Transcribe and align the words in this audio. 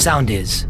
Sound 0.00 0.30
is. 0.30 0.66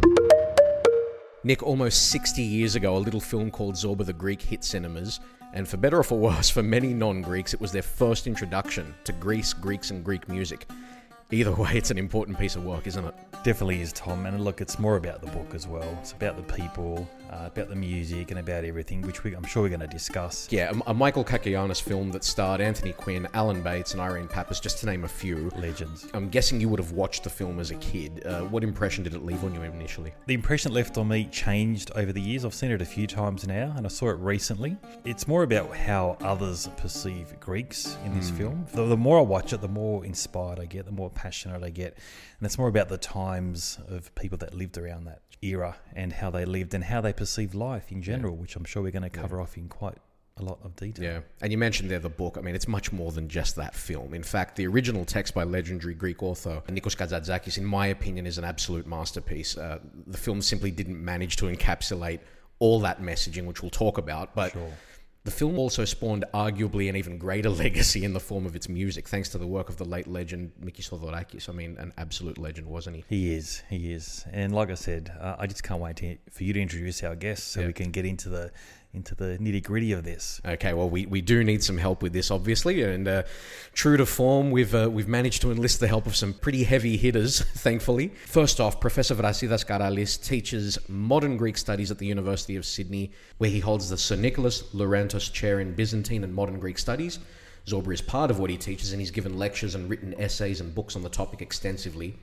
Nick, 1.44 1.62
almost 1.62 2.10
60 2.10 2.42
years 2.42 2.74
ago, 2.74 2.96
a 2.96 2.98
little 2.98 3.20
film 3.20 3.48
called 3.48 3.76
Zorba 3.76 4.04
the 4.04 4.12
Greek 4.12 4.42
hit 4.42 4.64
cinemas, 4.64 5.20
and 5.54 5.68
for 5.68 5.76
better 5.76 5.98
or 5.98 6.02
for 6.02 6.18
worse, 6.18 6.50
for 6.50 6.64
many 6.64 6.92
non 6.92 7.22
Greeks, 7.22 7.54
it 7.54 7.60
was 7.60 7.70
their 7.70 7.80
first 7.80 8.26
introduction 8.26 8.92
to 9.04 9.12
Greece, 9.12 9.52
Greeks, 9.52 9.92
and 9.92 10.04
Greek 10.04 10.28
music. 10.28 10.66
Either 11.32 11.52
way, 11.52 11.70
it's 11.74 11.92
an 11.92 11.98
important 11.98 12.36
piece 12.38 12.56
of 12.56 12.64
work, 12.64 12.88
isn't 12.88 13.04
it? 13.04 13.14
Definitely 13.44 13.80
is, 13.80 13.92
Tom. 13.92 14.26
And 14.26 14.44
look, 14.44 14.60
it's 14.60 14.78
more 14.78 14.96
about 14.96 15.22
the 15.22 15.28
book 15.28 15.54
as 15.54 15.66
well. 15.66 15.96
It's 16.00 16.12
about 16.12 16.36
the 16.36 16.54
people, 16.54 17.08
uh, 17.30 17.46
about 17.46 17.68
the 17.68 17.76
music, 17.76 18.30
and 18.32 18.40
about 18.40 18.64
everything, 18.64 19.00
which 19.02 19.22
we, 19.22 19.34
I'm 19.34 19.44
sure 19.44 19.62
we're 19.62 19.68
going 19.68 19.80
to 19.80 19.86
discuss. 19.86 20.48
Yeah, 20.50 20.72
a, 20.86 20.90
a 20.90 20.94
Michael 20.94 21.24
Cacoyannis 21.24 21.80
film 21.80 22.10
that 22.10 22.24
starred 22.24 22.60
Anthony 22.60 22.92
Quinn, 22.92 23.28
Alan 23.32 23.62
Bates, 23.62 23.92
and 23.92 24.00
Irene 24.00 24.26
Papas, 24.26 24.60
just 24.60 24.78
to 24.78 24.86
name 24.86 25.04
a 25.04 25.08
few. 25.08 25.50
Legends. 25.56 26.08
I'm 26.12 26.28
guessing 26.28 26.60
you 26.60 26.68
would 26.68 26.80
have 26.80 26.92
watched 26.92 27.24
the 27.24 27.30
film 27.30 27.60
as 27.60 27.70
a 27.70 27.76
kid. 27.76 28.26
Uh, 28.26 28.42
what 28.42 28.64
impression 28.64 29.04
did 29.04 29.14
it 29.14 29.24
leave 29.24 29.42
on 29.44 29.54
you 29.54 29.62
initially? 29.62 30.12
The 30.26 30.34
impression 30.34 30.72
it 30.72 30.74
left 30.74 30.98
on 30.98 31.08
me 31.08 31.26
changed 31.26 31.92
over 31.94 32.12
the 32.12 32.20
years. 32.20 32.44
I've 32.44 32.54
seen 32.54 32.72
it 32.72 32.82
a 32.82 32.86
few 32.86 33.06
times 33.06 33.46
now, 33.46 33.72
and 33.76 33.86
I 33.86 33.88
saw 33.88 34.10
it 34.10 34.18
recently. 34.18 34.76
It's 35.04 35.28
more 35.28 35.44
about 35.44 35.74
how 35.74 36.18
others 36.22 36.68
perceive 36.76 37.38
Greeks 37.40 37.96
in 38.04 38.14
this 38.14 38.30
film. 38.30 38.66
The, 38.72 38.84
the 38.84 38.96
more 38.96 39.18
I 39.18 39.22
watch 39.22 39.52
it, 39.52 39.60
the 39.60 39.68
more 39.68 40.04
inspired 40.04 40.58
I 40.58 40.66
get, 40.66 40.84
the 40.84 40.92
more 40.92 41.10
passionate 41.20 41.62
I 41.62 41.70
get. 41.70 41.92
And 42.38 42.46
it's 42.46 42.58
more 42.58 42.68
about 42.68 42.88
the 42.88 42.98
times 42.98 43.78
of 43.88 44.14
people 44.14 44.38
that 44.38 44.54
lived 44.54 44.78
around 44.78 45.04
that 45.04 45.20
era 45.42 45.76
and 45.94 46.12
how 46.12 46.30
they 46.30 46.44
lived 46.44 46.74
and 46.74 46.84
how 46.84 47.00
they 47.00 47.12
perceived 47.12 47.54
life 47.54 47.92
in 47.92 48.02
general, 48.02 48.36
which 48.36 48.56
I'm 48.56 48.64
sure 48.64 48.82
we're 48.82 48.90
going 48.90 49.02
to 49.02 49.10
cover 49.10 49.40
off 49.40 49.56
in 49.56 49.68
quite 49.68 49.98
a 50.36 50.42
lot 50.42 50.58
of 50.64 50.74
detail. 50.76 51.04
Yeah, 51.04 51.20
and 51.42 51.52
you 51.52 51.58
mentioned 51.58 51.90
there 51.90 51.98
the 51.98 52.08
book. 52.08 52.36
I 52.38 52.40
mean, 52.40 52.54
it's 52.54 52.68
much 52.68 52.92
more 52.92 53.12
than 53.12 53.28
just 53.28 53.56
that 53.56 53.74
film. 53.74 54.14
In 54.14 54.22
fact, 54.22 54.56
the 54.56 54.66
original 54.66 55.04
text 55.04 55.34
by 55.34 55.44
legendary 55.44 55.94
Greek 55.94 56.22
author 56.22 56.62
Nikos 56.68 56.96
Kazantzakis, 56.96 57.58
in 57.58 57.64
my 57.64 57.88
opinion, 57.88 58.26
is 58.26 58.38
an 58.38 58.44
absolute 58.44 58.86
masterpiece. 58.86 59.58
Uh, 59.58 59.78
the 60.06 60.18
film 60.18 60.40
simply 60.40 60.70
didn't 60.70 61.02
manage 61.02 61.36
to 61.36 61.46
encapsulate 61.46 62.20
all 62.58 62.80
that 62.80 63.02
messaging, 63.02 63.46
which 63.46 63.62
we'll 63.62 63.70
talk 63.70 63.98
about, 63.98 64.34
but. 64.34 64.52
Sure. 64.52 64.72
The 65.24 65.30
film 65.30 65.58
also 65.58 65.84
spawned 65.84 66.24
arguably 66.32 66.88
an 66.88 66.96
even 66.96 67.18
greater 67.18 67.50
legacy 67.64 68.04
in 68.04 68.14
the 68.14 68.20
form 68.20 68.46
of 68.46 68.56
its 68.56 68.68
music, 68.70 69.06
thanks 69.06 69.28
to 69.30 69.38
the 69.38 69.46
work 69.46 69.68
of 69.68 69.76
the 69.76 69.84
late 69.84 70.06
legend 70.06 70.52
Mikis 70.64 70.88
Theodorakis. 70.88 71.48
I 71.48 71.52
mean, 71.52 71.76
an 71.78 71.92
absolute 71.98 72.38
legend, 72.38 72.66
wasn't 72.66 72.96
he? 72.96 73.04
He 73.08 73.34
is, 73.34 73.62
he 73.68 73.92
is, 73.92 74.24
and 74.32 74.54
like 74.54 74.70
I 74.70 74.74
said, 74.74 75.12
uh, 75.20 75.36
I 75.38 75.46
just 75.46 75.62
can't 75.62 75.80
wait 75.80 75.96
to, 75.96 76.16
for 76.30 76.44
you 76.44 76.54
to 76.54 76.60
introduce 76.62 77.02
our 77.02 77.14
guests 77.14 77.46
so 77.46 77.60
Yeah. 77.60 77.66
we 77.66 77.72
can 77.74 77.90
get 77.90 78.06
into 78.06 78.30
the 78.30 78.50
into 78.92 79.14
the 79.14 79.38
nitty 79.40 79.62
gritty 79.62 79.92
of 79.92 80.02
this. 80.02 80.40
Okay, 80.44 80.72
well, 80.72 80.90
we, 80.90 81.06
we 81.06 81.20
do 81.20 81.44
need 81.44 81.62
some 81.62 81.78
help 81.78 82.02
with 82.02 82.12
this, 82.12 82.30
obviously, 82.30 82.82
and 82.82 83.06
uh, 83.06 83.22
true 83.72 83.96
to 83.96 84.04
form, 84.04 84.50
we've 84.50 84.74
uh, 84.74 84.90
we've 84.90 85.06
managed 85.06 85.42
to 85.42 85.52
enlist 85.52 85.78
the 85.78 85.86
help 85.86 86.06
of 86.06 86.16
some 86.16 86.34
pretty 86.34 86.64
heavy 86.64 86.96
hitters, 86.96 87.40
thankfully. 87.54 88.08
First 88.26 88.60
off, 88.60 88.80
Professor 88.80 89.14
Vrasidas 89.14 89.64
Karalis 89.64 90.20
teaches 90.22 90.78
modern 90.88 91.36
Greek 91.36 91.56
studies 91.56 91.90
at 91.90 91.98
the 91.98 92.06
University 92.06 92.56
of 92.56 92.66
Sydney, 92.66 93.12
where 93.38 93.50
he 93.50 93.60
holds 93.60 93.88
the 93.88 93.96
Sir 93.96 94.16
Nicholas 94.16 94.62
Laurantus 94.74 95.32
Chair 95.32 95.60
in 95.60 95.74
Byzantine 95.74 96.24
and 96.24 96.34
Modern 96.34 96.58
Greek 96.58 96.78
Studies. 96.78 97.20
Zorba 97.66 97.92
is 97.92 98.00
part 98.00 98.30
of 98.30 98.40
what 98.40 98.50
he 98.50 98.56
teaches, 98.56 98.92
and 98.92 99.00
he's 99.00 99.10
given 99.12 99.38
lectures 99.38 99.76
and 99.76 99.88
written 99.88 100.14
essays 100.18 100.60
and 100.60 100.74
books 100.74 100.96
on 100.96 101.02
the 101.02 101.08
topic 101.08 101.42
extensively. 101.42 102.16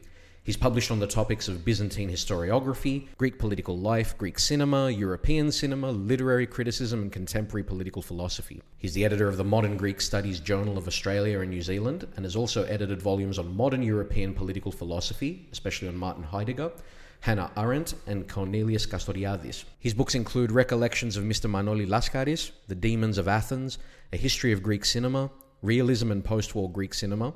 He's 0.48 0.56
published 0.56 0.92
on 0.92 1.00
the 1.00 1.08
topics 1.08 1.50
of 1.50 1.66
Byzantine 1.66 2.10
historiography, 2.10 3.08
Greek 3.18 3.38
political 3.38 3.78
life, 3.78 4.18
Greek 4.18 4.40
cinema, 4.40 4.90
European 4.90 5.52
cinema, 5.52 5.92
literary 5.92 6.48
criticism, 6.48 7.02
and 7.02 7.12
contemporary 7.12 7.66
political 7.66 8.02
philosophy. 8.02 8.62
He's 8.78 8.94
the 8.94 9.04
editor 9.04 9.28
of 9.28 9.36
the 9.36 9.44
Modern 9.44 9.76
Greek 9.76 10.00
Studies 10.00 10.40
Journal 10.40 10.78
of 10.78 10.88
Australia 10.88 11.42
and 11.42 11.50
New 11.50 11.62
Zealand, 11.62 12.08
and 12.16 12.24
has 12.24 12.38
also 12.38 12.64
edited 12.64 13.02
volumes 13.02 13.38
on 13.38 13.58
modern 13.58 13.84
European 13.84 14.34
political 14.34 14.72
philosophy, 14.72 15.50
especially 15.52 15.90
on 15.90 15.98
Martin 15.98 16.24
Heidegger. 16.24 16.72
Hannah 17.20 17.52
Arendt 17.58 17.96
and 18.06 18.30
Cornelius 18.30 18.86
Castoriadis. 18.86 19.66
His 19.80 19.94
books 19.94 20.16
include 20.16 20.54
Recollections 20.54 21.18
of 21.18 21.26
Mr. 21.26 21.52
Manoli 21.52 21.86
Laskaris, 21.86 22.52
The 22.70 22.76
Demons 22.76 23.18
of 23.18 23.28
Athens, 23.28 23.80
A 24.14 24.18
History 24.18 24.54
of 24.54 24.64
Greek 24.64 24.86
Cinema, 24.86 25.30
Realism 25.62 26.10
and 26.10 26.24
Post-War 26.24 26.72
Greek 26.72 26.94
Cinema, 26.94 27.34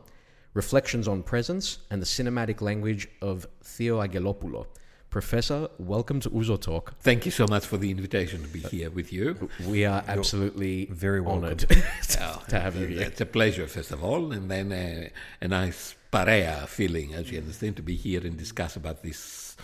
Reflections 0.54 1.08
on 1.08 1.24
Presence, 1.24 1.78
and 1.90 2.02
the 2.02 2.06
Cinematic 2.06 2.60
Language 2.60 3.08
of 3.22 3.48
Theo 3.64 4.02
Angelopoulos. 4.02 4.66
Professor, 5.10 5.70
welcome 5.78 6.20
to 6.20 6.30
Ouzo 6.30 6.60
Talk. 6.60 6.94
Thank 7.00 7.26
you 7.26 7.32
so 7.32 7.48
much 7.48 7.66
for 7.66 7.78
the 7.78 7.90
invitation 7.90 8.42
to 8.42 8.48
be 8.50 8.60
here 8.60 8.90
with 8.90 9.14
you. 9.14 9.50
We 9.66 9.86
are 9.86 10.04
absolutely 10.10 10.88
very 10.92 11.26
honored 11.26 11.60
to 12.10 12.60
have 12.60 12.76
you 12.76 12.88
here. 12.88 13.04
It's 13.04 13.22
a 13.22 13.26
pleasure, 13.26 13.66
first 13.68 13.92
of 13.92 14.04
all, 14.04 14.34
and 14.34 14.52
then 14.52 14.74
uh, 14.74 15.10
a 15.40 15.48
nice 15.48 15.96
parea 16.12 16.66
feeling, 16.68 17.14
as 17.14 17.32
you 17.32 17.40
understand, 17.40 17.78
to 17.78 17.82
be 17.82 17.96
here 17.96 18.20
and 18.20 18.38
discuss 18.38 18.76
about 18.76 19.04
this 19.04 19.56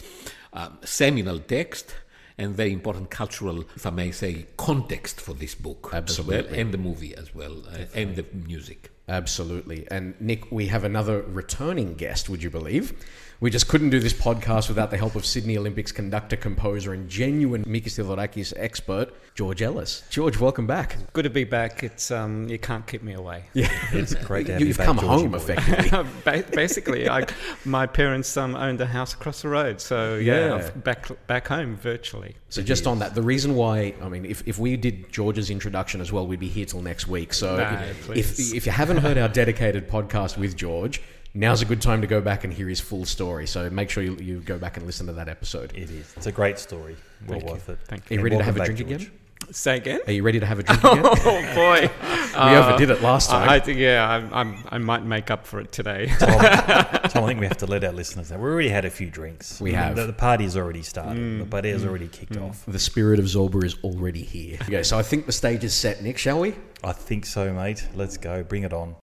um, 0.54 0.78
seminal 0.86 1.40
text 1.40 1.96
and 2.38 2.56
very 2.56 2.72
important 2.72 3.10
cultural, 3.10 3.66
if 3.76 3.86
I 3.86 3.90
may 3.90 4.12
say, 4.12 4.46
context 4.56 5.20
for 5.20 5.34
this 5.34 5.54
book 5.54 5.90
as 5.92 6.22
well, 6.22 6.46
and 6.46 6.74
the 6.74 6.78
movie 6.78 7.14
as 7.14 7.36
well, 7.36 7.64
uh, 7.74 7.86
and 7.94 8.16
the 8.16 8.26
music. 8.34 8.92
Absolutely. 9.08 9.88
And 9.90 10.20
Nick, 10.20 10.52
we 10.52 10.68
have 10.68 10.84
another 10.84 11.22
returning 11.22 11.94
guest, 11.94 12.28
would 12.30 12.44
you 12.44 12.50
believe? 12.50 12.94
We 13.40 13.52
just 13.52 13.68
couldn't 13.68 13.92
do 13.92 14.00
this 14.00 14.14
podcast 14.14 14.68
without 14.68 14.90
the 14.90 14.98
help 14.98 15.14
of 15.16 15.24
Sydney 15.24 15.60
Olympics 15.60 15.92
conductor, 15.92 16.36
composer, 16.36 16.92
and 16.94 17.08
genuine 17.08 17.64
Mikis 17.66 17.94
Theodorakis 18.04 18.52
expert, 18.58 19.14
George 19.36 19.62
Ellis. 19.62 20.02
George, 20.10 20.40
welcome 20.40 20.66
back. 20.66 20.98
Good 21.14 21.22
to 21.26 21.30
be 21.30 21.44
back. 21.44 21.84
It's 21.84 22.10
um, 22.10 22.50
you 22.50 22.58
can't 22.58 22.88
keep 22.88 23.04
me 23.04 23.14
away. 23.14 23.44
Yeah. 23.54 23.70
It's 23.94 24.16
great 24.16 24.48
to 24.48 24.54
have 24.54 24.62
You, 24.62 24.68
you, 24.68 24.74
have 24.74 24.78
back, 24.80 24.86
come 24.88 24.98
Georgie 24.98 25.22
home, 25.22 25.32
boy. 25.32 25.38
effectively. 25.38 26.44
Basically, 26.56 27.08
I, 27.08 27.28
my 27.64 27.86
parents 27.86 28.36
um, 28.38 28.56
owned 28.56 28.82
a 28.82 28.88
house 28.88 29.14
across 29.14 29.44
the 29.44 29.50
road, 29.50 29.82
so 29.82 30.16
yeah, 30.16 30.56
Yeah. 30.58 30.70
Back 30.72 31.28
back 31.28 31.48
home 31.48 31.76
virtually. 31.76 32.36
So 32.50 32.64
just 32.64 32.88
on 32.88 32.98
that, 33.00 33.14
the 33.14 33.22
reason 33.22 33.54
why, 33.54 33.94
I 34.02 34.10
mean, 34.10 34.26
if, 34.26 34.42
if 34.48 34.58
we 34.58 34.76
did 34.78 35.12
George's 35.12 35.52
introduction 35.52 36.02
as 36.02 36.12
well, 36.12 36.26
we'd 36.26 36.40
be 36.40 36.48
here 36.48 36.66
till 36.66 36.82
next 36.82 37.08
week. 37.08 37.34
So 37.34 37.58
No, 37.58 37.70
if, 38.16 38.36
please. 38.36 38.54
if 38.54 38.66
you 38.66 38.72
haven't 38.72 38.98
heard 38.98 39.20
our 39.20 39.28
dedicated 39.30 39.88
podcast 39.88 40.38
with 40.40 40.56
George, 40.56 41.02
now's 41.34 41.62
a 41.62 41.66
good 41.66 41.82
time 41.82 42.02
to 42.02 42.08
go 42.08 42.22
back 42.22 42.44
and 42.44 42.54
hear 42.54 42.68
his 42.68 42.80
full 42.80 43.06
story. 43.06 43.48
So 43.48 43.70
make 43.70 43.90
sure 43.90 44.04
you, 44.04 44.16
you 44.18 44.40
go 44.40 44.58
back 44.58 44.78
and 44.78 44.86
listen 44.86 45.08
to 45.08 45.14
that 45.14 45.30
episode. 45.30 45.72
It 45.76 45.90
is. 45.90 46.14
It's 46.16 46.28
a 46.28 46.32
great 46.32 46.60
story. 46.60 46.96
Well 47.28 47.40
Thank 47.40 47.44
you. 47.44 47.52
worth 47.52 47.70
it. 47.70 47.80
Thank 47.86 48.10
you. 48.10 48.16
Are 48.16 48.20
you 48.20 48.20
And 48.20 48.24
ready 48.24 48.38
to 48.38 48.44
have 48.44 48.58
a 48.58 48.66
drink 48.66 48.80
George. 48.80 49.02
again? 49.04 49.12
Say 49.52 49.78
again. 49.78 50.02
Are 50.08 50.12
you 50.12 50.24
ready 50.24 50.40
to 50.40 50.46
have 50.46 50.60
a 50.60 50.64
drink 50.64 50.84
again? 50.84 51.06
Oh 51.06 51.56
boy, 51.56 51.90
we 52.02 52.58
overdid 52.58 52.90
it 52.90 53.02
last 53.02 53.30
uh, 53.30 53.34
time. 53.40 53.50
I, 53.50 53.56
I 53.56 53.60
think 53.60 53.80
yeah, 53.80 54.10
I'm, 54.10 54.34
I'm, 54.34 54.64
I 54.70 54.78
might 54.78 55.06
make 55.06 55.32
up 55.32 55.46
for 55.46 55.62
it 55.62 55.72
today. 55.72 56.08
Tom, 56.20 56.30
Tom, 56.30 56.40
I 56.44 57.08
think 57.08 57.40
we 57.40 57.46
have 57.46 57.58
to 57.58 57.66
let 57.68 57.84
our 57.84 57.94
listeners 57.94 58.32
know. 58.32 58.38
We 58.38 58.50
already 58.50 58.70
had 58.70 58.84
a 58.84 58.90
few 58.90 59.10
drinks. 59.10 59.62
We 59.62 59.74
have. 59.74 59.96
The, 59.96 60.08
the 60.08 60.14
party's 60.14 60.58
already 60.58 60.82
started. 60.82 61.18
Mm, 61.18 61.40
the 61.40 61.46
party 61.46 61.70
has 61.70 61.84
mm, 61.84 61.88
already 61.88 62.08
kicked 62.08 62.34
mm. 62.34 62.50
off. 62.50 62.66
The 62.68 62.80
spirit 62.80 63.20
of 63.20 63.26
Zorba 63.26 63.64
is 63.64 63.78
already 63.84 64.24
here. 64.24 64.58
Okay, 64.64 64.84
so 64.84 64.98
I 64.98 65.04
think 65.04 65.28
the 65.28 65.32
stage 65.32 65.64
is 65.64 65.74
set, 65.74 66.02
Nick, 66.02 66.18
shall 66.18 66.40
we? 66.40 66.56
I 66.84 66.92
think 66.92 67.26
so, 67.26 67.54
mate. 67.54 67.88
Let's 67.96 68.18
go. 68.18 68.44
Bring 68.44 68.64
it 68.64 68.74
on. 68.74 68.96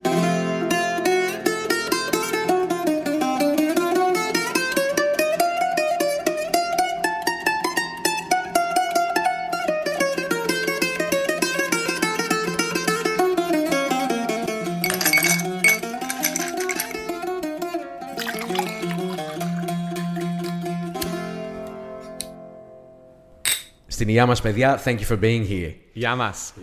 Στην 24.03 24.07
υγεία 24.07 24.25
μας, 24.25 24.41
παιδιά, 24.41 24.81
thank 24.83 24.97
you 24.99 25.05
for 25.05 25.19
being 25.19 25.47
here. 25.49 25.73
Yamas. 25.95 26.53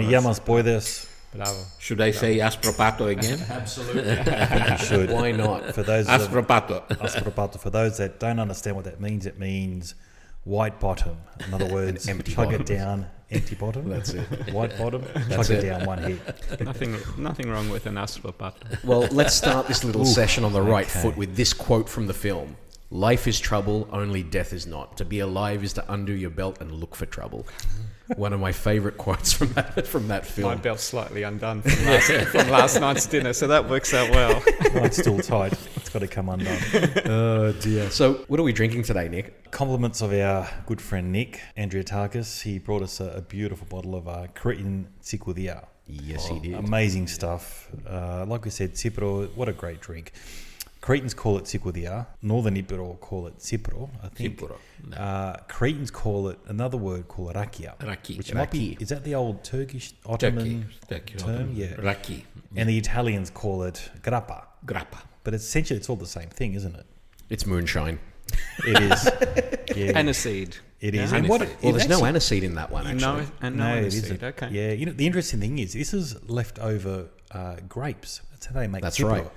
Γεια 0.00 0.20
μας, 0.20 0.40
boys. 0.46 1.06
Bravo. 1.34 1.62
Should 1.78 2.00
I 2.00 2.10
say 2.10 2.38
aspropato 2.38 3.06
again? 3.16 3.38
Absolutely. 3.50 4.16
You 4.70 4.78
should. 4.78 5.10
Why 5.10 5.32
not? 5.32 5.74
For 5.74 5.82
those 5.82 6.08
of, 6.08 6.22
aspropato. 6.22 6.86
Aspropato, 6.88 7.60
for 7.60 7.70
those 7.70 7.98
that 7.98 8.18
don't 8.18 8.38
understand 8.38 8.76
what 8.76 8.86
that 8.86 8.98
means, 9.00 9.26
it 9.26 9.38
means 9.38 9.94
white 10.44 10.80
bottom. 10.80 11.18
In 11.46 11.52
other 11.52 11.66
words, 11.66 12.08
empty 12.08 12.32
chug 12.32 12.46
bottom. 12.46 12.62
it 12.62 12.66
down, 12.66 13.06
empty 13.30 13.54
bottom. 13.54 13.88
That's 13.90 14.10
it. 14.14 14.52
White 14.52 14.78
bottom, 14.78 15.04
That's 15.28 15.48
chug 15.48 15.50
it. 15.50 15.64
it 15.64 15.68
down 15.68 15.84
one 15.84 15.98
hit. 15.98 16.60
Nothing, 16.60 16.96
nothing 17.18 17.50
wrong 17.50 17.68
with 17.68 17.84
an 17.86 17.96
astropath. 17.96 18.54
Well, 18.82 19.06
let's 19.10 19.34
start 19.34 19.66
this 19.68 19.84
little 19.84 20.06
session 20.06 20.44
on 20.44 20.52
the 20.54 20.62
right 20.62 20.86
okay. 20.86 21.02
foot 21.02 21.16
with 21.16 21.36
this 21.36 21.52
quote 21.52 21.88
from 21.90 22.06
the 22.06 22.14
film. 22.14 22.56
Life 22.93 23.27
is 23.27 23.39
trouble, 23.39 23.89
only 23.91 24.21
death 24.21 24.53
is 24.53 24.67
not. 24.67 24.97
To 24.97 25.05
be 25.05 25.17
alive 25.17 25.63
is 25.63 25.73
to 25.73 25.91
undo 25.91 26.13
your 26.13 26.29
belt 26.29 26.61
and 26.61 26.71
look 26.71 26.95
for 26.95 27.07
trouble. 27.07 27.47
One 28.17 28.33
of 28.33 28.39
my 28.39 28.51
favorite 28.51 28.99
quotes 28.99 29.33
from 29.33 29.51
that 29.53 29.87
from 29.87 30.09
that 30.09 30.21
My 30.21 30.29
film. 30.29 30.57
belt's 30.59 30.83
slightly 30.83 31.23
undone 31.23 31.63
from 31.63 31.85
last, 31.87 32.11
from 32.31 32.49
last 32.51 32.79
night's 32.79 33.07
dinner, 33.07 33.33
so 33.33 33.47
that 33.47 33.67
works 33.67 33.95
out 33.95 34.11
well. 34.11 34.43
Mine's 34.75 34.97
still 34.97 35.17
tight. 35.17 35.53
It's 35.75 35.89
got 35.89 35.99
to 35.99 36.07
come 36.07 36.29
undone. 36.29 36.59
Oh 37.05 37.51
dear. 37.53 37.89
So, 37.89 38.25
what 38.27 38.39
are 38.39 38.43
we 38.43 38.53
drinking 38.53 38.83
today, 38.83 39.09
Nick? 39.09 39.49
Compliments 39.49 40.01
of 40.03 40.13
our 40.13 40.47
good 40.67 40.79
friend 40.79 41.11
Nick, 41.11 41.41
Andrea 41.57 41.83
Tarkus. 41.83 42.43
He 42.43 42.59
brought 42.59 42.83
us 42.83 42.99
a, 42.99 43.09
a 43.09 43.21
beautiful 43.21 43.65
bottle 43.65 43.95
of 43.95 44.07
uh, 44.07 44.27
Cretan 44.35 44.87
Tsikoudia. 45.01 45.65
Yes, 45.87 46.27
he 46.27 46.39
did. 46.39 46.53
Amazing 46.53 47.07
stuff. 47.07 47.69
Uh, 47.89 48.23
like 48.27 48.45
we 48.45 48.51
said, 48.51 48.73
Cipro, 48.75 49.33
what 49.35 49.49
a 49.49 49.53
great 49.53 49.81
drink. 49.81 50.11
Cretans 50.83 51.13
call 51.13 51.37
it 51.37 51.45
Tsikoudia. 51.45 52.07
Northern 52.21 52.55
Ipiro 52.55 52.99
call 52.99 53.27
it 53.27 53.37
Sipro, 53.37 53.89
I 54.03 54.09
think. 54.09 54.37
Sipro, 54.37 54.57
no. 54.89 54.97
Uh, 54.97 55.37
Cretans 55.47 55.89
call 55.89 56.27
it 56.27 56.37
another 56.47 56.75
word 56.75 57.07
called 57.07 57.35
Rakia. 57.35 57.81
Raki. 57.81 58.17
Which 58.17 58.33
might 58.33 58.51
be, 58.51 58.75
is 58.81 58.89
that 58.89 59.05
the 59.05 59.15
old 59.15 59.45
Turkish 59.45 59.93
Ottoman 60.05 60.67
Turkey, 60.89 61.15
term? 61.15 61.29
Ottoman. 61.35 61.55
Yeah. 61.55 61.75
Raki. 61.81 62.25
And 62.57 62.67
the 62.67 62.77
Italians 62.77 63.29
call 63.29 63.63
it 63.63 63.89
grappa. 64.01 64.43
Grappa. 64.65 64.99
But 65.23 65.33
essentially, 65.33 65.77
it's 65.77 65.89
all 65.89 65.95
the 65.95 66.05
same 66.05 66.27
thing, 66.27 66.53
isn't 66.53 66.75
it? 66.75 66.85
It's 67.29 67.45
moonshine. 67.45 67.99
It 68.67 68.81
is. 68.91 69.05
yeah, 69.77 69.93
Aniseed. 70.01 70.57
it 70.81 70.95
is. 70.95 71.11
Yeah. 71.13 71.17
And 71.17 71.29
what 71.29 71.39
Well, 71.41 71.49
it 71.49 71.77
there's 71.77 71.87
no 71.87 72.01
aniseed 72.01 72.43
in 72.43 72.55
that 72.55 72.71
one, 72.71 72.87
actually. 72.87 72.99
No, 73.21 73.25
and 73.41 73.55
no, 73.55 73.75
No, 73.75 73.81
aniseed. 73.83 74.03
isn't. 74.03 74.23
Okay. 74.23 74.49
Yeah, 74.51 74.71
you 74.73 74.85
know 74.85 74.91
the 74.91 75.05
interesting 75.05 75.39
thing 75.39 75.59
is 75.59 75.71
this 75.71 75.93
is 75.93 76.21
leftover 76.29 77.07
uh, 77.31 77.55
grapes. 77.69 78.19
That's 78.31 78.47
how 78.47 78.55
they 78.55 78.67
make. 78.67 78.81
That's 78.81 78.97
Cipro. 78.97 79.09
right. 79.11 79.27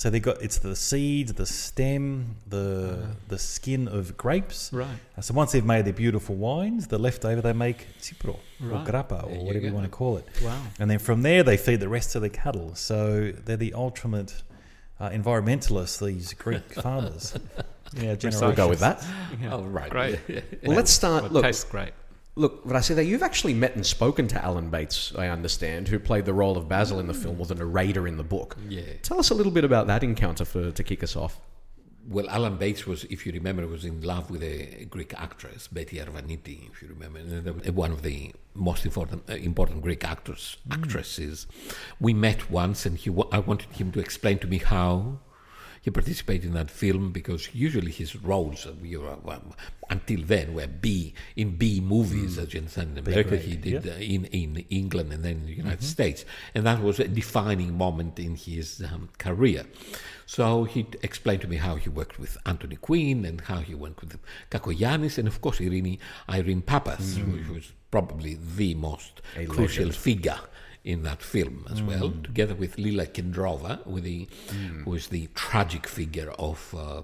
So 0.00 0.08
they 0.08 0.18
got 0.18 0.40
it's 0.40 0.56
the 0.56 0.74
seeds, 0.74 1.34
the 1.34 1.44
stem, 1.44 2.36
the 2.46 3.06
the 3.28 3.38
skin 3.38 3.86
of 3.86 4.16
grapes. 4.16 4.72
Right. 4.72 4.88
Uh, 5.14 5.20
so 5.20 5.34
once 5.34 5.52
they've 5.52 5.62
made 5.62 5.84
their 5.84 5.92
beautiful 5.92 6.36
wines, 6.36 6.86
the 6.86 6.96
leftover 6.96 7.42
they 7.42 7.52
make 7.52 7.86
cipro 8.00 8.38
or 8.62 8.78
grappa 8.82 9.26
or 9.26 9.34
you 9.34 9.40
whatever 9.42 9.64
you 9.66 9.70
go. 9.72 9.76
want 9.76 9.84
to 9.84 9.90
call 9.90 10.16
it. 10.16 10.24
Wow. 10.42 10.58
And 10.78 10.90
then 10.90 11.00
from 11.00 11.20
there 11.20 11.42
they 11.42 11.58
feed 11.58 11.80
the 11.80 11.88
rest 11.90 12.14
of 12.14 12.22
the 12.22 12.30
cattle. 12.30 12.74
So 12.76 13.32
they're 13.44 13.58
the 13.58 13.74
ultimate 13.74 14.42
uh, 14.98 15.10
environmentalists. 15.10 16.02
These 16.02 16.32
Greek 16.32 16.72
farmers. 16.82 17.34
Yeah, 17.94 18.16
We'll 18.22 18.52
go 18.52 18.68
with 18.70 18.80
that. 18.80 19.04
Yeah. 19.38 19.52
Oh, 19.52 19.64
right. 19.64 19.90
Great. 19.90 20.18
Well, 20.64 20.76
let's 20.76 20.92
start. 20.92 21.24
Well, 21.24 21.30
it 21.30 21.34
Look, 21.34 21.44
tastes 21.44 21.64
great. 21.64 21.92
Look, 22.36 22.64
Vrasida, 22.64 23.04
you've 23.04 23.22
actually 23.22 23.54
met 23.54 23.74
and 23.74 23.84
spoken 23.84 24.28
to 24.28 24.44
Alan 24.44 24.70
Bates, 24.70 25.12
I 25.16 25.28
understand, 25.28 25.88
who 25.88 25.98
played 25.98 26.24
the 26.24 26.32
role 26.32 26.56
of 26.56 26.68
Basil 26.68 27.00
in 27.00 27.06
the 27.06 27.14
film 27.14 27.40
or 27.40 27.46
the 27.46 27.56
narrator 27.56 28.06
in 28.06 28.16
the 28.16 28.22
book. 28.22 28.56
Yeah. 28.68 28.82
Tell 29.02 29.18
us 29.18 29.30
a 29.30 29.34
little 29.34 29.52
bit 29.52 29.64
about 29.64 29.88
that 29.88 30.02
encounter 30.04 30.44
for 30.44 30.70
to 30.70 30.84
kick 30.84 31.02
us 31.02 31.16
off. 31.16 31.40
Well, 32.08 32.30
Alan 32.30 32.56
Bates 32.56 32.86
was, 32.86 33.04
if 33.04 33.26
you 33.26 33.32
remember, 33.32 33.66
was 33.66 33.84
in 33.84 34.00
love 34.00 34.30
with 34.30 34.42
a 34.42 34.86
Greek 34.86 35.12
actress, 35.20 35.68
Betty 35.68 35.98
Arvaniti, 35.98 36.70
if 36.70 36.82
you 36.82 36.88
remember, 36.88 37.18
and 37.18 37.44
they 37.44 37.50
were 37.50 37.72
one 37.72 37.92
of 37.92 38.02
the 38.02 38.32
most 38.54 38.84
important, 38.84 39.28
uh, 39.28 39.34
important 39.34 39.82
Greek 39.82 40.02
actors, 40.02 40.56
actresses. 40.70 41.46
We 42.00 42.14
met 42.14 42.50
once, 42.50 42.86
and 42.86 42.96
he, 42.96 43.10
I 43.32 43.40
wanted 43.40 43.70
him 43.72 43.92
to 43.92 44.00
explain 44.00 44.38
to 44.38 44.46
me 44.46 44.58
how 44.58 45.18
he 45.82 45.90
participated 45.90 46.46
in 46.46 46.54
that 46.54 46.70
film 46.70 47.10
because 47.10 47.54
usually 47.54 47.90
his 47.90 48.14
roles, 48.16 48.66
uh, 48.66 48.72
you 48.82 49.02
know, 49.02 49.18
well, 49.24 49.42
until 49.88 50.22
then, 50.22 50.54
were 50.54 50.66
B 50.66 51.14
in 51.36 51.56
B 51.56 51.80
movies, 51.80 52.38
as 52.38 52.52
you 52.52 52.60
understand. 52.60 52.98
In 52.98 53.06
America, 53.06 53.36
he 53.36 53.56
did 53.56 53.84
yeah. 53.84 53.92
uh, 53.92 53.96
in 53.96 54.26
in 54.26 54.56
England 54.68 55.12
and 55.12 55.24
then 55.24 55.36
in 55.38 55.46
the 55.46 55.54
United 55.54 55.82
States, 55.82 56.24
and 56.54 56.66
that 56.66 56.82
was 56.82 57.00
a 57.00 57.08
defining 57.08 57.76
moment 57.76 58.18
in 58.18 58.36
his 58.36 58.82
um, 58.92 59.08
career. 59.18 59.64
So 60.26 60.64
he 60.64 60.86
explained 61.02 61.40
to 61.42 61.48
me 61.48 61.56
how 61.56 61.74
he 61.76 61.88
worked 61.88 62.18
with 62.20 62.36
Anthony 62.46 62.76
Quinn 62.76 63.24
and 63.24 63.40
how 63.40 63.58
he 63.58 63.74
worked 63.74 64.00
with 64.02 64.16
Kakoyanis 64.50 65.18
and 65.18 65.26
of 65.26 65.40
course 65.40 65.60
Irene 65.60 65.98
Irene 66.28 66.62
Papas, 66.62 67.16
who 67.16 67.54
was 67.54 67.72
probably 67.90 68.38
the 68.56 68.74
most 68.74 69.22
A 69.36 69.46
crucial 69.46 69.86
legend. 69.86 69.96
figure 69.96 70.40
in 70.82 71.02
that 71.02 71.22
film 71.22 71.66
as 71.70 71.82
well, 71.82 72.10
together 72.22 72.54
with 72.54 72.78
Lila 72.78 73.06
Kedrova, 73.06 73.86
with 73.86 74.04
the, 74.04 74.28
who 74.84 74.94
is 74.94 75.08
the 75.08 75.28
tragic 75.34 75.86
figure 75.86 76.30
of 76.38 76.74
uh, 76.76 77.02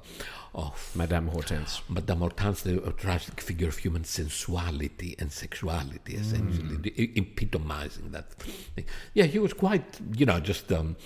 of 0.57 0.91
Madame 0.97 1.29
Hortense. 1.29 1.83
Madame 1.89 2.21
Hortense, 2.21 2.63
the 2.63 2.81
tragic 2.97 3.41
figure 3.43 3.69
of 3.69 3.77
human 3.77 4.05
sensuality 4.05 5.15
and 5.19 5.31
sexuality, 5.31 6.15
essentially, 6.15 6.79
e- 6.97 7.13
epitomizing 7.15 8.11
that 8.13 8.33
thing. 8.75 8.87
Yeah, 9.13 9.25
he 9.27 9.39
was 9.39 9.53
quite, 9.53 10.01
you 10.17 10.25
know, 10.25 10.41
just, 10.41 10.73
um, 10.73 10.97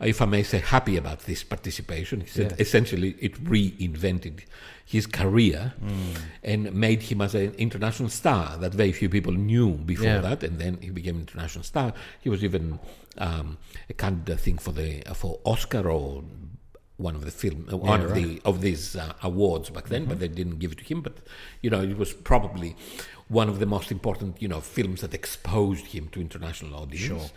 if 0.00 0.22
I 0.22 0.24
may 0.24 0.42
say, 0.42 0.58
happy 0.60 0.96
about 0.96 1.20
this 1.26 1.44
participation. 1.44 2.22
He 2.22 2.28
said 2.28 2.52
Yeah. 2.52 2.56
essentially 2.60 3.14
it 3.20 3.34
reinvented 3.44 4.40
his 4.86 5.06
career 5.06 5.74
and 6.42 6.72
made 6.74 7.02
him 7.02 7.20
as 7.20 7.34
an 7.34 7.52
international 7.58 8.08
star 8.08 8.56
that 8.58 8.72
very 8.72 8.92
few 8.92 9.08
people 9.10 9.32
knew 9.34 9.72
before 9.72 10.06
Yeah. 10.06 10.20
that, 10.22 10.42
and 10.42 10.58
then 10.58 10.78
he 10.80 10.88
became 10.90 11.16
an 11.16 11.22
international 11.22 11.64
star. 11.64 11.92
He 12.22 12.30
was 12.30 12.42
even 12.42 12.78
um, 13.16 13.58
a 13.88 13.92
candidate, 13.92 14.34
I 14.38 14.40
think, 14.40 14.60
for 14.60 14.72
the 14.72 15.02
for 15.14 15.38
Oscar 15.44 15.88
or 15.88 16.24
one 16.96 17.14
of 17.14 17.24
the 17.24 17.30
film, 17.30 17.68
uh, 17.72 17.76
one 17.76 18.00
of 18.02 18.12
right. 18.12 18.22
the 18.22 18.40
of 18.44 18.60
these 18.60 18.96
uh, 18.96 19.12
awards 19.22 19.70
back 19.70 19.88
then, 19.88 20.04
but 20.04 20.20
they 20.20 20.28
didn't 20.28 20.58
give 20.58 20.72
it 20.72 20.78
to 20.78 20.84
him. 20.84 21.00
But 21.00 21.18
you 21.60 21.70
know, 21.70 21.82
it 21.82 21.96
was 21.96 22.12
probably 22.12 22.76
one 23.28 23.48
of 23.48 23.58
the 23.58 23.66
most 23.66 23.90
important, 23.90 24.40
you 24.40 24.48
know, 24.48 24.60
films 24.60 25.00
that 25.00 25.14
exposed 25.14 25.86
him 25.86 26.08
to 26.08 26.20
international 26.20 26.74
audience. 26.78 27.32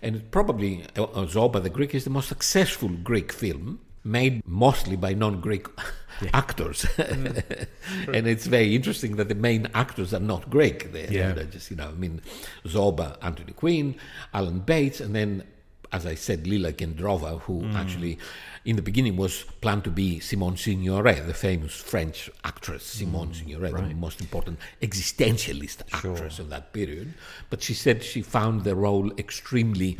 And 0.00 0.16
it 0.16 0.30
probably 0.30 0.78
Zorba 0.94 1.62
the 1.62 1.70
Greek 1.70 1.94
is 1.94 2.04
the 2.04 2.10
most 2.10 2.28
successful 2.28 2.88
Greek 2.88 3.32
film 3.32 3.80
made 4.04 4.46
mostly 4.46 4.96
by 4.96 5.14
non-Greek 5.14 5.66
actors. 6.32 6.86
and 6.98 8.26
it's 8.26 8.46
very 8.46 8.74
interesting 8.74 9.16
that 9.16 9.28
the 9.28 9.34
main 9.34 9.68
actors 9.74 10.12
are 10.12 10.20
not 10.20 10.48
Greek. 10.50 10.92
They're, 10.92 11.12
Yeah. 11.12 11.32
they're 11.32 11.44
just, 11.44 11.70
you 11.70 11.76
know, 11.76 11.88
I 11.88 11.92
mean, 11.92 12.20
Zoba, 12.64 13.16
Anthony 13.22 13.52
Quinn, 13.52 13.96
Alan 14.34 14.60
Bates, 14.60 15.00
and 15.00 15.14
then, 15.14 15.44
as 15.92 16.06
I 16.06 16.14
said, 16.14 16.46
Lila 16.46 16.72
Kedrova, 16.72 17.40
who 17.42 17.66
actually, 17.74 18.18
in 18.64 18.76
the 18.76 18.82
beginning, 18.82 19.16
was 19.16 19.44
planned 19.60 19.84
to 19.84 19.90
be 19.90 20.20
Simone 20.20 20.54
Signoret, 20.56 21.26
the 21.26 21.34
famous 21.34 21.74
French 21.74 22.30
actress 22.44 22.82
Simone 22.84 23.32
Signoret, 23.32 23.88
the 23.88 23.94
most 23.94 24.20
important 24.20 24.58
existentialist 24.80 25.82
actress 25.92 26.38
of 26.38 26.48
that 26.50 26.72
period. 26.72 27.12
But 27.50 27.62
she 27.62 27.74
said 27.74 28.02
she 28.02 28.22
found 28.22 28.64
the 28.64 28.74
role 28.74 29.12
extremely 29.18 29.98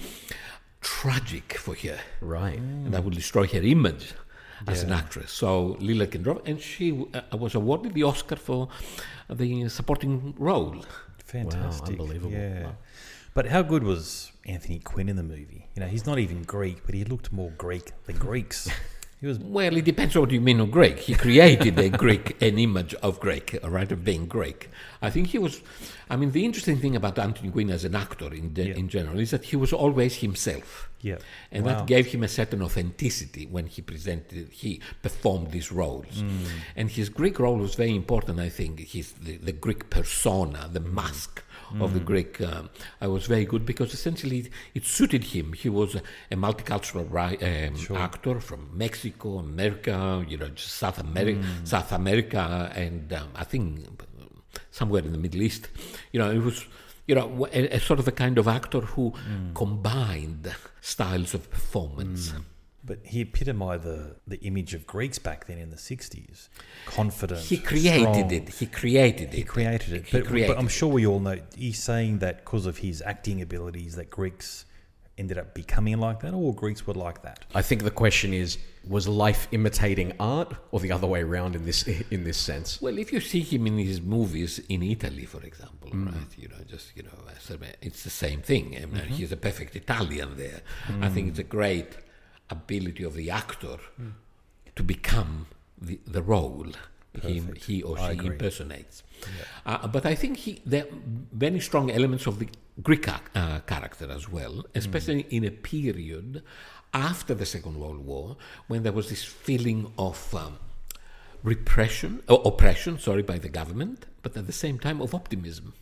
tragic 0.81 1.55
for 1.55 1.75
her 1.77 2.01
Right. 2.21 2.59
and 2.59 2.93
that 2.93 3.05
would 3.05 3.15
destroy 3.15 3.47
her 3.47 3.61
image 3.63 4.15
as 4.67 4.83
an 4.83 4.93
actress. 4.93 5.31
So 5.31 5.77
Lila 5.81 6.07
Kedrova, 6.07 6.41
and 6.47 6.61
she 6.61 7.05
uh, 7.15 7.37
was 7.37 7.55
awarded 7.55 7.95
the 7.95 8.03
Oscar 8.05 8.37
for 8.37 8.69
the 9.31 9.69
supporting 9.69 10.35
role. 10.39 10.85
Fantastic. 11.25 11.89
unbelievable. 11.91 12.33
Yeah. 12.33 12.73
But 13.35 13.47
how 13.47 13.63
good 13.63 13.83
was 13.85 14.32
Anthony 14.47 14.79
Quinn 14.79 15.09
in 15.09 15.17
the 15.17 15.23
movie? 15.23 15.69
You 15.75 15.81
know, 15.81 15.89
he's 15.89 16.07
not 16.07 16.19
even 16.19 16.43
Greek, 16.43 16.85
but 16.85 16.95
he 16.95 17.05
looked 17.05 17.33
more 17.33 17.51
Greek 17.59 17.93
than 18.07 18.17
Greeks. 18.19 18.69
He 19.23 19.29
was 19.29 19.39
Well, 19.39 19.77
it 19.77 19.85
depends 19.85 20.17
on 20.17 20.23
what 20.23 20.33
you 20.33 20.41
mean 20.41 20.59
of 20.59 20.73
Greek. 20.73 20.99
He 20.99 21.15
created 21.15 21.79
a 21.79 21.89
Greek, 21.97 22.43
an 22.43 22.59
image 22.59 22.93
of 22.95 23.21
Greek, 23.21 23.57
right, 23.63 23.91
of 23.93 24.03
being 24.03 24.27
Greek. 24.27 24.69
I 25.03 25.11
think 25.11 25.27
he 25.29 25.39
was. 25.39 25.61
I 26.09 26.17
mean, 26.17 26.31
the 26.33 26.45
interesting 26.45 26.79
thing 26.79 26.95
about 26.97 27.19
Anthony 27.19 27.51
Quinn 27.51 27.71
as 27.71 27.85
an 27.85 27.95
actor 27.95 28.33
in 28.33 28.53
de- 28.55 28.69
Yeah. 28.69 28.75
in 28.77 28.89
general 28.89 29.19
is 29.19 29.31
that 29.31 29.45
he 29.45 29.57
was 29.57 29.73
always 29.73 30.17
himself. 30.17 30.89
Yeah. 31.01 31.19
And 31.51 31.65
Wow. 31.65 31.73
that 31.79 31.87
gave 31.87 32.07
him 32.07 32.23
a 32.23 32.29
certain 32.29 32.63
authenticity 32.63 33.47
when 33.47 33.67
he 33.67 33.83
presented, 33.83 34.49
he 34.53 34.81
performed 35.03 35.51
these 35.51 35.73
roles. 35.73 36.07
Mm. 36.23 36.47
And 36.77 36.91
his 36.91 37.09
Greek 37.09 37.39
role 37.41 37.57
was 37.59 37.75
very 37.75 37.95
important, 37.97 38.39
I 38.39 38.49
think. 38.49 38.79
He's 38.81 39.13
the, 39.13 39.37
the 39.39 39.53
Greek 39.53 39.91
persona, 39.91 40.69
the 40.73 40.81
mask 40.81 41.43
of 41.81 41.95
the 41.95 42.01
Greek. 42.01 42.39
Um, 42.43 42.69
I 43.01 43.07
was 43.07 43.25
very 43.27 43.47
good 43.47 43.65
because 43.65 43.95
essentially 43.95 44.39
it, 44.41 44.49
it 44.75 44.85
suited 44.85 45.25
him. 45.25 45.55
He 45.55 45.71
was 45.71 45.95
a, 45.95 46.03
a 46.31 46.37
multicultural 46.37 47.07
ri- 47.11 47.41
um, 47.67 47.97
actor 47.97 48.41
from 48.41 48.69
Mexico, 48.75 49.39
America, 49.39 50.23
you 50.29 50.37
know, 50.37 50.49
just 50.51 50.75
South 50.75 50.99
America, 50.99 51.41
Mm. 51.41 51.67
South 51.67 51.91
America, 51.93 52.71
and 52.77 53.11
um, 53.15 53.29
I 53.35 53.45
think 53.45 53.65
somewhere 54.71 55.03
in 55.03 55.13
the 55.13 55.19
Middle 55.19 55.43
East. 55.43 55.69
You 56.13 56.21
know, 56.21 56.31
it 56.31 56.39
was 56.43 56.65
you 57.07 57.15
know 57.15 57.47
a, 57.53 57.77
a 57.77 57.81
sort 57.81 57.99
of 57.99 58.07
a 58.09 58.13
kind 58.13 58.39
of 58.39 58.47
actor 58.49 58.81
who 58.81 59.13
Mm. 59.29 59.55
combined 59.55 60.55
styles 60.81 61.35
of 61.35 61.51
performance. 61.51 62.33
But 62.85 62.99
he 63.05 63.21
epitomized 63.21 63.85
the, 63.85 64.17
the 64.27 64.39
image 64.41 64.75
of 64.75 64.89
Greeks 64.89 65.17
back 65.21 65.47
then 65.47 65.57
in 65.59 65.71
the 65.71 65.77
60s. 65.77 66.49
Confident. 66.85 67.41
He 67.43 67.57
created 67.59 68.01
strong. 68.01 68.33
it. 68.33 68.49
He 68.49 68.67
created 68.67 69.29
it. 69.29 69.35
He 69.35 69.45
created 69.45 69.93
it. 69.93 70.07
He 70.07 70.19
but, 70.19 70.27
created 70.27 70.49
but 70.49 70.59
I'm 70.59 70.67
it. 70.67 70.71
sure 70.71 70.89
we 70.89 71.07
all 71.07 71.21
know 71.21 71.39
he's 71.57 71.81
saying 71.81 72.19
that 72.19 72.45
because 72.45 72.67
of 72.67 72.79
his 72.79 73.01
acting 73.07 73.41
abilities 73.41 73.95
that 73.95 74.11
Greeks 74.11 74.65
ended 75.19 75.37
up 75.39 75.55
becoming 75.55 75.99
like 75.99 76.21
that, 76.21 76.33
or 76.35 76.55
Greeks 76.55 76.87
were 76.87 76.95
like 76.95 77.23
that. 77.23 77.45
I 77.55 77.63
think 77.63 77.83
the 77.85 77.91
question 77.91 78.33
is: 78.33 78.59
Was 78.89 79.07
life 79.07 79.47
imitating 79.53 80.13
art, 80.19 80.55
or 80.71 80.81
the 80.81 80.93
other 80.93 81.07
way 81.07 81.23
around 81.23 81.55
in 81.55 81.65
this 81.67 81.83
in 82.11 82.25
this 82.25 82.39
sense? 82.39 82.81
Well, 82.81 82.99
if 82.99 83.13
you 83.13 83.21
see 83.21 83.41
him 83.41 83.67
in 83.67 83.79
his 83.79 84.01
movies 84.01 84.61
in 84.69 84.83
Italy, 84.83 85.25
for 85.27 85.43
example, 85.43 85.91
Mm. 85.91 86.07
right? 86.07 86.33
You 86.39 86.49
know, 86.49 86.57
just 86.67 86.87
you 86.97 87.03
know, 87.03 87.19
it's 87.83 88.03
the 88.03 88.11
same 88.25 88.41
thing. 88.41 88.67
I 88.77 88.87
mean, 88.87 89.03
Mm-hmm. 89.03 89.15
He's 89.15 89.33
a 89.33 89.37
perfect 89.37 89.77
Italian 89.77 90.37
there. 90.37 90.61
I 91.07 91.09
think 91.09 91.29
it's 91.31 91.39
a 91.39 91.51
great 91.59 91.91
ability 92.51 93.05
of 93.05 93.15
the 93.15 93.31
actor 93.31 93.77
Mm. 94.01 94.13
to 94.77 94.83
become 94.83 95.47
the, 95.81 95.99
the 96.07 96.23
role 96.23 96.69
he, 97.23 97.43
he 97.67 97.83
or 97.83 97.99
I 97.99 98.07
she 98.07 98.13
agree. 98.19 98.29
impersonates. 98.31 99.03
Uh, 99.67 99.87
but 99.89 100.07
I 100.07 100.15
think 100.15 100.37
he, 100.37 100.61
there 100.67 100.85
are 100.85 100.95
very 101.33 101.61
strong 101.61 101.91
elements 101.91 102.27
of 102.27 102.39
the 102.39 102.49
Greek 102.83 103.09
uh, 103.09 103.61
character 103.67 104.11
as 104.11 104.29
well, 104.31 104.65
especially 104.75 105.27
in 105.31 105.45
a 105.45 105.51
period 105.51 106.43
after 106.95 107.35
the 107.35 107.47
Second 107.47 107.79
World 107.79 108.05
War 108.05 108.37
when 108.67 108.83
there 108.83 108.93
was 108.93 109.09
this 109.09 109.25
feeling 109.25 109.93
of 109.99 110.35
um, 110.35 110.59
repression 111.43 112.23
or 112.29 112.43
oppression, 112.45 112.99
sorry, 112.99 113.23
by 113.23 113.39
the 113.39 113.49
government, 113.49 114.07
but 114.23 114.37
at 114.37 114.47
the 114.47 114.53
same 114.53 114.79
time 114.79 115.01
of 115.01 115.15
optimism. 115.15 115.75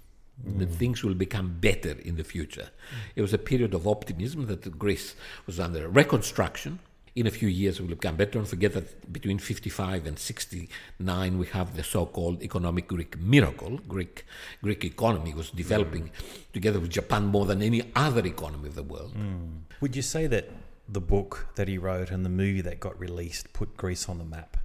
That 0.43 0.71
things 0.71 1.05
will 1.05 1.13
become 1.13 1.59
better 1.61 1.97
in 2.03 2.17
the 2.17 2.25
future. 2.25 2.71
It 3.15 3.21
was 3.21 3.35
a 3.35 3.39
period 3.39 3.75
of 3.75 3.87
optimism 3.87 4.47
that 4.47 4.79
Greece 4.79 5.15
was 5.47 5.61
under 5.61 5.87
reconstruction. 5.87 6.79
In 7.17 7.27
a 7.27 7.31
few 7.31 7.49
years, 7.49 7.79
it 7.79 7.83
will 7.83 7.89
become 7.89 8.17
better. 8.17 8.33
Don't 8.33 8.47
forget 8.47 8.73
that 8.75 9.13
between 9.13 9.39
55 9.39 10.07
and 10.07 10.19
69, 10.19 11.39
we 11.39 11.47
have 11.47 11.77
the 11.77 11.83
so-called 11.83 12.43
economic 12.43 12.87
Greek 12.87 13.19
miracle. 13.19 13.79
Greek 13.89 14.25
Greek 14.63 14.85
economy 14.85 15.35
was 15.35 15.51
developing 15.51 16.11
together 16.53 16.79
with 16.79 16.91
Japan 16.91 17.27
more 17.27 17.47
than 17.47 17.63
any 17.63 17.83
other 17.97 18.25
economy 18.25 18.69
of 18.69 18.77
the 18.77 18.83
world. 18.85 19.15
Mm. 19.15 19.63
Would 19.81 19.97
you 19.97 20.03
say 20.03 20.27
that 20.29 20.51
the 20.89 21.01
book 21.01 21.49
that 21.57 21.69
he 21.69 21.79
wrote 21.79 22.11
and 22.11 22.25
the 22.25 22.31
movie 22.31 22.61
that 22.61 22.81
got 22.81 22.99
released 22.99 23.53
put 23.53 23.77
Greece 23.77 24.09
on 24.09 24.19
the 24.19 24.25
map? 24.25 24.57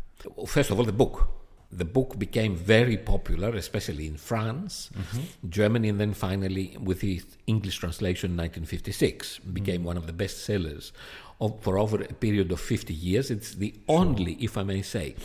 First 0.48 0.70
of 0.72 0.80
all, 0.80 0.86
the 0.86 0.94
book. 0.94 1.28
The 1.72 1.84
book 1.84 2.18
became 2.18 2.56
very 2.56 2.96
popular, 2.96 3.50
especially 3.50 4.08
in 4.08 4.18
France, 4.18 4.90
mm-hmm. 4.94 5.50
Germany, 5.50 5.90
and 5.90 6.00
then 6.00 6.14
finally, 6.14 6.78
with 6.80 7.04
its 7.04 7.38
English 7.48 7.80
translation 7.80 8.32
in 8.32 8.38
1956, 8.38 9.40
became 9.40 9.82
mm. 9.82 9.86
one 9.86 9.98
of 9.98 10.06
the 10.08 10.14
best 10.14 10.46
sellers 10.46 10.94
of, 11.40 11.62
for 11.62 11.78
over 11.78 12.02
a 12.02 12.14
period 12.14 12.52
of 12.52 12.60
50 12.60 12.94
years. 12.94 13.32
It's 13.32 13.56
the 13.56 13.74
only, 13.88 14.34
if 14.34 14.58
I 14.58 14.64
may 14.64 14.82
say, 14.82 15.16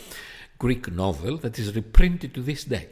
Greek 0.59 0.91
novel 0.93 1.37
that 1.39 1.59
is 1.59 1.75
reprinted 1.75 2.35
to 2.35 2.43
this 2.43 2.65
day. 2.65 2.89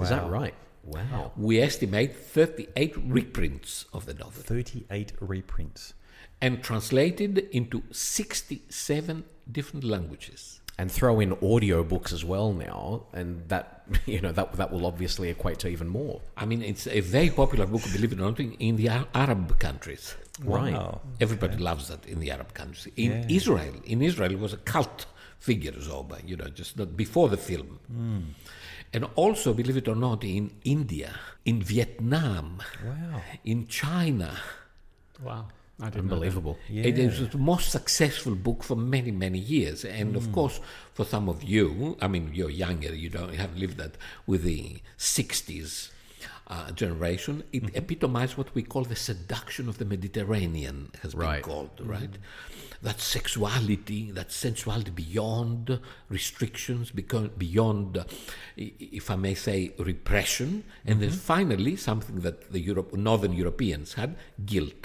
Is 0.00 0.08
that 0.08 0.28
right? 0.28 0.54
Wow. 0.84 1.32
We 1.36 1.60
estimate 1.60 2.16
38 2.16 2.96
reprints 3.06 3.84
of 3.92 4.06
the 4.06 4.14
novel 4.14 4.42
38 4.42 5.12
reprints. 5.20 5.94
and 6.42 6.60
translated 6.62 7.38
into 7.52 7.84
67 7.92 9.24
different 9.50 9.84
languages. 9.84 10.60
And 10.78 10.90
throw 10.90 11.20
in 11.20 11.36
audiobooks 11.36 12.12
as 12.12 12.24
well 12.24 12.52
now, 12.52 13.04
and 13.12 13.48
that 13.48 13.84
you 14.06 14.20
know 14.20 14.32
that 14.32 14.54
that 14.54 14.72
will 14.72 14.86
obviously 14.86 15.28
equate 15.28 15.58
to 15.60 15.68
even 15.68 15.86
more. 15.86 16.20
I 16.36 16.46
mean, 16.46 16.62
it's 16.62 16.86
a 16.88 17.00
very 17.00 17.30
popular 17.30 17.66
book, 17.66 17.82
believe 17.92 18.12
it 18.12 18.18
or 18.18 18.22
not, 18.22 18.40
in 18.40 18.76
the 18.76 18.88
Arab 19.14 19.58
countries. 19.60 20.16
Right. 20.40 20.72
Wow. 20.72 21.00
Everybody 21.20 21.56
loves 21.58 21.88
that 21.88 22.06
in 22.06 22.20
the 22.20 22.30
Arab 22.30 22.54
countries. 22.54 22.92
In 22.96 23.12
Yeah. 23.12 23.36
Israel, 23.36 23.74
in 23.84 24.02
Israel, 24.02 24.32
it 24.32 24.38
was 24.38 24.52
a 24.52 24.56
cult 24.56 25.06
figure, 25.38 25.72
Zoba, 25.72 26.26
you 26.26 26.36
know, 26.36 26.48
just 26.48 26.78
not 26.78 26.96
before 26.96 27.28
the 27.28 27.36
film. 27.36 27.80
Hmm. 27.88 28.20
And 28.94 29.04
also, 29.14 29.54
believe 29.54 29.76
it 29.76 29.88
or 29.88 29.96
not, 29.96 30.22
in 30.24 30.52
India, 30.64 31.14
in 31.44 31.62
Vietnam, 31.62 32.62
Wow. 32.84 33.22
in 33.44 33.66
China. 33.66 34.38
Wow. 35.22 35.48
I 35.80 35.86
didn't 35.86 36.06
know 36.06 36.10
that. 36.10 36.14
Unbelievable. 36.14 36.58
Yeah. 36.68 36.84
It 36.84 36.98
is 36.98 37.28
the 37.30 37.38
most 37.38 37.70
successful 37.70 38.34
book 38.34 38.62
for 38.62 38.76
many, 38.76 39.10
many 39.10 39.38
years. 39.38 39.84
And 39.84 40.14
of 40.16 40.26
hmm. 40.26 40.32
course, 40.32 40.60
for 40.94 41.04
some 41.04 41.28
of 41.28 41.42
you, 41.42 41.96
I 42.00 42.08
mean, 42.08 42.30
you're 42.32 42.50
younger, 42.50 42.94
you 42.94 43.08
don't 43.08 43.34
haven't 43.34 43.58
lived 43.58 43.78
that 43.78 43.96
with 44.26 44.44
the 44.44 44.80
60s 44.98 45.90
uh, 46.52 46.70
generation, 46.72 47.34
it 47.52 47.62
mm-hmm. 47.62 47.76
epitomized 47.82 48.34
what 48.36 48.50
we 48.54 48.62
call 48.72 48.84
the 48.84 49.00
seduction 49.10 49.64
of 49.70 49.78
the 49.80 49.86
Mediterranean, 49.94 50.78
has 51.02 51.14
Right. 51.14 51.42
been 51.42 51.50
called, 51.50 51.74
mm-hmm. 51.76 51.96
right? 51.96 52.14
That 52.88 53.00
sexuality, 53.00 54.02
that 54.18 54.30
sensuality 54.32 54.92
beyond 55.06 55.80
restrictions, 56.08 56.90
become 56.90 57.30
beyond, 57.38 58.04
if 58.56 59.06
I 59.14 59.16
may 59.26 59.34
say, 59.46 59.58
repression, 59.78 60.50
and 60.84 61.00
then 61.00 61.10
mm-hmm. 61.10 61.34
finally 61.34 61.74
something 61.76 62.20
that 62.26 62.36
the 62.54 62.60
Europe, 62.70 62.92
Northern 62.92 63.34
Europeans 63.42 63.94
had, 63.94 64.10
guilt. 64.44 64.84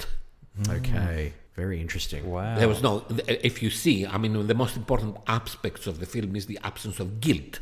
Okay. 0.68 1.32
Very 1.64 1.80
interesting. 1.80 2.22
Wow. 2.30 2.56
There 2.60 2.68
was 2.74 2.80
no. 2.88 2.92
If 3.50 3.56
you 3.64 3.70
see, 3.70 4.06
I 4.06 4.16
mean, 4.22 4.32
the 4.46 4.54
most 4.64 4.76
important 4.76 5.16
aspects 5.26 5.84
of 5.90 5.94
the 6.02 6.06
film 6.14 6.36
is 6.40 6.46
the 6.46 6.58
absence 6.70 7.00
of 7.00 7.20
guilt 7.26 7.54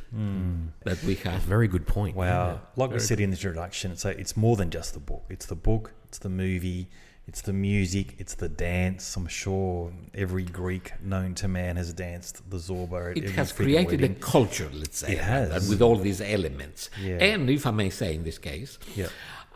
that 0.88 0.98
we 1.08 1.14
have. 1.26 1.40
Very 1.56 1.68
good 1.74 1.86
point. 1.86 2.14
Wow. 2.14 2.60
Like 2.80 2.90
we 2.90 2.98
said 2.98 3.20
in 3.20 3.30
the 3.30 3.36
introduction, 3.36 3.86
it's, 3.92 4.04
a, 4.04 4.10
it's 4.22 4.36
more 4.36 4.56
than 4.60 4.68
just 4.78 4.90
the 4.92 5.00
book. 5.12 5.24
It's 5.30 5.46
the 5.46 5.60
book, 5.70 5.84
it's 6.08 6.18
the 6.18 6.28
movie, 6.28 6.82
it's 7.26 7.40
the 7.40 7.52
music, 7.70 8.06
it's 8.18 8.34
the 8.34 8.50
dance. 8.50 9.16
I'm 9.16 9.28
sure 9.28 9.92
every 10.14 10.44
Greek 10.44 10.86
known 11.02 11.34
to 11.36 11.48
man 11.48 11.76
has 11.76 11.92
danced 11.92 12.34
the 12.50 12.58
Zorba 12.58 13.12
at 13.12 13.16
It 13.16 13.30
has 13.30 13.50
freaking 13.52 13.86
created 13.86 14.02
a 14.04 14.08
culture, 14.34 14.68
let's 14.74 14.98
say, 14.98 15.12
It 15.12 15.18
has. 15.18 15.48
and 15.56 15.68
with 15.70 15.80
all 15.86 15.96
these 15.96 16.20
elements. 16.20 16.90
Yeah. 17.02 17.16
And 17.30 17.48
if 17.50 17.66
I 17.66 17.70
may 17.82 17.90
say, 17.90 18.14
in 18.14 18.24
this 18.24 18.38
case, 18.38 18.78
Yeah. 18.94 19.08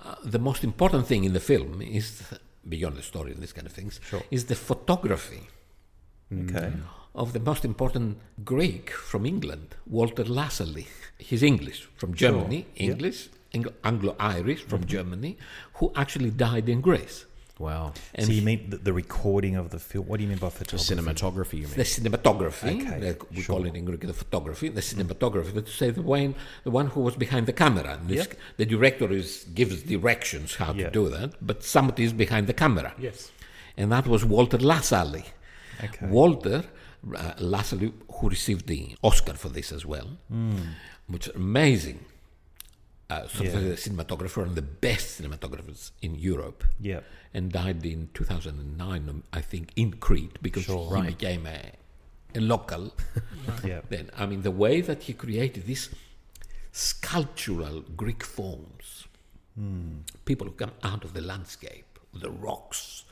uh, 0.04 0.14
the 0.24 0.38
most 0.38 0.64
important 0.64 1.06
thing 1.06 1.22
in 1.24 1.32
the 1.38 1.40
film 1.52 1.82
is 1.82 2.22
beyond 2.68 2.96
the 2.96 3.02
story 3.02 3.32
and 3.32 3.40
these 3.42 3.52
kind 3.52 3.66
of 3.66 3.72
things 3.72 4.00
Sure. 4.08 4.22
is 4.30 4.46
the 4.46 4.54
photography 4.54 5.48
Okay. 6.32 6.72
of 7.14 7.32
the 7.32 7.40
most 7.40 7.64
important 7.64 8.18
Greek 8.44 8.90
from 8.90 9.26
England, 9.26 9.74
Walter 9.86 10.24
Lassally. 10.24 10.86
He's 11.18 11.42
English 11.42 11.88
from 11.96 12.14
Germany. 12.14 12.66
Mm-hmm. 12.66 12.90
English, 12.90 13.28
Anglo- 13.52 13.74
Anglo-Irish 13.82 14.62
from 14.62 14.84
Germany, 14.86 15.36
who 15.74 15.90
actually 15.96 16.30
died 16.30 16.68
in 16.68 16.80
Greece. 16.80 17.24
Wow. 17.60 17.92
And 18.14 18.26
so 18.26 18.32
you 18.32 18.40
mean 18.50 18.70
the, 18.70 18.78
the 18.88 18.92
recording 19.04 19.54
of 19.62 19.66
the 19.74 19.78
film? 19.78 20.06
What 20.08 20.16
do 20.18 20.22
you 20.24 20.30
mean 20.32 20.38
by 20.38 20.48
The 20.48 20.64
cinematography, 20.90 21.56
you 21.62 21.66
mean? 21.70 21.76
the 21.84 21.90
cinematography, 21.96 22.72
Okay, 22.80 23.00
like 23.08 23.20
we 23.30 23.42
sure. 23.42 23.56
call 23.56 23.66
it 23.66 23.74
in 23.76 23.84
Greek 23.84 24.00
the 24.00 24.14
photography, 24.24 24.66
the 24.70 24.80
cinematography, 24.80 25.52
that 25.56 25.66
to 25.66 25.72
say 25.80 25.90
the 25.90 26.00
one, 26.00 26.34
the 26.64 26.70
one 26.80 26.86
who 26.94 27.00
was 27.08 27.14
behind 27.16 27.44
the 27.50 27.52
camera. 27.52 27.90
And 28.00 28.08
this, 28.08 28.20
Yep. 28.26 28.34
The 28.56 28.66
director 28.74 29.08
is 29.12 29.30
gives 29.58 29.82
directions 29.82 30.48
how 30.56 30.72
Yeah. 30.72 30.86
to 30.86 30.90
do 31.00 31.04
that, 31.16 31.30
but 31.50 31.62
somebody 31.62 32.02
is 32.04 32.14
behind 32.24 32.46
the 32.46 32.54
camera. 32.64 32.94
Yes. 32.98 33.30
And 33.76 33.92
that 33.92 34.06
was 34.06 34.24
Walter 34.24 34.58
Lassally. 34.58 35.24
Okay. 35.84 36.06
Walter 36.06 36.64
uh, 37.14 37.32
Lassally, 37.38 37.92
who 38.14 38.28
received 38.36 38.64
the 38.68 38.82
Oscar 39.02 39.34
for 39.34 39.50
this 39.50 39.70
as 39.78 39.84
well, 39.86 40.08
which 41.08 41.28
is 41.28 41.34
amazing. 41.34 41.98
Uh, 43.10 43.26
sort 43.28 43.48
of 43.48 43.54
Hmm. 43.54 43.66
Yeah. 43.66 43.72
a 43.72 43.76
cinematographer 43.76 44.42
and 44.46 44.54
the 44.54 44.62
best 44.86 45.20
cinematographers 45.20 45.90
in 46.00 46.14
Europe 46.14 46.62
Yeah. 46.78 47.00
and 47.34 47.50
died 47.50 47.84
in 47.84 48.08
2009, 48.14 49.08
um, 49.08 49.24
I 49.32 49.40
think, 49.40 49.72
in 49.74 49.94
Crete 49.94 50.36
because 50.40 50.64
Sure. 50.64 50.86
he 50.88 50.94
Right. 50.94 51.18
became 51.18 51.44
a, 51.46 51.72
a 52.36 52.40
local. 52.40 52.94
Yeah. 53.64 53.80
then, 53.88 54.10
I 54.16 54.26
mean, 54.26 54.42
the 54.42 54.52
way 54.64 54.80
that 54.80 55.02
he 55.06 55.12
created 55.14 55.66
these 55.66 55.88
sculptural 56.70 57.80
Greek 57.96 58.22
forms, 58.22 59.06
people 60.24 60.46
who 60.46 60.52
come 60.54 60.72
out 60.82 61.04
of 61.04 61.12
the 61.12 61.20
landscape, 61.20 61.98
the 62.14 62.30
rocks, 62.30 63.04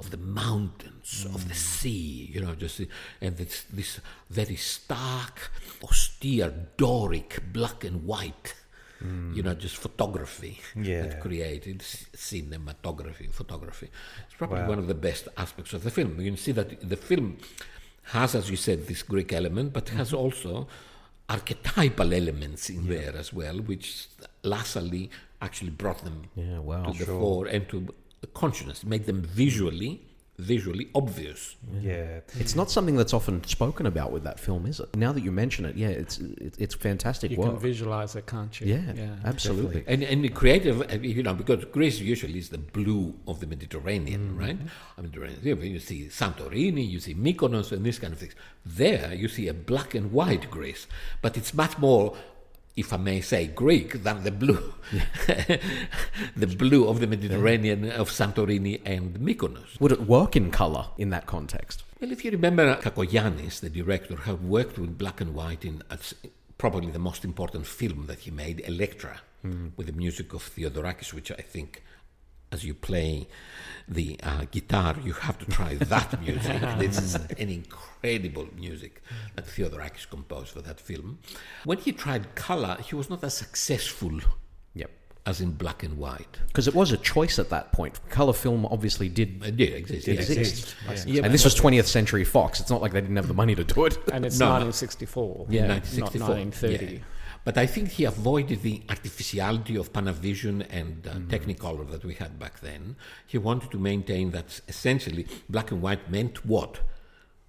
of 0.00 0.10
the 0.10 0.16
mountains, 0.16 1.24
of 1.32 1.48
the 1.48 1.54
sea, 1.54 2.28
you 2.34 2.40
know, 2.40 2.54
just 2.56 2.80
and 3.20 3.36
this, 3.36 3.62
this 3.72 4.00
very 4.28 4.56
stark, 4.56 5.50
austere, 5.82 6.50
Doric, 6.76 7.52
black 7.52 7.84
and 7.84 8.04
white. 8.04 8.54
Mm. 9.04 9.36
You 9.36 9.42
know, 9.42 9.54
just 9.54 9.76
photography 9.76 10.60
Yeah. 10.74 11.02
that 11.02 11.20
created 11.20 11.78
cinematography, 11.80 13.30
photography. 13.30 13.88
It's 14.26 14.36
probably 14.36 14.60
Wow. 14.62 14.68
one 14.74 14.78
of 14.78 14.86
the 14.86 14.94
best 15.08 15.28
aspects 15.36 15.72
of 15.74 15.82
the 15.84 15.90
film. 15.90 16.18
You 16.20 16.30
can 16.32 16.38
see 16.46 16.52
that 16.52 16.68
the 16.88 16.96
film 16.96 17.38
has, 18.14 18.34
as 18.34 18.50
you 18.50 18.56
said, 18.56 18.86
this 18.86 19.02
Greek 19.02 19.32
element, 19.32 19.72
but 19.72 19.88
has 19.90 20.08
mm-hmm. 20.08 20.16
also 20.24 20.68
archetypal 21.28 22.12
elements 22.12 22.68
in 22.70 22.86
there 22.88 23.14
as 23.16 23.32
well, 23.32 23.58
which 23.58 24.08
Lassally 24.42 25.10
actually 25.40 25.70
brought 25.70 26.04
them 26.04 26.24
Yeah, 26.34 26.58
wow. 26.58 26.84
to 26.84 26.98
the 26.98 27.06
fore 27.06 27.46
and 27.46 27.68
to 27.70 27.94
the 28.20 28.26
consciousness, 28.28 28.84
make 28.84 29.06
them 29.06 29.22
visually, 29.22 30.02
visually 30.38 30.88
obvious. 30.94 31.56
Yeah. 31.80 32.20
It's 32.40 32.56
not 32.56 32.70
something 32.70 32.96
that's 32.96 33.14
often 33.14 33.44
spoken 33.44 33.86
about 33.86 34.10
with 34.12 34.24
that 34.24 34.40
film, 34.40 34.66
is 34.66 34.80
it? 34.80 34.96
Now 34.96 35.12
that 35.12 35.22
you 35.22 35.30
mention 35.30 35.64
it, 35.64 35.76
yeah, 35.76 35.88
it's 35.88 36.18
it, 36.18 36.54
it's 36.58 36.74
fantastic 36.74 37.30
You 37.30 37.36
can 37.36 37.58
visualize 37.58 38.16
it, 38.16 38.26
can't 38.26 38.60
you? 38.60 38.66
yeah, 38.66 38.92
yeah 38.94 39.16
absolutely. 39.24 39.84
And, 39.86 40.02
and 40.02 40.24
the 40.24 40.28
creative, 40.28 40.80
uh, 40.82 40.94
you 41.00 41.22
know, 41.22 41.34
because 41.34 41.64
Greece 41.66 42.00
usually 42.00 42.38
is 42.38 42.48
the 42.48 42.58
blue 42.58 43.14
of 43.26 43.40
the 43.40 43.46
Mediterranean, 43.46 44.36
right? 44.36 44.58
I 44.98 45.02
mean, 45.02 45.12
you 45.42 45.56
you 45.56 45.78
see 45.78 46.06
Santorini, 46.06 46.88
you 46.88 47.00
see 47.00 47.14
Mykonos, 47.14 47.72
and 47.72 47.84
these 47.84 47.98
kind 47.98 48.12
of 48.12 48.18
things. 48.18 48.34
There, 48.66 49.12
you 49.14 49.28
see 49.28 49.48
a 49.48 49.54
black 49.54 49.94
and 49.94 50.10
white 50.12 50.50
Greece, 50.50 50.86
but 51.22 51.36
it's 51.36 51.54
much 51.54 51.78
more, 51.78 52.16
if 52.76 52.92
I 52.92 52.96
may 52.96 53.20
say, 53.20 53.46
Greek 53.46 54.02
than 54.02 54.24
the 54.24 54.30
blue, 54.30 54.74
the 56.36 56.46
blue 56.46 56.88
of 56.88 57.00
the 57.00 57.06
Mediterranean 57.06 57.90
of 57.90 58.10
Santorini 58.10 58.80
and 58.84 59.14
Mykonos. 59.18 59.80
Would 59.80 59.92
it 59.92 60.02
work 60.02 60.34
in 60.34 60.50
color 60.50 60.86
in 60.98 61.10
that 61.10 61.26
context? 61.26 61.84
Well, 62.00 62.10
if 62.10 62.24
you 62.24 62.32
remember, 62.32 62.74
Kakoyanis, 62.76 63.60
the 63.60 63.70
director, 63.70 64.16
had 64.16 64.42
worked 64.42 64.78
with 64.78 64.98
black 64.98 65.20
and 65.20 65.34
white 65.34 65.64
in 65.64 65.82
probably 66.58 66.90
the 66.90 66.98
most 66.98 67.24
important 67.24 67.66
film 67.66 68.06
that 68.06 68.20
he 68.20 68.30
made, 68.30 68.60
Electra, 68.66 69.20
hmm. 69.42 69.68
with 69.76 69.86
the 69.86 69.92
music 69.92 70.32
of 70.32 70.42
Theodorakis, 70.42 71.12
which 71.12 71.30
I 71.30 71.42
think, 71.42 71.82
as 72.54 72.64
you 72.64 72.74
play 72.90 73.26
the 73.86 74.18
uh, 74.22 74.44
guitar, 74.50 74.94
you 75.04 75.12
have 75.12 75.36
to 75.42 75.46
try 75.46 75.74
that 75.94 76.08
music. 76.22 76.58
this 76.78 76.96
is 77.06 77.14
an 77.42 77.48
incredible 77.60 78.46
music 78.56 79.02
that 79.34 79.44
Theodorakis 79.46 80.08
composed 80.08 80.50
for 80.54 80.62
that 80.62 80.78
film. 80.80 81.18
When 81.64 81.78
he 81.78 81.90
tried 81.92 82.34
color, 82.48 82.76
he 82.88 82.94
was 82.94 83.10
not 83.10 83.22
as 83.24 83.34
successful 83.36 84.14
Yep. 84.74 84.90
as 85.26 85.40
in 85.40 85.50
black 85.52 85.82
and 85.82 85.98
white. 85.98 86.34
Because 86.46 86.66
it 86.68 86.74
was 86.74 86.92
a 86.92 86.96
choice 87.14 87.38
at 87.38 87.50
that 87.50 87.72
point. 87.72 87.94
Color 88.08 88.32
film 88.32 88.64
obviously 88.66 89.08
did 89.08 89.30
It 89.44 89.56
did 89.56 89.72
exist. 89.74 90.06
yes. 90.08 90.30
exist. 90.30 90.74
Yeah, 91.06 91.22
and 91.24 91.32
this 91.34 91.44
was 91.44 91.54
20th 91.54 91.86
Century 91.98 92.24
Fox. 92.24 92.60
It's 92.60 92.70
not 92.70 92.80
like 92.82 92.92
they 92.92 93.00
didn't 93.02 93.16
have 93.16 93.28
the 93.28 93.34
money 93.42 93.54
to 93.54 93.64
do 93.64 93.84
it. 93.84 93.98
And 94.12 94.24
it's 94.24 94.38
No. 94.44 94.46
1964. 94.46 95.46
Yeah. 95.50 95.66
Not 95.66 95.82
1930. 95.84 96.86
Yeah. 96.86 96.98
But 97.44 97.58
I 97.58 97.66
think 97.66 97.90
he 97.90 98.04
avoided 98.04 98.62
the 98.62 98.82
artificiality 98.88 99.76
of 99.76 99.92
Panavision 99.92 100.66
and 100.70 101.06
uh, 101.06 101.12
mm-hmm. 101.12 101.28
Technicolor 101.28 101.90
that 101.90 102.04
we 102.04 102.14
had 102.14 102.38
back 102.38 102.60
then. 102.60 102.96
He 103.26 103.36
wanted 103.36 103.70
to 103.72 103.78
maintain 103.78 104.30
that 104.30 104.60
essentially 104.66 105.26
black 105.48 105.70
and 105.70 105.82
white 105.82 106.10
meant 106.10 106.46
what? 106.46 106.80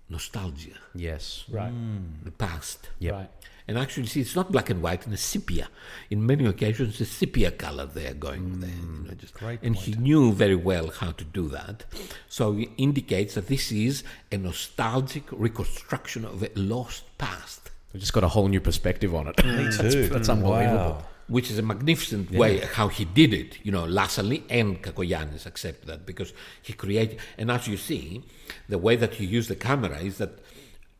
nostalgia, 0.09 0.77
Yes. 0.93 1.45
Right. 1.49 1.73
Mm. 1.73 2.23
the 2.23 2.31
past. 2.31 2.89
Yep. 2.99 3.13
Right. 3.13 3.29
And 3.67 3.79
actually, 3.79 4.05
see, 4.05 4.21
it's 4.21 4.35
not 4.35 4.51
black 4.51 4.69
and 4.69 4.83
white, 4.83 5.05
and 5.05 5.13
a 5.15 5.17
sepia. 5.17 5.69
In 6.11 6.23
many 6.23 6.45
occasions, 6.45 7.01
a 7.01 7.05
sepia 7.05 7.49
color 7.49 7.87
they 7.87 8.05
are 8.05 8.13
going 8.13 8.59
there. 8.59 8.69
You 8.69 8.75
mm. 8.75 9.07
know, 9.07 9.13
just, 9.15 9.33
Great 9.33 9.59
and 9.63 9.75
he 9.75 9.93
knew 9.93 10.31
very 10.31 10.55
well 10.55 10.91
how 10.91 11.11
to 11.13 11.23
do 11.23 11.47
that. 11.49 11.85
So 12.29 12.55
it 12.57 12.69
indicates 12.77 13.33
that 13.33 13.47
this 13.47 13.71
is 13.71 14.03
a 14.31 14.37
nostalgic 14.37 15.23
reconstruction 15.31 16.25
of 16.25 16.43
a 16.43 16.51
lost 16.55 17.05
past, 17.17 17.71
We 17.95 17.99
just 18.01 18.11
got 18.11 18.25
a 18.25 18.27
whole 18.27 18.49
new 18.49 18.59
perspective 18.59 19.15
on 19.15 19.27
it. 19.27 19.45
Me 19.45 19.63
That's, 19.77 19.93
too. 19.93 20.09
that's 20.09 20.27
unbelievable. 20.27 20.77
Wow. 20.77 21.05
which 21.27 21.49
is 21.49 21.57
a 21.57 21.61
magnificent 21.61 22.29
way 22.29 22.59
how 22.59 22.89
he 22.89 23.05
did 23.05 23.33
it. 23.33 23.57
You 23.63 23.71
know, 23.71 23.85
Lassally 23.85 24.43
and 24.49 24.83
Kakoyanis 24.83 25.45
accept 25.45 25.87
that 25.87 26.05
because 26.05 26.33
he 26.61 26.73
created. 26.73 27.19
And 27.37 27.49
as 27.49 27.69
you 27.69 27.77
see, 27.77 28.21
the 28.67 28.77
way 28.77 28.97
that 28.97 29.13
he 29.13 29.23
used 29.25 29.49
the 29.49 29.55
camera 29.55 29.97
is 29.99 30.17
that 30.17 30.39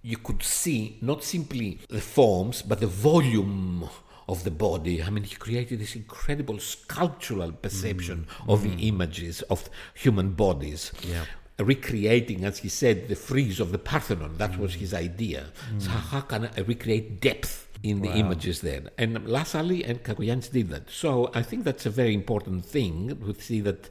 you 0.04 0.16
could 0.16 0.42
see 0.42 0.98
not 1.02 1.22
simply 1.22 1.80
the 1.90 2.00
forms, 2.00 2.62
but 2.62 2.80
the 2.80 2.88
volume 2.88 3.90
of 4.30 4.46
the 4.46 4.52
body. 4.52 5.04
I 5.04 5.10
mean, 5.10 5.26
he 5.26 5.36
created 5.36 5.80
this 5.82 5.98
incredible 5.98 6.60
sculptural 6.60 7.52
perception 7.52 8.26
mm. 8.30 8.54
of 8.54 8.64
the 8.64 8.70
mm. 8.70 8.88
images 8.88 9.42
of 9.44 9.70
human 9.94 10.32
bodies. 10.32 10.94
Yeah. 11.04 11.26
Recreating, 11.58 12.44
as 12.44 12.60
he 12.60 12.70
said, 12.70 13.08
the 13.08 13.16
frieze 13.16 13.60
of 13.60 13.72
the 13.72 13.78
Parthenon. 13.80 14.38
That 14.38 14.58
was 14.58 14.74
mm. 14.74 14.80
his 14.80 14.94
idea. 14.94 15.48
So, 15.78 15.90
mm. 15.90 15.94
how 16.12 16.22
can 16.22 16.50
I 16.58 16.62
recreate 16.62 17.22
depth 17.22 17.70
in 17.82 18.02
the 18.02 18.12
images 18.12 18.62
there? 18.62 18.84
And 18.98 19.26
Lassally 19.28 19.84
and 19.86 20.04
Kakoyanis 20.04 20.52
did 20.52 20.70
that. 20.70 20.90
So, 20.90 21.32
I 21.34 21.42
think 21.42 21.64
that's 21.64 21.86
a 21.86 21.90
very 21.90 22.14
important 22.14 22.66
thing 22.66 23.18
to 23.26 23.42
see 23.42 23.62
that 23.62 23.90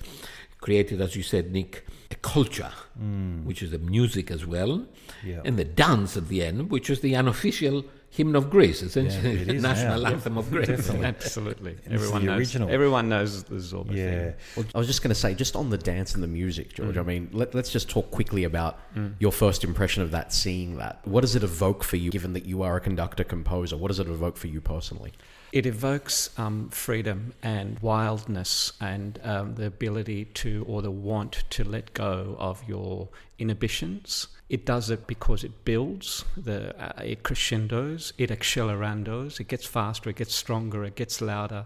created, 0.61 1.00
as 1.00 1.14
you 1.14 1.23
said, 1.23 1.52
Nick, 1.52 1.85
a 2.11 2.14
culture, 2.16 2.73
mm. 3.00 3.44
which 3.44 3.62
is 3.62 3.71
the 3.71 3.78
music 3.78 4.30
as 4.30 4.47
well, 4.47 4.87
Yeah. 5.23 5.42
and 5.44 5.59
the 5.59 5.64
dance 5.64 6.16
at 6.16 6.28
the 6.28 6.42
end, 6.42 6.71
which 6.71 6.88
is 6.90 7.00
the 7.00 7.14
unofficial 7.16 7.85
hymn 8.16 8.37
of 8.37 8.49
Greece, 8.49 8.80
essentially 8.83 9.40
it 9.42 9.47
the 9.49 9.54
is 9.54 9.62
national 9.71 10.02
now. 10.02 10.11
anthem 10.11 10.38
of 10.38 10.49
Greece. 10.50 10.68
Absolutely. 10.88 11.76
Everyone 11.90 12.25
knows. 12.25 12.38
original. 12.38 12.71
Everyone 12.71 13.09
knows 13.09 13.42
the 13.44 13.56
Zorba 13.56 13.92
Yeah. 13.92 14.11
thing. 14.30 14.35
Well, 14.56 14.66
I 14.75 14.78
was 14.78 14.87
just 14.87 15.02
going 15.02 15.09
to 15.11 15.14
say, 15.16 15.35
just 15.35 15.56
on 15.56 15.71
the 15.71 15.78
dance 15.78 16.14
and 16.14 16.23
the 16.23 16.28
music, 16.28 16.75
George. 16.75 16.97
I 16.97 17.02
mean, 17.02 17.28
let, 17.33 17.54
let's 17.54 17.71
just 17.71 17.90
talk 17.90 18.11
quickly 18.12 18.44
about 18.44 18.78
your 19.18 19.33
first 19.33 19.64
impression 19.64 20.02
of 20.02 20.12
that, 20.12 20.33
seeing 20.33 20.76
that. 20.78 21.00
What 21.04 21.23
does 21.23 21.35
it 21.35 21.42
evoke 21.42 21.83
for 21.83 21.97
you, 21.97 22.11
given 22.11 22.33
that 22.35 22.47
you 22.47 22.62
are 22.62 22.76
a 22.76 22.80
conductor 22.80 23.25
composer? 23.25 23.76
What 23.76 23.88
does 23.88 23.99
it 23.99 24.06
evoke 24.06 24.37
for 24.37 24.47
you 24.47 24.61
personally? 24.61 25.12
It 25.52 25.66
evokes 25.66 26.30
um, 26.38 26.68
freedom 26.71 27.33
and 27.42 27.78
wildness 27.80 28.73
and 28.80 29.21
um, 29.23 29.54
the 29.54 29.66
ability 29.66 30.25
to 30.42 30.64
or 30.68 30.83
the 30.83 30.90
want 30.90 31.44
to 31.50 31.62
let 31.64 31.94
go 31.94 32.37
of 32.38 32.62
your 32.68 33.09
inhibitions. 33.38 34.26
It 34.54 34.64
does 34.66 34.88
it 34.90 35.02
because 35.06 35.40
it 35.49 35.54
builds, 35.64 36.25
the, 36.37 36.58
uh, 36.80 37.02
it 37.02 37.20
crescendos, 37.28 38.12
it 38.18 38.30
accelerandos, 38.30 39.40
it 39.40 39.49
gets 39.49 39.66
faster, 39.66 40.11
it 40.11 40.16
gets 40.16 40.34
stronger, 40.34 40.84
it 40.84 40.94
gets 40.94 41.20
louder, 41.20 41.62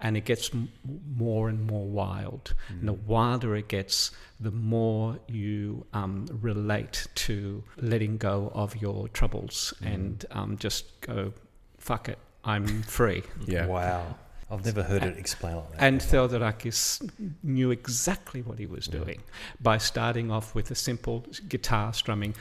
and 0.00 0.16
it 0.16 0.24
gets 0.24 0.52
m- 0.52 0.68
more 1.16 1.48
and 1.50 1.60
more 1.72 1.86
wild. 1.86 2.44
And 2.68 2.88
the 2.88 2.98
wilder 3.14 3.54
it 3.54 3.68
gets, 3.68 4.10
the 4.40 4.50
more 4.50 5.20
you 5.28 5.86
um, 5.92 6.26
relate 6.50 7.06
to 7.26 7.62
letting 7.76 8.18
go 8.18 8.50
of 8.54 8.70
your 8.84 9.08
troubles 9.18 9.72
and 9.80 10.24
um, 10.32 10.56
just 10.58 10.84
go, 11.00 11.32
fuck 11.78 12.08
it, 12.08 12.18
I'm 12.44 12.82
free. 12.82 13.22
Yeah. 13.46 13.66
Wow. 13.66 14.16
I've 14.52 14.66
never 14.66 14.82
heard 14.82 15.02
it 15.02 15.16
explained 15.16 15.56
like 15.56 15.70
that. 15.72 15.82
And 15.82 16.00
Theodorakis 16.00 17.10
knew 17.42 17.70
exactly 17.70 18.42
what 18.42 18.58
he 18.58 18.66
was 18.66 18.86
doing 18.86 19.22
by 19.60 19.78
starting 19.78 20.30
off 20.30 20.54
with 20.54 20.70
a 20.70 20.74
simple 20.74 21.24
guitar 21.48 21.94
strumming, 21.94 22.34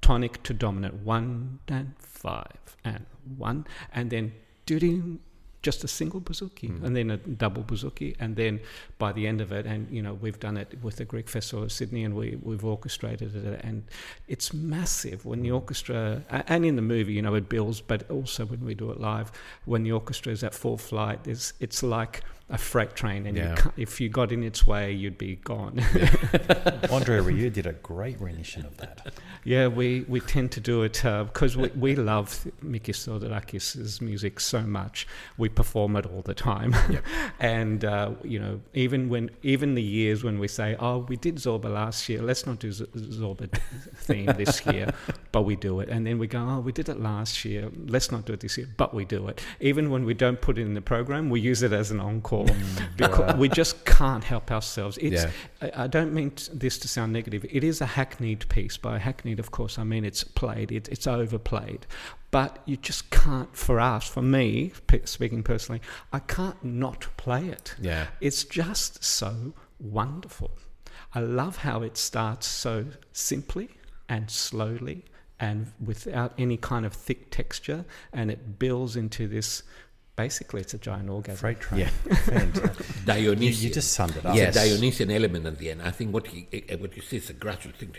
tonic 0.00 0.42
to 0.44 0.54
dominant, 0.54 1.04
one 1.04 1.58
and 1.68 1.94
five 1.98 2.76
and 2.82 3.04
one, 3.36 3.66
and 3.92 4.10
then 4.10 4.32
doing 4.64 5.20
just 5.64 5.82
a 5.82 5.88
single 5.88 6.20
bouzouki 6.20 6.68
mm-hmm. 6.68 6.84
and 6.84 6.94
then 6.94 7.10
a 7.10 7.16
double 7.16 7.62
bouzouki 7.64 8.14
and 8.20 8.36
then 8.36 8.60
by 8.98 9.10
the 9.12 9.26
end 9.26 9.40
of 9.40 9.50
it 9.50 9.64
and 9.66 9.90
you 9.90 10.02
know 10.02 10.14
we've 10.14 10.38
done 10.38 10.56
it 10.56 10.68
with 10.82 10.96
the 10.96 11.04
Greek 11.04 11.28
Festival 11.28 11.64
of 11.64 11.72
Sydney 11.72 12.04
and 12.04 12.14
we, 12.14 12.38
we've 12.42 12.64
orchestrated 12.64 13.34
it 13.34 13.60
and 13.64 13.84
it's 14.28 14.52
massive. 14.52 15.24
When 15.24 15.40
the 15.40 15.48
mm-hmm. 15.48 15.54
orchestra 15.54 16.22
and 16.30 16.66
in 16.66 16.76
the 16.76 16.82
movie 16.94 17.14
you 17.14 17.22
know 17.22 17.34
it 17.34 17.48
builds 17.48 17.80
but 17.80 18.08
also 18.10 18.44
when 18.44 18.62
we 18.64 18.74
do 18.74 18.90
it 18.90 19.00
live 19.00 19.32
when 19.64 19.82
the 19.82 19.92
orchestra 19.92 20.30
is 20.32 20.44
at 20.44 20.54
full 20.54 20.76
flight 20.76 21.20
it's, 21.26 21.54
it's 21.60 21.82
like 21.82 22.22
a 22.50 22.58
freight 22.58 22.94
train 22.94 23.26
and 23.26 23.36
Yeah. 23.36 23.56
you 23.64 23.72
if 23.84 24.00
you 24.00 24.08
got 24.10 24.30
in 24.30 24.42
its 24.42 24.66
way 24.66 24.92
you'd 24.92 25.16
be 25.16 25.36
gone 25.36 25.80
Andre 26.90 27.18
Rieu 27.20 27.50
did 27.50 27.66
a 27.66 27.72
great 27.72 28.20
rendition 28.20 28.66
of 28.66 28.76
that. 28.78 29.12
Yeah, 29.44 29.66
we, 29.68 30.02
we 30.08 30.20
tend 30.20 30.52
to 30.52 30.60
do 30.60 30.82
it 30.84 31.02
because 31.02 31.56
we, 31.56 31.68
we 31.76 31.96
love 31.96 32.46
Mikis 32.64 32.98
Theodorakis' 33.06 34.00
music 34.00 34.40
so 34.40 34.62
much. 34.62 35.06
We 35.36 35.48
perform 35.50 35.96
it 35.96 36.06
all 36.06 36.22
the 36.22 36.32
time. 36.34 36.74
and, 37.40 37.84
uh, 37.84 38.12
you 38.22 38.38
know, 38.38 38.60
even 38.72 39.08
when 39.10 39.30
even 39.42 39.74
the 39.74 39.82
years 39.82 40.24
when 40.24 40.38
we 40.38 40.48
say, 40.48 40.76
oh, 40.78 40.98
we 41.08 41.16
did 41.16 41.36
Zorba 41.36 41.70
last 41.72 42.08
year, 42.08 42.22
let's 42.22 42.46
not 42.46 42.58
do 42.58 42.72
Z- 42.72 42.86
Zorba 42.94 43.50
theme 43.96 44.26
this 44.36 44.64
year, 44.72 44.92
but 45.32 45.42
we 45.42 45.56
do 45.56 45.80
it. 45.80 45.88
And 45.90 46.06
then 46.06 46.18
we 46.18 46.26
go, 46.26 46.38
oh, 46.38 46.60
we 46.60 46.72
did 46.72 46.88
it 46.88 47.00
last 47.00 47.44
year, 47.44 47.70
let's 47.86 48.10
not 48.10 48.24
do 48.24 48.32
it 48.32 48.40
this 48.40 48.56
year, 48.56 48.68
but 48.78 48.94
we 48.94 49.04
do 49.04 49.28
it. 49.28 49.42
Even 49.60 49.90
when 49.90 50.04
we 50.04 50.14
don't 50.14 50.40
put 50.40 50.58
it 50.58 50.62
in 50.62 50.74
the 50.74 50.80
program, 50.82 51.28
we 51.28 51.40
use 51.40 51.62
it 51.62 51.72
as 51.72 51.90
an 51.90 52.00
encore 52.00 52.33
because 52.96 53.36
we 53.36 53.48
just 53.48 53.84
can't 53.84 54.24
help 54.24 54.50
ourselves. 54.50 54.98
It's, 54.98 55.22
Yeah. 55.22 55.30
I, 55.62 55.84
I 55.84 55.86
don't 55.86 56.12
mean 56.12 56.30
t- 56.32 56.50
this 56.52 56.78
to 56.78 56.88
sound 56.88 57.12
negative. 57.12 57.44
It 57.48 57.62
is 57.64 57.80
a 57.80 57.86
hackneyed 57.86 58.48
piece. 58.48 58.76
By 58.76 58.98
hackneyed, 58.98 59.38
of 59.38 59.50
course, 59.50 59.78
I 59.78 59.84
mean 59.84 60.04
it's 60.04 60.24
played, 60.24 60.72
it, 60.72 60.88
it's 60.88 61.06
overplayed. 61.06 61.86
But 62.30 62.58
you 62.66 62.76
just 62.76 63.10
can't, 63.10 63.54
for 63.56 63.78
us, 63.78 64.08
for 64.08 64.22
me, 64.22 64.72
speaking 65.04 65.42
personally, 65.44 65.80
I 66.12 66.18
can't 66.18 66.62
not 66.64 67.06
play 67.16 67.46
it. 67.46 67.76
Yeah. 67.80 68.06
It's 68.20 68.42
just 68.42 69.04
so 69.04 69.54
wonderful. 69.78 70.50
I 71.14 71.20
love 71.20 71.58
how 71.58 71.82
it 71.82 71.96
starts 71.96 72.46
so 72.48 72.86
simply 73.12 73.68
and 74.08 74.28
slowly 74.30 75.04
and 75.38 75.72
without 75.84 76.32
any 76.38 76.56
kind 76.56 76.86
of 76.86 76.92
thick 76.92 77.30
texture, 77.30 77.84
and 78.12 78.30
it 78.30 78.58
builds 78.58 78.96
into 78.96 79.28
this. 79.28 79.62
Basically, 80.16 80.60
it's 80.60 80.74
a 80.74 80.78
giant 80.78 81.10
orgasm. 81.10 81.38
Freight 81.38 81.58
train. 81.60 81.80
Yeah. 81.80 81.88
Fantastic. 82.14 82.86
You, 82.88 83.04
Dionysian. 83.04 83.68
you 83.68 83.74
just 83.74 83.92
summed 83.94 84.16
it 84.16 84.24
up. 84.24 84.36
Yes. 84.36 84.54
It's 84.54 84.64
a 84.64 84.68
Dionysian 84.68 85.10
element 85.10 85.44
at 85.46 85.58
the 85.58 85.70
end. 85.72 85.82
I 85.82 85.90
think 85.90 86.14
what 86.14 86.28
he, 86.28 86.46
eh, 86.52 86.76
what 86.76 86.94
you 86.96 87.02
see 87.02 87.16
is 87.16 87.30
a 87.30 87.32
gradual 87.32 87.72
thing, 87.72 87.92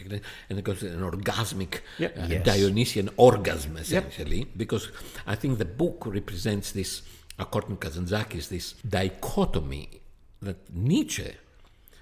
and 0.49 0.57
it 0.59 0.63
goes 0.63 0.79
to 0.79 0.87
an 0.93 1.01
orgasmic 1.01 1.81
Yep. 1.99 2.17
uh, 2.17 2.25
Yes. 2.29 2.45
Dionysian 2.45 3.09
orgasm, 3.17 3.75
essentially, 3.77 4.45
because 4.55 4.87
I 5.27 5.35
think 5.35 5.57
the 5.57 5.65
book 5.65 6.03
represents 6.05 6.71
this, 6.71 7.01
according 7.37 7.77
to 7.77 7.89
Kazantzakis, 7.89 8.47
this 8.47 8.73
dichotomy 8.87 9.99
that 10.41 10.73
Nietzsche 10.73 11.33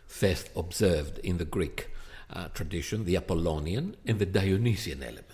first 0.05 0.49
observed 0.55 1.17
in 1.19 1.37
the 1.39 1.45
Greek 1.45 1.89
uh, 2.29 2.49
tradition, 2.49 3.05
the 3.05 3.15
Apollonian 3.17 3.95
and 4.05 4.19
the 4.19 4.27
Dionysian 4.27 5.01
element. 5.01 5.25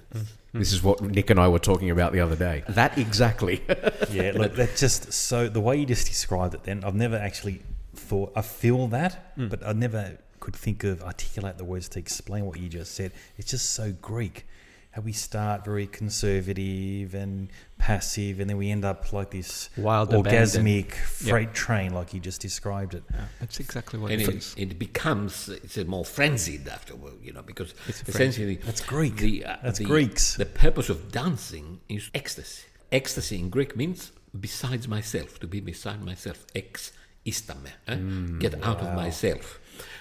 This 0.53 0.73
is 0.73 0.81
what 0.81 1.01
Nick 1.01 1.29
and 1.29 1.39
I 1.39 1.47
were 1.47 1.59
talking 1.59 1.89
about 1.89 2.11
the 2.11 2.21
other 2.21 2.35
day. 2.35 2.63
That 2.69 2.97
exactly. 2.97 3.63
Yeah, 4.09 4.31
look, 4.33 4.55
that's 4.55 4.79
just 4.79 5.13
so. 5.13 5.47
The 5.49 5.59
way 5.59 5.77
you 5.77 5.85
just 5.85 6.07
described 6.07 6.55
it, 6.55 6.63
then 6.63 6.83
I've 6.83 6.95
never 6.95 7.15
actually 7.15 7.61
thought. 7.93 8.31
I 8.35 8.41
feel 8.41 8.87
that, 8.87 9.33
hmm. 9.35 9.47
but 9.47 9.65
I 9.65 9.73
never 9.73 10.17
could 10.39 10.55
think 10.55 10.83
of 10.83 11.03
articulate 11.03 11.57
the 11.57 11.63
words 11.63 11.89
to 11.89 11.99
explain 11.99 12.45
what 12.45 12.59
you 12.59 12.69
just 12.69 12.95
said. 12.95 13.11
It's 13.37 13.51
just 13.51 13.73
so 13.73 13.93
Greek. 14.01 14.47
How 14.91 15.01
we 15.03 15.13
start 15.13 15.63
very 15.65 15.85
conservative 15.85 17.13
and 17.13 17.49
passive, 17.77 18.39
and 18.39 18.49
then 18.49 18.57
we 18.57 18.71
end 18.71 18.83
up 18.83 19.13
like 19.13 19.29
this 19.29 19.69
Wild 19.77 20.09
orgasmic 20.09 20.87
abandon. 20.87 21.05
freight 21.05 21.53
train, 21.53 21.93
like 21.93 22.11
you 22.13 22.19
just 22.19 22.41
described 22.41 22.95
it. 22.95 23.03
Yeah, 23.13 23.25
that's 23.39 23.59
exactly 23.59 23.99
what 23.99 24.11
and 24.11 24.19
it 24.21 24.27
it, 24.29 24.35
is. 24.35 24.55
it 24.57 24.79
becomes 24.79 25.47
it's 25.49 25.77
a 25.77 25.85
more 25.85 26.03
frenzied 26.03 26.67
afterward, 26.67 27.13
you 27.21 27.31
know, 27.33 27.43
because 27.43 27.75
It's 27.87 28.01
a 28.01 28.09
essentially 28.09 28.55
That's 28.55 28.81
Greek. 28.81 29.17
The, 29.17 29.45
uh, 29.45 29.57
That's 29.63 29.77
the- 29.79 29.85
Greeks. 29.85 30.35
The 30.37 30.45
purpose 30.47 30.89
of 30.89 31.11
dancing 31.11 31.81
is 31.87 32.09
ecstasy. 32.15 32.63
Ecstasy 32.91 33.37
in 33.39 33.49
Greek 33.51 33.75
means 33.75 34.11
besides 34.39 34.87
myself, 34.87 35.39
to 35.39 35.47
be 35.47 35.59
beside 35.59 36.03
myself. 36.03 36.45
Ex 36.55 36.91
istame, 37.25 37.69
eh? 37.87 37.95
Mm, 37.95 38.39
get 38.39 38.55
out 38.63 38.79
of 38.81 38.95
myself. 38.95 39.59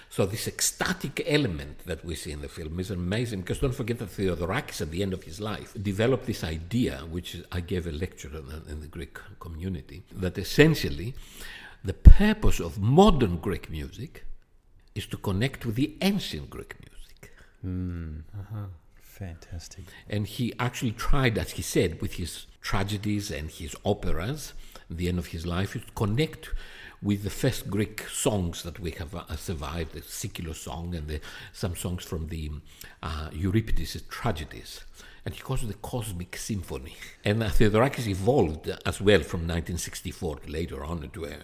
So 0.09 0.25
this 0.25 0.47
ecstatic 0.47 1.23
element 1.27 1.85
that 1.85 2.03
we 2.03 2.15
see 2.15 2.31
in 2.31 2.41
the 2.41 2.49
film 2.49 2.79
is 2.79 2.89
amazing 2.89 3.41
because 3.41 3.59
don't 3.59 3.75
forget 3.75 3.99
that 3.99 4.09
Theodorakis 4.09 4.81
at 4.81 4.89
the 4.89 5.03
end 5.03 5.13
of 5.13 5.23
his 5.23 5.39
life 5.39 5.75
developed 5.81 6.25
this 6.25 6.43
idea, 6.43 7.01
which 7.09 7.37
I 7.51 7.61
gave 7.61 7.85
a 7.85 7.91
lecture 7.91 8.31
on 8.35 8.63
in 8.67 8.81
the 8.81 8.87
Greek 8.87 9.19
community, 9.39 10.03
that 10.11 10.37
essentially 10.37 11.13
the 11.83 11.93
purpose 11.93 12.59
of 12.59 12.79
modern 12.79 13.37
Greek 13.37 13.69
music 13.69 14.25
is 14.95 15.05
to 15.07 15.17
connect 15.17 15.65
with 15.65 15.75
the 15.75 15.95
ancient 16.01 16.49
Greek 16.49 16.75
music. 16.79 17.31
Hmm. 17.61 18.19
Uh-huh. 18.37 18.65
Fantastic. 19.01 19.83
And 20.09 20.25
he 20.25 20.53
actually 20.59 20.91
tried, 20.93 21.37
as 21.37 21.51
he 21.51 21.61
said, 21.61 22.01
with 22.01 22.13
his 22.13 22.47
tragedies 22.61 23.29
and 23.29 23.51
his 23.51 23.75
operas, 23.83 24.53
at 24.89 24.97
the 24.97 25.07
end 25.07 25.19
of 25.19 25.27
his 25.27 25.45
life, 25.45 25.73
to 25.73 25.81
connect 25.93 26.49
with 27.01 27.23
the 27.23 27.29
first 27.29 27.69
Greek 27.69 28.05
songs 28.09 28.63
that 28.63 28.79
we 28.79 28.91
have 28.91 29.15
uh, 29.15 29.35
survived, 29.35 29.93
the 29.93 30.01
Seikilos 30.01 30.55
song 30.55 30.93
and 30.95 31.07
the, 31.07 31.21
some 31.53 31.75
songs 31.75 32.03
from 32.03 32.27
the 32.27 32.51
uh, 33.01 33.29
Euripides' 33.31 34.01
tragedies. 34.09 34.81
And 35.25 35.33
he 35.33 35.41
calls 35.41 35.63
it 35.63 35.67
the 35.67 35.73
Cosmic 35.75 36.35
Symphony. 36.37 36.95
And 37.23 37.43
uh, 37.43 37.47
Theodorakis 37.47 38.07
evolved 38.07 38.69
as 38.85 39.01
well 39.01 39.19
from 39.19 39.41
1964 39.41 40.39
later 40.47 40.83
on 40.83 41.03
into 41.03 41.25
a 41.25 41.35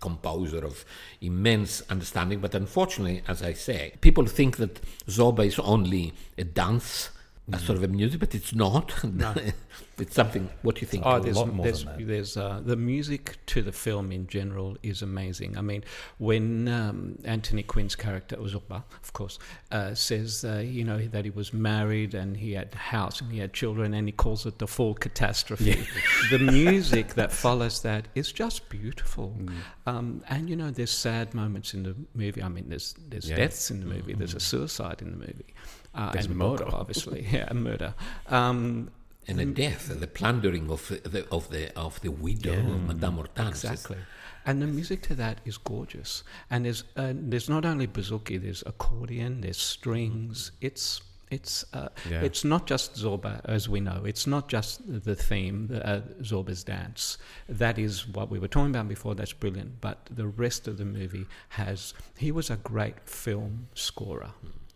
composer 0.00 0.64
of 0.64 0.84
immense 1.20 1.82
understanding. 1.90 2.40
But 2.40 2.54
unfortunately, 2.54 3.22
as 3.26 3.42
I 3.42 3.52
say, 3.52 3.94
people 4.00 4.26
think 4.26 4.56
that 4.58 4.80
Zorba 5.06 5.46
is 5.46 5.58
only 5.58 6.14
a 6.36 6.44
dance, 6.44 7.10
a 7.52 7.58
sort 7.58 7.78
of 7.78 7.84
a 7.84 7.88
music, 7.88 8.20
but 8.20 8.34
it's 8.34 8.54
not. 8.54 8.92
it's 9.98 10.14
something. 10.14 10.48
What 10.62 10.76
do 10.76 10.80
you 10.82 10.86
think? 10.86 11.04
Oh, 11.06 11.18
there's, 11.18 11.36
lot 11.36 11.52
more 11.52 11.64
there's, 11.64 11.84
than 11.84 11.98
that. 11.98 12.06
there's 12.06 12.36
uh, 12.36 12.60
the 12.64 12.76
music 12.76 13.38
to 13.46 13.62
the 13.62 13.72
film 13.72 14.12
in 14.12 14.26
general 14.26 14.76
is 14.82 15.02
amazing. 15.02 15.56
I 15.56 15.62
mean, 15.62 15.84
when 16.18 16.68
um, 16.68 17.18
Anthony 17.24 17.62
Quinn's 17.62 17.96
character 17.96 18.36
of 18.36 19.12
course, 19.12 19.38
uh, 19.72 19.94
says 19.94 20.44
uh, 20.44 20.58
you 20.58 20.84
know 20.84 20.98
that 20.98 21.24
he 21.24 21.30
was 21.30 21.52
married 21.52 22.14
and 22.14 22.36
he 22.36 22.52
had 22.52 22.70
a 22.74 22.76
house 22.76 23.20
and 23.20 23.32
he 23.32 23.38
had 23.38 23.52
children, 23.52 23.94
and 23.94 24.06
he 24.08 24.12
calls 24.12 24.46
it 24.46 24.58
the 24.58 24.66
full 24.66 24.94
catastrophe. 24.94 25.86
the 26.30 26.38
music 26.38 27.14
that 27.14 27.32
follows 27.32 27.82
that 27.82 28.08
is 28.14 28.32
just 28.32 28.68
beautiful, 28.68 29.34
Mm. 29.38 29.52
um, 29.86 30.22
and 30.28 30.48
you 30.50 30.56
know 30.56 30.70
there's 30.70 30.90
sad 30.90 31.34
moments 31.34 31.74
in 31.74 31.82
the 31.82 31.94
movie. 32.14 32.42
I 32.42 32.48
mean, 32.48 32.68
there's 32.68 32.94
there's 33.08 33.28
Yeah. 33.28 33.36
deaths 33.36 33.70
in 33.70 33.80
the 33.80 33.86
movie. 33.86 34.14
There's 34.14 34.34
Mm. 34.34 34.38
a 34.38 34.40
suicide 34.40 35.02
in 35.02 35.10
the 35.10 35.16
movie. 35.16 35.54
Uh, 35.98 36.12
There's 36.12 36.26
and 36.26 36.36
murder. 36.36 36.66
obviously. 36.72 37.26
Yeah, 37.32 37.52
murder. 37.52 37.92
Um, 38.28 38.90
and 39.26 39.38
the 39.38 39.44
death, 39.44 39.90
and 39.90 40.00
the 40.00 40.06
plundering 40.06 40.70
of 40.70 40.88
the 40.88 41.26
of 41.30 41.50
the 41.50 41.76
of 41.78 42.00
the 42.00 42.10
widow 42.10 42.54
of 42.74 42.82
Madame 42.90 43.16
Hortense. 43.16 43.62
Exactly. 43.64 43.98
And 44.46 44.62
the 44.62 44.66
music 44.66 45.02
to 45.08 45.14
that 45.16 45.40
is 45.44 45.58
gorgeous. 45.58 46.22
And 46.50 46.64
there's 46.64 46.84
uh, 46.96 47.12
there's 47.14 47.48
not 47.50 47.64
only 47.66 47.86
bouzouki, 47.86 48.40
there's 48.40 48.62
accordion, 48.64 49.42
there's 49.42 49.58
strings. 49.58 50.52
It's 50.62 51.02
it's 51.30 51.62
uh, 51.74 51.88
Yeah. 52.08 52.22
it's 52.22 52.42
not 52.42 52.66
just 52.66 52.94
Zorba, 52.94 53.42
as 53.44 53.68
we 53.68 53.80
know. 53.80 54.00
It's 54.06 54.26
not 54.26 54.48
just 54.48 54.80
the 55.04 55.14
theme, 55.14 55.68
uh, 55.84 56.00
Zorba's 56.22 56.64
dance. 56.64 57.18
That 57.50 57.78
is 57.78 58.08
what 58.08 58.30
we 58.30 58.38
were 58.38 58.48
talking 58.48 58.70
about 58.70 58.88
before. 58.88 59.14
That's 59.14 59.34
brilliant. 59.34 59.82
But 59.82 59.98
the 60.10 60.26
rest 60.26 60.66
of 60.68 60.78
the 60.78 60.86
movie 60.86 61.26
has. 61.50 61.92
He 62.16 62.32
was 62.32 62.48
a 62.48 62.56
great 62.56 62.98
film 63.04 63.68
scorer. 63.74 64.30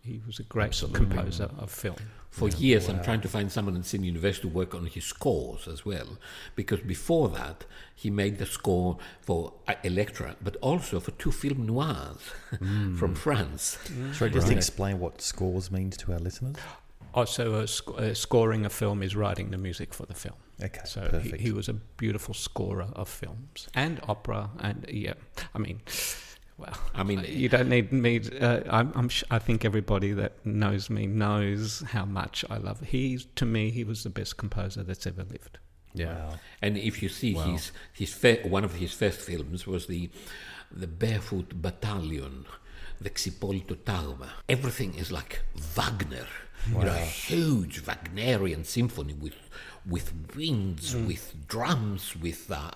He 0.04 0.20
was 0.26 0.40
a 0.40 0.42
great 0.42 0.72
composer 0.92 1.48
of 1.58 1.70
film. 1.70 1.96
For 2.30 2.48
years, 2.48 2.88
I'm 2.88 3.02
trying 3.04 3.20
to 3.20 3.28
find 3.28 3.52
someone 3.52 3.76
in 3.76 3.82
Sydney 3.84 4.06
University 4.08 4.48
to 4.48 4.54
work 4.54 4.74
on 4.74 4.86
his 4.86 5.04
scores 5.04 5.68
as 5.68 5.84
well, 5.84 6.18
because 6.56 6.80
before 6.80 7.28
that, 7.28 7.64
he 7.94 8.10
made 8.10 8.38
the 8.38 8.46
score 8.46 8.98
for 9.20 9.52
uh, 9.68 9.74
Electra, 9.84 10.34
but 10.42 10.56
also 10.60 10.98
for 10.98 11.10
two 11.12 11.30
film 11.30 11.66
noirs 11.66 12.16
from 12.98 13.14
France. 13.14 13.78
Sorry, 14.14 14.30
just 14.30 14.50
explain 14.50 14.98
what 14.98 15.20
scores 15.20 15.70
means 15.70 15.96
to 15.98 16.12
our 16.12 16.18
listeners. 16.18 16.56
So, 17.26 17.54
uh, 17.56 17.66
sc- 17.66 17.90
uh, 17.98 18.14
scoring 18.14 18.64
a 18.64 18.70
film 18.70 19.02
is 19.02 19.14
writing 19.14 19.50
the 19.50 19.58
music 19.58 19.92
for 19.92 20.06
the 20.06 20.14
film. 20.14 20.36
Okay, 20.62 20.80
So 20.84 21.20
he, 21.22 21.32
he 21.36 21.52
was 21.52 21.68
a 21.68 21.74
beautiful 21.74 22.32
scorer 22.34 22.88
of 22.94 23.08
films 23.08 23.68
and 23.74 24.00
opera, 24.08 24.48
and 24.58 24.86
yeah, 24.88 25.14
I 25.54 25.58
mean, 25.58 25.80
well, 26.62 26.78
I 26.94 27.02
mean, 27.02 27.24
you 27.28 27.48
don't 27.48 27.68
need 27.68 27.92
me. 27.92 28.20
Uh, 28.40 28.60
I'm, 28.78 28.92
I'm 28.94 29.08
sh- 29.08 29.24
I 29.30 29.38
think 29.38 29.64
everybody 29.64 30.12
that 30.12 30.32
knows 30.44 30.88
me 30.90 31.06
knows 31.06 31.82
how 31.94 32.04
much 32.04 32.44
I 32.48 32.56
love. 32.58 32.80
He, 32.80 33.18
to 33.36 33.44
me, 33.44 33.70
he 33.70 33.84
was 33.84 34.02
the 34.02 34.10
best 34.10 34.36
composer 34.36 34.82
that's 34.82 35.06
ever 35.06 35.24
lived. 35.24 35.58
Yeah. 35.94 36.14
Wow. 36.14 36.34
And 36.62 36.78
if 36.78 37.02
you 37.02 37.08
see 37.08 37.34
his 37.34 37.72
his 37.92 38.12
fir- 38.14 38.42
one 38.44 38.64
of 38.64 38.74
his 38.74 38.92
first 38.92 39.20
films 39.20 39.66
was 39.66 39.86
the 39.86 40.10
the 40.70 40.86
Barefoot 40.86 41.60
Battalion, 41.60 42.46
the 43.00 43.10
Xipolito 43.10 43.76
Tagma. 43.76 44.28
Everything 44.48 44.94
is 44.94 45.12
like 45.12 45.42
Wagner, 45.76 46.26
you 46.68 46.84
know, 46.84 46.94
a 46.94 46.98
huge 46.98 47.80
Wagnerian 47.84 48.64
symphony 48.64 49.14
with 49.14 49.36
with 49.84 50.12
winds, 50.36 50.94
with 50.94 51.34
drums, 51.48 52.14
with 52.16 52.50
uh, 52.50 52.70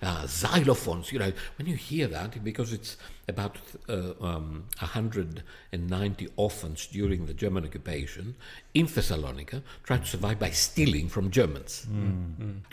uh, 0.00 0.22
xylophones. 0.22 1.10
You 1.12 1.18
know, 1.18 1.32
when 1.58 1.66
you 1.66 1.76
hear 1.76 2.06
that, 2.06 2.42
because 2.44 2.72
it's 2.72 2.96
about 3.28 3.56
uh, 3.88 4.12
um, 4.20 4.64
190 4.78 6.28
orphans 6.36 6.86
during 6.86 7.26
the 7.26 7.34
German 7.34 7.64
occupation 7.64 8.34
in 8.74 8.86
Thessalonica, 8.86 9.62
tried 9.84 10.02
to 10.02 10.08
survive 10.08 10.38
by 10.38 10.50
stealing 10.50 11.08
from 11.08 11.30
Germans. 11.30 11.86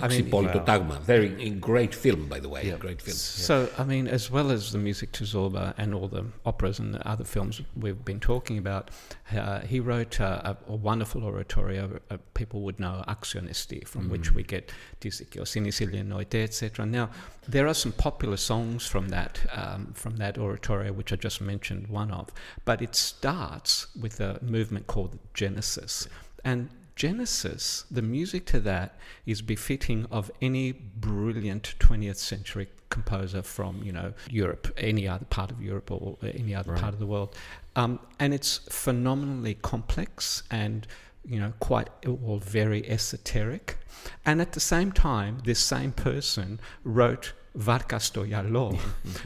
I 0.01 0.07
mean, 0.07 0.29
Tagma, 0.65 1.01
very 1.01 1.49
great 1.51 1.93
film, 1.93 2.27
by 2.27 2.39
the 2.39 2.49
way, 2.49 2.63
great 2.79 3.01
film. 3.01 3.15
So, 3.15 3.69
I 3.77 3.83
mean, 3.83 4.07
as 4.07 4.31
well 4.31 4.51
as 4.51 4.71
the 4.71 4.77
music 4.79 5.11
to 5.13 5.23
Zorba 5.23 5.73
and 5.77 5.93
all 5.93 6.07
the 6.07 6.25
operas 6.45 6.79
and 6.79 6.93
the 6.93 7.07
other 7.07 7.23
films 7.23 7.61
we've 7.75 8.03
been 8.03 8.19
talking 8.19 8.57
about, 8.57 8.89
uh, 9.35 9.59
he 9.61 9.79
wrote 9.79 10.19
uh, 10.19 10.55
a, 10.67 10.71
a 10.71 10.75
wonderful 10.75 11.23
oratorio. 11.23 11.99
Uh, 12.09 12.17
people 12.33 12.61
would 12.61 12.79
know 12.79 13.03
Axion 13.07 13.49
Esti, 13.49 13.83
from 13.85 14.09
which 14.09 14.33
we 14.33 14.43
get 14.43 14.71
Tisicchio, 15.01 15.43
Sinisilia 15.43 16.05
Noite, 16.05 16.35
etc. 16.35 16.85
Now, 16.85 17.09
there 17.51 17.67
are 17.67 17.73
some 17.73 17.91
popular 17.91 18.37
songs 18.37 18.85
from 18.85 19.09
that 19.09 19.39
um, 19.53 19.93
from 19.93 20.17
that 20.17 20.37
oratorio, 20.37 20.93
which 20.93 21.11
I 21.11 21.15
just 21.15 21.41
mentioned 21.41 21.87
one 21.87 22.11
of, 22.11 22.31
but 22.65 22.81
it 22.81 22.95
starts 22.95 23.87
with 23.99 24.19
a 24.19 24.39
movement 24.41 24.87
called 24.87 25.17
Genesis, 25.33 26.07
and 26.43 26.69
Genesis, 26.99 27.85
the 27.89 28.01
music 28.01 28.45
to 28.47 28.59
that 28.59 28.97
is 29.25 29.41
befitting 29.41 30.05
of 30.11 30.29
any 30.41 30.73
brilliant 30.73 31.75
20th 31.79 32.17
century 32.17 32.67
composer 32.89 33.41
from, 33.41 33.81
you 33.81 33.93
know, 33.93 34.11
Europe, 34.29 34.73
any 34.75 35.07
other 35.07 35.23
part 35.23 35.49
of 35.49 35.61
Europe 35.61 35.89
or 35.91 36.17
any 36.21 36.53
other 36.53 36.75
part 36.75 36.93
of 36.93 36.99
the 36.99 37.05
world. 37.05 37.33
Um, 37.77 38.01
and 38.19 38.33
it's 38.33 38.57
phenomenally 38.69 39.53
complex 39.53 40.43
and, 40.51 40.85
you 41.23 41.39
know, 41.39 41.53
quite, 41.61 41.87
well, 42.05 42.39
very 42.39 42.85
esoteric. 42.89 43.77
And 44.25 44.41
at 44.41 44.51
the 44.51 44.59
same 44.59 44.91
time, 44.91 45.39
this 45.45 45.59
same 45.59 45.93
person 45.93 46.59
wrote 46.83 47.31
Varkas 47.57 48.11
to 48.13 48.77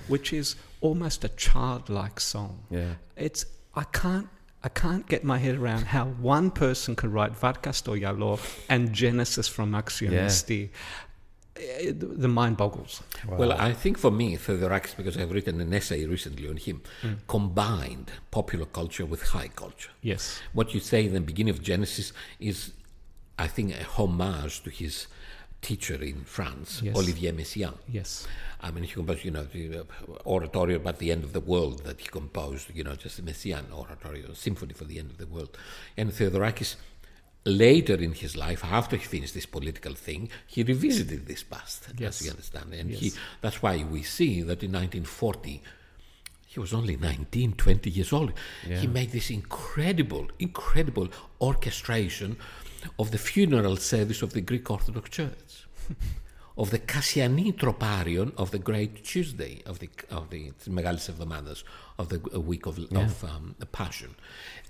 which 0.08 0.34
is 0.34 0.56
almost 0.82 1.24
a 1.24 1.30
childlike 1.30 2.20
song. 2.20 2.64
Yeah. 2.70 2.94
It's 3.16 3.46
I 3.76 3.84
can't 3.84 4.28
I 4.64 4.70
can't 4.70 5.06
get 5.08 5.24
my 5.24 5.40
head 5.40 5.56
around 5.56 5.86
how 5.88 6.06
one 6.06 6.50
person 6.50 6.96
could 6.96 7.12
write 7.12 7.34
Varkas 7.34 7.84
to 7.84 8.40
and 8.70 8.94
Genesis 8.94 9.48
from 9.48 9.74
Axion 9.74 10.14
Esti. 10.14 10.72
Eh, 11.56 11.92
The 11.92 12.06
the 12.24 12.28
mind 12.28 12.58
boggles. 12.58 13.04
Well, 13.28 13.52
I 13.52 13.74
think 13.74 13.98
for 13.98 14.10
me, 14.12 14.38
Theodorakis, 14.38 14.96
because 14.96 15.18
I've 15.18 15.32
written 15.32 15.62
an 15.62 15.74
essay 15.74 16.06
recently 16.06 16.48
on 16.50 16.58
him, 16.58 16.82
combined 17.28 18.12
popular 18.32 18.66
culture 18.66 19.06
with 19.06 19.22
high 19.36 19.50
culture. 19.50 19.92
Yes. 20.02 20.42
What 20.54 20.74
you 20.74 20.80
say 20.80 21.06
in 21.06 21.14
the 21.14 21.22
beginning 21.22 21.54
of 21.54 21.62
Genesis 21.62 22.14
is, 22.40 22.72
I 23.38 23.48
think, 23.48 23.74
a 23.76 23.84
homage 23.84 24.64
to 24.64 24.70
his 24.70 25.08
teacher 25.64 25.98
in 26.04 26.20
France, 26.26 26.82
Yes. 26.84 26.96
Olivier 26.96 27.32
Messiaen. 27.32 27.78
Yes. 27.92 28.28
I 28.62 28.70
mean, 28.72 28.84
he 28.84 28.92
composed, 28.94 29.26
you 29.26 29.32
know, 29.32 29.44
the 29.44 29.80
uh, 29.80 29.84
oratorio 30.26 30.78
about 30.78 30.98
the 31.00 31.12
end 31.12 31.24
of 31.24 31.34
the 31.34 31.40
world 31.54 31.84
that 31.86 32.00
he 32.00 32.08
composed, 32.08 32.68
you 32.74 32.84
know, 32.84 32.96
just 32.96 33.16
the 33.18 33.24
Messiaen 33.24 33.66
oratorio, 33.72 34.34
symphony 34.34 34.74
for 34.74 34.86
the 34.86 35.00
end 35.00 35.10
of 35.10 35.18
the 35.18 35.28
world. 35.28 35.58
And 35.98 36.12
Theodorakis, 36.12 36.76
later 37.46 37.96
in 37.96 38.14
his 38.14 38.38
life, 38.38 38.64
after 38.64 38.96
he 38.96 39.04
finished 39.04 39.34
this 39.34 39.46
political 39.46 39.94
thing, 39.96 40.30
he 40.48 40.64
revisited 40.64 41.26
this 41.28 41.44
past, 41.44 41.88
Yes. 41.98 42.20
as 42.22 42.26
you 42.26 42.32
understand. 42.32 42.74
And 42.74 42.92
he, 42.92 43.12
that's 43.42 43.62
why 43.62 43.84
we 43.84 44.02
see 44.04 44.42
that 44.44 44.64
in 44.64 44.72
1940, 44.72 45.62
he 46.48 46.60
was 46.60 46.72
only 46.74 46.96
19, 46.96 47.54
20 47.54 47.90
years 47.90 48.14
old. 48.14 48.32
He 48.68 48.88
made 48.88 49.12
this 49.12 49.30
incredible, 49.32 50.28
incredible 50.40 51.10
orchestration 51.42 52.38
of 53.00 53.12
the 53.12 53.18
funeral 53.18 53.76
service 53.78 54.22
of 54.22 54.34
the 54.34 54.42
Greek 54.42 54.70
Orthodox 54.70 55.10
Church, 55.10 55.53
of 56.58 56.70
the 56.70 56.80
Cassiani 56.80 57.54
Troparion 57.54 58.34
of 58.38 58.52
the 58.52 58.60
Great 58.60 59.04
Tuesday 59.04 59.64
of 59.66 59.80
the 59.80 59.90
of 60.10 60.30
the 60.30 60.52
Megalis 60.68 61.10
Εβδομάδας 61.10 61.64
of 61.98 62.10
the 62.10 62.40
week 62.40 62.66
of, 62.66 62.78
yeah. 62.78 63.00
of 63.00 63.24
um, 63.24 63.56
Passion, 63.72 64.16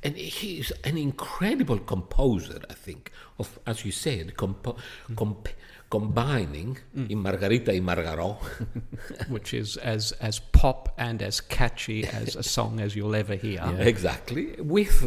and 0.04 0.16
he 0.16 0.60
is 0.60 0.74
an 0.84 0.98
incredible 0.98 1.80
composer. 1.80 2.62
I 2.70 2.74
think 2.74 3.12
of 3.40 3.60
as 3.66 3.86
you 3.86 3.92
said, 3.92 4.36
compo- 4.38 4.78
mm. 5.10 5.16
comp- 5.16 5.50
combining 5.90 6.78
mm. 6.98 7.10
in 7.10 7.20
Margarita 7.20 7.72
y 7.72 7.80
Margaró, 7.80 8.38
which 9.30 9.54
is 9.54 9.78
as 9.78 10.12
as 10.14 10.40
pop 10.40 10.94
and 10.98 11.22
as 11.22 11.40
catchy 11.42 12.06
as 12.06 12.36
a 12.36 12.44
song 12.44 12.80
as 12.80 12.96
you'll 12.96 13.16
ever 13.16 13.36
hear. 13.36 13.62
Yeah. 13.62 13.84
Exactly, 13.94 14.56
with 14.60 14.98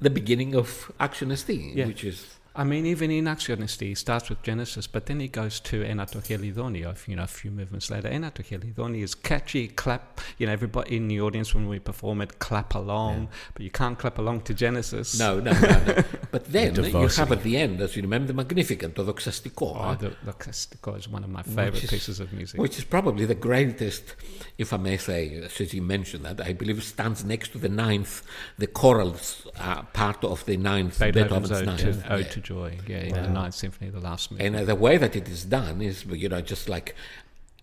the 0.00 0.10
beginning 0.10 0.54
of 0.54 0.90
Axion 0.98 1.32
Esti, 1.32 1.72
yeah. 1.74 1.86
which 1.86 2.04
is 2.04 2.18
I 2.56 2.62
mean, 2.64 2.86
even 2.86 3.10
in 3.10 3.24
Axion 3.24 3.62
Esti, 3.62 3.88
he 3.88 3.94
starts 3.96 4.28
with 4.30 4.40
Genesis, 4.42 4.86
but 4.86 5.06
then 5.06 5.18
he 5.18 5.26
goes 5.28 5.58
to 5.60 5.82
Enatohelidoni, 5.82 6.78
you 7.08 7.16
know, 7.16 7.22
a 7.24 7.26
few 7.26 7.50
movements 7.50 7.90
later. 7.90 8.08
Enatohelidoni 8.08 9.02
is 9.02 9.14
catchy, 9.14 9.66
clap. 9.68 10.20
You 10.38 10.46
know, 10.46 10.52
everybody 10.52 10.96
in 10.96 11.08
the 11.08 11.20
audience 11.20 11.52
when 11.54 11.68
we 11.68 11.78
perform 11.80 12.20
it, 12.22 12.38
clap 12.38 12.74
along, 12.74 13.28
but 13.54 13.62
you 13.62 13.70
can't 13.70 13.98
clap 13.98 14.18
along 14.18 14.42
to 14.42 14.54
Genesis. 14.54 15.18
No, 15.18 15.40
no, 15.40 15.52
no, 15.52 15.84
no. 15.84 16.02
But 16.30 16.46
then 16.46 16.74
you 16.74 17.06
have 17.06 17.30
at 17.32 17.42
the 17.44 17.56
end, 17.56 17.80
as 17.80 17.94
you 17.96 18.02
remember, 18.02 18.26
the 18.28 18.34
Magnificent 18.34 18.98
or 18.98 19.04
the 19.04 19.14
Xastiko, 19.14 19.76
Oh, 19.76 19.94
the, 19.94 20.16
the 20.24 20.32
Castico 20.32 20.96
is 20.98 21.08
one 21.08 21.22
of 21.24 21.30
my 21.30 21.42
favorite 21.42 21.84
is- 21.84 21.90
pieces 21.90 22.20
of 22.20 22.32
music. 22.32 22.60
which 22.60 22.76
is 22.78 22.84
probably 22.84 23.24
the 23.24 23.34
greatest, 23.36 24.14
if 24.58 24.72
I 24.72 24.76
may 24.76 24.96
say, 24.96 25.46
since 25.48 25.72
you 25.74 25.82
mentioned 25.82 26.24
that, 26.24 26.40
I 26.40 26.52
believe 26.52 26.82
stands 26.82 27.24
next 27.24 27.50
to 27.52 27.58
the 27.58 27.68
ninth, 27.68 28.22
the 28.58 28.66
chorals 28.66 29.46
uh, 29.58 29.82
part 29.82 30.24
of 30.24 30.44
the 30.46 30.56
ninth 30.56 30.98
Beethoven's 30.98 31.50
Beethoven's 31.50 31.66
ninth. 31.84 32.02
to, 32.04 32.12
Ode 32.12 32.20
Yeah. 32.26 32.30
to 32.32 32.40
Joy, 32.44 32.78
yeah, 32.86 32.98
in 32.98 33.14
the 33.14 33.28
Ninth 33.28 33.54
Symphony, 33.54 33.90
the 33.90 34.00
last 34.00 34.30
movement. 34.30 34.54
And 34.54 34.62
uh, 34.62 34.66
the 34.66 34.74
way 34.74 34.96
that 34.98 35.16
it 35.16 35.28
is 35.28 35.44
done 35.44 35.82
is, 35.82 36.04
you 36.04 36.28
know, 36.28 36.40
just 36.40 36.68
like 36.68 36.94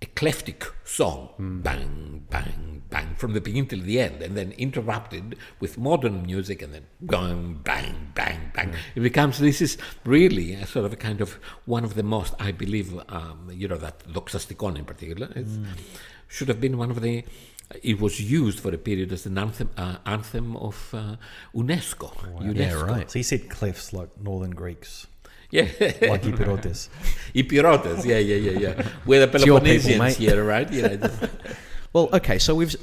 eclectic 0.02 0.66
song, 0.84 1.30
bang, 1.38 2.26
bang, 2.30 2.82
bang, 2.90 3.16
from 3.16 3.34
the 3.34 3.40
beginning 3.40 3.68
till 3.68 3.82
the 3.82 4.00
end, 4.02 4.22
and 4.24 4.36
then 4.36 4.52
interrupted 4.54 5.38
with 5.60 5.78
modern 5.78 6.24
music, 6.26 6.62
and 6.64 6.74
then 6.74 6.88
bang, 7.00 7.60
bang, 7.64 8.12
bang, 8.16 8.52
bang. 8.56 8.74
It 8.96 9.02
becomes 9.02 9.38
this 9.38 9.62
is 9.62 9.78
really 10.04 10.54
a 10.56 10.66
sort 10.66 10.86
of 10.86 10.94
a 10.94 10.96
kind 10.96 11.22
of 11.22 11.38
one 11.66 11.84
of 11.84 11.94
the 11.94 12.04
most, 12.04 12.34
I 12.40 12.52
believe, 12.52 13.00
um, 13.10 13.52
you 13.54 13.68
know, 13.68 13.78
that 13.78 14.00
Doxastikon 14.12 14.78
in 14.78 14.86
particular, 14.86 15.30
it's, 15.36 15.58
should 16.28 16.48
have 16.48 16.60
been 16.60 16.78
one 16.78 16.90
of 16.90 17.02
the. 17.02 17.24
It 17.84 18.00
was 18.00 18.20
used 18.20 18.60
for 18.60 18.74
a 18.74 18.78
period 18.78 19.12
as 19.14 19.26
an 19.26 19.38
anthem, 19.38 19.70
uh, 19.78 19.98
anthem 20.06 20.56
of 20.58 20.90
uh, 20.94 21.16
UNESCO. 21.56 22.12
UNESCO. 22.40 22.56
Yeah, 22.56 22.74
right. 22.82 23.10
So 23.10 23.20
he 23.20 23.24
said 23.24 23.50
cliffs 23.50 23.94
like 23.94 24.10
Northern 24.22 24.52
Greeks, 24.52 25.08
Yeah. 25.52 25.64
like 26.02 26.24
Epirotes. 26.24 26.90
Epirotes, 27.36 28.06
yeah, 28.06 28.18
yeah, 28.18 28.36
yeah, 28.52 28.60
yeah. 28.60 28.88
We're 29.06 29.26
the 29.26 29.40
your 29.46 29.60
people, 29.62 29.90
Peloponnesians 29.90 30.16
here, 30.18 30.44
right? 30.44 30.70
Just- 30.70 31.24
Well, 31.94 32.08
okay, 32.14 32.40
so 32.40 32.56
we've 32.56 32.74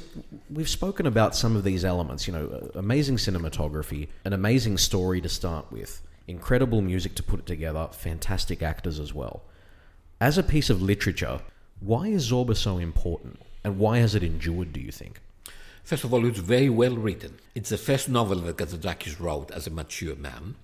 we've 0.51 0.69
spoken 0.69 1.07
about 1.07 1.35
some 1.35 1.55
of 1.55 1.63
these 1.63 1.83
elements. 1.83 2.27
You 2.27 2.33
know, 2.33 2.47
uh, 2.75 2.77
amazing 2.79 3.17
cinematography, 3.17 4.07
an 4.23 4.33
amazing 4.33 4.77
story 4.77 5.19
to 5.21 5.29
start 5.29 5.71
with, 5.71 6.01
incredible 6.27 6.81
music 6.83 7.15
to 7.15 7.23
put 7.23 7.39
it 7.39 7.47
together, 7.47 7.87
fantastic 7.91 8.61
actors 8.61 8.99
as 8.99 9.11
well. 9.11 9.41
As 10.21 10.37
a 10.37 10.43
piece 10.43 10.69
of 10.69 10.79
literature, 10.83 11.41
why 11.79 12.07
is 12.09 12.31
Zorba 12.31 12.55
so 12.55 12.77
important, 12.77 13.39
and 13.63 13.77
why 13.77 13.99
has 13.99 14.15
it 14.15 14.23
endured? 14.23 14.73
Do 14.73 14.79
you 14.79 14.91
think? 14.91 15.19
First 15.83 16.03
of 16.03 16.13
all, 16.13 16.25
it's 16.25 16.39
very 16.39 16.69
well 16.69 16.95
written. 16.95 17.39
It's 17.55 17.69
the 17.69 17.77
first 17.77 18.09
novel 18.09 18.37
that 18.41 18.57
Kazantzakis 18.57 19.19
wrote 19.19 19.51
as 19.51 19.65
a 19.65 19.71
mature 19.71 20.15
man. 20.15 20.55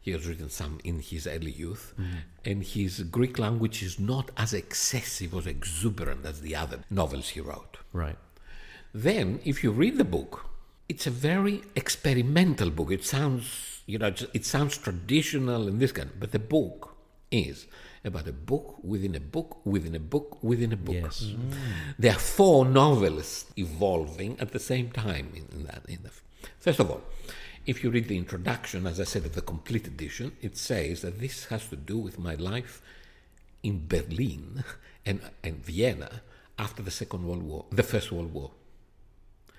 He 0.00 0.12
has 0.12 0.26
written 0.26 0.50
some 0.50 0.80
in 0.84 1.00
his 1.00 1.26
early 1.26 1.50
youth, 1.50 1.94
mm-hmm. 1.98 2.18
and 2.44 2.62
his 2.62 3.00
Greek 3.04 3.38
language 3.38 3.82
is 3.82 3.98
not 3.98 4.30
as 4.36 4.52
excessive 4.52 5.34
or 5.34 5.48
exuberant 5.48 6.26
as 6.26 6.42
the 6.42 6.54
other 6.54 6.80
novels 6.90 7.30
he 7.30 7.40
wrote. 7.40 7.78
Right. 7.92 8.18
Then, 8.92 9.40
if 9.44 9.64
you 9.64 9.72
read 9.72 9.96
the 9.96 10.04
book, 10.04 10.44
it's 10.88 11.06
a 11.06 11.10
very 11.10 11.62
experimental 11.74 12.70
book. 12.70 12.92
It 12.92 13.04
sounds, 13.04 13.82
you 13.86 13.98
know, 13.98 14.14
it 14.34 14.44
sounds 14.44 14.76
traditional 14.76 15.66
and 15.66 15.80
this 15.80 15.92
kind, 15.92 16.10
but 16.20 16.32
the 16.32 16.38
book 16.38 16.94
is 17.30 17.66
about 18.04 18.28
a 18.28 18.32
book 18.32 18.78
within 18.82 19.14
a 19.14 19.20
book 19.20 19.64
within 19.64 19.94
a 19.94 20.00
book 20.00 20.42
within 20.42 20.72
a 20.72 20.76
book. 20.76 20.94
Yes. 20.94 21.24
Mm. 21.24 21.54
There 21.98 22.12
are 22.12 22.18
four 22.18 22.64
novels 22.64 23.46
evolving 23.56 24.38
at 24.40 24.52
the 24.52 24.58
same 24.58 24.90
time 24.90 25.32
in, 25.34 25.46
in 25.58 25.66
that. 25.66 25.82
In 25.88 26.02
the, 26.02 26.10
first 26.58 26.80
of 26.80 26.90
all, 26.90 27.02
if 27.66 27.82
you 27.82 27.90
read 27.90 28.08
the 28.08 28.18
introduction, 28.18 28.86
as 28.86 29.00
I 29.00 29.04
said, 29.04 29.24
of 29.24 29.34
the 29.34 29.42
complete 29.42 29.86
edition, 29.86 30.32
it 30.42 30.56
says 30.56 31.00
that 31.00 31.18
this 31.18 31.46
has 31.46 31.66
to 31.68 31.76
do 31.76 31.96
with 31.96 32.18
my 32.18 32.34
life 32.34 32.82
in 33.62 33.86
Berlin 33.88 34.64
and, 35.06 35.20
and 35.42 35.64
Vienna 35.64 36.22
after 36.58 36.82
the 36.82 36.90
Second 36.90 37.26
World 37.26 37.42
War, 37.42 37.64
the 37.70 37.82
First 37.82 38.12
World 38.12 38.32
War. 38.32 38.50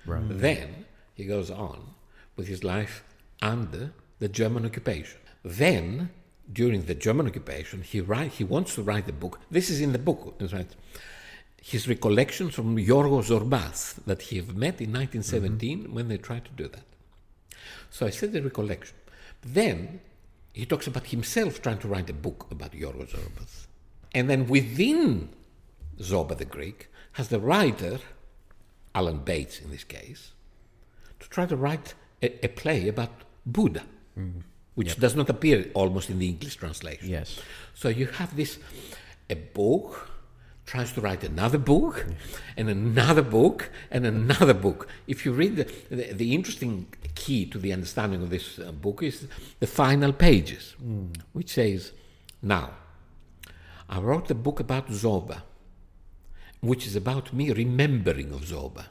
Right. 0.05 0.23
Then 0.29 0.85
he 1.15 1.25
goes 1.25 1.49
on 1.49 1.95
with 2.35 2.47
his 2.47 2.63
life 2.63 3.03
under 3.41 3.91
the 4.19 4.27
German 4.27 4.65
occupation. 4.65 5.19
Then, 5.43 6.11
during 6.51 6.83
the 6.83 6.95
German 6.95 7.27
occupation, 7.27 7.81
he 7.81 8.01
write, 8.01 8.33
he 8.33 8.43
wants 8.43 8.75
to 8.75 8.83
write 8.83 9.09
a 9.09 9.13
book. 9.13 9.39
This 9.49 9.69
is 9.69 9.81
in 9.81 9.91
the 9.91 9.99
book, 9.99 10.35
right? 10.53 10.69
His 11.61 11.87
recollections 11.87 12.53
from 12.53 12.77
Yorgos 12.77 13.29
Zorbas 13.29 14.03
that 14.05 14.21
he 14.23 14.35
have 14.37 14.55
met 14.55 14.79
in 14.81 14.93
1917 14.93 15.79
mm-hmm. 15.79 15.93
when 15.93 16.07
they 16.07 16.17
tried 16.17 16.45
to 16.45 16.51
do 16.51 16.67
that. 16.67 16.83
So 17.89 18.05
I 18.05 18.11
said 18.11 18.33
the 18.33 18.41
recollection. 18.41 18.95
Then 19.41 19.99
he 20.53 20.65
talks 20.65 20.87
about 20.87 21.07
himself 21.07 21.61
trying 21.61 21.79
to 21.79 21.87
write 21.87 22.09
a 22.09 22.13
book 22.13 22.47
about 22.51 22.71
Yorgos 22.71 23.11
Zorbas. 23.15 23.67
And 24.13 24.29
then 24.29 24.47
within 24.47 25.29
Zorba 25.99 26.37
the 26.37 26.45
Greek 26.45 26.89
has 27.13 27.29
the 27.29 27.39
writer, 27.39 27.99
Alan 28.93 29.19
Bates 29.19 29.59
in 29.59 29.71
this 29.71 29.83
case, 29.83 30.31
to 31.19 31.29
try 31.29 31.45
to 31.45 31.55
write 31.55 31.93
a, 32.21 32.45
a 32.45 32.49
play 32.49 32.87
about 32.87 33.11
Buddha, 33.45 33.83
mm. 34.17 34.41
Which 34.75 34.99
does 34.99 35.15
not 35.15 35.29
appear 35.29 35.69
almost 35.73 36.09
in 36.09 36.19
the 36.19 36.27
English 36.27 36.55
translation. 36.57 37.09
Yes. 37.09 37.39
So 37.73 37.89
you 37.89 38.07
have 38.07 38.35
this 38.35 38.59
a 39.29 39.35
book 39.35 40.09
tries 40.65 40.91
to 40.93 41.01
write 41.01 41.23
another 41.23 41.57
book 41.57 42.05
and 42.57 42.69
another 42.69 43.21
book 43.21 43.69
and 43.91 44.05
another 44.05 44.53
book. 44.53 44.87
If 45.07 45.25
you 45.25 45.31
read 45.31 45.55
the, 45.57 45.71
the, 45.89 46.13
the 46.13 46.33
interesting 46.33 46.87
key 47.13 47.45
to 47.47 47.59
the 47.59 47.71
understanding 47.71 48.23
of 48.23 48.29
this 48.29 48.59
uh, 48.59 48.71
book 48.71 49.03
is 49.03 49.27
the 49.59 49.67
final 49.67 50.11
pages, 50.11 50.75
which 51.33 51.51
says, 51.51 51.91
Now, 52.41 52.71
I 53.87 53.99
wrote 53.99 54.29
a 54.31 54.35
book 54.35 54.59
about 54.59 54.89
Zoba, 54.89 55.43
which 56.61 56.87
is 56.87 56.95
about 56.95 57.31
me 57.31 57.51
remembering 57.51 58.31
of 58.33 58.41
Zoba, 58.41 58.85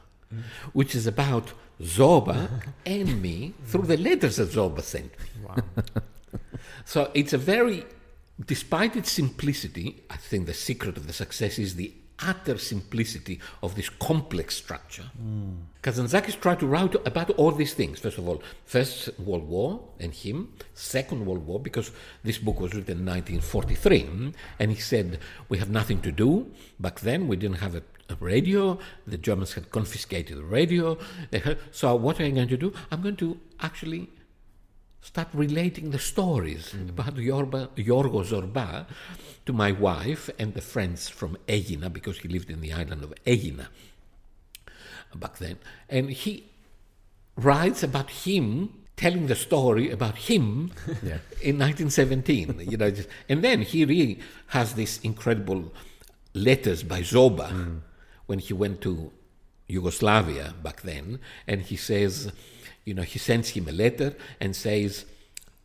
which 0.71 0.95
is 0.95 1.05
about 1.05 1.51
Zoba 1.81 2.49
and 2.85 3.21
me 3.21 3.53
through 3.65 3.83
the 3.83 3.97
letters 3.97 4.37
that 4.37 4.49
Zoba 4.49 4.81
sent 4.81 5.11
me. 5.19 5.63
So 6.85 7.11
it's 7.15 7.33
a 7.33 7.37
very, 7.37 7.83
despite 8.45 8.95
its 8.95 9.11
simplicity, 9.11 10.03
I 10.09 10.17
think 10.17 10.45
the 10.45 10.53
secret 10.53 10.97
of 10.97 11.07
the 11.07 11.13
success 11.13 11.57
is 11.57 11.75
the 11.75 11.93
utter 12.19 12.57
simplicity 12.57 13.39
of 13.61 13.75
this 13.75 13.89
complex 13.89 14.55
structure. 14.55 15.03
Kazantzakis 15.81 16.39
tried 16.39 16.59
to 16.61 16.67
write 16.67 16.95
about 17.05 17.31
all 17.31 17.51
these 17.51 17.73
things. 17.73 17.99
First 17.99 18.17
of 18.17 18.27
all, 18.27 18.41
First 18.65 19.19
World 19.19 19.49
War 19.49 19.81
and 19.99 20.13
him, 20.13 20.53
Second 20.73 21.25
World 21.25 21.45
War, 21.45 21.59
because 21.59 21.91
this 22.23 22.37
book 22.37 22.59
was 22.61 22.73
written 22.73 22.99
in 22.99 23.05
1943, 23.05 24.03
mm, 24.03 24.33
and 24.59 24.71
he 24.71 24.79
said, 24.79 25.19
We 25.49 25.57
have 25.57 25.69
nothing 25.69 26.01
to 26.01 26.11
do. 26.11 26.51
Back 26.79 27.01
then, 27.01 27.27
we 27.27 27.35
didn't 27.35 27.57
have 27.57 27.75
a, 27.75 27.83
a 28.09 28.15
radio, 28.15 28.77
the 29.07 29.17
Germans 29.17 29.53
had 29.53 29.71
confiscated 29.71 30.37
the 30.37 30.43
radio. 30.43 30.97
Had, 31.31 31.57
so, 31.71 31.95
what 31.95 32.19
am 32.19 32.27
I 32.27 32.29
going 32.31 32.47
to 32.49 32.57
do? 32.57 32.73
I'm 32.91 33.01
going 33.01 33.15
to 33.17 33.39
actually 33.59 34.09
start 35.01 35.27
relating 35.33 35.91
the 35.91 35.99
stories 35.99 36.73
mm. 36.75 36.89
about 36.89 37.15
Yorba, 37.17 37.69
Yorgo 37.75 38.23
Zorba 38.23 38.85
to 39.45 39.53
my 39.53 39.71
wife 39.71 40.29
and 40.39 40.53
the 40.53 40.61
friends 40.61 41.09
from 41.09 41.37
Egina, 41.47 41.91
because 41.91 42.19
he 42.19 42.27
lived 42.27 42.49
in 42.49 42.61
the 42.61 42.73
island 42.73 43.03
of 43.03 43.13
Egina 43.25 43.67
back 45.15 45.37
then. 45.37 45.57
And 45.89 46.09
he 46.09 46.45
writes 47.35 47.83
about 47.83 48.09
him 48.09 48.73
telling 48.97 49.27
the 49.27 49.35
story 49.35 49.91
about 49.91 50.15
him 50.17 50.71
Yeah. 51.03 51.19
in 51.41 51.59
1917. 51.59 52.61
you 52.69 52.77
know, 52.77 52.89
just, 52.91 53.09
and 53.29 53.43
then 53.43 53.61
he 53.61 53.85
really 53.85 54.19
has 54.47 54.73
these 54.73 54.99
incredible 55.03 55.73
letters 56.33 56.83
by 56.83 57.01
Zoba 57.01 57.49
mm. 57.51 57.79
When 58.25 58.39
he 58.39 58.53
went 58.53 58.81
to 58.81 59.11
Yugoslavia 59.67 60.53
back 60.63 60.81
then, 60.81 61.19
and 61.47 61.61
he 61.61 61.75
says, 61.75 62.31
you 62.83 62.93
know, 62.93 63.01
he 63.01 63.19
sends 63.19 63.49
him 63.49 63.67
a 63.67 63.71
letter 63.71 64.15
and 64.39 64.55
says 64.55 65.05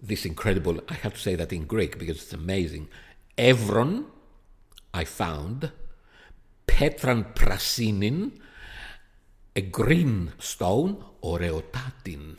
this 0.02 0.24
incredible. 0.24 0.80
I 0.88 0.94
have 0.94 1.14
to 1.14 1.20
say 1.20 1.34
that 1.34 1.52
in 1.52 1.64
Greek 1.66 1.98
because 1.98 2.16
it's 2.16 2.32
amazing. 2.32 2.88
Evron, 3.36 4.06
I 4.92 5.04
found 5.04 5.70
Petran 6.66 7.34
Prasinin, 7.34 8.32
a 9.54 9.60
green 9.60 10.32
stone, 10.38 11.04
Oreotatin, 11.22 12.38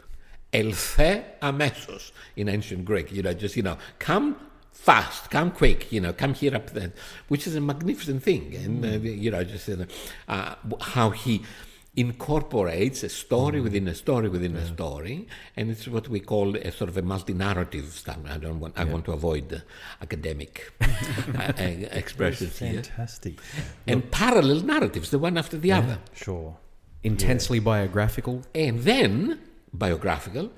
Elthe 0.52 1.24
amesos 1.42 2.12
in 2.36 2.50
ancient 2.50 2.86
Greek. 2.86 3.12
You 3.12 3.24
know, 3.24 3.34
just 3.34 3.56
you 3.56 3.64
know, 3.64 3.78
come 4.00 4.38
fast, 4.82 5.30
come 5.30 5.52
quick. 5.52 5.92
You 5.92 6.02
know, 6.02 6.14
come 6.14 6.34
here 6.34 6.56
up 6.56 6.72
there, 6.72 6.92
which 7.28 7.48
is 7.48 7.56
a 7.56 7.62
magnificent 7.62 8.24
thing. 8.24 8.56
And 8.56 8.86
uh, 8.86 8.90
you 9.00 9.32
know, 9.32 9.44
just 9.44 9.70
uh, 9.70 9.86
uh, 10.28 10.56
how 10.82 11.12
he 11.12 11.44
incorporates 11.94 13.04
a 13.04 13.10
story 13.10 13.60
within 13.60 13.86
a 13.88 13.94
story 13.94 14.30
within 14.30 14.56
a 14.56 14.66
story, 14.66 15.28
and 15.58 15.70
it's 15.70 15.88
what 15.88 16.08
we 16.08 16.20
call 16.20 16.56
a 16.56 16.72
sort 16.72 16.90
of 16.90 16.98
a 16.98 17.02
multi-narrative 17.02 17.86
style. 17.92 18.24
I 18.28 18.38
don't 18.38 18.60
want. 18.60 18.78
I 18.78 18.86
want 18.86 19.06
to 19.06 19.12
avoid 19.12 19.62
academic 20.02 20.72
uh, 20.82 21.54
expressions 21.58 22.58
here. 22.60 22.84
Fantastic. 22.84 23.40
And 23.86 24.10
parallel 24.10 24.62
narratives, 24.62 25.12
the 25.12 25.20
one 25.20 25.38
after 25.38 25.58
the 25.58 25.72
other. 25.74 26.00
Sure. 26.14 26.58
Intensely 27.04 27.60
biographical. 27.60 28.44
And 28.54 28.82
then, 28.82 29.40
biographical, 29.74 30.52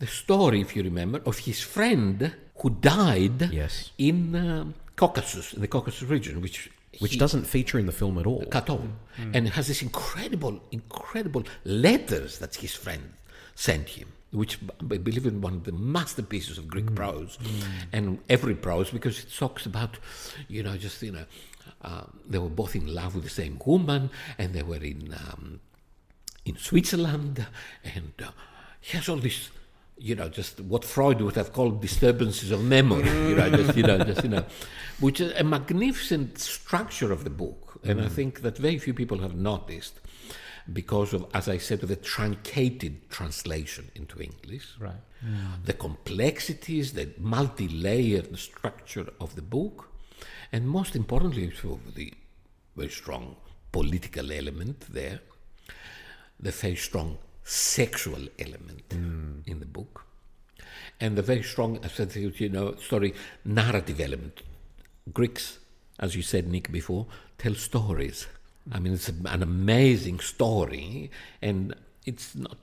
the 0.00 0.08
story, 0.08 0.60
if 0.60 0.74
you 0.74 0.82
remember, 0.82 1.22
of 1.24 1.38
his 1.38 1.60
friend 1.60 2.34
who 2.60 2.70
died 2.70 3.52
Yes. 3.52 3.90
in 3.98 4.34
um, 4.34 4.74
Caucasus, 4.96 5.52
in 5.54 5.60
the 5.60 5.68
Caucasus 5.68 6.02
region, 6.02 6.40
which 6.40 6.70
Which 7.00 7.12
he- 7.12 7.18
doesn't 7.18 7.44
feature 7.46 7.78
in 7.78 7.86
the 7.86 7.92
film 7.92 8.18
at 8.18 8.26
all. 8.26 8.44
cut 8.50 8.68
off, 8.70 8.86
and 9.34 9.48
has 9.50 9.66
this 9.68 9.82
incredible, 9.82 10.60
incredible 10.72 11.44
letters 11.64 12.38
that 12.38 12.56
his 12.56 12.74
friend 12.74 13.12
sent 13.54 13.90
him, 13.90 14.08
which 14.32 14.58
I 14.80 14.96
believe 14.98 15.26
in 15.26 15.40
one 15.40 15.54
of 15.54 15.64
the 15.64 15.72
masterpieces 15.72 16.58
of 16.58 16.66
Greek 16.68 16.94
prose, 16.94 17.38
and 17.92 18.18
every 18.28 18.54
prose 18.54 18.90
because 18.90 19.18
it 19.22 19.28
talks 19.36 19.64
about, 19.66 19.98
you 20.48 20.62
know, 20.64 20.76
just 20.76 21.00
you 21.02 21.12
know, 21.12 21.26
uh, 21.82 22.04
they 22.28 22.38
were 22.38 22.48
both 22.62 22.74
in 22.74 22.86
love 22.92 23.14
with 23.14 23.24
the 23.24 23.30
same 23.42 23.58
woman, 23.64 24.10
and 24.38 24.52
they 24.54 24.62
were 24.64 24.82
in 24.92 25.14
um, 25.14 25.60
in 26.44 26.56
Switzerland, 26.56 27.46
and 27.84 28.12
uh, 28.22 28.30
he 28.80 28.96
has 28.96 29.08
all 29.08 29.18
this. 29.18 29.50
You 29.98 30.14
know, 30.14 30.28
just 30.28 30.60
what 30.60 30.84
Freud 30.84 31.20
would 31.20 31.34
have 31.34 31.52
called 31.52 31.80
disturbances 31.80 32.50
of 32.50 32.62
memory. 32.62 33.08
You 33.08 33.34
know, 33.34 33.50
just 33.50 33.76
you 33.76 33.82
know, 33.82 33.98
just 34.10 34.22
you 34.22 34.30
know, 34.30 34.44
which 35.00 35.20
is 35.20 35.32
a 35.32 35.44
magnificent 35.44 36.38
structure 36.38 37.12
of 37.12 37.24
the 37.24 37.30
book, 37.30 37.80
and 37.84 38.00
I 38.00 38.04
mm. 38.04 38.10
think 38.10 38.42
that 38.42 38.58
very 38.58 38.78
few 38.78 38.94
people 38.94 39.18
have 39.18 39.34
noticed 39.34 40.00
because 40.72 41.14
of, 41.14 41.26
as 41.32 41.48
I 41.48 41.58
said, 41.58 41.80
the 41.80 41.96
truncated 41.96 43.08
translation 43.10 43.90
into 43.94 44.20
English. 44.20 44.74
Right. 44.78 44.92
Mm. 44.92 44.98
Mm. 45.24 45.64
the 45.64 45.72
complexities, 45.72 46.92
the 46.92 47.08
multi-layered 47.18 48.38
structure 48.38 49.08
of 49.20 49.34
the 49.34 49.42
book, 49.42 49.90
and 50.52 50.68
most 50.68 50.94
importantly, 50.94 51.50
so 51.60 51.80
the 51.96 52.12
very 52.76 52.88
strong 52.88 53.34
political 53.72 54.30
element 54.30 54.80
there, 54.92 55.20
the 56.38 56.52
very 56.52 56.76
strong 56.76 57.18
sexual 57.48 58.28
element 58.38 58.92
in 58.92 59.58
the 59.58 59.66
book, 59.66 60.04
and 61.00 61.16
the 61.16 61.22
very 61.22 61.42
strong, 61.42 61.78
you 62.38 62.48
know, 62.50 62.74
sorry, 62.76 63.14
narrative 63.44 64.00
element. 64.00 64.42
Greeks, 65.12 65.58
as 65.98 66.14
you 66.14 66.22
said, 66.22 66.46
Nick, 66.46 66.70
before, 66.70 67.06
tell 67.38 67.54
stories. 67.54 68.26
I 68.70 68.78
mean, 68.80 68.92
it's 68.92 69.08
an 69.08 69.42
amazing 69.42 70.20
story, 70.20 71.10
and 71.40 71.74
it's 72.04 72.34
not. 72.34 72.58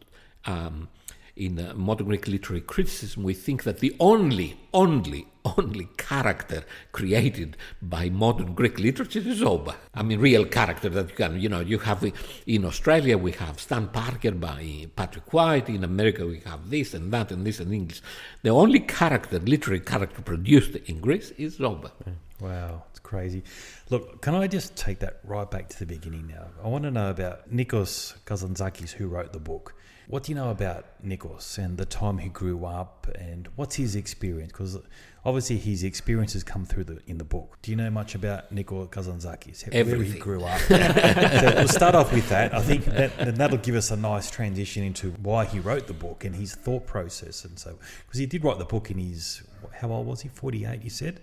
Um, 0.45 0.89
in 1.35 1.59
uh, 1.59 1.73
modern 1.75 2.07
Greek 2.07 2.27
literary 2.27 2.61
criticism, 2.61 3.23
we 3.23 3.33
think 3.33 3.63
that 3.63 3.79
the 3.79 3.95
only, 3.99 4.57
only, 4.73 5.27
only 5.57 5.89
character 5.97 6.63
created 6.93 7.57
by 7.81 8.09
modern 8.09 8.53
Greek 8.53 8.79
literature 8.79 9.19
is 9.19 9.41
Zorba. 9.41 9.75
I 9.93 10.01
mean, 10.01 10.19
real 10.19 10.45
character 10.45 10.87
that 10.89 11.09
you 11.09 11.15
can, 11.15 11.39
you 11.39 11.49
know, 11.49 11.59
you 11.59 11.79
have 11.79 12.09
in 12.47 12.65
Australia 12.65 13.17
we 13.17 13.33
have 13.33 13.59
Stan 13.59 13.87
Parker 13.89 14.31
by 14.31 14.87
Patrick 14.95 15.33
White. 15.33 15.69
In 15.69 15.83
America 15.83 16.25
we 16.25 16.39
have 16.45 16.69
this 16.69 16.93
and 16.93 17.11
that 17.11 17.31
and 17.31 17.45
this 17.45 17.59
and 17.59 17.73
English. 17.73 18.01
The 18.43 18.49
only 18.49 18.79
character, 18.79 19.39
literary 19.39 19.81
character 19.81 20.21
produced 20.21 20.75
in 20.75 20.99
Greece 20.99 21.31
is 21.31 21.57
Zorba. 21.57 21.91
Wow, 22.39 22.83
it's 22.89 22.99
crazy. 22.99 23.43
Look, 23.89 24.21
can 24.21 24.35
I 24.35 24.47
just 24.47 24.75
take 24.75 24.99
that 24.99 25.19
right 25.23 25.49
back 25.49 25.69
to 25.69 25.79
the 25.79 25.85
beginning 25.85 26.27
now? 26.27 26.47
I 26.63 26.67
want 26.67 26.83
to 26.83 26.91
know 26.91 27.09
about 27.09 27.53
Nikos 27.53 28.15
Kazantzakis, 28.25 28.91
who 28.91 29.07
wrote 29.07 29.31
the 29.31 29.39
book. 29.39 29.73
What 30.07 30.23
do 30.23 30.31
you 30.31 30.35
know 30.35 30.51
about 30.51 30.85
Nikos 31.03 31.57
and 31.57 31.77
the 31.77 31.85
time 31.85 32.19
he 32.19 32.29
grew 32.29 32.65
up, 32.65 33.07
and 33.15 33.47
what's 33.55 33.75
his 33.75 33.95
experience? 33.95 34.51
Because 34.51 34.77
obviously 35.23 35.57
his 35.57 35.83
experiences 35.83 36.43
come 36.43 36.65
through 36.65 36.83
the 36.83 36.99
in 37.07 37.17
the 37.17 37.23
book. 37.23 37.57
Do 37.63 37.71
you 37.71 37.77
know 37.77 37.89
much 37.89 38.13
about 38.13 38.53
Nikos 38.53 38.89
Kazantzakis? 38.89 39.73
Where 39.73 40.03
he 40.03 40.19
grew 40.19 40.43
up. 40.43 40.59
so 40.61 41.53
we'll 41.55 41.67
start 41.67 41.95
off 41.95 42.13
with 42.13 42.29
that. 42.29 42.53
I 42.53 42.61
think 42.61 42.85
that 42.85 43.11
and 43.17 43.35
that'll 43.37 43.57
give 43.57 43.75
us 43.75 43.89
a 43.91 43.97
nice 43.97 44.29
transition 44.29 44.83
into 44.83 45.11
why 45.11 45.45
he 45.45 45.59
wrote 45.59 45.87
the 45.87 45.93
book 45.93 46.23
and 46.23 46.35
his 46.35 46.53
thought 46.53 46.85
process, 46.85 47.43
and 47.43 47.57
so 47.57 47.77
because 48.05 48.19
he 48.19 48.25
did 48.27 48.43
write 48.43 48.59
the 48.59 48.65
book 48.65 48.91
in 48.91 48.99
his 48.99 49.41
how 49.81 49.89
old 49.91 50.05
was 50.05 50.21
he? 50.21 50.29
Forty 50.29 50.65
eight, 50.65 50.83
you 50.83 50.91
said, 50.91 51.21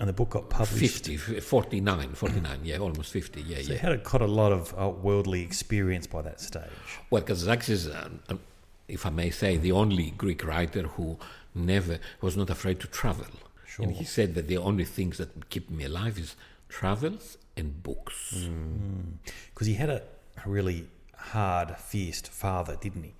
and 0.00 0.08
the 0.08 0.14
book 0.14 0.30
got 0.30 0.48
published. 0.48 1.04
50, 1.06 1.40
49, 1.40 2.14
49, 2.14 2.60
yeah, 2.64 2.78
almost 2.78 3.12
50, 3.12 3.42
yeah, 3.42 3.56
So 3.60 3.72
yeah. 3.74 3.78
he 3.78 3.86
had 3.86 4.02
got 4.02 4.22
a 4.22 4.26
lot 4.26 4.50
of 4.50 4.74
uh, 4.76 4.88
worldly 4.88 5.42
experience 5.42 6.06
by 6.06 6.22
that 6.22 6.40
stage. 6.40 6.64
Well, 7.10 7.22
Kazantzakis, 7.22 7.94
um, 7.94 8.20
um, 8.30 8.40
if 8.88 9.04
I 9.04 9.10
may 9.10 9.28
say, 9.28 9.58
the 9.58 9.72
only 9.72 10.12
Greek 10.12 10.42
writer 10.42 10.84
who 10.84 11.18
never 11.54 11.98
was 12.22 12.34
not 12.34 12.48
afraid 12.48 12.80
to 12.80 12.86
travel. 12.86 13.26
Sure. 13.66 13.84
And 13.84 13.94
he 13.94 14.04
said 14.04 14.34
that 14.36 14.48
the 14.48 14.56
only 14.56 14.86
things 14.86 15.18
that 15.18 15.50
keep 15.50 15.68
me 15.70 15.84
alive 15.84 16.18
is 16.18 16.34
travels 16.70 17.36
and 17.54 17.82
books. 17.82 18.48
Because 19.52 19.66
he 19.66 19.74
had 19.74 19.90
a 19.90 20.02
really 20.46 20.86
hard, 21.14 21.76
fierce 21.76 22.22
father, 22.22 22.78
didn't 22.80 23.02
he? 23.02 23.12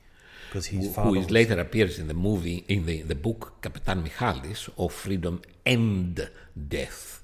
Because 0.48 0.66
his 0.66 0.86
Who, 0.86 0.92
father 0.92 1.10
who 1.10 1.14
is 1.16 1.30
later 1.30 1.60
appears 1.60 1.98
in 1.98 2.08
the 2.08 2.14
movie, 2.14 2.64
in 2.68 2.86
the, 2.86 3.02
the 3.02 3.14
book 3.14 3.60
Kapitan 3.60 4.02
Michalis, 4.02 4.70
of 4.78 4.92
Freedom 4.92 5.42
and 5.66 6.28
Death, 6.68 7.22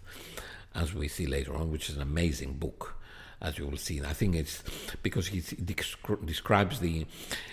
as 0.74 0.94
we 0.94 1.08
see 1.08 1.26
later 1.26 1.54
on, 1.56 1.70
which 1.70 1.88
is 1.88 1.96
an 1.96 2.02
amazing 2.02 2.54
book. 2.54 2.94
As 3.38 3.58
you 3.58 3.66
will 3.66 3.76
see, 3.76 3.98
and 3.98 4.06
I 4.06 4.14
think 4.14 4.34
it's 4.34 4.62
because 5.02 5.26
he 5.26 5.42
descri- 5.42 6.24
describes 6.24 6.80
the 6.80 7.04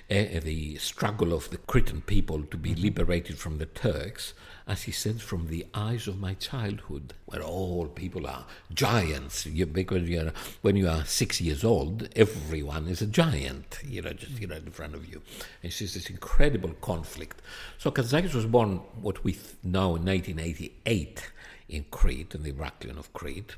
uh, 0.09 0.39
the 0.41 0.77
struggle 0.77 1.33
of 1.33 1.49
the 1.49 1.57
Cretan 1.57 2.01
people 2.01 2.43
to 2.43 2.55
be 2.55 2.73
liberated 2.73 3.38
from 3.38 3.57
the 3.57 3.65
Turks, 3.65 4.33
as 4.65 4.83
he 4.83 4.93
says, 4.93 5.21
from 5.21 5.47
the 5.47 5.65
eyes 5.73 6.07
of 6.07 6.19
my 6.19 6.36
childhood, 6.36 7.13
where 7.25 7.41
all 7.41 7.88
people 7.88 8.25
are 8.25 8.45
giants. 8.73 9.45
You, 9.45 9.65
because 9.65 10.07
you're, 10.07 10.31
when 10.62 10.77
you 10.77 10.88
are 10.88 11.03
six 11.03 11.41
years 11.41 11.65
old, 11.65 12.07
everyone 12.15 12.88
is 12.88 13.01
a 13.01 13.05
giant, 13.05 13.79
you 13.86 14.01
know, 14.01 14.13
just 14.13 14.39
you 14.39 14.47
know 14.47 14.55
in 14.55 14.71
front 14.71 14.95
of 14.95 15.05
you. 15.05 15.21
And 15.62 15.69
it's 15.69 15.79
just 15.79 15.95
this 15.95 16.09
incredible 16.09 16.73
conflict. 16.81 17.41
So 17.77 17.91
Kazantzakis 17.91 18.33
was 18.33 18.45
born 18.45 18.77
what 19.01 19.23
we 19.25 19.38
know 19.63 19.97
in 19.97 20.05
1988 20.05 21.29
in 21.69 21.86
Crete, 21.91 22.36
in 22.36 22.43
the 22.43 22.52
Heraklion 22.52 22.97
of 22.97 23.13
Crete. 23.13 23.56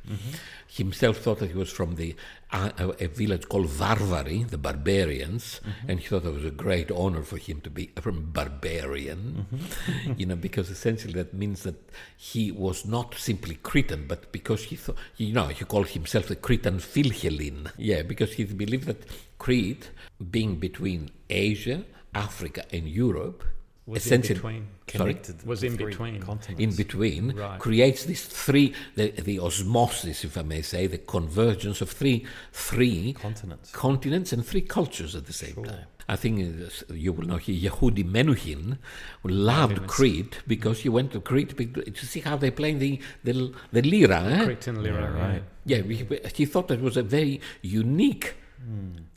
Himself 0.67 1.17
thought 1.17 1.39
that 1.39 1.51
he 1.51 1.57
was 1.57 1.71
from 1.71 1.95
the 1.95 2.15
uh, 2.51 2.93
a 2.99 3.07
village 3.07 3.49
called 3.49 3.67
Varvari, 3.67 4.47
the 4.49 4.57
barbarians, 4.57 5.59
and 5.87 5.99
he 5.99 6.07
thought 6.07 6.25
it 6.25 6.33
was 6.33 6.45
a 6.45 6.51
great 6.51 6.91
honor 6.91 7.23
for 7.23 7.37
him 7.37 7.59
to 7.61 7.69
be 7.69 7.87
from 7.99 8.31
barbarian, 8.33 9.45
you 10.17 10.25
know, 10.25 10.35
because 10.35 10.69
essentially 10.69 11.13
that 11.13 11.33
means 11.33 11.63
that 11.63 11.75
he 12.15 12.51
was 12.51 12.85
not 12.85 13.15
simply 13.15 13.55
Cretan, 13.55 14.05
but 14.07 14.31
because 14.31 14.65
he 14.65 14.75
thought, 14.75 14.97
you 15.17 15.33
know, 15.33 15.47
he 15.47 15.65
called 15.65 15.89
himself 15.89 16.27
the 16.27 16.35
Cretan 16.35 16.77
Philhellene. 16.77 17.71
Yeah, 17.77 18.03
because 18.03 18.33
he 18.33 18.45
believed 18.45 18.85
that 18.85 19.03
Crete, 19.37 19.89
being 20.31 20.55
between 20.55 21.11
Asia, 21.29 21.83
Africa, 22.13 22.63
and 22.71 22.87
Europe, 22.87 23.43
Was 23.87 24.05
in 24.05 24.07
essentially 24.07 24.33
between. 24.39 24.67
Sorry? 24.87 25.13
connected 25.13 25.35
Was 25.45 25.63
in 25.63 25.75
between. 25.75 26.19
continents. 26.21 26.59
in 26.65 26.71
between 26.75 27.23
Right. 27.35 27.59
creates 27.59 28.05
these 28.05 28.23
three 28.45 28.73
the, 28.95 29.11
the 29.29 29.39
osmosis 29.39 30.23
if 30.23 30.37
i 30.37 30.41
may 30.53 30.61
say 30.61 30.87
the 30.87 30.97
convergence 30.97 31.81
of 31.81 31.89
three 31.91 32.25
three 32.51 33.13
Continents. 33.13 33.71
continents 33.71 34.29
and 34.33 34.45
three 34.45 34.61
cultures 34.61 35.15
at 35.15 35.25
the 35.27 35.33
same 35.33 35.57
time 35.63 35.85
i 36.07 36.15
think 36.15 36.35
uh, 36.39 36.93
you 36.93 37.11
will 37.13 37.27
know 37.31 37.37
here 37.37 37.57
yehudi 37.69 38.03
menuhin 38.17 38.77
loved 39.23 39.85
crete 39.87 40.35
because 40.47 40.77
he 40.81 40.89
went 40.89 41.11
to 41.11 41.19
crete 41.19 41.51
to 41.99 42.05
see 42.11 42.21
how 42.21 42.35
they 42.43 42.51
play 42.51 42.73
the 42.73 42.99
the, 43.23 43.33
the 43.75 43.81
lira 43.81 44.19
eh? 44.35 44.43
Cretan 44.45 44.77
Lyra, 44.83 45.01
Yeah, 45.15 45.27
right. 45.27 45.43
yeah. 45.65 45.81
he, 45.81 46.19
he 46.37 46.45
thought 46.45 46.67
that 46.69 46.81
was 46.81 46.95
a 46.97 47.03
very 47.03 47.39
unique 47.61 48.27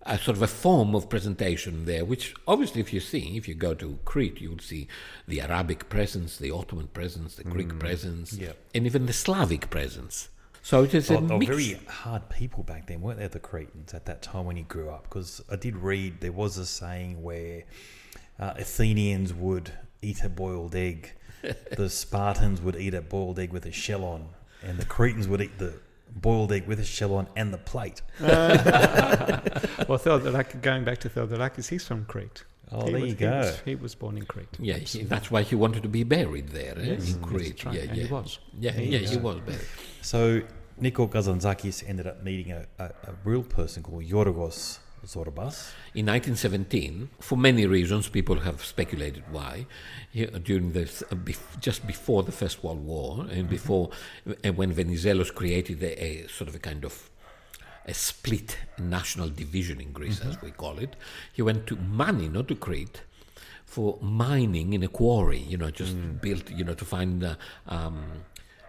a 0.09 0.19
sort 0.19 0.37
of 0.37 0.43
a 0.43 0.47
form 0.49 0.95
of 0.95 1.09
presentation 1.09 1.85
there, 1.85 2.05
which 2.05 2.35
obviously, 2.47 2.81
if 2.81 2.93
you 2.93 3.01
see, 3.01 3.37
if 3.37 3.47
you 3.47 3.55
go 3.55 3.75
to 3.75 3.99
Crete, 4.05 4.41
you 4.41 4.51
will 4.51 4.59
see 4.59 4.89
the 5.27 5.41
Arabic 5.41 5.89
presence, 5.89 6.37
the 6.39 6.51
Ottoman 6.51 6.89
presence, 6.89 7.35
the 7.37 7.45
Greek 7.45 7.79
presence, 7.79 8.33
Yeah. 8.33 8.53
and 8.75 8.87
even 8.87 9.07
the 9.07 9.13
Slavic 9.13 9.71
presence. 9.71 10.29
So 10.63 10.83
it 10.83 10.95
is 10.95 11.11
a 11.11 11.19
were 11.21 11.39
mix. 11.39 11.47
very 11.47 11.81
hard 11.89 12.29
people 12.31 12.63
back 12.63 12.87
then, 12.89 13.01
weren't 13.01 13.19
they, 13.21 13.27
the 13.29 13.39
Cretans, 13.39 13.95
at 13.95 14.07
that 14.07 14.23
time 14.23 14.45
when 14.47 14.57
he 14.57 14.63
grew 14.63 14.89
up? 14.91 15.05
Because 15.05 15.41
I 15.51 15.57
did 15.57 15.77
read 15.77 16.21
there 16.21 16.33
was 16.33 16.59
a 16.59 16.67
saying 16.67 17.23
where 17.23 17.65
uh, 18.39 18.55
Athenians 18.57 19.33
would 19.33 19.73
eat 20.03 20.23
a 20.25 20.29
boiled 20.29 20.75
egg, 20.75 21.13
the 21.77 21.89
Spartans 21.89 22.61
would 22.61 22.77
eat 22.77 22.95
a 22.95 23.01
boiled 23.03 23.39
egg 23.39 23.53
with 23.53 23.67
a 23.67 23.73
shell 23.73 24.05
on, 24.05 24.29
and 24.63 24.79
the 24.79 24.85
Cretans 24.85 25.29
would 25.29 25.41
eat 25.41 25.59
the 25.59 25.75
boiled 26.15 26.53
egg 26.53 26.67
with 26.67 26.81
a 26.81 26.85
shell 26.85 27.15
on 27.15 27.29
and 27.37 27.53
the 27.53 27.59
plate. 27.59 28.03
Well, 29.89 29.99
Theodorakis, 29.99 30.61
going 30.61 30.85
back 30.85 30.99
to 30.99 31.09
Theodorakis, 31.09 31.69
he's 31.69 31.85
from 31.87 32.05
Crete. 32.05 32.45
Oh, 32.71 32.85
He 32.85 32.93
there 32.93 33.01
was- 33.01 33.11
you 33.11 33.17
he 33.17 33.21
go. 33.25 33.31
was- 33.39 33.61
He 33.65 33.75
was 33.75 33.95
born 33.95 34.19
in 34.19 34.25
Crete. 34.27 34.49
Yeah, 34.59 34.75
he, 34.77 35.03
that's 35.05 35.31
why 35.31 35.43
he 35.43 35.55
wanted 35.55 35.83
to 35.85 35.89
be 35.89 36.05
buried 36.05 36.49
there 36.51 36.79
eh, 36.79 36.83
Yes, 36.83 37.15
in 37.15 37.23
Crete. 37.23 37.49
that's 37.57 37.65
right, 37.65 37.75
Yeah, 37.75 37.81
and 37.89 37.97
yeah, 37.97 38.05
he 38.05 38.13
was. 38.13 38.39
Yeah, 38.59 38.71
He 38.73 38.85
yeah, 38.91 39.01
was. 39.01 39.11
he 39.11 39.17
was 39.17 39.41
buried. 39.41 39.67
So 40.03 40.43
Nikos 40.81 41.11
Kazantzakis 41.11 41.89
ended 41.89 42.07
up 42.07 42.23
meeting 42.23 42.53
a, 42.53 42.67
a, 42.79 42.85
a 42.85 43.15
real 43.25 43.43
person 43.43 43.83
called 43.83 44.05
Yorgos 44.05 44.79
Zorbas. 45.07 45.73
In 45.95 46.07
1917, 46.07 47.09
for 47.21 47.37
many 47.37 47.67
reasons, 47.67 48.09
people 48.09 48.41
have 48.41 48.65
speculated 48.65 49.25
why, 49.31 49.67
during 50.43 50.73
this, 50.73 51.03
uh, 51.03 51.15
bef- 51.15 51.61
just 51.61 51.87
before 51.87 52.23
the 52.23 52.33
First 52.33 52.63
World 52.63 52.85
War, 52.85 53.27
and 53.31 53.49
before 53.49 53.91
uh, 54.27 54.53
when 54.53 54.75
Venizelos 54.75 55.35
created 55.35 55.83
a, 55.83 56.05
a 56.05 56.29
sort 56.29 56.49
of 56.49 56.55
a 56.55 56.59
kind 56.59 56.85
of 56.85 57.11
a 57.87 57.95
split 57.95 58.59
national 58.79 59.31
division 59.31 59.81
in 59.81 59.93
Greece, 59.93 60.21
as 60.21 60.41
we 60.43 60.51
call 60.51 60.79
it, 60.79 60.95
he 61.33 61.43
went 61.43 61.67
to 61.67 61.77
Mani, 61.77 62.29
not 62.29 62.49
to 62.49 62.55
Crete, 62.55 63.01
for 63.65 63.99
mining 64.03 64.75
in 64.75 64.83
a 64.83 64.89
quarry. 64.89 65.39
You 65.39 65.57
know, 65.57 65.71
just 65.71 66.21
built. 66.21 66.51
You 66.51 66.65
know, 66.65 66.75
to 66.75 66.85
find 66.85 67.25
uh, 67.25 67.35
um, 67.67 68.25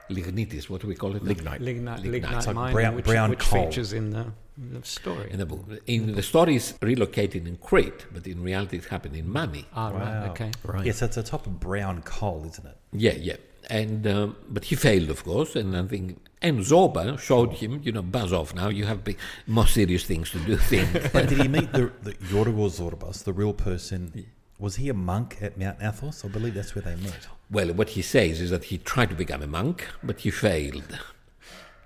lignitis. 0.09 0.69
What 0.69 0.81
do 0.81 0.87
we 0.87 0.95
call 0.95 1.15
it? 1.15 1.23
Lignite. 1.23 1.61
Lignite, 1.61 1.99
Lignite. 2.01 2.11
lignite 2.11 2.37
It's 2.37 2.47
like 2.47 2.55
mining, 2.55 2.75
brown- 2.75 2.95
which, 2.95 3.05
brown 3.05 3.29
which 3.29 3.39
coal. 3.39 3.65
features 3.65 3.93
in 3.93 4.09
the, 4.11 4.25
in 4.57 4.73
the 4.73 4.83
story. 4.83 5.31
In 5.31 5.37
the 5.39 5.45
book, 5.45 5.65
in 5.87 6.15
the 6.15 6.23
story 6.23 6.55
is 6.55 6.73
relocated 6.81 7.47
in 7.47 7.55
Crete, 7.57 8.05
but 8.13 8.27
in 8.27 8.41
reality, 8.43 8.77
it 8.77 8.85
happened 8.85 9.15
in 9.15 9.27
Mani. 9.31 9.65
ah, 9.73 9.91
Wow. 9.91 9.97
right, 9.99 10.29
okay. 10.31 10.51
Right. 10.63 10.85
Yes, 10.85 11.01
it's 11.01 11.17
a 11.17 11.23
type 11.23 11.45
of 11.47 11.59
brown 11.59 12.01
coal, 12.03 12.45
isn't 12.45 12.65
it? 12.65 12.77
Yeah, 12.93 13.13
yeah. 13.13 13.37
And 13.69 14.07
um, 14.07 14.35
but 14.49 14.65
he 14.65 14.75
failed, 14.75 15.09
of 15.11 15.23
course, 15.23 15.55
and 15.55 15.75
I 15.77 15.83
think 15.83 16.17
and 16.41 16.59
Zorba 16.59 17.19
showed 17.19 17.51
him, 17.53 17.81
you 17.83 17.91
know, 17.91 18.01
buzz 18.01 18.31
off 18.33 18.55
now. 18.55 18.69
You 18.69 18.85
have 18.85 19.03
big, 19.03 19.17
more 19.45 19.67
serious 19.67 20.05
things 20.05 20.31
to 20.31 20.39
do. 20.39 20.55
Think. 20.55 20.89
But 21.13 21.27
did 21.29 21.39
he 21.41 21.47
meet 21.49 21.71
the, 21.73 21.91
the 22.01 22.13
Yorgos 22.13 22.79
Zorbas, 22.79 23.23
the 23.25 23.33
real 23.33 23.53
person? 23.53 24.25
Was 24.57 24.77
he 24.77 24.89
a 24.89 24.93
monk 24.93 25.37
at 25.41 25.57
Mount 25.57 25.77
Athos? 25.81 26.23
I 26.25 26.29
believe 26.29 26.53
that's 26.55 26.73
where 26.73 26.81
they 26.81 26.95
met. 26.95 27.27
Well, 27.51 27.73
what 27.73 27.89
he 27.89 28.01
says 28.01 28.41
is 28.41 28.51
that 28.51 28.65
he 28.65 28.77
tried 28.77 29.09
to 29.09 29.15
become 29.15 29.41
a 29.41 29.47
monk, 29.47 29.87
but 30.03 30.19
he 30.19 30.29
failed. 30.29 30.99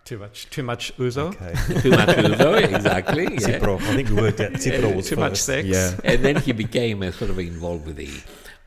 Too 0.03 0.17
much, 0.17 0.49
too 0.49 0.63
much 0.63 0.95
ouzo. 0.97 1.33
Okay. 1.33 1.53
Too 1.81 1.91
much 1.91 2.09
ouzo, 2.09 2.75
exactly. 2.75 3.23
Yeah. 3.23 3.39
Tsipouro. 3.39 3.79
I 3.81 3.95
think 3.95 4.09
we 4.09 4.15
worked 4.15 4.41
out 4.41 4.51
Tsipouro 4.61 4.93
was 4.93 5.07
too 5.07 5.15
first. 5.15 5.17
much 5.17 5.37
sex. 5.37 5.65
Yeah. 5.65 5.95
and 6.03 6.25
then 6.25 6.35
he 6.35 6.51
became 6.51 7.01
uh, 7.01 7.11
sort 7.11 7.31
of 7.31 7.39
involved 7.39 7.87
with 7.87 7.95
the 7.95 8.11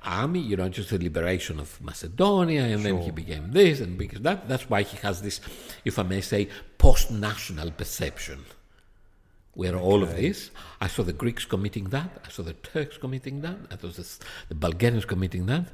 army, 0.03 0.41
you 0.41 0.57
know, 0.57 0.71
just 0.71 0.89
the 0.89 0.99
liberation 0.99 1.61
of 1.61 1.79
Macedonia, 1.83 2.63
and 2.63 2.83
then 2.85 3.03
he 3.03 3.11
became 3.11 3.53
this, 3.53 3.81
and 3.81 3.99
because 3.99 4.21
that, 4.21 4.49
that's 4.49 4.71
why 4.71 4.83
he 4.83 4.97
has 4.99 5.21
this, 5.21 5.41
if 5.85 5.99
I 5.99 6.05
may 6.05 6.23
say, 6.23 6.49
post-national 6.79 7.73
perception. 7.73 8.45
Where 9.55 9.75
all 9.75 10.03
of 10.03 10.15
this, 10.17 10.51
I 10.81 10.87
saw 10.87 11.03
the 11.03 11.15
Greeks 11.15 11.45
committing 11.45 11.85
that, 11.85 12.11
I 12.25 12.29
saw 12.31 12.43
the 12.43 12.53
Turks 12.53 12.99
committing 12.99 13.41
that, 13.41 13.57
I 13.71 13.77
saw 13.77 13.89
the, 13.89 14.07
the 14.49 14.55
Bulgarians 14.55 15.07
committing 15.07 15.47
that, 15.47 15.67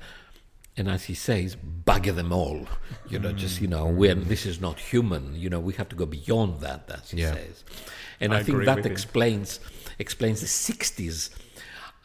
and 0.76 0.88
as 0.88 1.04
he 1.04 1.14
says, 1.14 1.56
bugger 1.56 2.14
them 2.14 2.32
all. 2.32 2.66
You 3.08 3.18
know, 3.18 3.32
just 3.32 3.60
you 3.60 3.68
know, 3.68 3.86
when 3.86 4.24
this 4.28 4.46
is 4.46 4.60
not 4.60 4.78
human, 4.78 5.34
you 5.34 5.50
know, 5.50 5.60
we 5.60 5.74
have 5.74 5.88
to 5.90 5.96
go 5.96 6.06
beyond 6.06 6.60
that, 6.60 6.90
as 6.90 7.10
he 7.10 7.20
Yeah. 7.20 7.34
says. 7.34 7.64
And 8.20 8.32
I, 8.32 8.38
I 8.38 8.42
think 8.42 8.64
that 8.64 8.86
explains 8.86 9.60
explains 9.98 10.40
the 10.40 10.46
'60s, 10.46 11.30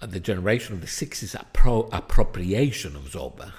uh, 0.01 0.05
the 0.07 0.19
generation 0.19 0.73
of 0.73 0.81
the 0.81 0.87
'60s 0.87 1.35
appro- 1.41 1.89
appropriation 1.93 2.95
of 2.95 3.03
Zorba. 3.03 3.53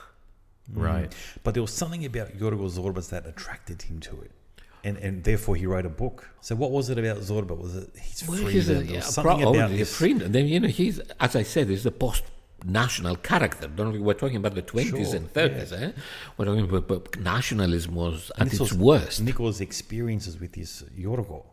Right. 0.72 1.14
But 1.44 1.54
there 1.54 1.62
was 1.62 1.72
something 1.72 2.04
about 2.04 2.36
Yorgos 2.36 2.78
Zorbas 2.78 3.08
that 3.10 3.26
attracted 3.26 3.82
him 3.82 4.00
to 4.00 4.20
it. 4.20 4.30
And, 4.84 4.96
and 4.98 5.24
therefore 5.24 5.56
he 5.56 5.66
wrote 5.66 5.86
a 5.86 5.90
book. 5.90 6.28
So 6.40 6.54
what 6.54 6.70
was 6.70 6.88
it 6.90 6.98
about 6.98 7.16
Zorba? 7.18 7.56
Was 7.58 7.74
it 7.74 7.90
his 7.96 8.28
Well, 8.28 8.36
freedom? 8.36 8.52
he's 8.52 8.68
a, 8.68 8.84
yeah, 8.84 9.00
something 9.00 9.38
pro- 9.38 9.50
about 9.54 9.70
oh, 9.70 9.76
this. 9.76 9.96
freedom. 9.96 10.30
Then 10.30 10.46
you 10.46 10.60
know, 10.60 10.68
he's 10.68 10.98
as 11.20 11.34
I 11.34 11.42
said, 11.42 11.68
he's 11.68 11.86
a 11.86 11.90
post-national 12.60 13.16
character. 13.16 13.68
Don't 13.68 13.92
we? 13.92 13.98
We're 13.98 14.14
talking 14.14 14.36
about 14.36 14.54
the 14.54 14.62
twenties 14.62 15.08
Sure, 15.08 15.16
and 15.16 15.30
thirties. 15.30 15.72
Eh? 15.72 15.92
We're 16.36 16.46
talking 16.46 16.64
about, 16.64 16.88
but 16.88 17.20
nationalism 17.20 17.94
was 17.94 18.30
And 18.36 18.46
at 18.46 18.50
this 18.50 18.60
its 18.60 18.72
was 18.72 18.78
worst. 18.78 19.20
Nico's 19.20 19.60
experiences 19.60 20.38
with 20.40 20.54
his 20.54 20.84
Yorgo. 20.96 21.44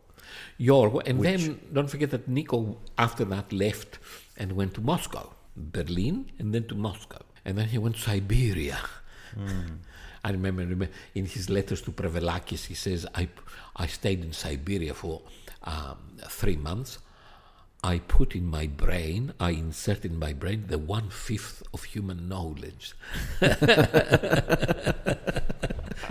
Yorgo. 0.58 1.02
and 1.06 1.22
then 1.22 1.60
don't 1.72 1.88
forget 1.88 2.10
that 2.10 2.26
Nico 2.28 2.78
after 2.98 3.24
that 3.26 3.52
left 3.52 3.98
and 4.36 4.52
went 4.52 4.74
to 4.74 4.80
Moscow, 4.80 5.32
Berlin, 5.56 6.30
and 6.38 6.52
then 6.54 6.64
to 6.68 6.74
Moscow, 6.74 7.22
and 7.44 7.56
then 7.56 7.68
he 7.68 7.78
went 7.78 7.96
to 7.96 8.02
Siberia. 8.02 8.78
I 10.24 10.30
remember, 10.30 10.62
remember 10.62 10.88
in 11.14 11.26
his 11.26 11.48
letters 11.48 11.80
to 11.82 11.92
Prevelakis, 11.92 12.66
he 12.66 12.74
says, 12.74 13.06
"I 13.14 13.28
I 13.76 13.86
stayed 13.86 14.24
in 14.24 14.32
Siberia 14.32 14.94
for 14.94 15.22
um, 15.62 15.98
three 16.28 16.56
months. 16.56 16.98
I 17.84 17.98
put 18.00 18.34
in 18.34 18.46
my 18.46 18.66
brain, 18.66 19.32
I 19.38 19.50
insert 19.50 20.04
in 20.04 20.18
my 20.18 20.32
brain 20.32 20.64
the 20.68 20.78
one 20.78 21.10
fifth 21.10 21.62
of 21.72 21.84
human 21.84 22.28
knowledge." 22.28 22.94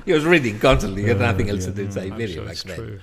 he 0.05 0.13
was 0.13 0.25
reading 0.25 0.59
constantly. 0.59 1.03
He 1.03 1.09
had 1.09 1.21
uh, 1.21 1.31
nothing 1.31 1.49
else 1.49 1.65
to 1.65 1.71
do 1.71 1.81
in 1.81 1.87
I'm 1.87 1.93
Siberia 1.93 2.27
sure 2.27 2.45
back 2.45 2.53
it's 2.53 2.63
then. 2.63 2.75
true. 2.75 2.99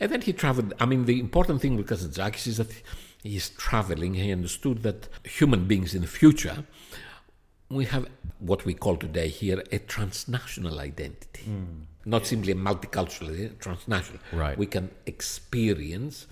And 0.00 0.10
then 0.10 0.22
he 0.22 0.32
traveled. 0.32 0.72
I 0.80 0.86
mean, 0.86 1.04
the 1.04 1.20
important 1.20 1.60
thing 1.60 1.76
with 1.76 1.88
Kazantzakis 1.88 2.46
is 2.46 2.56
that 2.56 2.72
he 3.22 3.36
is 3.36 3.50
traveling. 3.50 4.14
He 4.14 4.32
understood 4.32 4.82
that 4.82 5.08
human 5.24 5.66
beings 5.66 5.94
in 5.94 6.00
the 6.00 6.08
future, 6.08 6.64
we 7.68 7.84
have 7.84 8.08
what 8.38 8.64
we 8.64 8.74
call 8.74 8.96
today 8.96 9.28
here 9.28 9.62
a 9.70 9.78
transnational 9.78 10.80
identity. 10.80 11.44
Mm. 11.48 11.82
Not 12.06 12.26
simply 12.26 12.52
a 12.52 12.54
multicultural, 12.54 13.38
eh, 13.38 13.50
transnational. 13.58 14.20
Right. 14.32 14.56
We 14.56 14.66
can 14.66 14.90
experience 15.04 16.26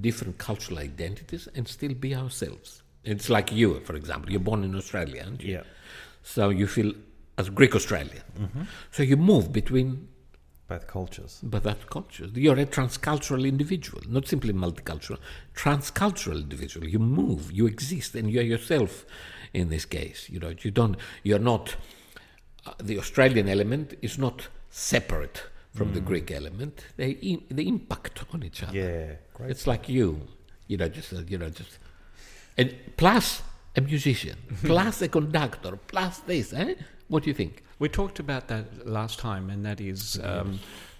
different 0.00 0.38
cultural 0.38 0.78
identities 0.78 1.48
and 1.54 1.66
still 1.68 1.94
be 1.94 2.14
ourselves. 2.14 2.82
It's 3.04 3.28
like 3.28 3.52
you, 3.52 3.80
for 3.80 3.94
example. 3.96 4.30
You're 4.30 4.40
born 4.40 4.64
in 4.64 4.74
Australia, 4.74 5.22
aren't 5.24 5.42
you? 5.42 5.54
Yeah. 5.54 5.62
So 6.22 6.50
you 6.50 6.66
feel 6.66 6.92
as 7.38 7.48
Greek 7.50 7.74
Australian. 7.74 8.22
So 8.90 9.02
you 9.02 9.16
move 9.16 9.52
between 9.52 10.08
Both 10.68 10.86
cultures. 10.86 11.40
but 11.42 11.62
that 11.62 11.88
culture. 11.88 12.26
You're 12.34 12.58
a 12.58 12.66
transcultural 12.66 13.46
individual, 13.48 14.02
not 14.08 14.26
simply 14.28 14.52
multicultural. 14.52 15.18
Transcultural 15.54 16.42
individual. 16.42 16.86
You 16.88 16.98
move, 16.98 17.50
you 17.52 17.66
exist, 17.66 18.14
and 18.14 18.30
you're 18.30 18.42
yourself. 18.42 19.06
In 19.54 19.70
this 19.70 19.86
case, 19.86 20.28
you 20.28 20.38
know, 20.38 20.52
you 20.60 20.70
don't. 20.70 20.96
You're 21.22 21.38
not. 21.38 21.76
Uh, 22.66 22.72
the 22.82 22.98
Australian 22.98 23.48
element 23.48 23.94
is 24.02 24.18
not 24.18 24.48
separate 24.68 25.44
from 25.78 25.94
the 25.94 26.00
Greek 26.00 26.30
element. 26.30 26.84
They 26.96 27.10
im- 27.32 27.44
they 27.50 27.66
impact 27.66 28.24
on 28.34 28.42
each 28.42 28.62
other. 28.64 28.76
Yeah. 28.78 29.12
Great. 29.34 29.50
It's 29.50 29.66
like 29.66 29.88
you, 29.88 30.20
you 30.66 30.76
know, 30.76 30.88
just 30.88 31.12
uh, 31.12 31.20
you 31.26 31.38
know, 31.38 31.50
just 31.50 31.78
and 32.58 32.74
plus 32.96 33.42
a 33.76 33.80
musician, 33.80 34.36
plus 34.64 35.02
a 35.02 35.08
conductor, 35.08 35.78
plus 35.86 36.18
this. 36.20 36.52
Eh? 36.52 36.74
What 37.08 37.22
do 37.22 37.30
you 37.30 37.34
think? 37.34 37.62
We 37.78 37.88
talked 37.88 38.18
about 38.18 38.48
that 38.48 38.86
last 38.86 39.18
time, 39.20 39.50
and 39.50 39.64
that 39.64 39.80
is 39.80 40.18
um, 40.22 40.58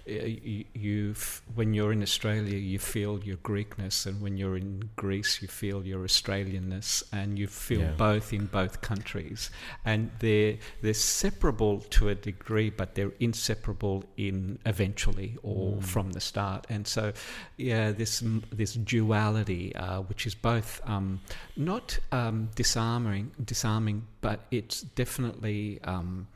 you, 0.09 0.65
you 0.73 1.13
when 1.55 1.73
you're 1.73 1.91
in 1.91 2.01
Australia, 2.01 2.57
you 2.57 2.79
feel 2.79 3.19
your 3.23 3.37
Greekness, 3.37 4.05
and 4.05 4.21
when 4.21 4.37
you're 4.37 4.57
in 4.57 4.89
Greece, 4.95 5.41
you 5.41 5.47
feel 5.47 5.85
your 5.85 6.03
Australianness, 6.03 7.03
and 7.11 7.37
you 7.37 7.47
feel 7.47 7.81
Yeah. 7.81 7.91
both 7.97 8.33
in 8.33 8.47
both 8.47 8.81
countries, 8.81 9.49
and 9.85 10.11
they're 10.19 10.57
they're 10.81 10.93
separable 10.93 11.79
to 11.91 12.09
a 12.09 12.15
degree, 12.15 12.69
but 12.69 12.95
they're 12.95 13.13
inseparable 13.19 14.03
in 14.17 14.59
eventually 14.65 15.37
or 15.43 15.81
from 15.81 16.11
the 16.11 16.21
start, 16.21 16.65
and 16.69 16.87
so 16.87 17.13
yeah, 17.57 17.91
this 17.91 18.23
this 18.51 18.73
duality, 18.73 19.75
uh, 19.75 20.01
which 20.01 20.25
is 20.25 20.35
both 20.35 20.81
um, 20.85 21.19
not 21.55 21.99
um, 22.11 22.49
disarming, 22.55 23.31
disarming, 23.43 24.07
but 24.21 24.39
it's 24.51 24.81
definitely. 24.81 25.79
Um, 25.83 26.27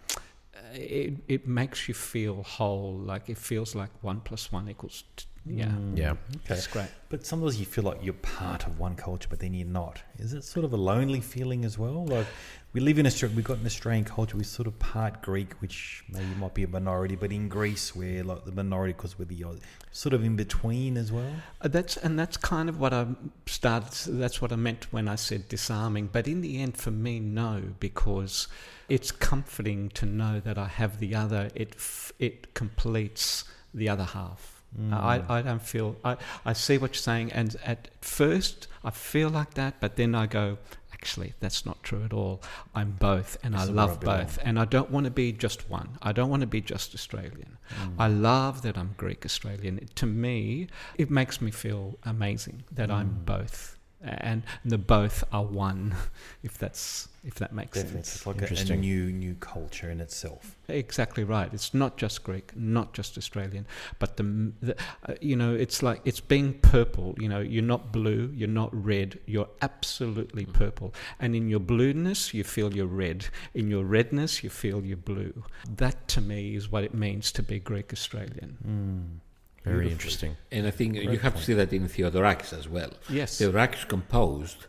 it, 0.74 1.14
it 1.28 1.48
makes 1.48 1.88
you 1.88 1.94
feel 1.94 2.44
whole. 2.44 2.98
Like 2.98 3.30
it 3.30 3.38
feels 3.38 3.76
like 3.76 3.92
one 4.02 4.22
plus 4.22 4.52
one 4.52 4.70
equals. 4.70 5.04
T- 5.16 5.26
yeah, 5.46 5.72
Yeah. 5.94 6.12
Okay. 6.46 6.56
it's 6.56 6.68
great. 6.68 6.88
But 7.10 7.26
sometimes 7.26 7.60
you 7.60 7.66
feel 7.66 7.84
like 7.84 8.00
you're 8.04 8.14
part 8.14 8.66
of 8.66 8.80
one 8.80 8.96
culture, 8.96 9.28
but 9.30 9.40
then 9.40 9.54
you're 9.54 9.68
not. 9.68 10.02
Is 10.18 10.34
it 10.34 10.44
sort 10.44 10.64
of 10.66 10.74
a 10.74 10.78
lonely 10.78 11.20
feeling 11.22 11.64
as 11.66 11.78
well? 11.78 12.06
Like 12.06 12.26
we 12.72 12.80
live 12.82 12.98
in 12.98 13.06
Australia, 13.06 13.36
we've 13.36 13.46
got 13.46 13.60
an 13.60 13.66
Australian 13.66 14.06
culture. 14.06 14.36
we're 14.38 14.44
sort 14.44 14.68
of 14.68 14.80
part 14.80 15.22
Greek, 15.22 15.54
which 15.62 16.04
maybe 16.10 16.34
might 16.40 16.54
be 16.56 16.64
a 16.64 16.68
minority, 16.68 17.16
but 17.16 17.32
in 17.32 17.50
Greece, 17.50 17.96
we're 17.96 18.24
like 18.24 18.46
the 18.46 18.52
minority 18.52 18.94
because 18.94 19.20
we're 19.20 19.26
the 19.26 19.46
sort 19.92 20.14
of 20.14 20.24
in 20.24 20.36
between 20.36 20.98
as 20.98 21.12
well. 21.12 21.32
Uh, 21.62 21.68
That's 21.68 21.98
and 21.98 22.18
that's 22.18 22.38
kind 22.38 22.68
of 22.70 22.80
what 22.80 22.94
I 22.94 23.06
started. 23.46 24.18
That's 24.20 24.42
what 24.42 24.52
I 24.52 24.56
meant 24.56 24.92
when 24.92 25.08
I 25.08 25.16
said 25.16 25.50
disarming. 25.50 26.08
But 26.12 26.28
in 26.28 26.42
the 26.42 26.60
end, 26.62 26.78
for 26.78 26.90
me, 26.92 27.20
no, 27.20 27.62
because 27.80 28.48
it's 28.90 29.12
comforting 29.12 29.90
to 29.90 30.06
know 30.06 30.40
that 30.40 30.58
I 30.58 30.68
have 30.68 31.00
the 31.00 31.14
other. 31.14 31.50
It 31.54 31.74
f- 31.76 32.12
it 32.18 32.54
completes 32.56 33.44
the 33.74 33.90
other 33.90 34.06
half. 34.06 34.53
I, 34.92 35.24
I 35.30 35.42
don't 35.42 35.62
feel 35.62 35.96
I, 36.04 36.18
I 36.46 36.54
see 36.54 36.78
what 36.78 36.92
you're 36.96 37.02
saying 37.02 37.32
and 37.32 37.56
at 37.64 37.90
first 38.02 38.68
I 38.84 38.92
feel 38.92 39.30
like 39.30 39.54
that 39.54 39.80
but 39.80 39.96
then 39.96 40.16
I 40.16 40.26
go 40.26 40.58
actually 40.94 41.34
that's 41.40 41.66
not 41.66 41.84
true 41.84 42.04
at 42.04 42.14
all. 42.14 42.42
I'm 42.74 42.92
both 42.92 43.38
and 43.44 43.56
I 43.56 43.62
This 43.62 43.70
I 43.70 43.74
love 43.74 44.00
both 44.00 44.40
and 44.44 44.58
I 44.58 44.66
don't 44.66 44.90
want 44.90 45.06
to 45.06 45.12
be 45.12 45.32
just 45.32 45.70
one. 45.70 45.90
I 46.02 46.12
don't 46.12 46.30
want 46.30 46.42
to 46.42 46.48
be 46.48 46.62
just 46.62 46.96
Australian. 46.96 47.58
I 48.00 48.08
love 48.08 48.62
that 48.62 48.78
I'm 48.78 48.94
Greek 48.98 49.26
Australian. 49.26 49.88
To 49.96 50.06
me 50.06 50.68
it 50.98 51.12
makes 51.12 51.42
me 51.42 51.52
feel 51.52 51.98
amazing 52.04 52.64
that 52.72 52.90
I'm 52.90 53.22
both 53.26 53.78
and 54.04 54.44
the 54.66 54.78
both 54.78 55.24
are 55.32 55.44
one 55.44 55.96
if 56.44 56.58
that's 56.58 57.08
if 57.26 57.36
that 57.36 57.54
makes 57.54 57.78
Definitely, 57.78 58.04
sense 58.04 58.16
it's 58.16 58.28
like 58.28 58.70
a, 58.70 58.74
a 58.74 58.76
new 58.76 59.12
new 59.12 59.36
culture 59.36 59.90
in 59.90 60.02
itself. 60.02 60.58
Exactly 60.68 61.24
right. 61.24 61.50
It's 61.54 61.74
not 61.74 61.96
just 61.96 62.24
Greek, 62.24 62.56
not 62.56 62.94
just 62.94 63.18
Australian, 63.18 63.66
but 63.98 64.18
the, 64.18 64.52
the 64.62 64.76
uh, 65.08 65.14
you 65.22 65.38
know, 65.38 65.54
it's 65.54 65.82
like 65.82 66.02
it's 66.04 66.20
being 66.20 66.54
purple. 66.60 67.16
You 67.18 67.30
know, 67.30 67.40
you're 67.40 67.64
not 67.64 67.94
blue, 67.94 68.30
you're 68.34 68.50
not 68.50 68.70
red, 68.74 69.20
you're 69.26 69.48
absolutely 69.62 70.46
purple. 70.46 70.94
And 71.20 71.34
in 71.34 71.48
your 71.48 71.62
blueness, 71.62 72.34
you 72.34 72.44
feel 72.44 72.76
your 72.76 72.88
red. 72.88 73.26
In 73.54 73.70
your 73.70 73.86
redness, 73.86 74.44
you 74.44 74.50
feel 74.50 74.84
your 74.84 74.98
blue. 74.98 75.44
That 75.78 76.08
to 76.10 76.22
me 76.22 76.56
is 76.56 76.70
what 76.70 76.84
it 76.84 76.94
means 76.94 77.32
to 77.34 77.44
be 77.44 77.60
Greek 77.60 77.94
Australian. 77.94 79.22
Very 79.64 79.92
interesting. 79.92 80.36
And 80.52 80.68
I 80.68 80.72
think 80.72 80.96
you 80.96 81.06
Great 81.06 81.22
have 81.22 81.36
to 81.36 81.42
see 81.42 81.54
that 81.54 81.72
in 81.72 81.88
Theodorakis 81.88 82.58
as 82.58 82.68
well. 82.68 82.92
Yes. 83.10 83.40
Theodorakis 83.40 83.88
composed 83.88 84.66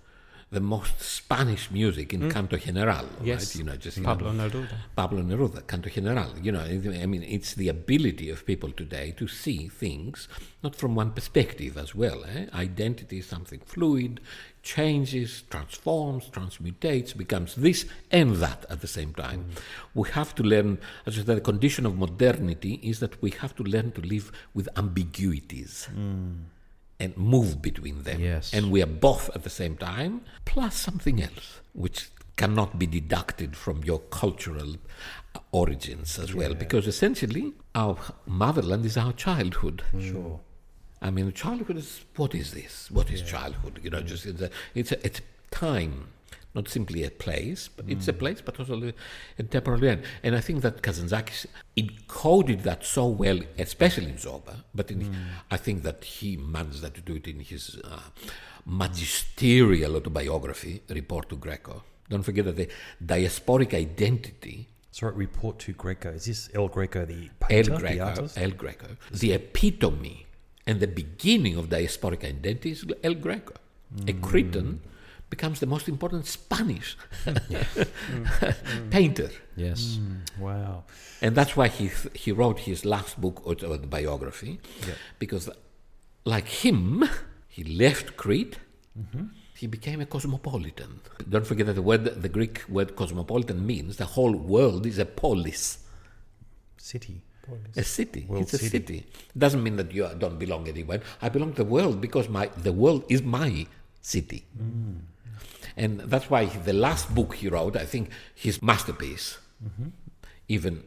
the 0.50 0.60
most 0.60 1.00
Spanish 1.00 1.68
music 1.72 2.14
in 2.14 2.30
Canto 2.30 2.56
General. 2.56 3.06
Yes. 3.22 3.56
Right? 3.56 3.58
You 3.58 3.64
know, 3.64 3.76
just 3.76 4.00
Pablo 4.02 4.32
Neruda. 4.32 4.68
Pablo 4.94 5.22
Neruda, 5.22 5.66
Canto 5.66 5.90
General. 5.90 6.32
You 6.40 6.52
know, 6.52 6.60
I 6.60 7.06
mean, 7.06 7.24
it's 7.24 7.54
the 7.54 7.68
ability 7.68 8.30
of 8.30 8.46
people 8.46 8.70
today 8.70 9.12
to 9.16 9.26
see 9.26 9.66
things 9.68 10.28
not 10.62 10.76
from 10.76 10.94
one 10.94 11.10
perspective 11.10 11.76
as 11.76 11.94
well. 11.94 12.24
Eh? 12.24 12.46
Identity 12.54 13.18
is 13.18 13.26
something 13.26 13.60
fluid, 13.66 14.20
changes, 14.64 15.44
transforms, 15.50 16.28
transmutates, 16.30 17.16
becomes 17.16 17.54
this 17.54 17.84
and 18.10 18.36
that 18.36 18.64
at 18.68 18.80
the 18.80 18.88
same 18.88 19.12
time. 19.14 19.40
Mm-hmm. 19.44 20.00
We 20.00 20.08
have 20.10 20.34
to 20.36 20.42
learn, 20.42 20.78
as 21.06 21.18
I 21.18 21.22
said, 21.22 21.36
the 21.36 21.40
condition 21.40 21.86
of 21.86 21.96
modernity 21.96 22.80
is 22.82 22.98
that 22.98 23.20
we 23.22 23.30
have 23.42 23.54
to 23.56 23.62
learn 23.62 23.92
to 23.92 24.00
live 24.00 24.32
with 24.54 24.68
ambiguities. 24.76 25.88
Mm. 25.94 26.44
And 27.00 27.16
move 27.16 27.60
between 27.60 28.04
them. 28.04 28.20
Yes. 28.20 28.54
And 28.54 28.70
we 28.70 28.80
are 28.80 28.86
both 28.86 29.28
at 29.34 29.42
the 29.42 29.50
same 29.50 29.76
time, 29.76 30.22
plus 30.44 30.76
something 30.76 31.20
else, 31.20 31.60
which 31.72 32.08
cannot 32.36 32.78
be 32.78 32.86
deducted 32.86 33.56
from 33.56 33.82
your 33.84 33.98
cultural 33.98 34.76
origins 35.50 36.18
as 36.18 36.34
well, 36.34 36.54
because 36.54 36.86
essentially 36.86 37.52
our 37.74 37.98
motherland 38.26 38.86
is 38.86 38.96
our 38.96 39.12
childhood. 39.12 39.82
Sure. 40.00 40.40
I 41.04 41.10
mean, 41.10 41.30
childhood 41.32 41.76
is 41.76 42.00
what 42.16 42.34
is 42.34 42.52
this? 42.52 42.90
What 42.90 43.10
is 43.10 43.20
childhood? 43.20 43.78
You 43.82 43.90
know, 43.90 44.00
just 44.00 44.24
it's 44.24 44.40
a, 44.40 44.50
it's 44.74 44.90
a, 44.90 45.06
it's 45.06 45.20
time, 45.50 46.08
not 46.54 46.66
simply 46.66 47.04
a 47.04 47.10
place, 47.10 47.68
but 47.68 47.84
it's 47.88 48.08
a 48.08 48.14
place, 48.14 48.40
but 48.40 48.58
also 48.58 48.82
a, 48.82 48.94
a 49.38 49.42
temporal 49.42 49.84
end. 49.84 50.02
And 50.22 50.34
I 50.34 50.40
think 50.40 50.62
that 50.62 50.80
Kazantzakis 50.80 51.44
encoded 51.76 52.62
that 52.62 52.86
so 52.86 53.06
well, 53.06 53.38
especially 53.58 54.12
in 54.12 54.16
Zorba. 54.16 54.64
But 54.74 54.90
in, 54.90 55.14
I 55.50 55.58
think 55.58 55.82
that 55.82 56.02
he 56.04 56.38
managed 56.38 56.80
that 56.80 56.94
to 56.94 57.02
do 57.02 57.16
it 57.16 57.28
in 57.28 57.40
his 57.40 57.78
uh, 57.84 58.00
magisterial 58.64 59.96
autobiography, 59.96 60.82
Report 60.88 61.28
to 61.28 61.36
Greco. 61.36 61.84
Don't 62.08 62.22
forget 62.22 62.46
that 62.46 62.56
the 62.56 62.68
diasporic 63.04 63.74
identity 63.74 64.68
Sorry, 64.90 65.12
report 65.12 65.58
to 65.58 65.72
Greco. 65.72 66.10
Is 66.10 66.26
this 66.26 66.48
El 66.54 66.68
Greco, 66.68 67.04
the 67.04 67.24
El 67.24 67.48
painter, 67.48 67.72
the 67.72 67.78
Greco, 67.78 68.04
artist? 68.04 68.38
El 68.38 68.50
Greco, 68.52 68.86
the 69.10 69.32
epitome 69.32 70.23
and 70.66 70.80
the 70.80 70.86
beginning 70.86 71.56
of 71.56 71.68
diasporic 71.68 72.24
identity 72.24 72.70
is 72.70 72.84
El 73.02 73.14
Greco. 73.14 73.54
A 74.02 74.12
mm. 74.12 74.22
Cretan 74.22 74.80
becomes 75.30 75.60
the 75.60 75.66
most 75.66 75.88
important 75.88 76.26
Spanish 76.26 76.96
painter. 78.90 79.30
Yes. 79.56 79.98
Mm, 79.98 80.38
wow. 80.38 80.84
And 81.20 81.34
that's 81.34 81.56
why 81.56 81.68
he, 81.68 81.90
he 82.14 82.32
wrote 82.32 82.60
his 82.60 82.84
last 82.84 83.20
book, 83.20 83.46
autobiography, 83.46 84.60
Yeah. 84.86 84.94
because 85.18 85.50
like 86.24 86.48
him, 86.48 87.04
he 87.48 87.64
left 87.64 88.16
Crete, 88.16 88.58
mm-hmm. 88.98 89.26
he 89.56 89.66
became 89.66 90.00
a 90.00 90.06
cosmopolitan. 90.06 91.00
Don't 91.28 91.46
forget 91.46 91.66
that 91.66 91.74
the 91.74 91.82
word, 91.82 92.04
the 92.04 92.28
Greek 92.28 92.62
word 92.68 92.96
cosmopolitan 92.96 93.66
means 93.66 93.96
the 93.96 94.06
whole 94.06 94.34
world 94.34 94.86
is 94.86 94.98
a 94.98 95.04
polis. 95.04 95.78
City. 96.76 97.23
A 97.76 97.82
city. 97.82 98.24
World 98.28 98.42
it's 98.42 98.54
a 98.54 98.58
city. 98.58 98.78
city. 98.78 99.06
Doesn't 99.36 99.62
mean 99.62 99.76
that 99.76 99.92
you 99.92 100.08
don't 100.18 100.38
belong 100.38 100.68
anywhere. 100.68 101.00
I 101.20 101.28
belong 101.28 101.52
to 101.52 101.64
the 101.64 101.70
world 101.70 102.00
because 102.00 102.28
my 102.28 102.46
the 102.62 102.72
world 102.72 103.04
is 103.08 103.22
my 103.22 103.66
city. 104.00 104.44
Mm. 104.60 105.00
And 105.76 106.00
that's 106.00 106.28
why 106.30 106.44
the 106.46 106.72
last 106.72 107.14
book 107.14 107.34
he 107.34 107.48
wrote, 107.48 107.76
I 107.76 107.84
think 107.86 108.10
his 108.34 108.62
masterpiece, 108.62 109.38
Mm-hmm. 109.64 109.88
even 110.48 110.82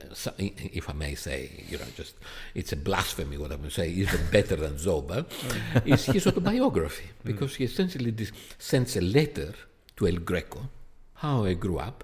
if 0.48 0.88
I 0.90 0.94
may 0.94 1.16
say, 1.16 1.40
you 1.68 1.78
know, 1.80 1.86
just 1.96 2.14
it's 2.54 2.72
a 2.74 2.76
blasphemy 2.76 3.38
what 3.38 3.52
I'm 3.52 3.58
going 3.58 3.70
to 3.70 3.76
say, 3.82 3.90
even 3.90 4.20
better 4.32 4.56
than 4.56 4.74
Zorba, 4.76 5.26
Mm. 5.26 5.88
is 5.94 6.06
his 6.06 6.28
autobiography 6.28 7.08
because 7.24 7.56
he 7.56 7.64
essentially 7.64 8.12
dis- 8.12 8.32
sends 8.60 8.96
a 8.98 9.02
letter 9.02 9.54
to 9.98 10.08
El 10.08 10.18
Greco, 10.30 10.70
how 11.16 11.46
I 11.46 11.54
grew 11.56 11.80
up, 11.80 12.04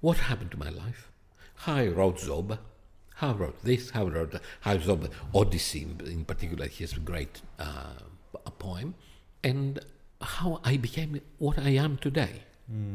what 0.00 0.18
happened 0.18 0.50
to 0.50 0.58
my 0.58 0.68
life, 0.68 1.08
how 1.64 1.76
I 1.76 1.88
wrote 1.88 2.18
Zorba, 2.18 2.58
how 3.24 3.32
I 3.32 3.36
wrote 3.36 3.62
this, 3.62 3.90
how 3.90 4.06
I 4.06 4.10
wrote 4.10 4.40
how 4.60 4.72
I 4.72 5.08
Odyssey 5.34 5.82
in, 5.82 6.06
in 6.06 6.24
particular, 6.24 6.66
his 6.66 6.92
great 6.94 7.40
uh, 7.58 7.94
a 8.46 8.50
poem, 8.50 8.94
and 9.42 9.80
how 10.20 10.60
I 10.64 10.76
became 10.76 11.20
what 11.38 11.58
I 11.58 11.70
am 11.70 11.96
today, 11.96 12.42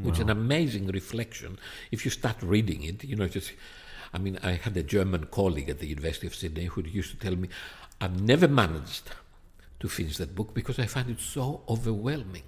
which 0.03 0.15
is 0.15 0.21
an 0.21 0.29
amazing 0.29 0.87
reflection. 0.87 1.57
If 1.91 2.05
you 2.05 2.11
start 2.11 2.37
reading 2.41 2.83
it, 2.83 3.03
you 3.03 3.15
know, 3.15 3.27
just, 3.27 3.51
I 4.13 4.17
mean, 4.17 4.39
I 4.43 4.51
had 4.51 4.75
a 4.77 4.83
German 4.83 5.25
colleague 5.27 5.69
at 5.69 5.79
the 5.79 5.87
University 5.87 6.27
of 6.27 6.35
Sydney 6.35 6.65
who 6.65 6.83
used 6.83 7.11
to 7.11 7.17
tell 7.17 7.35
me, 7.35 7.49
I've 8.01 8.21
never 8.21 8.47
managed 8.47 9.11
to 9.79 9.87
finish 9.87 10.17
that 10.17 10.35
book 10.35 10.53
because 10.53 10.79
I 10.79 10.85
find 10.85 11.09
it 11.09 11.19
so 11.19 11.61
overwhelming. 11.67 12.43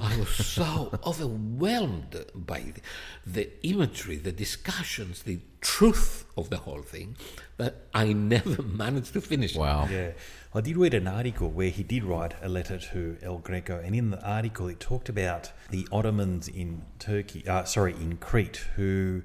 I 0.00 0.16
was 0.18 0.28
so 0.28 0.92
overwhelmed 1.06 2.24
by 2.34 2.60
the, 2.60 2.80
the 3.26 3.66
imagery, 3.66 4.16
the 4.16 4.32
discussions, 4.32 5.22
the 5.22 5.40
truth 5.60 6.24
of 6.36 6.50
the 6.50 6.58
whole 6.58 6.82
thing 6.82 7.16
that 7.56 7.86
I 7.92 8.12
never 8.12 8.62
managed 8.82 9.12
to 9.14 9.20
finish. 9.20 9.54
it. 9.54 9.58
Wow. 9.58 9.88
Yeah. 9.90 10.12
I 10.52 10.60
did 10.60 10.76
read 10.76 10.94
an 10.94 11.06
article 11.06 11.48
where 11.48 11.70
he 11.70 11.82
did 11.82 12.02
write 12.02 12.34
a 12.42 12.48
letter 12.48 12.78
to 12.78 13.16
El 13.22 13.38
Greco, 13.38 13.78
and 13.78 13.94
in 13.94 14.10
the 14.10 14.22
article 14.28 14.66
it 14.68 14.80
talked 14.80 15.08
about 15.08 15.52
the 15.70 15.86
Ottomans 15.92 16.48
in 16.48 16.82
Turkey, 16.98 17.46
uh, 17.46 17.64
sorry, 17.64 17.92
in 17.92 18.16
Crete, 18.16 18.64
who 18.74 19.22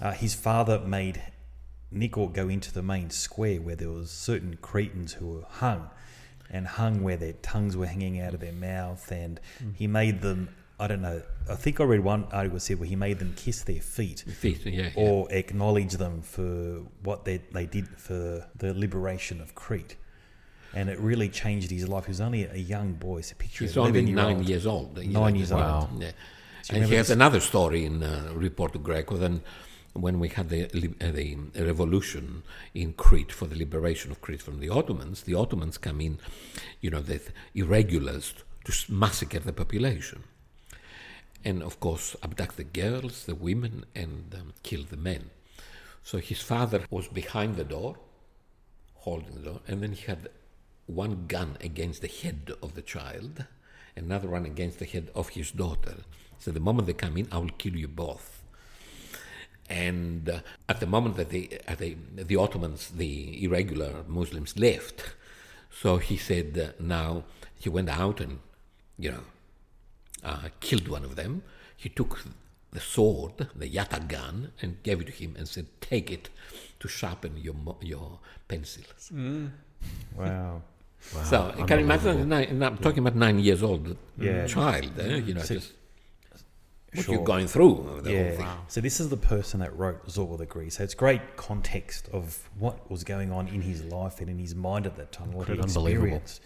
uh, 0.00 0.12
his 0.12 0.34
father 0.34 0.78
made 0.78 1.20
Nikor 1.92 2.32
go 2.32 2.48
into 2.48 2.72
the 2.72 2.82
main 2.82 3.10
square 3.10 3.60
where 3.60 3.76
there 3.76 3.90
was 3.90 4.10
certain 4.10 4.56
Cretans 4.62 5.14
who 5.14 5.26
were 5.28 5.44
hung, 5.48 5.90
and 6.52 6.66
hung 6.66 7.02
where 7.02 7.16
their 7.16 7.32
tongues 7.34 7.76
were 7.76 7.86
hanging 7.86 8.20
out 8.20 8.34
of 8.34 8.40
their 8.40 8.52
mouth, 8.52 9.10
and 9.10 9.40
he 9.74 9.86
made 9.86 10.20
them. 10.20 10.48
I 10.80 10.88
don't 10.88 11.02
know. 11.02 11.22
I 11.48 11.54
think 11.54 11.80
I 11.80 11.84
read 11.84 12.00
one 12.00 12.24
article 12.32 12.58
said 12.58 12.80
where 12.80 12.88
he 12.88 12.96
made 12.96 13.18
them 13.20 13.34
kiss 13.36 13.62
their 13.62 13.80
feet 13.80 14.20
Feet, 14.20 14.66
yeah, 14.66 14.82
yeah. 14.82 14.90
or 14.96 15.30
acknowledge 15.30 15.92
them 15.92 16.22
for 16.22 16.82
what 17.04 17.24
they, 17.24 17.36
they 17.52 17.66
did 17.66 17.86
for 17.88 18.46
the 18.56 18.74
liberation 18.74 19.40
of 19.40 19.54
Crete. 19.54 19.96
And 20.74 20.88
it 20.88 20.98
really 20.98 21.28
changed 21.28 21.70
his 21.70 21.86
life. 21.88 22.06
He 22.06 22.10
was 22.10 22.20
only 22.20 22.44
a 22.46 22.56
young 22.56 22.94
boy. 22.94 23.18
It's 23.18 23.30
a 23.30 23.36
picture 23.36 23.64
He's 23.64 23.76
of 23.76 23.84
only 23.86 24.00
11 24.10 24.14
nine 24.14 24.42
years 24.44 24.66
old. 24.66 24.96
Nine 24.96 25.36
years 25.36 25.50
just- 25.50 25.90
old. 25.92 26.02
Yeah. 26.02 26.10
And 26.70 26.84
he 26.84 26.94
has 26.94 27.10
another 27.10 27.40
story 27.40 27.84
in 27.84 28.02
uh, 28.02 28.30
Report 28.34 28.72
to 28.72 28.78
Greco. 28.78 29.16
Then, 29.16 29.42
when 29.92 30.18
we 30.18 30.28
had 30.28 30.48
the, 30.48 30.64
uh, 30.64 31.10
the 31.10 31.64
revolution 31.64 32.42
in 32.74 32.94
Crete 32.94 33.32
for 33.32 33.46
the 33.46 33.56
liberation 33.56 34.10
of 34.10 34.20
Crete 34.20 34.42
from 34.42 34.60
the 34.60 34.68
Ottomans, 34.68 35.22
the 35.22 35.34
Ottomans 35.34 35.78
come 35.78 36.00
in, 36.00 36.18
you 36.80 36.90
know, 36.90 37.00
the 37.00 37.20
irregulars 37.54 38.34
to 38.64 38.92
massacre 38.92 39.40
the 39.40 39.52
population. 39.52 40.24
And 41.44 41.62
of 41.62 41.80
course, 41.80 42.16
abduct 42.22 42.56
the 42.56 42.64
girls, 42.64 43.26
the 43.26 43.34
women, 43.34 43.84
and 43.94 44.34
um, 44.38 44.52
kill 44.62 44.84
the 44.84 44.96
men. 44.96 45.30
So 46.02 46.18
his 46.18 46.40
father 46.40 46.84
was 46.90 47.08
behind 47.08 47.56
the 47.56 47.64
door, 47.64 47.96
holding 48.94 49.34
the 49.34 49.40
door, 49.40 49.60
and 49.68 49.82
then 49.82 49.92
he 49.92 50.06
had 50.06 50.28
one 50.86 51.26
gun 51.26 51.56
against 51.60 52.00
the 52.00 52.08
head 52.08 52.52
of 52.62 52.74
the 52.74 52.82
child, 52.82 53.44
another 53.96 54.28
one 54.28 54.46
against 54.46 54.78
the 54.78 54.84
head 54.84 55.10
of 55.14 55.30
his 55.30 55.50
daughter. 55.50 55.96
So 56.38 56.50
the 56.50 56.60
moment 56.60 56.86
they 56.86 56.92
come 56.92 57.16
in, 57.16 57.28
I 57.30 57.38
will 57.38 57.50
kill 57.50 57.76
you 57.76 57.88
both. 57.88 58.31
And 59.72 60.28
uh, 60.28 60.40
at 60.68 60.80
the 60.80 60.86
moment 60.86 61.16
that 61.16 61.30
the, 61.30 61.44
uh, 61.66 61.74
the 61.82 61.96
the 62.30 62.36
Ottomans, 62.36 62.90
the 63.02 63.42
irregular 63.44 63.92
Muslims 64.06 64.52
left, 64.58 64.98
so 65.80 65.96
he 66.08 66.16
said, 66.18 66.48
uh, 66.58 66.82
now 66.96 67.24
he 67.62 67.68
went 67.70 67.88
out 67.88 68.20
and, 68.20 68.38
you 68.98 69.10
know, 69.14 69.24
uh, 70.30 70.48
killed 70.60 70.88
one 70.88 71.04
of 71.04 71.16
them. 71.16 71.42
He 71.84 71.88
took 71.88 72.12
the 72.70 72.80
sword, 72.80 73.36
the 73.62 73.68
yatagan, 73.76 74.50
and 74.60 74.70
gave 74.82 75.00
it 75.00 75.06
to 75.06 75.12
him 75.22 75.34
and 75.38 75.46
said, 75.48 75.66
"Take 75.80 76.10
it 76.16 76.28
to 76.80 76.86
sharpen 76.88 77.32
your 77.46 77.56
your 77.80 78.18
pencils." 78.48 79.10
Wow. 80.16 80.62
so 81.30 81.52
you 81.58 81.64
can 81.66 81.80
imagine. 81.80 82.32
I'm 82.62 82.78
talking 82.78 83.00
about 83.04 83.16
nine 83.16 83.38
years 83.40 83.62
old 83.62 83.96
Yeah. 84.18 84.46
child. 84.46 84.92
Eh? 85.00 85.16
You 85.26 85.34
know, 85.34 85.42
So- 85.42 85.54
just 85.56 85.72
what 86.94 87.04
Sure. 87.04 87.14
you're 87.14 87.24
going 87.24 87.46
through. 87.46 88.00
The 88.02 88.12
yeah. 88.12 88.28
whole 88.28 88.36
thing. 88.36 88.48
So 88.68 88.80
this 88.80 89.00
is 89.00 89.08
the 89.08 89.16
person 89.16 89.60
that 89.60 89.76
wrote 89.78 90.06
Zorba 90.06 90.36
the 90.38 90.46
Greek. 90.46 90.72
So 90.72 90.82
it's 90.84 90.94
great 90.94 91.36
context 91.36 92.08
of 92.12 92.48
what 92.58 92.90
was 92.90 93.02
going 93.04 93.32
on 93.32 93.48
in 93.48 93.62
his 93.62 93.82
life 93.84 94.20
and 94.20 94.28
in 94.28 94.38
his 94.38 94.54
mind 94.54 94.86
at 94.86 94.96
that 94.96 95.10
time, 95.12 95.32
what 95.32 95.48
he 95.48 95.52
Unbelievable. 95.58 95.86
experienced. 96.16 96.42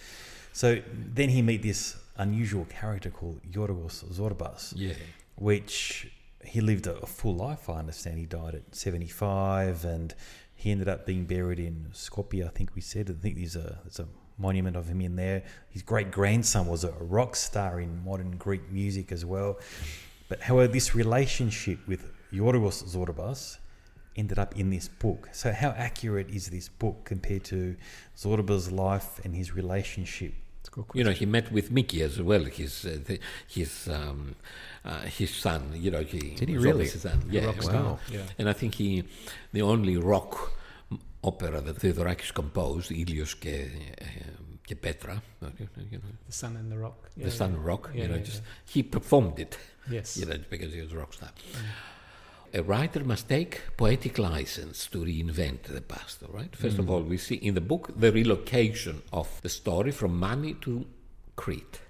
So 0.53 0.81
then 0.93 1.29
he 1.31 1.43
meet 1.43 1.63
this 1.63 1.97
unusual 2.17 2.65
character 2.67 3.11
called 3.11 3.41
Yorgos 3.51 4.05
Zorbas. 4.13 4.73
Yeah. 4.77 4.95
which 5.35 6.11
he 6.45 6.61
lived 6.61 6.87
a, 6.87 6.97
a 6.99 7.07
full 7.07 7.35
life. 7.35 7.69
I 7.69 7.79
understand 7.81 8.19
he 8.19 8.25
died 8.27 8.55
at 8.55 8.75
75 8.75 9.85
and 9.85 10.15
he 10.55 10.71
ended 10.71 10.89
up 10.89 11.05
being 11.07 11.25
buried 11.27 11.59
in 11.59 11.89
Skopje, 11.93 12.47
I 12.47 12.49
think 12.51 12.75
we 12.75 12.81
said. 12.81 13.11
I 13.11 13.21
think 13.21 13.37
there's 13.37 13.57
a, 13.57 13.79
there's 13.85 13.99
a 14.01 14.07
monument 14.39 14.77
of 14.77 14.87
him 14.89 15.01
in 15.01 15.17
there. 15.17 15.43
His 15.69 15.83
great 15.83 16.11
grandson 16.11 16.67
was 16.69 16.85
a 16.85 16.93
rock 16.93 17.37
star 17.37 17.81
in 17.81 18.03
modern 18.05 18.37
Greek 18.39 18.71
music 18.71 19.13
as 19.13 19.25
well. 19.25 19.59
But 20.29 20.43
however, 20.43 20.73
this 20.73 20.95
relationship 20.95 21.79
with 21.87 22.11
Yorgos 22.33 22.85
Zorbas 22.85 23.59
ended 24.17 24.39
up 24.39 24.59
in 24.59 24.71
this 24.71 24.89
book. 24.89 25.29
So, 25.33 25.53
how 25.53 25.71
accurate 25.71 26.31
is 26.31 26.49
this 26.49 26.69
book 26.69 27.05
compared 27.05 27.45
to 27.45 27.77
Zorba's 28.17 28.73
life 28.73 29.21
and 29.25 29.35
his 29.35 29.55
relationship? 29.55 30.35
You 30.93 31.05
know, 31.05 31.13
he 31.13 31.27
met 31.27 31.51
with 31.53 31.71
Mickey 31.71 32.03
as 32.03 32.21
well, 32.21 32.45
his 32.45 32.85
uh, 32.85 32.99
the, 33.07 33.19
his 33.47 33.89
um, 33.89 34.35
uh, 34.85 35.01
his 35.03 35.35
son. 35.35 35.71
You 35.75 35.91
know, 35.91 36.03
he 36.03 36.35
did 36.35 36.49
he 36.49 36.59
really? 36.59 36.85
His 36.85 37.01
son. 37.01 37.25
Yeah, 37.31 37.53
wow. 37.63 37.99
yeah, 38.11 38.23
and 38.39 38.49
I 38.49 38.53
think 38.53 38.75
he 38.75 39.05
the 39.53 39.63
only 39.63 39.97
rock 39.97 40.53
opera 41.23 41.61
that 41.61 41.77
Theodorakis 41.77 42.33
composed, 42.33 42.91
Ilios 42.91 43.35
και 43.35 43.71
the 44.69 44.75
Petra, 44.75 45.23
you 45.43 45.49
know, 45.99 45.99
the 46.27 46.33
Sun 46.33 46.57
and 46.57 46.71
the 46.71 46.79
Rock, 46.79 47.11
yeah, 47.17 47.27
the 47.27 47.31
Sun 47.31 47.55
and 47.55 47.65
Rock. 47.65 47.91
Yeah, 47.95 48.03
you 48.03 48.09
know, 48.09 48.19
just 48.19 48.43
he 48.67 48.83
performed 48.83 49.39
it. 49.39 49.59
Yes, 49.91 50.17
you 50.17 50.27
know, 50.27 50.39
because 50.51 50.73
he 50.73 50.81
was 50.81 50.93
a 50.93 50.97
rock 50.99 51.13
star. 51.13 51.31
Mm. 51.53 52.61
A 52.61 52.63
writer 52.63 53.05
must 53.05 53.29
take 53.29 53.61
poetic 53.77 54.19
license 54.19 54.87
to 54.87 54.99
reinvent 54.99 55.65
the 55.65 55.81
past. 55.81 56.23
All 56.23 56.33
right. 56.33 56.55
First 56.57 56.77
mm. 56.77 56.81
of 56.81 56.91
all, 56.91 57.03
we 57.03 57.19
see 57.19 57.35
in 57.35 57.55
the 57.55 57.61
book 57.61 57.91
the 57.97 58.11
relocation 58.13 59.03
of 59.13 59.41
the 59.43 59.49
story 59.49 59.91
from 59.91 60.19
Mani 60.19 60.55
to 60.63 60.87
Crete. 61.35 61.81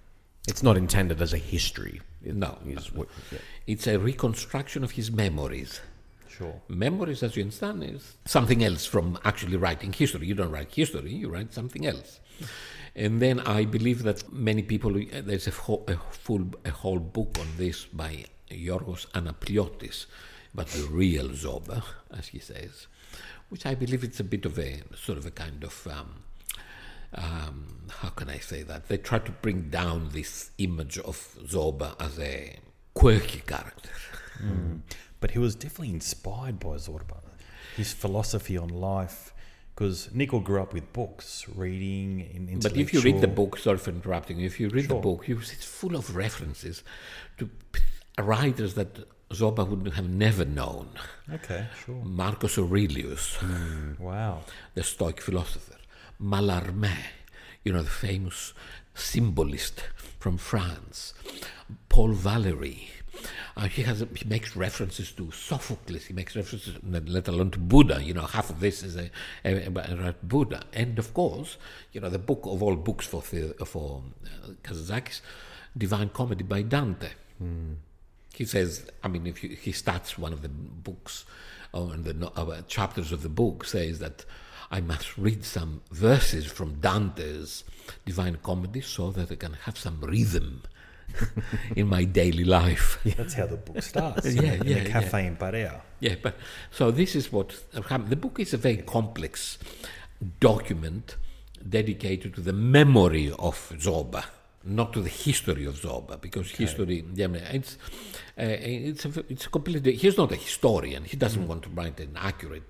It's 0.49 0.63
not 0.63 0.77
intended 0.77 1.21
as 1.23 1.33
a 1.33 1.39
history. 1.39 2.01
It 2.25 2.35
no, 2.35 2.59
no. 2.65 2.81
What, 2.95 3.09
it's 3.67 3.87
a 3.87 3.99
reconstruction 3.99 4.83
of 4.83 4.93
his 4.93 5.11
memories. 5.11 5.81
Sure. 6.29 6.61
Memories, 6.69 7.23
as 7.23 7.37
you 7.37 7.43
understand, 7.45 7.83
is 7.83 8.17
something 8.27 8.63
else 8.63 8.85
from 8.85 9.19
actually 9.25 9.57
writing 9.57 9.93
history. 9.93 10.27
You 10.27 10.35
don't 10.35 10.51
write 10.51 10.75
history, 10.75 11.13
you 11.13 11.29
write 11.29 11.55
something 11.55 11.87
else. 11.87 12.21
And 12.95 13.21
then 13.21 13.41
I 13.41 13.65
believe 13.67 14.03
that 14.05 14.33
many 14.33 14.63
people, 14.63 14.93
there's 15.13 15.47
a, 15.47 15.51
whole, 15.51 15.85
a 15.87 15.97
full, 15.97 16.47
a 16.65 16.71
whole 16.71 16.99
book 16.99 17.37
on 17.39 17.47
this 17.59 17.85
by 17.85 18.25
Yorgos 18.51 19.07
Anapliotis, 19.09 20.07
but 20.55 20.69
the 20.69 20.85
real 20.85 21.29
Zorba, 21.29 21.83
as 22.17 22.29
he 22.29 22.39
says, 22.39 22.87
which 23.51 23.67
I 23.67 23.75
believe 23.75 24.03
it's 24.03 24.21
a 24.21 24.25
bit 24.25 24.47
of 24.47 24.59
a 24.59 24.81
sort 24.95 25.19
of 25.19 25.27
a 25.27 25.31
kind 25.31 25.63
of 25.63 25.87
um, 25.87 26.25
um, 27.15 27.67
how 28.01 28.09
can 28.11 28.29
I 28.31 28.39
say 28.39 28.63
that? 28.63 28.89
They 28.89 28.97
try 28.97 29.19
to 29.19 29.31
bring 29.31 29.69
down 29.71 30.11
this 30.13 30.51
image 30.59 30.99
of 30.99 31.17
Zorba 31.47 31.95
as 32.01 32.19
a 32.19 32.59
quirky 32.95 33.41
character. 33.41 33.91
But 35.21 35.31
he 35.31 35.39
was 35.39 35.55
definitely 35.55 35.91
inspired 35.91 36.61
by 36.61 36.77
Zorba. 36.77 37.21
His 37.77 37.93
philosophy 37.93 38.57
on 38.59 38.69
life, 38.69 39.26
because 39.77 40.09
Nicol 40.15 40.41
grew 40.41 40.63
up 40.63 40.73
with 40.73 40.91
books, 40.95 41.45
reading, 41.55 42.21
in 42.51 42.61
But 42.61 42.79
if 42.79 42.95
you 42.95 43.01
read 43.03 43.21
the 43.21 43.29
book, 43.29 43.59
sorry 43.59 43.77
for 43.77 43.91
interrupting, 43.91 44.41
if 44.41 44.59
you 44.59 44.71
read 44.71 44.87
Sure. 44.87 44.97
the 44.97 45.03
book, 45.03 45.29
you, 45.29 45.37
it's 45.39 45.67
full 45.67 45.95
of 45.95 46.17
references 46.17 46.83
to 47.37 47.51
writers 48.19 48.73
that 48.75 49.07
Zorba 49.29 49.69
would 49.69 49.93
have 49.93 50.09
never 50.09 50.47
known. 50.47 50.89
Okay, 51.31 51.67
sure. 51.85 52.03
Marcus 52.03 52.57
Aurelius, 52.57 53.37
hmm, 53.37 54.03
Wow. 54.03 54.45
the 54.75 54.83
Stoic 54.83 55.21
philosopher, 55.21 55.77
Mallarmé, 56.23 56.97
you 57.63 57.73
know, 57.75 57.83
the 57.83 57.91
famous 57.91 58.55
symbolist 58.95 59.83
from 60.19 60.39
France, 60.39 61.13
Paul 61.91 62.15
Valéry. 62.15 62.89
Uh, 63.57 63.69
he 63.69 63.83
has 63.83 64.05
he 64.15 64.25
makes 64.27 64.55
references 64.57 65.13
to 65.13 65.31
Sophocles. 65.31 66.05
He 66.05 66.13
makes 66.13 66.37
references, 66.37 66.75
let 66.83 67.29
alone 67.29 67.51
to 67.53 67.59
Buddha. 67.59 68.03
You 68.03 68.15
know, 68.15 68.23
half 68.23 68.51
of 68.51 68.61
this 68.61 68.83
is 68.83 68.97
a, 68.97 69.11
a, 69.45 69.67
about 69.67 70.29
Buddha, 70.29 70.65
and 70.73 70.99
of 70.99 71.15
course, 71.15 71.57
you 71.93 72.01
know, 72.01 72.11
the 72.11 72.19
book 72.19 72.41
of 72.45 72.63
all 72.63 72.77
books 72.77 73.07
for 73.07 73.23
the, 73.23 73.55
for 73.65 74.03
uh, 74.25 74.49
Kazantzakis, 74.63 75.21
Divine 75.77 76.11
Comedy 76.11 76.45
by 76.45 76.63
Dante. 76.63 77.09
He 78.35 78.45
says, 78.45 78.87
I 79.03 79.09
mean, 79.09 79.27
if 79.27 79.43
you, 79.43 79.51
he 79.51 79.73
starts 79.73 80.19
one 80.19 80.35
of 80.35 80.43
the 80.43 80.51
books, 80.51 81.25
or 81.73 81.95
in 81.95 82.03
the 82.03 82.31
uh, 82.37 82.63
chapters 82.69 83.11
of 83.11 83.23
the 83.23 83.31
book, 83.31 83.65
says 83.65 83.99
that 84.01 84.27
I 84.71 84.81
must 84.81 85.17
read 85.17 85.45
some 85.45 85.83
verses 85.91 86.45
from 86.45 86.81
Dante's 86.81 87.65
Divine 88.05 88.39
Comedy 88.43 88.83
so 88.83 89.11
that 89.13 89.31
I 89.31 89.37
can 89.37 89.55
have 89.65 89.79
some 89.79 90.01
rhythm 90.01 90.63
in 91.77 91.87
my 91.89 92.05
daily 92.05 92.45
life. 92.45 92.99
That's 93.17 93.35
how 93.35 93.47
the 93.47 93.57
book 93.57 93.83
starts. 93.83 94.35
Yeah, 94.35 94.55
in 94.55 94.67
yeah, 94.67 94.85
the 94.85 94.91
cafe 94.91 95.27
in 95.27 95.37
Barea. 95.37 95.81
Yeah, 96.01 96.17
but 96.23 96.37
so 96.71 96.91
this 96.91 97.15
is 97.15 97.33
what 97.33 97.59
happened. 97.89 98.11
The 98.11 98.17
book 98.17 98.41
is 98.41 98.53
a 98.53 98.57
very 98.57 98.79
complex 98.79 99.59
document 100.41 101.17
dedicated 101.69 102.35
to 102.35 102.41
the 102.41 102.53
memory 102.53 103.33
of 103.39 103.73
Zorba, 103.77 104.25
not 104.65 104.93
to 104.93 105.01
the 105.01 105.09
history 105.09 105.65
of 105.65 105.77
Zorba, 105.77 106.21
because 106.21 106.51
history, 106.51 107.05
yeah, 107.15 107.27
it's 107.27 107.79
uh, 108.39 108.45
it's 108.45 109.05
a, 109.05 109.25
it's 109.29 109.47
a 109.47 109.49
completely. 109.49 109.95
He's 109.95 110.17
not 110.17 110.33
a 110.33 110.37
historian. 110.37 111.05
He 111.05 111.17
doesn't 111.17 111.47
want 111.47 111.63
to 111.65 111.71
write 111.71 111.99
an 112.01 112.17
accurate 112.17 112.65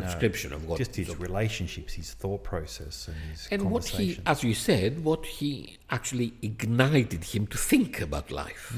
transcription 0.00 0.52
of 0.52 0.66
what. 0.68 0.78
Just 0.78 0.96
his 0.96 1.08
Zorba- 1.08 1.20
relationships, 1.20 1.94
his 1.94 2.12
thought 2.14 2.42
process, 2.44 3.08
and 3.08 3.16
his 3.30 3.48
and 3.50 3.70
what 3.70 3.84
he, 3.84 4.14
conversation. 4.14 4.22
as 4.26 4.42
you 4.42 4.54
said, 4.54 5.04
what 5.04 5.26
he 5.26 5.78
actually 5.90 6.34
ignited 6.42 7.24
him 7.24 7.46
to 7.48 7.58
think 7.58 8.00
about 8.00 8.30
life. 8.30 8.76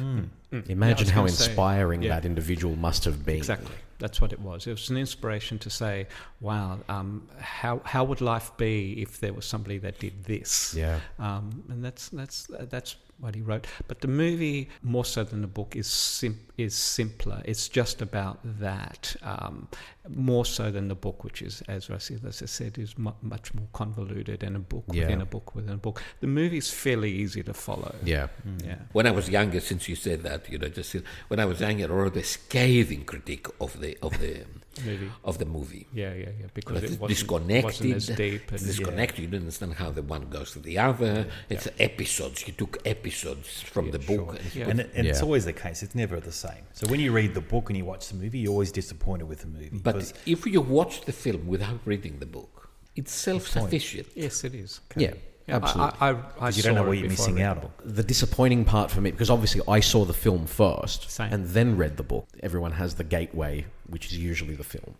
Imagine 0.50 1.04
was 1.04 1.10
how 1.10 1.20
gonna 1.22 1.28
say, 1.30 1.46
inspiring 1.46 2.02
yeah. 2.02 2.14
that 2.14 2.24
individual 2.24 2.74
must 2.76 3.04
have 3.04 3.24
been. 3.24 3.36
Exactly. 3.36 3.74
That's 3.98 4.20
what 4.20 4.32
it 4.32 4.40
was. 4.40 4.66
It 4.66 4.70
was 4.70 4.90
an 4.90 4.96
inspiration 4.96 5.58
to 5.58 5.70
say, 5.70 6.06
"Wow, 6.40 6.78
um, 6.88 7.28
how 7.38 7.80
how 7.84 8.04
would 8.04 8.20
life 8.20 8.56
be 8.56 9.02
if 9.02 9.18
there 9.18 9.32
was 9.32 9.44
somebody 9.44 9.78
that 9.78 9.98
did 9.98 10.24
this?" 10.24 10.74
Yeah. 10.74 11.00
Um, 11.18 11.64
and 11.68 11.84
that's 11.84 12.08
that's 12.10 12.46
that's 12.70 12.96
what 13.20 13.34
he 13.34 13.40
wrote. 13.40 13.66
But 13.88 14.00
the 14.00 14.08
movie, 14.08 14.68
more 14.82 15.04
so 15.04 15.24
than 15.24 15.40
the 15.40 15.46
book, 15.48 15.74
is 15.76 15.86
sim- 15.86 16.40
is 16.56 16.74
simpler. 16.74 17.40
It's 17.44 17.68
just 17.68 18.02
about 18.02 18.38
that, 18.60 19.14
um, 19.22 19.68
more 20.08 20.44
so 20.44 20.70
than 20.70 20.88
the 20.88 20.94
book, 20.94 21.22
which 21.24 21.40
is, 21.42 21.62
as 21.68 21.88
Rasi 21.88 22.14
as 22.26 22.42
I 22.42 22.46
said, 22.46 22.78
is 22.78 22.96
mu- 22.98 23.12
much 23.22 23.54
more 23.54 23.68
convoluted 23.72 24.42
and 24.42 24.56
a 24.56 24.60
book 24.60 24.84
Yeah. 24.92 25.02
within 25.04 25.20
a 25.20 25.26
book 25.26 25.54
within 25.54 25.74
a 25.74 25.78
book. 25.78 26.02
The 26.20 26.26
movie's 26.26 26.70
fairly 26.70 27.12
easy 27.12 27.42
to 27.44 27.54
follow. 27.54 27.94
Yeah. 28.04 28.28
Yeah. 28.64 28.78
When 28.92 29.06
I 29.06 29.10
was 29.12 29.28
younger, 29.28 29.60
since 29.60 29.88
you 29.88 29.96
said 29.96 30.22
that, 30.22 30.50
you 30.50 30.58
know, 30.58 30.68
just 30.68 30.94
when 31.28 31.38
I 31.40 31.44
was 31.44 31.60
younger, 31.60 31.84
I 31.84 31.94
wrote 31.94 32.16
a 32.16 32.24
scathing 32.24 33.04
critique 33.04 33.46
of 33.60 33.80
the 33.80 33.96
of 34.02 34.18
the 34.20 34.44
Movie. 34.84 35.10
of 35.24 35.38
the 35.38 35.44
movie. 35.44 35.86
Yeah, 35.92 36.12
yeah, 36.14 36.30
yeah. 36.40 36.46
Because 36.54 36.74
But 36.74 36.84
it 36.84 36.90
it's 36.92 37.00
wasn't, 37.00 37.18
disconnected. 37.18 37.64
wasn't 37.64 37.94
as 37.94 38.06
deep. 38.08 38.52
it's 38.52 38.62
And, 38.62 38.70
uh, 38.70 38.72
disconnected. 38.72 39.18
You 39.24 39.26
don't 39.28 39.40
understand 39.40 39.74
how 39.74 39.90
the 39.90 40.02
one 40.02 40.28
goes 40.28 40.52
to 40.52 40.58
the 40.60 40.78
other. 40.78 41.26
It's 41.48 41.68
episodes. 41.78 42.42
He 42.42 42.52
took 42.52 42.78
episodes 42.84 43.60
from 43.62 43.90
the 43.90 43.98
book. 43.98 44.38
And 44.38 44.54
Yeah. 44.54 44.68
And, 44.68 44.80
it, 44.80 44.90
and 44.94 45.06
it's 45.06 45.22
always 45.22 45.44
the 45.44 45.52
case. 45.52 45.82
It's 45.82 45.94
never 45.94 46.20
the 46.20 46.32
same. 46.32 46.64
So 46.72 46.86
when 46.88 47.00
you 47.00 47.12
read 47.12 47.34
the 47.34 47.40
book 47.40 47.70
and 47.70 47.76
you 47.76 47.84
watch 47.84 48.08
the 48.08 48.16
movie, 48.16 48.38
you're 48.40 48.52
always 48.52 48.72
disappointed 48.72 49.26
with 49.28 49.40
the 49.40 49.46
movie. 49.48 49.70
but 49.82 49.94
because 49.94 50.14
if 50.26 50.46
you 50.46 50.60
watch 50.60 51.02
the 51.02 51.12
film 51.12 51.46
without 51.46 51.80
reading 51.84 52.18
the 52.18 52.26
book, 52.26 52.70
it's 52.96 53.12
self-sufficient. 53.12 54.08
yes, 54.14 54.42
it 54.44 54.54
is. 54.54 54.80
Yeah. 54.96 55.14
Yeah, 55.48 55.56
Absolutely. 55.56 55.96
I, 56.00 56.10
I, 56.10 56.16
I 56.40 56.48
you 56.50 56.62
don't 56.62 56.74
know 56.74 56.84
it 56.84 56.88
what 56.88 56.98
you're 56.98 57.08
missing 57.08 57.40
out 57.40 57.60
the 57.62 57.66
on. 57.68 57.72
the 57.84 58.02
disappointing 58.02 58.64
part 58.66 58.90
for 58.90 59.00
me 59.00 59.10
because 59.10 59.30
obviously 59.30 59.62
I 59.66 59.80
saw 59.80 60.04
the 60.04 60.12
film 60.12 60.46
first 60.46 61.10
Same. 61.10 61.32
and 61.32 61.46
then 61.46 61.76
read 61.78 61.96
the 61.96 62.02
book. 62.02 62.28
Everyone 62.42 62.72
has 62.72 62.94
the 62.96 63.04
gateway, 63.04 63.64
which 63.88 64.06
is 64.06 64.18
usually 64.18 64.54
the 64.54 64.64
film. 64.64 64.94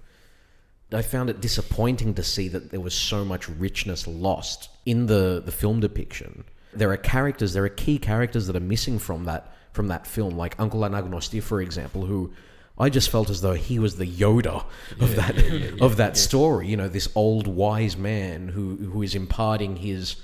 I 0.91 1.03
found 1.03 1.29
it 1.29 1.43
disappointing 1.43 2.15
to 2.15 2.23
see 2.23 2.49
that 2.49 2.71
there 2.71 2.81
was 2.81 2.95
so 2.95 3.23
much 3.25 3.47
richness 3.47 4.07
lost 4.07 4.71
in 4.87 5.05
the, 5.05 5.43
the 5.45 5.53
film 5.53 5.81
depiction. 5.81 6.45
There 6.73 6.91
are 6.91 6.97
characters, 6.97 7.53
there 7.53 7.65
are 7.65 7.69
key 7.69 7.99
characters 7.99 8.47
that 8.47 8.57
are 8.57 8.61
missing 8.61 8.99
from 8.99 9.25
that 9.27 9.55
from 9.73 9.89
that 9.89 10.07
film, 10.07 10.37
like 10.37 10.57
Uncle 10.59 10.81
Anagnosti, 10.81 11.43
for 11.43 11.61
example, 11.61 12.07
who 12.07 12.33
I 12.79 12.89
just 12.89 13.11
felt 13.11 13.29
as 13.29 13.43
though 13.43 13.53
he 13.53 13.79
was 13.79 13.97
the 13.97 14.07
Yoda 14.07 14.65
of 14.99 15.15
that 15.17 15.37
of 15.83 15.97
that 15.99 16.17
story. 16.17 16.69
You 16.69 16.77
know, 16.77 16.89
this 16.89 17.09
old 17.15 17.47
wise 17.47 17.97
man 17.97 18.49
who 18.49 18.77
who 18.77 19.03
is 19.03 19.15
imparting 19.15 19.77
his 19.77 20.17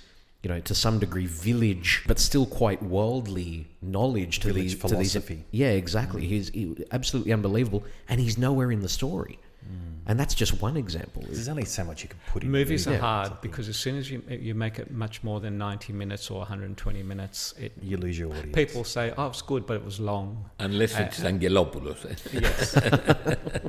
you 0.44 0.50
know, 0.50 0.60
to 0.60 0.74
some 0.74 0.98
degree, 0.98 1.26
village, 1.26 2.04
but 2.06 2.18
still 2.18 2.44
quite 2.44 2.82
worldly 2.82 3.66
knowledge 3.80 4.40
to 4.40 4.48
Village 4.48 4.62
these 4.62 4.74
to 4.82 4.96
these. 4.96 5.16
Yeah, 5.50 5.70
exactly. 5.70 6.26
He's 6.26 6.50
he, 6.50 6.76
absolutely 6.92 7.32
unbelievable, 7.32 7.82
and 8.08 8.20
he's 8.20 8.36
nowhere 8.36 8.70
in 8.70 8.80
the 8.80 8.88
story. 8.88 9.38
Hmm. 9.62 9.93
And 10.06 10.20
that's 10.20 10.34
just 10.34 10.60
one 10.60 10.76
example. 10.76 11.22
there's 11.26 11.48
only 11.48 11.64
so 11.64 11.82
much 11.84 12.02
you 12.02 12.08
can 12.10 12.18
put 12.32 12.42
in. 12.42 12.50
Movies 12.50 12.86
are 12.86 12.90
movie. 12.90 13.00
hard 13.00 13.32
because 13.40 13.68
as 13.68 13.76
soon 13.76 13.96
as 13.96 14.10
you 14.10 14.22
you 14.48 14.54
make 14.54 14.78
it 14.78 14.90
much 14.90 15.22
more 15.22 15.40
than 15.40 15.56
ninety 15.58 15.92
minutes 15.92 16.30
or 16.30 16.38
one 16.38 16.46
hundred 16.46 16.66
and 16.66 16.76
twenty 16.76 17.02
minutes, 17.02 17.54
it 17.58 17.72
You 17.80 17.96
lose 17.96 18.18
your 18.18 18.30
audience. 18.30 18.54
people 18.54 18.84
say, 18.84 19.14
"Oh, 19.16 19.28
it's 19.28 19.42
good, 19.42 19.64
but 19.66 19.74
it 19.80 19.84
was 19.84 19.98
long." 20.00 20.26
Unless 20.58 20.98
it's 20.98 21.20
Angelopoulos. 21.20 22.00
Yes, 22.44 22.76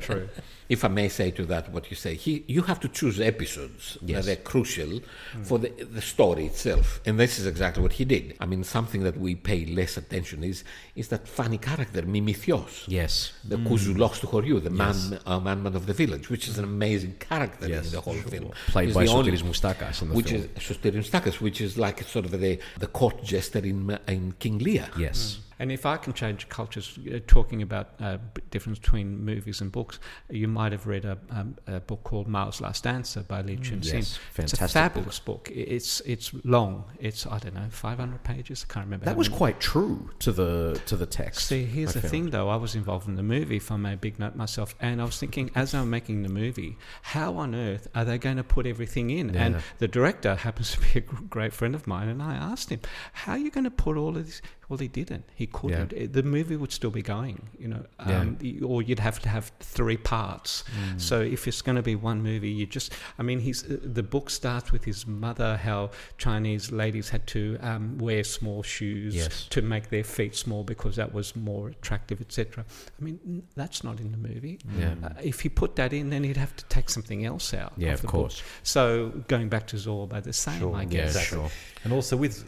true. 0.00 0.28
if 0.68 0.84
I 0.84 0.88
may 0.88 1.08
say 1.08 1.30
to 1.32 1.44
that 1.46 1.70
what 1.72 1.90
you 1.90 1.96
say, 1.96 2.14
he, 2.14 2.44
you 2.48 2.62
have 2.62 2.80
to 2.80 2.88
choose 2.88 3.20
episodes 3.20 3.96
Yes. 4.02 4.26
that 4.26 4.32
are 4.38 4.42
crucial 4.42 5.00
for 5.44 5.58
the, 5.58 5.68
the 5.98 6.02
story 6.02 6.46
itself. 6.46 7.00
And 7.06 7.18
this 7.18 7.38
is 7.38 7.46
exactly 7.46 7.82
what 7.82 7.92
he 7.94 8.04
did. 8.04 8.36
I 8.40 8.46
mean, 8.46 8.64
something 8.64 9.02
that 9.04 9.16
we 9.16 9.34
pay 9.34 9.64
less 9.66 9.96
attention 9.96 10.42
is 10.44 10.64
is 10.94 11.08
that 11.08 11.26
funny 11.28 11.58
character, 11.58 12.02
Mimithos. 12.02 12.84
yes, 12.88 13.32
The 13.44 13.56
Kouzulos 13.56 14.20
to 14.20 14.26
Horiou, 14.26 14.62
the 14.62 14.70
man, 14.70 15.18
uh, 15.26 15.38
man 15.40 15.66
of 15.66 15.86
the 15.86 15.92
village, 15.92 16.25
which 16.30 16.48
is 16.48 16.58
an 16.58 16.64
amazing 16.64 17.14
character 17.18 17.68
Yes, 17.68 17.86
in 17.86 17.92
the 17.92 18.00
whole 18.00 18.14
film. 18.14 18.50
played 18.68 18.86
He's 18.86 18.94
by 18.94 19.06
Sotiris 19.06 19.42
Moustakas 19.42 20.02
in 20.02 20.08
the 20.10 20.14
which 20.14 20.30
film. 20.30 20.42
is 20.42 20.48
Sotiris 20.62 21.08
Moustakas, 21.10 21.40
which 21.40 21.60
is 21.60 21.76
like 21.78 22.02
sort 22.04 22.24
of 22.24 22.32
the, 22.32 22.58
the 22.78 22.86
court 22.86 23.22
jester 23.22 23.58
in, 23.60 23.98
in 24.08 24.32
King 24.38 24.58
Lear. 24.58 24.88
yes, 24.98 25.38
And 25.58 25.72
if 25.72 25.86
I 25.86 25.96
can 25.96 26.12
change 26.12 26.48
cultures, 26.48 26.98
uh, 27.12 27.18
talking 27.26 27.62
about 27.62 27.90
uh, 28.00 28.18
difference 28.50 28.78
between 28.78 29.24
movies 29.24 29.60
and 29.60 29.72
books, 29.72 29.98
you 30.30 30.48
might 30.48 30.72
have 30.72 30.86
read 30.86 31.04
a, 31.04 31.16
um, 31.30 31.56
a 31.66 31.80
book 31.80 32.02
called 32.04 32.28
Mao's 32.28 32.60
Last 32.60 32.84
Dancer 32.84 33.22
by 33.22 33.40
Li 33.42 33.56
Cunxin. 33.56 33.84
Yes, 33.84 33.94
It's 33.94 34.16
a 34.16 34.56
fantastic 34.56 34.70
fabulous 34.70 35.18
book. 35.18 35.48
I- 35.50 35.54
It's 35.76 36.00
it's 36.04 36.32
long. 36.44 36.84
It's 37.00 37.26
I 37.26 37.38
don't 37.38 37.54
know, 37.54 37.66
500 37.70 38.22
pages. 38.22 38.66
I 38.68 38.72
can't 38.72 38.86
remember. 38.86 39.06
That 39.06 39.16
was 39.16 39.28
many. 39.30 39.38
quite 39.38 39.60
true 39.60 40.10
to 40.20 40.32
the 40.32 40.80
to 40.86 40.96
the 40.96 41.06
text. 41.06 41.46
See, 41.46 41.64
here's 41.64 41.90
I 41.90 41.92
the 41.94 42.00
found. 42.02 42.10
thing, 42.10 42.30
though. 42.30 42.48
I 42.48 42.56
was 42.56 42.74
involved 42.74 43.08
in 43.08 43.14
the 43.16 43.22
movie, 43.22 43.56
if 43.56 43.70
I 43.72 43.76
may 43.76 43.94
big 43.96 44.18
note 44.18 44.36
myself, 44.36 44.74
and 44.80 45.00
I 45.00 45.04
was 45.04 45.18
thinking, 45.18 45.50
as 45.54 45.74
I'm 45.74 45.88
making 45.90 46.22
the 46.22 46.28
movie, 46.28 46.76
how 47.02 47.34
on 47.36 47.54
earth 47.54 47.88
are 47.94 48.04
they 48.04 48.18
going 48.18 48.36
to 48.36 48.44
put 48.44 48.66
everything 48.66 49.10
in? 49.10 49.32
Yeah. 49.34 49.44
And 49.44 49.56
the 49.78 49.88
director 49.88 50.34
happens 50.34 50.72
to 50.72 50.80
be 50.80 50.98
a 50.98 51.00
great 51.00 51.52
friend 51.52 51.74
of 51.74 51.86
mine, 51.86 52.08
and 52.08 52.22
I 52.22 52.34
asked 52.34 52.70
him, 52.70 52.80
"How 53.12 53.32
are 53.32 53.38
you 53.38 53.50
going 53.50 53.64
to 53.64 53.70
put 53.70 53.96
all 53.96 54.16
of 54.16 54.26
this?" 54.26 54.42
Well, 54.68 54.78
he 54.78 54.88
didn't. 54.88 55.24
He 55.34 55.46
couldn't. 55.46 55.92
It- 55.92 56.12
The 56.12 56.22
movie 56.24 56.56
would 56.56 56.72
still 56.72 56.90
be 56.90 57.02
going, 57.02 57.48
you 57.58 57.68
know, 57.68 57.84
um, 58.00 58.36
y- 58.42 58.58
or 58.64 58.82
you'd 58.82 58.98
have 58.98 59.20
to 59.20 59.28
have 59.28 59.52
three 59.60 59.96
parts. 59.96 60.64
Mm. 60.94 61.00
So 61.00 61.20
if 61.20 61.46
it's 61.46 61.62
going 61.62 61.76
to 61.76 61.82
be 61.82 61.94
one 61.94 62.20
movie, 62.22 62.50
you 62.50 62.66
just, 62.66 62.92
I 63.18 63.22
mean, 63.22 63.38
he's 63.40 63.62
uh, 63.64 63.78
the 63.82 64.02
book 64.02 64.28
starts 64.28 64.72
with 64.72 64.84
his 64.84 65.06
mother, 65.06 65.56
how 65.56 65.90
Chinese 66.18 66.72
ladies 66.72 67.10
had 67.10 67.26
to 67.28 67.58
um, 67.60 67.96
wear 67.98 68.24
small 68.24 68.62
shoes 68.64 69.14
Yes. 69.14 69.46
to 69.50 69.62
make 69.62 69.90
their 69.90 70.02
feet 70.04 70.34
small 70.34 70.64
because 70.64 70.96
that 70.96 71.14
was 71.14 71.36
more 71.36 71.68
attractive, 71.68 72.20
etc. 72.20 72.64
I 73.00 73.04
mean, 73.04 73.44
that's 73.54 73.84
not 73.84 74.00
in 74.00 74.10
the 74.10 74.18
movie. 74.18 74.58
Yeah. 74.78 74.94
Uh, 75.04 75.10
if 75.22 75.40
he 75.42 75.48
put 75.48 75.76
that 75.76 75.92
in, 75.92 76.10
then 76.10 76.24
he'd 76.24 76.36
have 76.36 76.56
to 76.56 76.64
take 76.64 76.90
something 76.90 77.24
else 77.24 77.54
out. 77.54 77.72
Yeah, 77.76 77.92
of 77.92 78.00
the 78.00 78.08
course. 78.08 78.40
Book. 78.40 78.46
So 78.64 79.08
going 79.28 79.48
back 79.48 79.66
to 79.68 79.76
Zorba, 79.76 80.22
the 80.22 80.32
same, 80.32 80.58
Sure, 80.58 80.74
I 80.74 80.82
Yeah, 80.82 80.88
guess. 80.88 81.14
Exactly. 81.16 81.38
sure. 81.38 81.50
And 81.84 81.92
also 81.92 82.16
with 82.16 82.44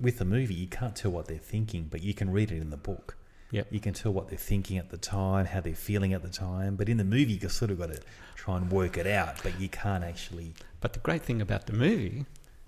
with 0.00 0.18
the 0.18 0.24
movie, 0.24 0.54
you 0.54 0.66
can't 0.66 0.94
tell 0.94 1.10
what 1.10 1.26
they're 1.26 1.38
thinking, 1.38 1.88
but 1.90 2.02
you 2.02 2.14
can 2.14 2.30
read 2.30 2.50
it 2.52 2.60
in 2.60 2.70
the 2.70 2.76
book. 2.76 3.16
Yep. 3.52 3.68
You 3.70 3.80
can 3.80 3.94
tell 3.94 4.12
what 4.12 4.28
they're 4.28 4.38
thinking 4.38 4.76
at 4.76 4.90
the 4.90 4.96
time, 4.98 5.46
how 5.46 5.60
they're 5.60 5.74
feeling 5.74 6.12
at 6.12 6.22
the 6.22 6.28
time. 6.28 6.76
But 6.76 6.88
in 6.88 6.96
the 6.96 7.04
movie, 7.04 7.34
you 7.34 7.48
sort 7.48 7.70
of 7.70 7.78
got 7.78 7.92
to 7.92 8.00
try 8.34 8.56
and 8.56 8.70
work 8.70 8.98
it 8.98 9.06
out, 9.06 9.42
but 9.42 9.58
you 9.60 9.68
can't 9.68 10.02
actually. 10.04 10.54
But 10.80 10.92
the 10.92 10.98
great 10.98 11.22
thing 11.22 11.40
about 11.40 11.66
the 11.66 11.72
movie 11.72 12.26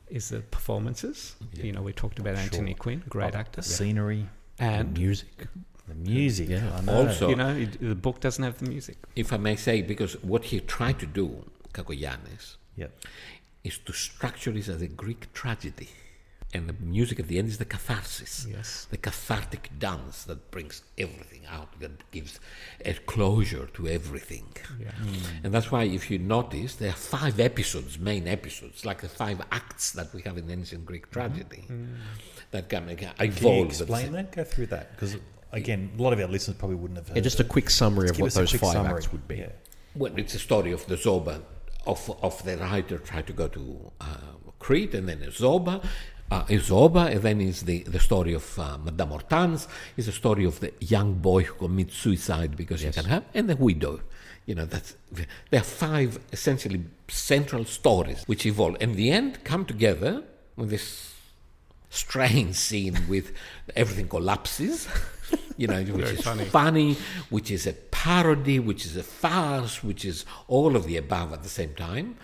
is 0.08 0.28
the 0.28 0.40
performances. 0.40 1.34
Yeah. 1.54 1.64
You 1.64 1.72
know, 1.72 1.82
we 1.82 1.92
talked 1.92 2.18
about 2.18 2.36
Anthony 2.36 2.74
Quinn, 2.74 3.02
great 3.08 3.34
oh, 3.34 3.38
actor, 3.38 3.60
The 3.60 3.68
scenery, 3.68 4.26
and 4.58 4.96
music. 4.96 5.48
the 5.88 5.94
music. 5.94 6.48
Yeah. 6.48 6.70
I 6.76 6.80
know. 6.82 7.08
Also- 7.08 7.28
you 7.28 7.36
know, 7.36 7.54
it, 7.54 7.78
the 7.80 7.94
book 7.94 8.20
doesn't 8.20 8.42
have 8.44 8.58
the 8.58 8.68
music. 8.68 8.96
If 9.16 9.32
I 9.32 9.36
may 9.36 9.56
say, 9.56 9.82
because 9.82 10.14
what 10.22 10.44
he 10.44 10.60
tried 10.60 10.98
to 11.00 11.06
do, 11.06 11.44
Cacoyannis, 11.72 12.56
Yep. 12.76 12.92
is 13.64 13.78
to 13.78 13.92
structure 13.92 14.50
it 14.52 14.68
as 14.68 14.80
a 14.80 14.86
Greek 14.86 15.32
tragedy. 15.32 15.88
And 16.54 16.66
the 16.66 16.72
music 16.80 17.20
at 17.20 17.28
the 17.28 17.38
end 17.38 17.48
is 17.48 17.58
the 17.58 17.66
catharsis. 17.66 18.46
Yes. 18.48 18.86
The 18.90 18.96
cathartic 18.96 19.70
dance 19.78 20.24
that 20.24 20.50
brings 20.50 20.82
everything 20.96 21.42
out, 21.46 21.78
that 21.80 22.10
gives 22.10 22.40
a 22.86 22.94
closure 22.94 23.66
to 23.74 23.86
everything. 23.86 24.46
Yeah. 24.80 24.92
Mm. 24.92 25.44
And 25.44 25.54
that's 25.54 25.70
why, 25.70 25.84
if 25.84 26.10
you 26.10 26.18
notice, 26.18 26.76
there 26.76 26.88
are 26.88 26.94
five 26.94 27.38
episodes, 27.38 27.98
main 27.98 28.26
episodes, 28.26 28.86
like 28.86 29.02
the 29.02 29.10
five 29.10 29.42
acts 29.52 29.92
that 29.92 30.14
we 30.14 30.22
have 30.22 30.38
in 30.38 30.50
ancient 30.50 30.86
Greek 30.86 31.10
mm-hmm. 31.10 31.20
tragedy, 31.20 31.64
mm. 31.68 31.96
that 32.50 32.70
can, 32.70 32.86
can 32.96 32.96
Can 32.96 33.26
evolve. 33.26 33.56
you 33.56 33.64
explain 33.66 34.12
that? 34.12 34.32
Go 34.32 34.44
through 34.44 34.66
that 34.66 34.92
because 34.92 35.18
again, 35.52 35.90
a 35.98 36.02
lot 36.02 36.12
of 36.12 36.20
our 36.20 36.28
listeners 36.28 36.56
probably 36.56 36.76
wouldn't 36.76 36.98
have. 36.98 37.08
Heard 37.08 37.16
Yeah, 37.16 37.22
just 37.22 37.40
a 37.40 37.44
quick 37.44 37.70
summary 37.70 38.08
of 38.08 38.18
what 38.18 38.32
those 38.32 38.52
five 38.52 38.72
summary. 38.72 38.94
acts 38.94 39.12
would 39.12 39.28
be. 39.28 39.36
Yeah. 39.36 39.52
Well, 39.94 40.12
it's 40.16 40.34
a 40.34 40.38
story 40.38 40.72
of 40.72 40.86
the 40.86 40.96
Zorba, 40.96 41.42
of, 41.86 42.18
of 42.22 42.42
the 42.44 42.56
writer 42.56 42.98
tried 42.98 43.26
to 43.26 43.32
go 43.32 43.48
to 43.48 43.92
uh, 44.00 44.04
Crete, 44.58 44.94
and 44.94 45.08
then 45.08 45.20
Zorba, 45.30 45.84
uh, 46.30 46.44
Zorba, 46.44 47.10
and 47.10 47.22
then 47.22 47.40
is 47.40 47.62
the, 47.62 47.82
the 47.84 48.00
story 48.00 48.34
of 48.34 48.58
uh, 48.58 48.78
Madame 48.78 49.08
Hortense, 49.08 49.66
is 49.96 50.06
the 50.06 50.12
story 50.12 50.44
of 50.44 50.60
the 50.60 50.72
young 50.80 51.14
boy 51.14 51.44
who 51.44 51.54
commits 51.54 51.96
suicide 51.96 52.56
because 52.56 52.82
he 52.82 52.90
can 52.90 53.06
have, 53.06 53.24
and 53.34 53.48
the 53.48 53.56
widow. 53.56 54.00
You 54.46 54.54
know, 54.54 54.64
that's, 54.64 54.96
there 55.12 55.60
are 55.60 55.64
five 55.64 56.18
essentially 56.32 56.84
central 57.08 57.64
stories 57.64 58.24
which 58.26 58.46
evolve, 58.46 58.76
and 58.80 58.92
in 58.92 58.96
the 58.96 59.10
end 59.10 59.44
come 59.44 59.64
together 59.64 60.22
with 60.56 60.70
this 60.70 61.14
strange 61.90 62.54
scene 62.56 62.96
with 63.08 63.32
everything 63.76 64.08
collapses. 64.08 64.88
You 65.58 65.66
know, 65.66 65.82
which 65.82 66.04
Very 66.04 66.16
is 66.16 66.24
funny. 66.24 66.44
funny, 66.44 66.96
which 67.30 67.50
is 67.50 67.66
a 67.66 67.72
parody, 67.72 68.60
which 68.60 68.86
is 68.86 68.96
a 68.96 69.02
farce, 69.02 69.82
which 69.82 70.04
is 70.04 70.24
all 70.46 70.76
of 70.76 70.86
the 70.86 70.96
above 70.96 71.32
at 71.32 71.42
the 71.42 71.48
same 71.48 71.74
time. 71.74 72.16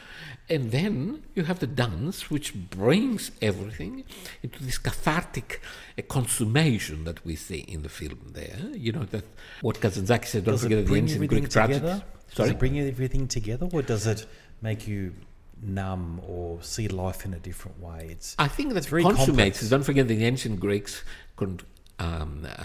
And 0.49 0.73
then 0.73 1.23
you 1.35 1.45
have 1.45 1.61
the 1.61 1.67
dance, 1.67 2.31
which 2.31 2.55
brings 2.55 3.31
everything 3.41 4.05
into 4.43 4.63
this 4.63 4.77
cathartic 4.77 5.63
uh, 5.99 6.03
consummation 6.03 7.05
that 7.05 7.25
we 7.25 7.35
see 7.35 7.61
in 7.61 7.83
the 7.83 7.89
film 7.89 8.33
there. 8.33 8.59
You 8.75 8.93
know, 8.93 9.05
that 9.05 9.25
what 9.63 9.81
Kazantzakis 9.81 10.27
said, 10.27 10.45
don't 10.45 10.55
Does 10.55 10.63
forget 10.65 10.79
it 10.79 10.87
the 10.87 10.97
ancient 10.97 11.17
everything 11.17 11.41
Greek 11.41 11.51
together? 11.51 12.05
Does 12.29 12.37
Sorry? 12.37 12.51
it 12.51 12.59
bring 12.59 12.79
everything 12.79 13.27
together, 13.27 13.69
or 13.73 13.81
does 13.83 14.07
it 14.07 14.27
make 14.61 14.87
you 14.87 15.15
numb 15.63 16.21
or 16.27 16.61
see 16.63 16.89
life 16.89 17.25
in 17.25 17.33
a 17.33 17.39
different 17.39 17.81
way? 17.81 18.09
It's 18.11 18.35
I 18.39 18.49
think 18.49 18.75
that's 18.75 18.87
very 18.87 19.03
consummates. 19.03 19.61
complex. 19.61 19.69
Don't 19.71 19.83
forget 19.85 20.09
the 20.09 20.25
ancient 20.25 20.61
Greeks, 20.61 21.05
um, 21.39 22.47
uh, 22.47 22.65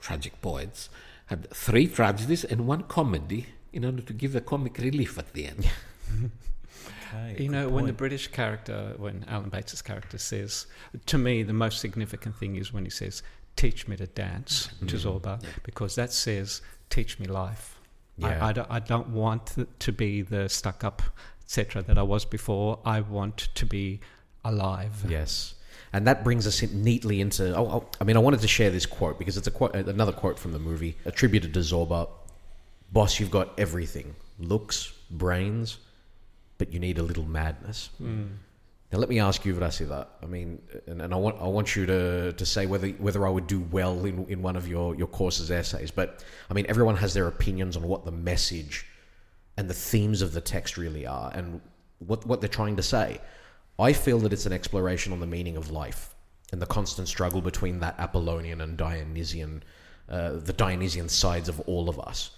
tragic 0.00 0.40
poets, 0.42 0.88
had 1.26 1.48
three 1.50 1.86
tragedies 1.86 2.44
and 2.44 2.66
one 2.66 2.82
comedy 2.84 3.46
in 3.72 3.84
order 3.84 4.02
to 4.02 4.12
give 4.12 4.32
the 4.32 4.40
comic 4.40 4.78
relief 4.78 5.16
at 5.16 5.32
the 5.32 5.46
end. 5.46 5.70
okay, 7.12 7.42
You 7.42 7.48
know, 7.48 7.68
when 7.68 7.86
the. 7.86 7.92
British 7.92 8.28
character, 8.28 8.94
when 8.96 9.24
Alan 9.28 9.50
Bates's 9.50 9.82
character 9.82 10.18
says, 10.18 10.66
to 11.06 11.18
me, 11.18 11.42
the 11.42 11.52
most 11.52 11.80
significant 11.80 12.36
thing 12.36 12.56
is 12.56 12.72
when 12.72 12.84
he 12.84 12.90
says, 12.90 13.22
"Teach 13.56 13.88
me 13.88 13.96
to 13.96 14.06
dance" 14.06 14.68
mm-hmm. 14.68 14.86
to 14.86 14.96
Zorba, 14.96 15.42
because 15.64 15.94
that 15.96 16.12
says, 16.12 16.62
"Teach 16.88 17.18
me 17.18 17.26
life." 17.26 17.78
Yeah. 18.16 18.44
I, 18.44 18.48
I, 18.48 18.52
don't, 18.52 18.70
I 18.70 18.78
don't 18.80 19.08
want 19.08 19.56
to 19.78 19.92
be 19.92 20.22
the 20.22 20.48
stuck-up, 20.48 21.02
etc. 21.42 21.82
that 21.82 21.96
I 21.98 22.02
was 22.02 22.24
before. 22.24 22.78
I 22.84 23.00
want 23.00 23.48
to 23.54 23.66
be 23.66 24.00
alive. 24.44 25.04
Yes. 25.08 25.54
And 25.92 26.06
that 26.06 26.22
brings 26.22 26.46
us 26.46 26.62
in 26.62 26.82
neatly 26.82 27.20
into. 27.20 27.54
Oh, 27.56 27.66
oh, 27.66 27.88
I 28.00 28.04
mean, 28.04 28.16
I 28.16 28.20
wanted 28.20 28.40
to 28.40 28.48
share 28.48 28.70
this 28.70 28.86
quote 28.86 29.18
because 29.18 29.36
it's 29.36 29.46
a 29.46 29.50
quote, 29.50 29.74
uh, 29.74 29.84
another 29.86 30.12
quote 30.12 30.38
from 30.38 30.52
the 30.52 30.58
movie 30.58 30.96
attributed 31.04 31.54
to 31.54 31.60
Zorba. 31.60 32.08
Boss, 32.92 33.20
you've 33.20 33.30
got 33.30 33.58
everything 33.58 34.14
looks, 34.38 34.92
brains, 35.10 35.78
but 36.60 36.72
you 36.72 36.78
need 36.78 36.98
a 36.98 37.02
little 37.02 37.24
madness. 37.24 37.88
Now, 38.92 38.98
let 38.98 39.08
me 39.08 39.18
ask 39.18 39.44
you, 39.46 39.54
Vrasidas. 39.54 40.06
I 40.22 40.26
mean, 40.26 40.60
and, 40.86 41.00
and 41.00 41.14
I 41.14 41.16
want 41.16 41.36
I 41.40 41.46
want 41.46 41.74
you 41.76 41.86
to, 41.86 42.32
to 42.32 42.46
say 42.46 42.66
whether 42.66 42.88
whether 43.06 43.26
I 43.26 43.30
would 43.30 43.46
do 43.46 43.60
well 43.70 44.04
in, 44.04 44.26
in 44.28 44.42
one 44.42 44.56
of 44.56 44.68
your, 44.68 44.94
your 44.94 45.06
course's 45.06 45.50
essays. 45.50 45.90
But 45.90 46.22
I 46.50 46.54
mean, 46.54 46.66
everyone 46.68 46.96
has 46.96 47.14
their 47.14 47.28
opinions 47.28 47.76
on 47.76 47.84
what 47.84 48.04
the 48.04 48.10
message 48.12 48.86
and 49.56 49.70
the 49.70 49.74
themes 49.74 50.22
of 50.22 50.32
the 50.32 50.40
text 50.40 50.76
really 50.76 51.06
are 51.06 51.30
and 51.34 51.60
what, 51.98 52.26
what 52.26 52.40
they're 52.40 52.48
trying 52.60 52.76
to 52.76 52.82
say. 52.82 53.20
I 53.78 53.92
feel 53.92 54.18
that 54.20 54.32
it's 54.32 54.46
an 54.46 54.52
exploration 54.52 55.12
on 55.12 55.20
the 55.20 55.26
meaning 55.36 55.56
of 55.56 55.70
life 55.70 56.14
and 56.52 56.60
the 56.60 56.66
constant 56.66 57.08
struggle 57.08 57.40
between 57.40 57.80
that 57.80 57.94
Apollonian 57.98 58.60
and 58.60 58.76
Dionysian, 58.76 59.62
uh, 60.08 60.32
the 60.32 60.52
Dionysian 60.52 61.08
sides 61.08 61.48
of 61.48 61.60
all 61.60 61.88
of 61.88 61.98
us. 62.00 62.30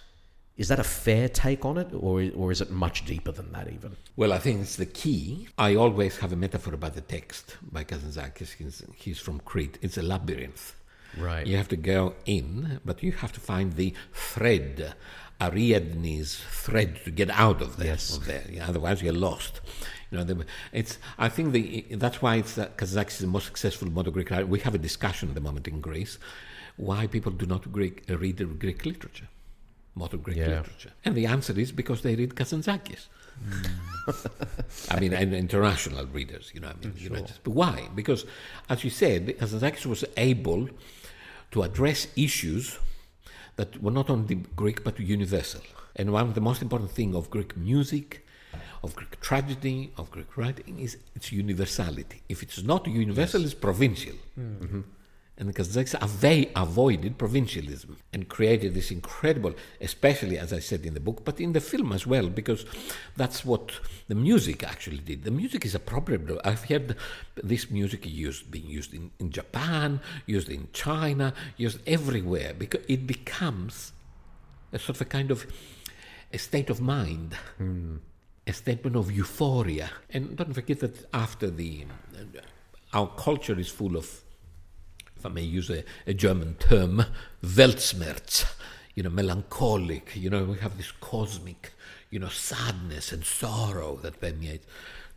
Is 0.56 0.68
that 0.68 0.78
a 0.78 0.84
fair 0.84 1.28
take 1.28 1.64
on 1.64 1.78
it, 1.78 1.88
or, 1.94 2.30
or 2.36 2.52
is 2.52 2.60
it 2.60 2.70
much 2.70 3.04
deeper 3.06 3.32
than 3.32 3.52
that, 3.52 3.72
even? 3.72 3.96
Well, 4.16 4.32
I 4.32 4.38
think 4.38 4.60
it's 4.60 4.76
the 4.76 4.86
key. 4.86 5.48
I 5.56 5.74
always 5.74 6.18
have 6.18 6.32
a 6.32 6.36
metaphor 6.36 6.74
about 6.74 6.94
the 6.94 7.00
text 7.00 7.56
by 7.70 7.84
Kazantzakis. 7.84 8.54
He's, 8.54 8.84
he's 8.94 9.18
from 9.18 9.40
Crete. 9.40 9.78
It's 9.80 9.96
a 9.96 10.02
labyrinth. 10.02 10.76
Right. 11.16 11.46
You 11.46 11.56
have 11.56 11.68
to 11.68 11.76
go 11.76 12.14
in, 12.26 12.80
but 12.84 13.02
you 13.02 13.12
have 13.12 13.32
to 13.32 13.40
find 13.40 13.74
the 13.74 13.94
thread, 14.12 14.94
Ariadne's 15.40 16.36
thread, 16.50 17.00
to 17.04 17.10
get 17.10 17.30
out 17.30 17.62
of 17.62 17.78
there. 17.78 17.88
Yes. 17.88 18.16
Of 18.16 18.26
there. 18.26 18.44
Otherwise, 18.62 19.02
you're 19.02 19.14
lost. 19.14 19.60
You 20.10 20.18
know, 20.18 20.24
the, 20.24 20.44
it's. 20.72 20.98
I 21.18 21.30
think 21.30 21.52
the 21.52 21.86
that's 21.92 22.20
why 22.20 22.36
it's 22.36 22.58
uh, 22.58 22.68
Kazantzakis 22.76 23.12
is 23.12 23.18
the 23.20 23.26
most 23.26 23.46
successful 23.46 23.90
modern 23.90 24.12
Greek 24.12 24.30
writer. 24.30 24.44
We 24.44 24.60
have 24.60 24.74
a 24.74 24.78
discussion 24.78 25.30
at 25.30 25.34
the 25.34 25.40
moment 25.40 25.66
in 25.66 25.80
Greece 25.80 26.18
why 26.76 27.06
people 27.06 27.32
do 27.32 27.46
not 27.46 27.70
Greek, 27.72 28.04
read 28.08 28.58
Greek 28.58 28.84
literature, 28.84 29.28
modern 29.94 30.20
Greek 30.20 30.36
Yeah. 30.38 30.48
literature, 30.60 30.92
and 31.04 31.14
the 31.14 31.26
answer 31.26 31.58
is 31.58 31.72
because 31.72 32.02
they 32.02 32.14
read 32.16 32.34
Kazantzakis. 32.34 33.06
Hmm. 33.44 33.62
I 34.90 35.00
mean, 35.00 35.12
and 35.12 35.34
international 35.34 36.06
readers, 36.06 36.50
you 36.54 36.60
know. 36.60 36.68
I 36.68 36.74
mean, 36.74 36.94
you 36.96 37.10
know, 37.10 37.20
just- 37.20 37.42
but 37.44 37.52
why? 37.52 37.88
Because, 37.94 38.24
as 38.68 38.84
you 38.84 38.90
said, 38.90 39.26
Kazantzakis 39.38 39.86
was 39.86 40.04
able 40.16 40.68
to 41.52 41.62
address 41.62 42.06
issues 42.16 42.78
that 43.56 43.82
were 43.82 43.90
not 43.90 44.08
only 44.10 44.36
Greek 44.56 44.82
but 44.84 44.98
universal. 44.98 45.60
And 45.96 46.12
one 46.12 46.26
of 46.28 46.34
the 46.34 46.40
most 46.40 46.62
important 46.62 46.90
thing 46.90 47.14
of 47.14 47.28
Greek 47.30 47.54
music, 47.56 48.26
of 48.82 48.96
Greek 48.96 49.20
tragedy, 49.20 49.92
of 49.98 50.10
Greek 50.10 50.36
writing 50.38 50.78
is 50.80 50.96
its 51.14 51.30
universality. 51.32 52.22
If 52.28 52.42
it's 52.42 52.62
not 52.62 52.86
universal, 52.86 53.44
it's 53.44 53.54
provincial. 53.54 54.14
And 54.36 54.84
And 55.42 55.52
the 55.52 55.60
Kazakhs 55.60 56.20
they 56.20 56.52
avoided 56.54 57.18
provincialism 57.18 57.96
and 58.12 58.28
created 58.28 58.74
this 58.74 58.92
incredible, 58.92 59.54
especially 59.80 60.38
as 60.38 60.52
I 60.52 60.60
said 60.60 60.86
in 60.86 60.94
the 60.94 61.00
book, 61.00 61.24
but 61.24 61.40
in 61.40 61.52
the 61.52 61.60
film 61.60 61.92
as 61.92 62.06
well, 62.06 62.28
because 62.28 62.64
that's 63.16 63.44
what 63.44 63.72
the 64.06 64.14
music 64.14 64.62
actually 64.62 64.98
did. 64.98 65.24
The 65.24 65.32
music 65.32 65.64
is 65.64 65.74
appropriate. 65.74 66.30
I've 66.44 66.66
heard 66.66 66.94
this 67.42 67.72
music 67.72 68.06
used 68.06 68.52
being 68.52 68.68
used 68.68 68.94
in, 68.94 69.10
in 69.18 69.32
Japan, 69.32 69.98
used 70.26 70.48
in 70.48 70.68
China, 70.72 71.34
used 71.56 71.80
everywhere 71.88 72.54
because 72.56 72.84
it 72.86 73.04
becomes 73.04 73.90
a 74.72 74.78
sort 74.78 74.94
of 74.94 75.00
a 75.00 75.06
kind 75.06 75.32
of 75.32 75.44
a 76.32 76.38
state 76.38 76.70
of 76.70 76.80
mind. 76.80 77.34
Hmm. 77.58 77.96
A 78.46 78.52
statement 78.52 78.94
of 78.94 79.10
euphoria, 79.10 79.90
and 80.10 80.36
don't 80.36 80.52
forget 80.52 80.80
that 80.80 81.06
after 81.12 81.48
the, 81.48 81.86
uh, 82.14 82.40
our 82.92 83.08
culture 83.16 83.56
is 83.56 83.68
full 83.68 83.96
of 83.96 84.21
if 85.22 85.26
I 85.26 85.28
may 85.28 85.42
use 85.42 85.70
a, 85.70 85.84
a 86.04 86.12
German 86.14 86.56
term, 86.58 87.04
Weltschmerz, 87.44 88.44
you 88.96 89.04
know, 89.04 89.10
melancholic, 89.10 90.16
you 90.16 90.28
know, 90.28 90.42
we 90.42 90.58
have 90.58 90.76
this 90.76 90.90
cosmic, 91.00 91.70
you 92.10 92.18
know, 92.18 92.28
sadness 92.28 93.12
and 93.12 93.24
sorrow 93.24 93.96
that 94.02 94.20
permeates. 94.20 94.66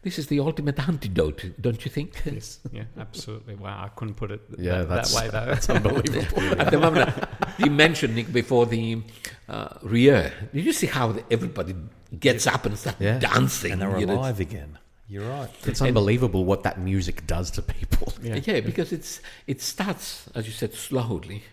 This 0.04 0.20
is 0.20 0.28
the 0.28 0.40
ultimate 0.40 0.78
antidote, 0.88 1.54
don't 1.60 1.84
you 1.84 1.90
think? 1.90 2.22
Yes, 2.26 2.60
yeah, 2.72 2.84
absolutely. 3.00 3.56
Wow, 3.56 3.84
I 3.84 3.88
couldn't 3.98 4.14
put 4.14 4.30
it 4.30 4.42
Yeah, 4.60 4.84
that, 4.84 5.06
that 5.06 5.12
way 5.16 5.28
though. 5.30 5.46
That's 5.48 5.70
unbelievable. 5.72 6.62
At 6.62 6.70
the 6.70 6.78
moment, 6.80 7.10
you 7.58 7.72
mentioned, 7.72 8.14
Nick, 8.14 8.32
before 8.32 8.68
the 8.68 9.02
uh, 9.50 9.70
Rie. 9.82 10.30
Did 10.54 10.66
you 10.66 10.74
see 10.74 10.86
how 10.86 11.14
the, 11.14 11.24
everybody 11.32 11.74
gets 12.20 12.46
up 12.46 12.68
and 12.68 12.78
starts 12.78 13.02
Yeah. 13.02 13.18
dancing? 13.18 13.72
And 13.72 13.82
they're 13.82 13.98
you 14.00 14.06
know? 14.06 14.14
alive 14.20 14.40
again. 14.40 14.78
You're 15.08 15.30
right. 15.30 15.50
It's 15.66 15.82
unbelievable 15.82 16.46
what 16.46 16.64
that 16.64 16.80
music 16.80 17.28
does 17.28 17.52
to 17.52 17.62
people. 17.62 18.14
Yeah. 18.22 18.40
Yeah, 18.44 18.60
because 18.62 18.92
it's 18.92 19.22
it 19.46 19.62
starts, 19.62 20.28
as 20.34 20.48
you 20.48 20.54
said, 20.54 20.74
slowly, 20.74 21.44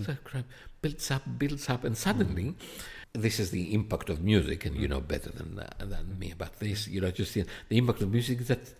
so 0.00 0.16
crap, 0.22 0.44
builds 0.80 1.10
up, 1.10 1.22
builds 1.36 1.68
up, 1.68 1.84
and 1.84 1.96
suddenly, 1.96 2.54
this 3.12 3.40
is 3.40 3.50
the 3.50 3.74
impact 3.74 4.08
of 4.08 4.22
music, 4.22 4.64
and 4.64 4.76
you 4.76 4.86
know 4.86 5.00
better 5.00 5.30
than 5.30 5.58
uh, 5.58 5.68
than 5.78 6.16
me 6.18 6.30
about 6.30 6.60
this. 6.60 6.86
You 6.86 7.00
know, 7.00 7.10
just 7.10 7.34
the, 7.34 7.44
the 7.68 7.78
impact 7.78 8.02
of 8.02 8.12
music 8.12 8.40
is 8.40 8.48
that 8.48 8.72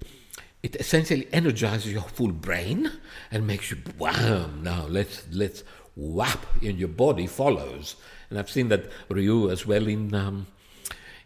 it 0.63 0.77
essentially 0.77 1.27
energizes 1.33 1.93
your 1.93 2.03
full 2.03 2.33
brain 2.33 2.93
and 3.33 3.45
makes 3.45 3.73
you 3.73 3.79
wow. 3.99 4.51
Now 4.63 4.87
let's 4.89 5.27
let's 5.33 5.65
whap, 5.97 6.47
and 6.63 6.79
your 6.79 6.89
body 6.89 7.27
follows. 7.27 7.97
And 8.31 8.39
I've 8.39 8.51
seen 8.51 8.69
that 8.69 8.91
Ryu 9.09 9.51
as 9.51 9.67
well 9.67 9.89
in. 9.89 10.15
Um, 10.15 10.47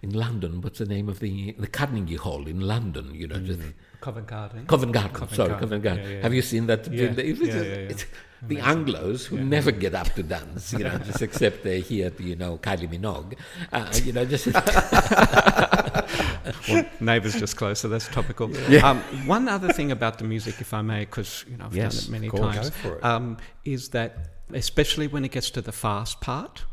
in 0.02 0.12
London, 0.12 0.60
what's 0.60 0.78
the 0.78 0.86
name 0.86 1.08
of 1.08 1.20
the 1.20 1.52
the 1.58 1.66
Carnegie 1.66 2.16
Hall 2.16 2.46
in 2.46 2.60
London? 2.60 3.14
You 3.14 3.28
know, 3.28 3.38
just 3.38 3.60
Covent 4.00 4.26
Garden. 4.26 4.66
Covent 4.66 4.92
Garden. 4.92 5.12
Covent 5.12 5.36
sorry, 5.36 5.48
Garden. 5.48 5.60
Covent 5.68 5.82
Garden. 5.82 6.04
Yeah, 6.04 6.10
yeah, 6.16 6.22
Have 6.22 6.34
you 6.34 6.42
seen 6.42 6.66
that? 6.66 6.92
Yeah, 6.92 7.04
It's, 7.04 7.18
yeah, 7.18 7.24
it's- 7.24 7.54
yeah, 7.54 7.62
yeah. 7.62 7.90
it's 7.92 8.04
the 8.42 8.56
Anglos 8.58 9.24
who 9.26 9.42
never 9.42 9.70
get 9.72 9.94
up 9.94 10.12
to 10.14 10.22
dance, 10.22 10.72
you 10.74 10.80
know, 10.84 10.98
just 10.98 11.22
except 11.22 11.64
they 11.64 11.80
hear, 11.80 12.12
you 12.18 12.36
know, 12.36 12.58
Kylie 12.58 12.86
Minogue, 12.88 13.34
uh, 13.72 13.90
you 14.04 14.12
know, 14.12 14.26
just 14.26 14.46
well, 16.68 16.84
neighbours 17.00 17.34
just 17.34 17.56
close, 17.56 17.80
so 17.80 17.88
that's 17.88 18.06
topical. 18.08 18.50
Yeah. 18.68 18.88
Um, 18.88 19.00
one 19.26 19.48
other 19.48 19.72
thing 19.72 19.90
about 19.90 20.18
the 20.18 20.24
music, 20.24 20.60
if 20.60 20.74
I 20.74 20.82
may, 20.82 21.00
because 21.00 21.44
you 21.50 21.56
know 21.56 21.64
I've 21.66 21.74
Yes, 21.74 22.04
done 22.06 22.14
it 22.14 22.20
many 22.20 22.30
times, 22.30 22.70
Go 22.70 22.76
for 22.76 22.96
it. 22.98 23.04
Um, 23.04 23.38
is 23.64 23.88
that 23.90 24.28
especially 24.52 25.08
when 25.08 25.24
it 25.24 25.32
gets 25.32 25.50
to 25.50 25.60
the 25.62 25.72
fast 25.72 26.20
part, 26.20 26.64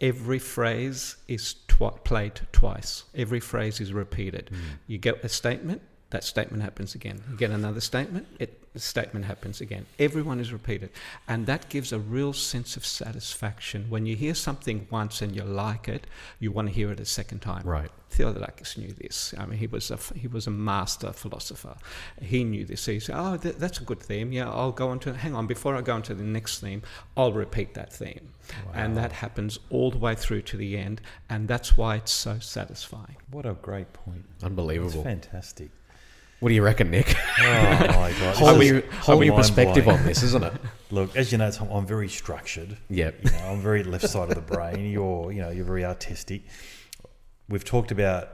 every 0.00 0.38
phrase 0.38 1.16
is 1.26 1.54
played 2.04 2.40
twice. 2.52 3.04
Every 3.14 3.40
phrase 3.40 3.80
is 3.80 3.92
repeated. 3.92 4.50
Hmm. 4.50 4.56
You 4.86 4.98
get 4.98 5.24
a 5.24 5.28
statement, 5.28 5.82
that 6.10 6.24
statement 6.24 6.62
happens 6.62 6.94
again. 6.94 7.22
You 7.30 7.36
get 7.36 7.50
another 7.50 7.80
statement, 7.80 8.26
it 8.38 8.54
the 8.74 8.80
statement 8.80 9.24
happens 9.24 9.60
again. 9.60 9.86
Everyone 9.98 10.38
is 10.40 10.52
repeated, 10.52 10.90
and 11.26 11.46
that 11.46 11.68
gives 11.68 11.92
a 11.92 11.98
real 11.98 12.32
sense 12.32 12.76
of 12.76 12.84
satisfaction. 12.84 13.86
When 13.88 14.06
you 14.06 14.14
hear 14.14 14.34
something 14.34 14.86
once 14.90 15.20
and 15.22 15.34
you 15.34 15.42
like 15.42 15.88
it, 15.88 16.06
you 16.38 16.52
want 16.52 16.68
to 16.68 16.74
hear 16.74 16.90
it 16.92 17.00
a 17.00 17.04
second 17.04 17.40
time. 17.40 17.66
Right. 17.66 17.90
Theodorakis 18.10 18.78
knew 18.78 18.92
this. 18.92 19.34
I 19.38 19.46
mean, 19.46 19.58
he 19.58 19.66
was 19.66 19.90
a 19.90 19.94
f- 19.94 20.12
he 20.16 20.28
was 20.28 20.46
a 20.46 20.50
master 20.50 21.12
philosopher. 21.12 21.76
He 22.22 22.44
knew 22.44 22.64
this. 22.64 22.86
He 22.86 23.00
said, 23.00 23.16
"Oh, 23.18 23.36
th- 23.36 23.56
that's 23.56 23.80
a 23.80 23.84
good 23.84 24.00
theme. 24.00 24.32
Yeah, 24.32 24.50
I'll 24.50 24.72
go 24.72 24.88
on 24.88 24.98
to. 25.00 25.12
Hang 25.14 25.34
on, 25.34 25.46
before 25.46 25.74
I 25.76 25.80
go 25.82 25.94
on 25.94 26.02
to 26.02 26.14
the 26.14 26.22
next 26.24 26.60
theme, 26.60 26.82
I'll 27.16 27.32
repeat 27.32 27.74
that 27.74 27.92
theme." 27.92 28.32
And 28.74 28.96
that 28.96 29.12
happens 29.12 29.58
all 29.70 29.90
the 29.90 29.98
way 29.98 30.14
through 30.14 30.42
to 30.42 30.56
the 30.56 30.78
end, 30.78 31.00
and 31.28 31.48
that's 31.48 31.76
why 31.76 31.96
it's 31.96 32.12
so 32.12 32.38
satisfying. 32.38 33.16
What 33.30 33.44
a 33.44 33.52
great 33.54 33.92
point. 33.92 34.24
It's 34.36 34.44
Unbelievable. 34.44 35.02
fantastic. 35.02 35.70
What 36.40 36.50
do 36.50 36.54
you 36.54 36.62
reckon, 36.62 36.90
Nick? 36.90 37.14
Oh 37.40 37.44
my 37.44 38.12
god! 38.18 38.36
Whole 38.36 38.56
new, 38.56 38.82
whole 39.00 39.20
new 39.20 39.32
perspective 39.32 39.84
blowing. 39.84 40.00
on 40.00 40.06
this, 40.06 40.22
isn't 40.22 40.42
it? 40.44 40.52
Look, 40.90 41.14
as 41.16 41.30
you 41.32 41.38
know, 41.38 41.50
Tom, 41.50 41.68
I'm 41.70 41.86
very 41.86 42.08
structured. 42.08 42.76
Yep. 42.90 43.24
You 43.24 43.30
know, 43.30 43.38
I'm 43.38 43.60
very 43.60 43.82
left 43.84 44.08
side 44.08 44.28
of 44.30 44.34
the 44.34 44.54
brain. 44.54 44.90
You're, 44.90 45.30
you 45.32 45.40
know, 45.42 45.50
you're 45.50 45.64
very 45.64 45.84
artistic. 45.84 46.42
We've 47.48 47.64
talked 47.64 47.90
about 47.90 48.28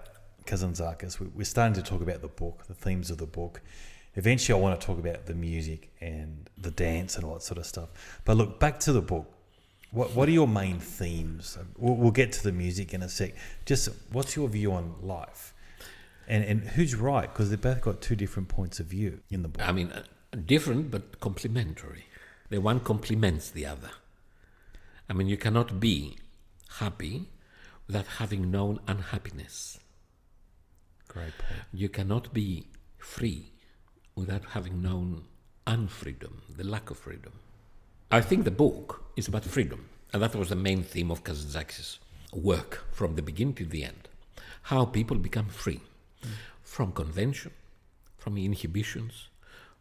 Kazantzakis. 0.46 1.20
We- 1.20 1.28
We're 1.28 1.44
starting 1.44 1.74
to 1.74 1.82
talk 1.82 2.00
about 2.02 2.20
the 2.22 2.28
book, 2.28 2.64
the 2.66 2.74
themes 2.74 3.10
of 3.10 3.18
the 3.18 3.26
book. 3.26 3.60
Eventually, 4.16 4.58
I 4.58 4.62
want 4.62 4.80
to 4.80 4.86
talk 4.86 4.98
about 4.98 5.26
the 5.26 5.34
music 5.34 5.90
and 6.00 6.48
the 6.58 6.70
dance 6.70 7.16
and 7.16 7.24
all 7.24 7.34
that 7.34 7.42
sort 7.42 7.58
of 7.58 7.66
stuff. 7.66 7.88
But 8.24 8.36
look, 8.36 8.60
back 8.60 8.80
to 8.80 8.92
the 8.92 9.02
book. 9.02 9.26
What 9.90 10.14
What 10.14 10.28
are 10.28 10.32
your 10.32 10.48
main 10.48 10.78
themes? 10.80 11.56
We'll, 11.78 11.94
we'll 11.96 12.10
get 12.10 12.32
to 12.32 12.42
the 12.42 12.52
music 12.52 12.92
in 12.94 13.02
a 13.02 13.08
sec. 13.08 13.34
Just 13.64 13.88
what's 14.12 14.34
your 14.36 14.48
view 14.48 14.72
on 14.72 14.94
life? 15.02 15.53
And 16.26 16.44
and 16.44 16.60
who's 16.70 16.94
right? 16.94 17.32
Because 17.32 17.50
they've 17.50 17.60
both 17.60 17.80
got 17.80 18.00
two 18.00 18.16
different 18.16 18.48
points 18.48 18.80
of 18.80 18.86
view 18.86 19.20
in 19.30 19.42
the 19.42 19.48
book. 19.48 19.66
I 19.66 19.72
mean, 19.72 19.92
uh, 19.92 20.04
different 20.46 20.90
but 20.90 21.20
complementary. 21.20 22.06
The 22.50 22.60
one 22.60 22.80
complements 22.80 23.50
the 23.50 23.66
other. 23.66 23.90
I 25.08 25.12
mean, 25.12 25.26
you 25.26 25.36
cannot 25.36 25.80
be 25.80 26.16
happy 26.78 27.28
without 27.86 28.06
having 28.18 28.50
known 28.50 28.80
unhappiness. 28.86 29.78
Great 31.08 31.36
point. 31.38 31.60
You 31.72 31.88
cannot 31.88 32.32
be 32.32 32.68
free 32.98 33.52
without 34.14 34.44
having 34.50 34.80
known 34.80 35.24
unfreedom, 35.66 36.40
the 36.56 36.64
lack 36.64 36.90
of 36.90 36.98
freedom. 36.98 37.32
I 38.10 38.20
think 38.20 38.44
the 38.44 38.50
book 38.50 39.04
is 39.16 39.28
about 39.28 39.44
freedom, 39.44 39.88
and 40.12 40.22
that 40.22 40.34
was 40.34 40.48
the 40.48 40.56
main 40.56 40.82
theme 40.82 41.10
of 41.10 41.24
Kazantzakis' 41.24 41.98
work 42.32 42.84
from 42.92 43.16
the 43.16 43.22
beginning 43.22 43.54
to 43.54 43.64
the 43.64 43.84
end. 43.84 44.08
How 44.62 44.84
people 44.84 45.16
become 45.16 45.48
free 45.48 45.80
from 46.62 46.92
convention, 46.92 47.52
from 48.16 48.36
inhibitions, 48.36 49.28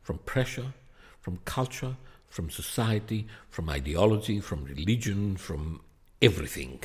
from 0.01 0.17
pressure, 0.19 0.73
from 1.19 1.39
culture, 1.45 1.95
from 2.27 2.49
society, 2.49 3.27
from 3.49 3.69
ideology, 3.69 4.39
from 4.39 4.65
religion, 4.65 5.37
from 5.37 5.81
everything. 6.21 6.79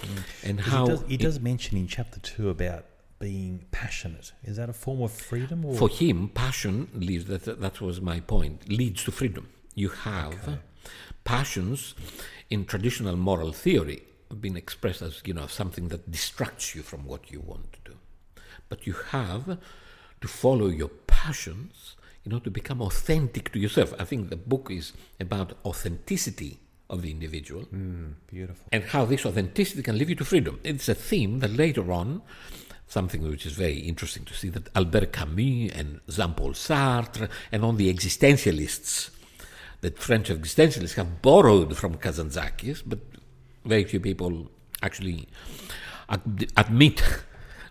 Mm. 0.00 0.48
And 0.48 0.60
how 0.60 0.84
he 0.84 0.90
does, 0.90 1.04
he 1.08 1.14
it- 1.14 1.20
does 1.20 1.40
mention 1.40 1.76
in 1.78 1.86
chapter 1.86 2.20
two 2.20 2.50
about 2.50 2.84
being 3.18 3.64
passionate. 3.70 4.32
Is 4.44 4.56
that 4.56 4.68
a 4.68 4.74
form 4.74 5.00
of 5.02 5.12
freedom? 5.12 5.64
Or 5.64 5.74
For 5.74 5.88
him, 5.88 6.28
passion 6.28 6.88
leads. 6.94 7.24
That 7.26 7.60
that 7.60 7.80
was 7.80 8.00
my 8.00 8.20
point. 8.20 8.68
Leads 8.68 9.04
to 9.04 9.12
freedom. 9.12 9.48
You 9.74 9.88
have 9.88 10.58
passions 11.24 11.94
in 12.50 12.64
traditional 12.64 13.16
moral 13.16 13.52
theory 13.52 14.02
have 14.30 14.40
been 14.40 14.56
expressed 14.56 15.02
as 15.02 15.22
you 15.24 15.34
know 15.34 15.46
something 15.46 15.88
that 15.88 16.10
distracts 16.10 16.74
you 16.74 16.82
from 16.82 17.04
what 17.04 17.30
you 17.30 17.40
want 17.40 17.76
but 18.68 18.86
you 18.86 18.94
have 19.10 19.58
to 20.20 20.28
follow 20.28 20.68
your 20.68 20.88
passions 21.06 21.96
in 22.24 22.32
order 22.32 22.44
to 22.44 22.50
become 22.50 22.82
authentic 22.82 23.52
to 23.52 23.58
yourself. 23.58 23.94
I 23.98 24.04
think 24.04 24.30
the 24.30 24.36
book 24.36 24.68
is 24.70 24.92
about 25.20 25.56
authenticity 25.64 26.60
of 26.88 27.02
the 27.02 27.10
individual 27.10 27.62
hmm, 27.62 28.10
beautiful. 28.28 28.64
and 28.70 28.84
how 28.84 29.04
this 29.04 29.26
authenticity 29.26 29.82
can 29.82 29.98
lead 29.98 30.08
you 30.08 30.14
to 30.16 30.24
freedom. 30.24 30.60
It's 30.62 30.88
a 30.88 30.94
theme 30.94 31.40
that 31.40 31.50
later 31.50 31.90
on, 31.92 32.22
something 32.86 33.28
which 33.28 33.46
is 33.46 33.52
very 33.52 33.78
interesting 33.78 34.24
to 34.24 34.34
see, 34.34 34.48
that 34.50 34.68
Albert 34.74 35.12
Camus 35.12 35.72
and 35.72 36.00
Jean-Paul 36.08 36.52
Sartre 36.52 37.28
and 37.50 37.64
all 37.64 37.72
the 37.72 37.92
existentialists, 37.92 39.10
the 39.80 39.90
French 39.92 40.28
existentialists 40.28 40.94
have 40.94 41.22
borrowed 41.22 41.76
from 41.76 41.96
Kazantzakis, 41.96 42.82
but 42.86 43.00
very 43.64 43.84
few 43.84 44.00
people 44.00 44.48
actually 44.82 45.28
ad- 46.08 46.52
admit 46.56 47.02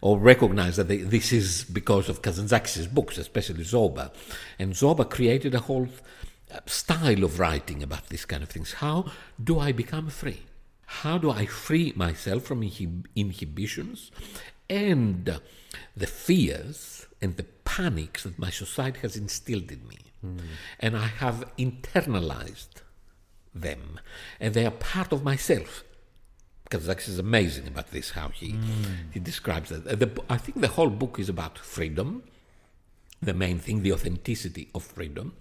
or 0.01 0.19
recognize 0.19 0.75
that 0.77 0.87
they, 0.87 0.97
this 0.97 1.31
is 1.31 1.63
because 1.63 2.09
of 2.09 2.21
Kazantzakis' 2.21 2.93
books, 2.93 3.17
especially 3.17 3.63
Zorba. 3.63 4.11
And 4.59 4.73
Zorba 4.73 5.09
created 5.09 5.55
a 5.55 5.59
whole 5.59 5.87
uh, 6.53 6.59
style 6.65 7.23
of 7.23 7.39
writing 7.39 7.81
about 7.81 8.09
these 8.09 8.25
kind 8.25 8.43
of 8.43 8.49
things. 8.49 8.73
How 8.73 9.11
do 9.43 9.59
I 9.59 9.71
become 9.71 10.09
free? 10.09 10.41
How 10.85 11.17
do 11.17 11.31
I 11.31 11.45
free 11.45 11.93
myself 11.95 12.43
from 12.43 12.61
inhib- 12.61 13.05
inhibitions 13.15 14.11
and 14.69 15.39
the 15.97 16.07
fears 16.07 17.07
and 17.21 17.37
the 17.37 17.45
panics 17.63 18.23
that 18.23 18.37
my 18.37 18.49
society 18.49 18.99
has 18.99 19.15
instilled 19.15 19.71
in 19.71 19.87
me? 19.87 19.97
And 20.79 20.97
I 20.97 21.07
have 21.07 21.45
internalized 21.57 22.81
them, 23.53 23.99
and 24.39 24.53
they 24.53 24.65
are 24.65 24.71
part 24.71 25.11
of 25.13 25.23
myself. 25.23 25.83
Kazantzakis 26.69 27.19
amazing 27.19 27.67
about 27.67 27.91
this, 27.91 28.11
how 28.11 28.29
he, 28.29 28.55
he 29.11 29.19
describes 29.19 29.69
that. 29.69 29.99
The, 29.99 30.09
I 30.29 30.37
think 30.37 30.61
the 30.61 30.69
whole 30.69 30.89
book 30.89 31.19
is 31.19 31.29
about 31.29 31.59
freedom, 31.59 32.23
the 33.21 33.33
main 33.33 33.59
thing, 33.59 33.81
the 33.81 33.93
authenticity 33.93 34.69
of 34.73 34.83
freedom, 34.83 35.33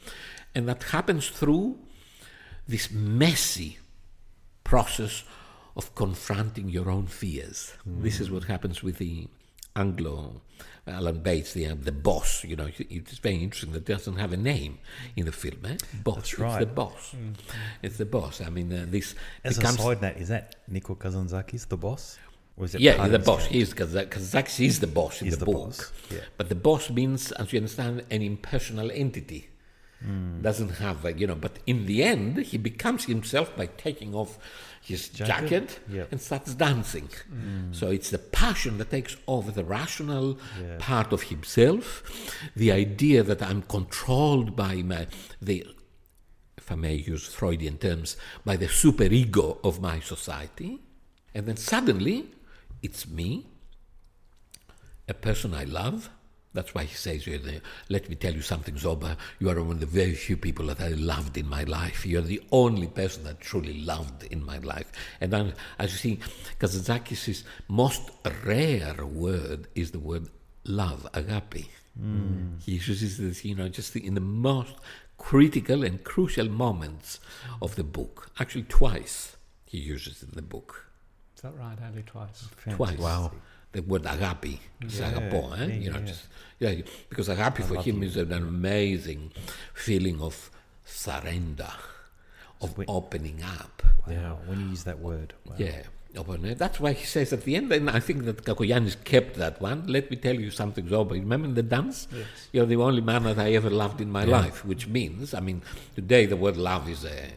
and 0.55 0.69
that 0.69 0.83
happens 0.85 1.29
through 1.29 1.79
this 2.69 2.91
messy 2.91 3.79
process 4.65 5.25
of 5.77 5.95
confronting 5.95 6.69
your 6.69 6.91
own 6.91 7.07
fears. 7.07 7.75
This 7.85 8.21
is 8.21 8.31
what 8.31 8.45
happens 8.45 8.83
with 8.83 8.99
the 8.99 9.29
Anglo 9.77 10.41
Alan 10.87 11.21
Bates, 11.21 11.53
the 11.55 11.67
uh, 11.67 11.75
the 11.81 11.93
boss. 11.93 12.45
You 12.45 12.57
know, 12.57 12.69
it's 12.79 13.19
very 13.19 13.37
interesting 13.37 13.73
that 13.73 13.87
doesn't 13.87 14.17
have 14.17 14.33
a 14.33 14.37
name 14.37 14.79
in 15.17 15.25
the 15.25 15.33
film. 15.33 15.65
Eh? 15.65 15.77
Boss. 16.03 16.35
That's 16.37 16.39
It's 16.39 16.59
the 16.59 16.67
boss. 16.67 17.15
It's 17.83 17.97
the 17.97 18.05
boss. 18.05 18.41
I 18.41 18.51
mean, 18.51 18.73
uh, 18.73 18.85
this 18.89 19.15
As 19.43 19.57
becomes 19.59 19.79
a 19.79 19.83
side 19.83 20.03
note, 20.03 20.17
is 20.17 20.29
that 20.29 20.57
Nico 20.69 20.95
Kazantzakis, 20.95 21.69
the 21.69 21.77
boss? 21.77 22.19
Or 22.57 22.67
is 22.67 22.75
it 22.75 22.81
yeah, 22.83 23.09
the 23.09 23.19
boss. 23.19 23.49
character? 23.49 23.59
He's 23.59 23.75
Kazantzakis 23.75 24.65
is 24.65 24.81
the 24.81 24.87
boss 24.87 25.21
in 25.21 25.27
He's 25.27 25.39
the, 25.39 25.45
the 25.45 25.53
book. 25.53 25.65
boss, 25.65 25.93
yeah. 26.11 26.21
But 26.37 26.49
the 26.51 26.55
boss 26.55 26.91
means, 26.91 27.33
as 27.33 27.53
you 27.53 27.59
understand, 27.59 28.05
an 28.11 28.23
impersonal 28.23 28.91
entity. 28.93 29.49
Hmm. 30.01 30.43
Doesn't 30.43 30.69
have, 30.69 31.05
a, 31.07 31.15
you 31.15 31.27
know. 31.27 31.35
But 31.35 31.61
in 31.67 31.87
the 31.87 32.03
end, 32.03 32.39
he 32.39 32.59
becomes 32.59 33.07
himself 33.07 33.57
by 33.57 33.67
taking 33.67 34.15
off 34.15 34.39
his 34.85 35.09
Jacket? 35.09 35.81
jacket, 35.89 36.09
and 36.13 36.21
starts 36.21 36.55
dancing. 36.55 37.09
Mm. 37.33 37.75
So 37.75 37.89
it's 37.91 38.11
the 38.11 38.19
passion 38.19 38.79
that 38.79 38.91
takes 38.91 39.17
over 39.27 39.51
the 39.51 39.65
rational 39.65 40.27
Yeah. 40.61 40.77
part 40.79 41.13
of 41.13 41.23
himself, 41.33 42.03
the 42.55 42.71
idea 42.71 43.23
that 43.23 43.41
I'm 43.43 43.63
controlled 43.63 44.55
by 44.55 44.75
my 44.83 45.07
the 45.41 45.67
if 46.59 46.73
I 46.73 46.77
may 46.77 46.95
use 46.95 47.27
Freudian 47.27 47.77
terms, 47.79 48.17
by 48.45 48.57
the 48.57 48.69
superego 48.69 49.59
of 49.63 49.81
my 49.81 50.01
society. 50.01 50.81
And 51.35 51.47
then 51.47 51.57
suddenly, 51.59 52.19
it's 52.83 53.07
me, 53.07 53.47
a 55.09 55.13
person 55.15 55.53
I 55.53 55.65
love. 55.65 56.09
That's 56.55 56.73
why 56.73 56.85
he 56.85 56.95
says, 56.95 57.27
"You're 57.27 57.41
Let 57.89 58.09
me 58.09 58.15
tell 58.15 58.33
you 58.33 58.41
something, 58.41 58.77
Zorba. 58.77 59.17
You 59.41 59.51
are 59.51 59.61
one 59.61 59.73
of 59.73 59.81
the 59.81 59.87
very 59.87 60.15
few 60.15 60.37
people 60.37 60.67
that 60.67 60.81
I 60.81 60.89
loved 60.89 61.37
in 61.37 61.49
my 61.49 61.65
life. 61.65 62.07
You're 62.07 62.23
the 62.23 62.43
only 62.53 62.87
person 62.87 63.25
that 63.25 63.41
truly 63.41 63.83
loved 63.83 64.23
in 64.25 64.45
my 64.45 64.59
life. 64.59 64.91
And 65.21 65.33
then, 65.33 65.55
as 65.79 65.93
you 65.93 65.99
see, 65.99 66.21
Kazantzakis' 66.61 67.43
most 67.69 68.03
rare 68.45 69.05
word 69.05 69.67
is 69.75 69.91
the 69.91 69.99
word 69.99 70.29
love, 70.65 71.07
agape. 71.13 71.69
Hmm. 71.99 72.57
He 72.65 72.73
uses 72.73 73.19
this, 73.19 73.45
you 73.45 73.55
know, 73.55 73.69
just 73.69 73.95
in 73.97 74.15
the 74.15 74.21
most 74.21 74.75
critical 75.19 75.85
and 75.85 76.03
crucial 76.05 76.49
moments 76.49 77.21
of 77.61 77.77
the 77.77 77.85
book. 77.85 78.31
Actually, 78.39 78.65
twice 78.65 79.37
he 79.65 79.79
uses 79.79 80.23
it 80.23 80.29
in 80.31 80.37
the 80.37 80.43
book. 80.43 80.87
Is 81.37 81.43
that 81.43 81.57
right? 81.57 81.77
Only 81.85 82.03
twice. 82.03 82.49
Twice. 82.71 82.99
Wow. 82.99 83.33
The 83.75 83.83
word 83.83 84.07
agape, 84.07 84.61
it's 84.81 84.99
Yeah, 85.01 85.11
agapo, 85.13 85.41
eh? 85.61 85.67
yeah, 85.67 85.75
you 85.85 85.91
know, 85.91 85.99
yeah. 85.99 86.07
just 86.07 86.25
yeah, 86.61 86.75
because 87.11 87.29
agape 87.29 87.65
for 87.67 87.83
him 87.83 88.03
is 88.03 88.17
an 88.17 88.33
amazing 88.33 89.33
feeling 89.75 90.21
of 90.23 90.51
surrender, 90.85 91.73
of 92.63 92.71
Sweet. 92.75 92.89
opening 92.89 93.43
up. 93.43 93.83
Wow, 94.07 94.39
when 94.47 94.61
you 94.61 94.67
use 94.69 94.85
that 94.85 95.01
word. 95.01 95.35
Wow. 95.45 95.57
Yeah. 95.59 95.83
open 96.17 96.45
it. 96.45 96.59
That's 96.59 96.79
why 96.79 96.93
he 96.93 97.05
says 97.05 97.33
at 97.33 97.43
the 97.43 97.57
end, 97.57 97.73
and 97.73 97.91
I 97.91 97.99
think 97.99 98.25
that 98.27 98.45
Cacoyannis 98.45 98.97
kept 99.03 99.35
that 99.37 99.61
one. 99.61 99.87
Let 99.89 100.11
me 100.13 100.17
tell 100.17 100.37
you 100.45 100.51
something, 100.53 100.87
Zorba. 100.87 101.11
Remember 101.13 101.49
in 101.49 101.55
the 101.55 101.63
dance? 101.65 102.07
Yes. 102.15 102.27
You're 102.53 102.67
the 102.67 102.77
only 102.77 103.01
man 103.01 103.25
that 103.25 103.39
I 103.39 103.53
ever 103.55 103.71
loved 103.71 104.01
in 104.01 104.11
my 104.13 104.25
life, 104.25 104.65
which 104.65 104.87
means, 104.87 105.35
I 105.35 105.41
mean, 105.41 105.63
today 105.97 106.27
the 106.27 106.37
word 106.37 106.57
love 106.57 106.89
is 106.89 107.05
a, 107.05 107.31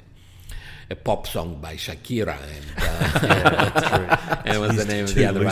a 0.89 0.95
pop 0.95 1.27
song 1.27 1.59
by 1.61 1.75
Shakira 1.75 2.37
and, 2.37 2.65
uh, 2.77 4.41
and 4.45 4.59
what's 4.59 4.77
the 4.77 4.85
name 4.85 5.05
of 5.05 5.13
the 5.13 5.25
other 5.25 5.43
one? 5.43 5.47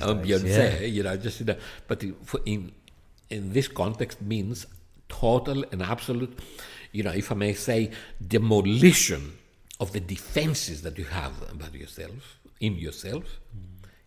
Oh. 0.00 0.14
Beyonce, 0.14 0.92
you 0.92 1.02
know, 1.02 1.16
just, 1.16 1.40
you 1.40 1.46
know, 1.46 1.56
but 1.88 2.02
in, 2.02 2.16
in, 2.44 2.72
in 3.30 3.52
this 3.52 3.68
context 3.68 4.22
means 4.22 4.66
total 5.08 5.64
and 5.72 5.82
absolute, 5.82 6.38
you 6.92 7.02
know, 7.02 7.10
if 7.10 7.32
I 7.32 7.34
may 7.34 7.54
say, 7.54 7.90
demolition 8.26 9.38
of 9.80 9.92
the 9.92 10.00
defenses 10.00 10.82
that 10.82 10.98
you 10.98 11.04
have 11.04 11.32
about 11.50 11.74
yourself, 11.74 12.38
in 12.60 12.76
yourself, 12.76 13.40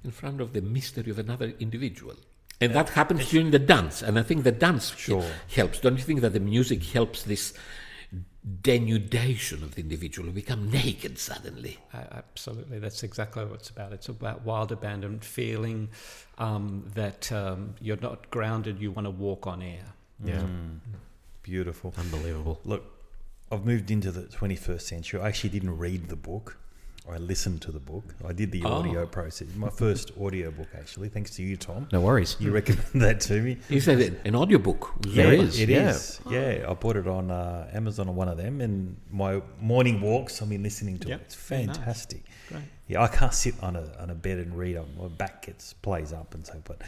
in 0.04 0.12
front 0.12 0.42
of 0.42 0.54
the 0.54 0.62
mystery 0.62 1.12
of 1.12 1.20
another 1.20 1.54
individual. 1.60 2.16
And 2.62 2.74
that 2.74 2.90
happens 2.90 3.30
during 3.30 3.52
the 3.52 3.60
dance. 3.60 4.02
And 4.02 4.20
I 4.20 4.24
think 4.24 4.44
the 4.44 4.52
dance 4.52 4.94
Sure. 4.98 5.26
helps. 5.56 5.80
Don't 5.80 5.98
you 5.98 6.04
think 6.04 6.22
that 6.22 6.34
the 6.34 6.42
music 6.42 6.84
helps 6.84 7.24
this 7.24 7.54
denudation 8.62 9.64
of 9.64 9.76
the 9.76 9.82
individual 9.82 10.28
who 10.28 10.34
become 10.34 10.70
naked 10.72 11.18
suddenly? 11.18 11.78
Uh, 11.94 12.04
absolutely, 12.12 12.80
that's 12.80 13.04
exactly 13.04 13.44
what 13.46 13.56
it's 13.56 13.70
about. 13.70 13.92
It's 13.94 14.08
about 14.08 14.44
wild 14.44 14.72
abandon, 14.72 15.20
feeling 15.20 15.90
um, 16.38 16.86
that 16.96 17.32
um, 17.32 17.76
you're 17.82 17.98
not 17.98 18.30
grounded. 18.30 18.80
You 18.80 18.92
want 18.92 19.06
to 19.06 19.12
walk 19.12 19.48
on 19.48 19.62
air. 19.62 19.86
Yeah. 20.24 20.44
Beautiful. 21.44 21.94
Unbelievable. 21.98 22.60
Look, 22.64 22.86
I've 23.52 23.66
moved 23.66 23.90
into 23.90 24.12
the 24.12 24.24
21st 24.24 24.82
century. 24.82 25.22
I 25.22 25.28
actually 25.28 25.50
didn't 25.50 25.78
read 25.78 26.10
the 26.10 26.16
book. 26.16 26.59
I 27.14 27.18
listened 27.18 27.62
to 27.64 27.72
the 27.72 27.80
book. 27.80 28.04
I 28.28 28.34
did 28.34 28.52
the 28.52 28.64
Oh. 28.64 28.74
audio 28.80 29.06
process. 29.06 29.48
My 29.56 29.70
first 29.70 30.12
audio 30.20 30.52
book, 30.52 30.68
actually, 30.78 31.10
thanks 31.10 31.32
to 31.36 31.44
you, 31.44 31.58
Tom. 31.58 31.88
No 31.92 32.02
worries. 32.02 32.36
You 32.40 32.52
recommended 32.52 33.02
that 33.02 33.20
to 33.22 33.42
me. 33.42 33.58
Is 33.70 33.86
that 33.86 34.00
an, 34.00 34.20
an 34.26 34.36
audiobook? 34.36 34.92
There 35.02 35.34
Yeah, 35.34 35.42
is, 35.42 35.60
It 35.60 35.70
yeah. 35.70 35.90
is. 35.90 36.20
Yeah, 36.30 36.66
I 36.70 36.74
bought 36.74 36.96
it 36.98 37.08
on 37.08 37.32
uh, 37.32 37.70
Amazon 37.74 38.10
or 38.10 38.14
one 38.14 38.28
of 38.28 38.38
them, 38.38 38.62
and 38.62 38.96
my 39.12 39.42
morning 39.60 40.02
walks. 40.02 40.42
I've 40.42 40.50
been 40.50 40.64
listening 40.64 40.98
to 41.00 41.08
Yep. 41.10 41.20
it. 41.20 41.24
It's 41.26 41.36
Very 41.36 41.66
nice. 41.66 41.78
fantastic. 41.78 42.24
Great. 42.50 42.64
Yeah, 42.88 43.04
I 43.04 43.08
can't 43.08 43.34
sit 43.34 43.56
on 43.62 43.76
a 43.76 43.86
on 44.00 44.10
a 44.10 44.16
bed 44.16 44.38
and 44.40 44.58
read. 44.58 44.76
My 44.98 45.08
back 45.08 45.46
gets 45.46 45.74
plays 45.74 46.12
up 46.14 46.34
and 46.36 46.46
so. 46.46 46.62
But 46.64 46.82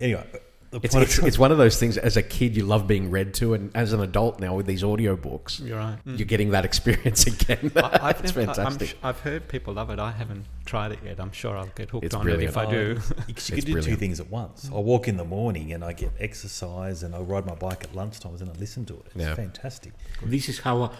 anyway, 0.00 0.24
the 0.32 0.40
It's, 0.72 0.94
it's, 0.94 1.18
it's 1.18 1.38
one 1.38 1.52
of 1.52 1.58
those 1.58 1.78
things 1.78 1.98
as 1.98 2.16
a 2.16 2.22
kid 2.22 2.56
you 2.56 2.64
love 2.64 2.86
being 2.86 3.10
read 3.10 3.34
to, 3.34 3.52
and 3.52 3.70
as 3.76 3.92
an 3.92 4.00
adult 4.00 4.40
now 4.40 4.54
with 4.54 4.64
these 4.64 4.82
audiobooks, 4.82 5.60
You're 5.64 5.78
right. 5.78 5.98
you're 6.06 6.24
getting 6.26 6.50
that 6.52 6.64
experience 6.64 7.26
again. 7.32 7.70
I, 7.76 7.98
I've, 8.08 8.20
it's 8.24 8.34
never- 8.34 8.40
I'm 8.50 8.54
fantastic. 8.56 8.88
sh- 8.88 8.94
I've 9.02 9.20
heard 9.20 9.48
people 9.48 9.74
love 9.74 9.90
it. 9.90 9.98
I 9.98 10.10
haven't 10.12 10.46
tried 10.64 10.92
it 10.92 11.00
yet. 11.04 11.20
I'm 11.20 11.32
sure 11.32 11.56
I'll 11.58 11.66
get 11.66 11.90
hooked 11.90 12.06
It's 12.06 12.14
on 12.14 12.22
brilliant. 12.22 12.44
it 12.44 12.48
if 12.48 12.56
I 12.56 12.70
do. 12.70 12.98
Because 13.26 13.50
you 13.56 13.56
can 13.62 13.74
do 13.74 13.82
two 13.82 13.96
things 13.96 14.18
at 14.18 14.30
once. 14.30 14.70
I 14.74 14.78
walk 14.78 15.08
in 15.08 15.18
the 15.18 15.24
morning 15.24 15.72
and 15.74 15.84
I 15.84 15.92
get 15.92 16.10
exercise, 16.18 17.02
and 17.02 17.14
I 17.14 17.18
ride 17.18 17.44
my 17.44 17.54
bike 17.54 17.84
at 17.84 17.94
lunchtime, 17.94 18.36
and 18.40 18.48
I 18.48 18.54
listen 18.54 18.84
to 18.86 18.94
it. 18.94 19.06
It's 19.14 19.16
Yeah. 19.16 19.34
fantastic. 19.34 19.92
This 20.24 20.48
is 20.48 20.60
how, 20.60 20.82
uh, 20.84 20.92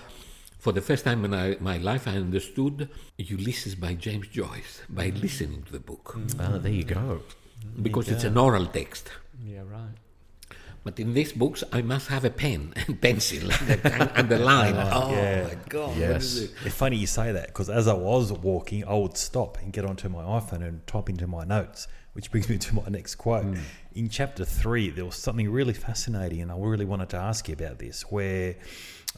for 0.58 0.72
the 0.72 0.82
first 0.82 1.04
time 1.06 1.24
in 1.24 1.32
I, 1.32 1.56
my 1.60 1.78
life, 1.78 2.06
I 2.06 2.12
understood 2.16 2.90
Ulysses 3.16 3.74
by 3.74 3.94
James 3.94 4.28
Joyce 4.28 4.82
by 4.90 5.08
listening 5.08 5.62
to 5.62 5.72
the 5.72 5.80
book. 5.80 6.14
Ah, 6.38 6.58
there 6.58 6.70
you 6.72 6.84
go. 6.84 7.22
Because 7.80 8.08
it's 8.10 8.24
an 8.24 8.36
oral 8.36 8.66
text. 8.66 9.10
Yeah, 9.45 9.61
right. 9.61 9.95
But 10.84 10.99
in 10.99 11.14
these 11.14 11.32
books, 11.32 11.62
I 11.72 11.82
must 11.82 12.09
have 12.09 12.24
a 12.24 12.30
pen 12.30 12.74
and 12.86 13.01
pencil 13.01 13.51
and 13.51 13.82
can 13.82 14.09
underline. 14.16 14.74
oh 14.76 15.12
yeah. 15.12 15.45
my 15.45 15.57
God! 15.68 15.97
Yes. 15.97 16.22
is 16.24 16.43
it? 16.43 16.51
It's 16.64 16.74
funny 16.74 16.97
you 16.97 17.07
say 17.07 17.32
that 17.32 17.47
because 17.49 17.70
as 17.70 17.86
I 17.86 17.95
was 17.95 18.32
walking, 18.32 18.84
I 18.84 18.95
would 18.95 19.16
stop 19.16 19.59
and 19.62 19.72
get 19.72 19.84
onto 19.84 20.09
my 20.09 20.22
iPhone 20.22 20.66
and 20.66 20.84
type 20.86 21.09
into 21.09 21.26
my 21.26 21.45
notes, 21.45 21.86
which 22.14 22.30
brings 22.30 22.49
me 22.49 22.59
to 22.66 22.74
my 22.74 22.88
next 22.88 23.14
quote. 23.14 23.57
In 23.95 24.09
chapter 24.09 24.45
three, 24.45 24.90
there 24.90 25.05
was 25.05 25.16
something 25.16 25.51
really 25.51 25.74
fascinating, 25.74 26.40
and 26.40 26.51
I 26.51 26.57
really 26.59 26.84
wanted 26.84 27.11
to 27.11 27.16
ask 27.16 27.49
you 27.49 27.55
about 27.55 27.78
this, 27.78 28.03
where 28.11 28.57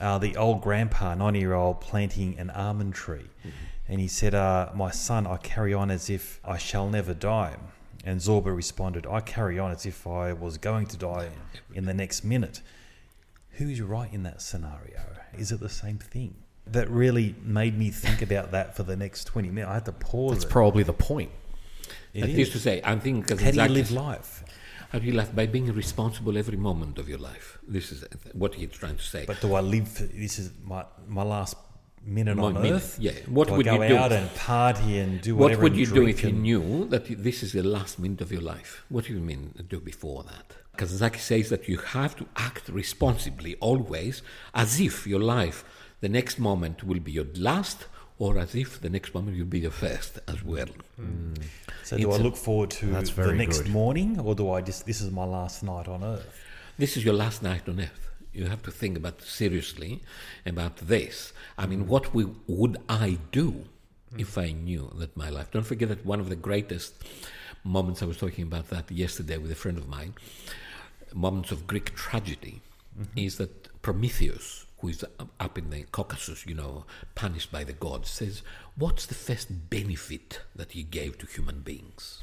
uh, 0.01 0.19
the 0.19 0.37
old 0.37 0.61
grandpa, 0.61 1.15
90 1.15 1.39
year 1.39 1.55
old, 1.55 1.81
planting 1.81 2.39
an 2.39 2.51
almond 2.51 2.95
tree. 2.95 3.31
And 3.89 4.01
he 4.01 4.09
said, 4.09 4.35
uh, 4.35 4.71
My 4.75 4.91
son, 4.91 5.27
I 5.27 5.37
carry 5.37 5.73
on 5.75 5.91
as 5.91 6.11
if 6.11 6.41
I 6.45 6.57
shall 6.59 6.89
never 6.89 7.15
die. 7.15 7.57
And 8.07 8.21
Zorba 8.21 8.55
responded, 8.55 9.07
I 9.07 9.21
carry 9.21 9.59
on 9.59 9.71
as 9.73 9.87
if 9.87 10.07
I 10.07 10.33
was 10.35 10.59
going 10.59 10.87
to 10.89 10.97
die 10.97 11.31
in 11.75 11.87
the 11.87 11.95
next 11.95 12.23
minute. 12.23 12.61
Who's 13.53 13.81
right 13.81 14.13
in 14.13 14.23
that 14.25 14.43
scenario? 14.43 15.01
Is 15.39 15.53
it 15.53 15.61
the 15.61 15.69
same 15.71 15.99
thing? 15.99 16.35
That 16.67 16.89
really 16.91 17.35
made 17.43 17.79
me 17.79 17.91
think 17.91 18.21
about 18.23 18.51
that 18.53 18.77
for 18.77 18.83
the 18.83 18.97
next 18.97 19.25
20 19.25 19.49
minutes. 19.51 19.71
I 19.71 19.75
had 19.75 19.85
to 19.87 19.93
pause 19.93 20.33
That's 20.37 20.45
it. 20.45 20.51
probably 20.51 20.83
the 20.83 20.93
point. 20.93 21.31
It 22.13 22.21
That 22.23 22.31
is. 22.31 22.49
is 22.49 22.51
to 22.53 22.59
say, 22.59 22.81
I 22.85 22.97
think 22.99 23.31
How 23.31 23.37
do 23.51 23.63
you 23.63 23.69
live 23.69 23.91
life? 23.91 24.45
How 24.91 24.99
do 24.99 25.07
you 25.07 25.13
live? 25.13 25.35
By 25.35 25.47
being 25.47 25.67
responsible 25.73 26.39
every 26.39 26.57
moment 26.57 26.99
of 26.99 27.09
your 27.09 27.19
life. 27.19 27.59
This 27.67 27.91
is 27.91 28.05
what 28.33 28.55
he's 28.55 28.71
trying 28.71 28.97
to 28.97 29.03
say. 29.03 29.25
But 29.27 29.41
do 29.41 29.55
I 29.55 29.61
live 29.61 29.89
for 29.89 30.05
this 30.05 30.39
is 30.39 30.51
my 30.63 30.85
my 31.09 31.23
last 31.23 31.57
minute 32.05 32.39
on 32.39 32.55
minute, 32.55 32.73
earth? 32.73 32.97
yeah. 33.01 33.13
What 33.27 33.49
do 33.49 33.55
would 33.55 33.69
I 33.69 33.75
you 33.83 33.89
do? 33.89 33.97
out 33.97 34.13
and 34.13 34.35
party 34.35 34.99
and 34.99 35.21
do 35.21 35.37
what 35.37 35.57
would 35.59 35.77
you 35.77 35.87
do 35.87 36.07
if 36.07 36.23
you 36.23 36.29
and- 36.31 36.43
knew 36.43 36.87
that 36.89 37.05
this 37.23 37.43
is 37.43 37.53
the 37.53 37.63
last 37.63 37.99
minute 37.99 38.21
of 38.21 38.31
your 38.33 38.43
life? 38.43 38.85
What 38.89 39.05
do 39.07 39.15
you 39.15 39.21
mean 39.21 39.55
do 39.69 39.81
before 39.81 40.23
that? 40.25 40.55
Kazantzakis 40.79 41.21
says 41.21 41.49
that 41.51 41.69
you 41.69 41.79
have 41.79 42.17
to 42.17 42.27
act 42.37 42.69
responsibly 42.69 43.55
always, 43.61 44.23
as 44.55 44.81
if 44.81 45.07
your 45.07 45.21
life, 45.21 45.65
the 46.01 46.09
next 46.09 46.39
moment 46.39 46.83
will 46.85 46.99
be 47.01 47.13
your 47.13 47.27
last, 47.37 47.87
or 48.19 48.39
as 48.39 48.55
if 48.55 48.81
the 48.81 48.91
next 48.91 49.15
moment 49.15 49.39
will 49.39 49.45
be 49.45 49.61
your 49.61 49.71
first 49.71 50.19
as 50.27 50.43
well. 50.45 50.67
Hmm. 50.97 51.35
So 51.85 51.97
do 51.97 52.11
I 52.13 52.17
look 52.17 52.37
forward 52.37 52.71
to 52.73 52.87
That's 52.87 53.11
the 53.11 53.33
next 53.33 53.63
good. 53.63 53.71
morning 53.73 54.19
or 54.19 54.35
do 54.35 54.51
I 54.51 54.61
just 54.63 54.85
this 54.87 55.01
is 55.01 55.11
my 55.11 55.25
last 55.25 55.63
night 55.63 55.87
on 55.89 56.03
earth? 56.03 56.27
This 56.79 56.97
is 56.97 57.05
your 57.05 57.15
last 57.15 57.43
night 57.43 57.69
on 57.69 57.81
earth. 57.81 58.04
You 58.35 58.47
have 58.47 58.63
to 58.65 58.73
think 58.73 58.97
about 58.97 59.23
seriously 59.23 60.03
about 60.45 60.77
this. 60.77 61.33
I 61.57 61.67
mean, 61.67 61.81
mm-hmm. 61.81 61.89
what 61.89 62.13
we, 62.13 62.27
would 62.49 62.79
I 62.89 63.19
do 63.31 63.67
if 64.19 64.37
I 64.37 64.51
knew 64.51 64.93
that 64.97 65.17
my 65.17 65.31
life? 65.31 65.53
Don't 65.53 65.67
forget 65.67 65.89
that 65.89 66.05
one 66.05 66.21
of 66.21 66.29
the 66.29 66.37
greatest 66.37 66.95
moments 67.63 68.03
I 68.03 68.07
was 68.07 68.17
talking 68.17 68.45
about 68.45 68.71
that 68.71 68.91
yesterday 68.91 69.39
with 69.39 69.53
a 69.53 69.55
friend 69.55 69.79
of 69.79 69.89
mine, 69.89 70.15
moments 71.15 71.53
of 71.53 71.69
Greek 71.69 71.95
tragedy, 71.95 72.61
mm-hmm. 72.99 73.19
is 73.19 73.39
that 73.39 73.81
Prometheus, 73.83 74.67
who 74.79 74.89
is 74.89 75.05
up 75.39 75.57
in 75.57 75.71
the 75.71 75.85
Caucasus, 75.85 76.45
you 76.45 76.55
know, 76.55 76.87
punished 77.15 77.53
by 77.53 77.63
the 77.63 77.73
gods, 77.73 78.11
says, 78.11 78.43
What's 78.77 79.07
the 79.07 79.15
first 79.15 79.71
benefit 79.71 80.41
that 80.57 80.73
he 80.73 80.83
gave 80.83 81.19
to 81.19 81.27
human 81.27 81.61
beings? 81.61 82.21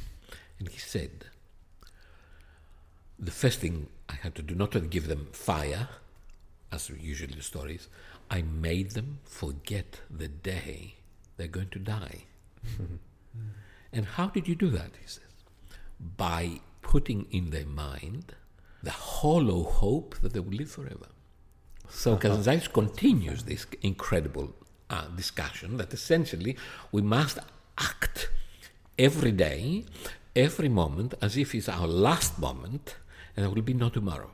And 0.59 0.67
he 0.67 0.77
said, 0.77 1.25
The 3.17 3.31
first 3.31 3.59
thing 3.59 3.87
I 4.09 4.15
had 4.15 4.35
to 4.35 4.41
do, 4.41 4.55
not 4.55 4.73
to 4.73 4.81
give 4.81 5.07
them 5.07 5.29
fire, 5.31 5.87
as 6.71 6.89
usually 6.89 7.35
the 7.35 7.43
stories, 7.43 7.87
I 8.29 8.41
made 8.41 8.91
them 8.91 9.19
forget 9.25 9.99
the 10.09 10.27
day 10.27 10.95
they're 11.37 11.47
going 11.47 11.69
to 11.69 11.79
die. 11.79 12.25
and 13.93 14.05
how 14.05 14.27
did 14.27 14.47
you 14.47 14.55
do 14.55 14.69
that? 14.69 14.91
He 15.01 15.07
says, 15.07 15.23
by 16.17 16.61
putting 16.81 17.27
in 17.31 17.49
their 17.49 17.65
mind 17.65 18.35
the 18.83 18.91
hollow 18.91 19.63
hope 19.63 20.15
that 20.21 20.33
they 20.33 20.39
will 20.39 20.53
live 20.53 20.71
forever. 20.71 21.07
So 21.89 22.15
Kazantzakis 22.17 22.71
continues 22.71 23.43
this 23.43 23.65
incredible 23.81 24.55
uh, 24.89 25.07
discussion 25.15 25.77
that 25.77 25.93
essentially 25.93 26.57
we 26.91 27.01
must 27.01 27.37
act 27.77 28.29
every 28.97 29.31
day, 29.31 29.85
every 30.35 30.69
moment, 30.69 31.13
as 31.21 31.37
if 31.37 31.53
it's 31.53 31.69
our 31.69 31.87
last 31.87 32.39
moment, 32.39 32.95
and 33.35 33.43
there 33.43 33.51
will 33.53 33.61
be 33.61 33.73
no 33.73 33.89
tomorrow. 33.89 34.31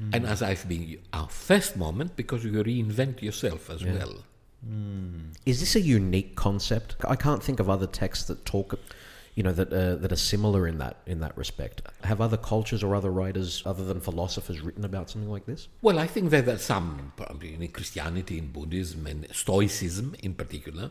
Mm. 0.00 0.14
And 0.14 0.26
as 0.26 0.42
I've 0.42 0.68
been 0.68 0.98
our 1.12 1.28
first 1.28 1.76
moment, 1.76 2.16
because 2.16 2.44
you 2.44 2.52
reinvent 2.52 3.22
yourself 3.22 3.70
as 3.70 3.82
yeah. 3.82 3.94
well. 3.94 4.14
Mm. 4.68 5.36
Is 5.46 5.60
this 5.60 5.76
a 5.76 5.80
unique 5.80 6.34
concept? 6.34 6.96
I 7.06 7.16
can't 7.16 7.42
think 7.42 7.60
of 7.60 7.70
other 7.70 7.86
texts 7.86 8.26
that 8.26 8.44
talk 8.44 8.78
you 9.38 9.44
know 9.44 9.52
that 9.52 9.72
uh, 9.72 9.94
that 9.94 10.10
are 10.10 10.16
similar 10.16 10.66
in 10.66 10.78
that 10.78 10.96
in 11.06 11.20
that 11.20 11.36
respect. 11.38 11.80
Have 12.02 12.20
other 12.20 12.36
cultures 12.36 12.82
or 12.82 12.96
other 12.96 13.12
writers, 13.12 13.62
other 13.64 13.84
than 13.84 14.00
philosophers, 14.00 14.60
written 14.60 14.84
about 14.84 15.10
something 15.10 15.30
like 15.30 15.46
this? 15.46 15.68
Well, 15.80 16.00
I 16.00 16.08
think 16.08 16.30
that 16.30 16.46
there 16.46 16.56
are 16.56 16.58
some, 16.58 17.12
probably 17.16 17.54
in 17.54 17.68
Christianity, 17.68 18.38
in 18.38 18.48
Buddhism, 18.50 19.06
and 19.06 19.28
Stoicism 19.32 20.16
in 20.24 20.34
particular. 20.34 20.90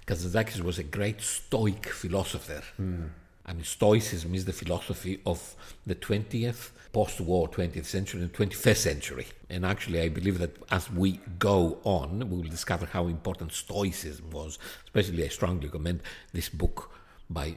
because 0.00 0.26
Kazantzakis 0.26 0.60
was 0.60 0.78
a 0.78 0.82
great 0.82 1.22
Stoic 1.22 1.88
philosopher. 1.88 2.62
Mm. 2.78 3.08
I 3.46 3.52
mean, 3.52 3.64
Stoicism 3.64 4.34
is 4.34 4.44
the 4.44 4.52
philosophy 4.52 5.20
of 5.24 5.54
the 5.86 5.94
20th, 5.94 6.70
post 6.92 7.20
war 7.20 7.48
20th 7.48 7.84
century 7.84 8.22
and 8.22 8.32
21st 8.32 8.76
century. 8.76 9.26
And 9.48 9.64
actually, 9.64 10.00
I 10.00 10.08
believe 10.08 10.38
that 10.38 10.56
as 10.72 10.90
we 10.90 11.20
go 11.38 11.78
on, 11.84 12.28
we 12.28 12.36
will 12.38 12.50
discover 12.50 12.86
how 12.86 13.06
important 13.06 13.52
Stoicism 13.52 14.30
was. 14.30 14.58
Especially, 14.84 15.24
I 15.24 15.28
strongly 15.28 15.66
recommend 15.66 16.02
this 16.32 16.48
book 16.48 16.90
by 17.30 17.54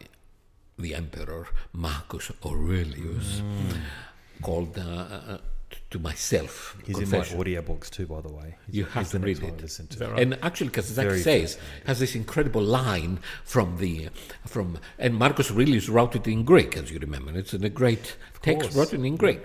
the 0.77 0.93
emperor 0.93 1.47
Marcus 1.73 2.31
Aurelius, 2.45 3.41
mm. 3.41 3.77
called 4.43 4.77
uh, 4.77 4.81
uh, 4.81 5.37
to 5.91 5.99
myself. 5.99 6.77
He's 6.85 6.97
confession. 6.97 7.33
in 7.33 7.39
my 7.39 7.45
audiobooks 7.45 7.89
too, 7.89 8.05
by 8.05 8.21
the 8.21 8.31
way. 8.31 8.55
He's, 8.67 8.75
you 8.75 8.85
have 8.85 9.09
to 9.11 9.19
read 9.19 9.41
it. 9.41 9.57
To. 9.57 10.07
Right? 10.07 10.19
And 10.19 10.37
actually, 10.43 10.69
Kazantzakis 10.69 11.23
says 11.23 11.57
has 11.85 11.99
this 11.99 12.15
incredible 12.15 12.61
line 12.61 13.19
from 13.43 13.77
the 13.77 14.09
from 14.45 14.77
and 14.97 15.15
Marcus 15.15 15.51
Aurelius 15.51 15.89
wrote 15.89 16.15
it 16.15 16.27
in 16.27 16.43
Greek, 16.43 16.77
as 16.77 16.91
you 16.91 16.99
remember. 16.99 17.37
It's 17.37 17.53
in 17.53 17.63
a 17.63 17.69
great 17.69 18.15
text 18.41 18.75
written 18.75 19.05
in 19.05 19.17
Greek, 19.17 19.41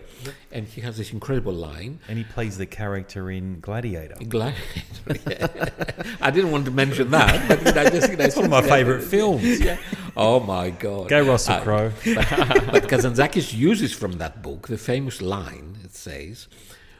and 0.53 0.67
he 0.67 0.81
has 0.83 0.99
this 0.99 1.13
incredible 1.13 1.53
line. 1.53 1.99
And 2.09 2.19
he 2.19 2.25
plays 2.25 2.59
the 2.59 2.67
character 2.67 3.31
in 3.31 3.61
Gladiator. 3.61 4.17
Gladiator. 4.29 5.73
I 6.21 6.31
didn't 6.31 6.51
want 6.51 6.67
to 6.67 6.71
mention 6.71 7.11
that, 7.11 7.49
but 7.49 7.77
I 7.77 7.91
just 7.91 8.11
it's 8.11 8.37
one 8.37 8.47
of 8.47 8.51
my 8.51 8.63
favourite 8.63 9.03
films. 9.03 9.61
Yeah. 9.61 9.79
Oh 10.17 10.41
my 10.41 10.71
God! 10.71 11.09
Go 11.09 11.23
Russell 11.23 11.55
uh, 11.55 11.61
Crowe. 11.63 11.93
but, 12.05 12.15
but 12.73 12.83
Kazantzakis 12.89 13.55
uses 13.55 13.93
from 13.93 14.13
that 14.13 14.43
book 14.43 14.69
the 14.69 14.79
famous 14.79 15.23
line. 15.23 15.79
It 15.85 15.95
says, 16.35 16.49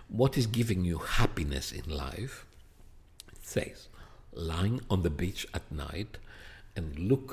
"What 0.09 0.37
is 0.39 0.47
giving 0.47 0.85
you 0.85 0.99
happiness 0.99 1.73
in 1.73 1.89
life?" 1.89 2.47
It 3.33 3.45
says, 3.47 3.89
"Lying 4.33 4.81
on 4.91 5.03
the 5.03 5.11
beach 5.11 5.47
at 5.55 5.71
night 5.71 6.19
and 6.77 6.99
look 6.99 7.31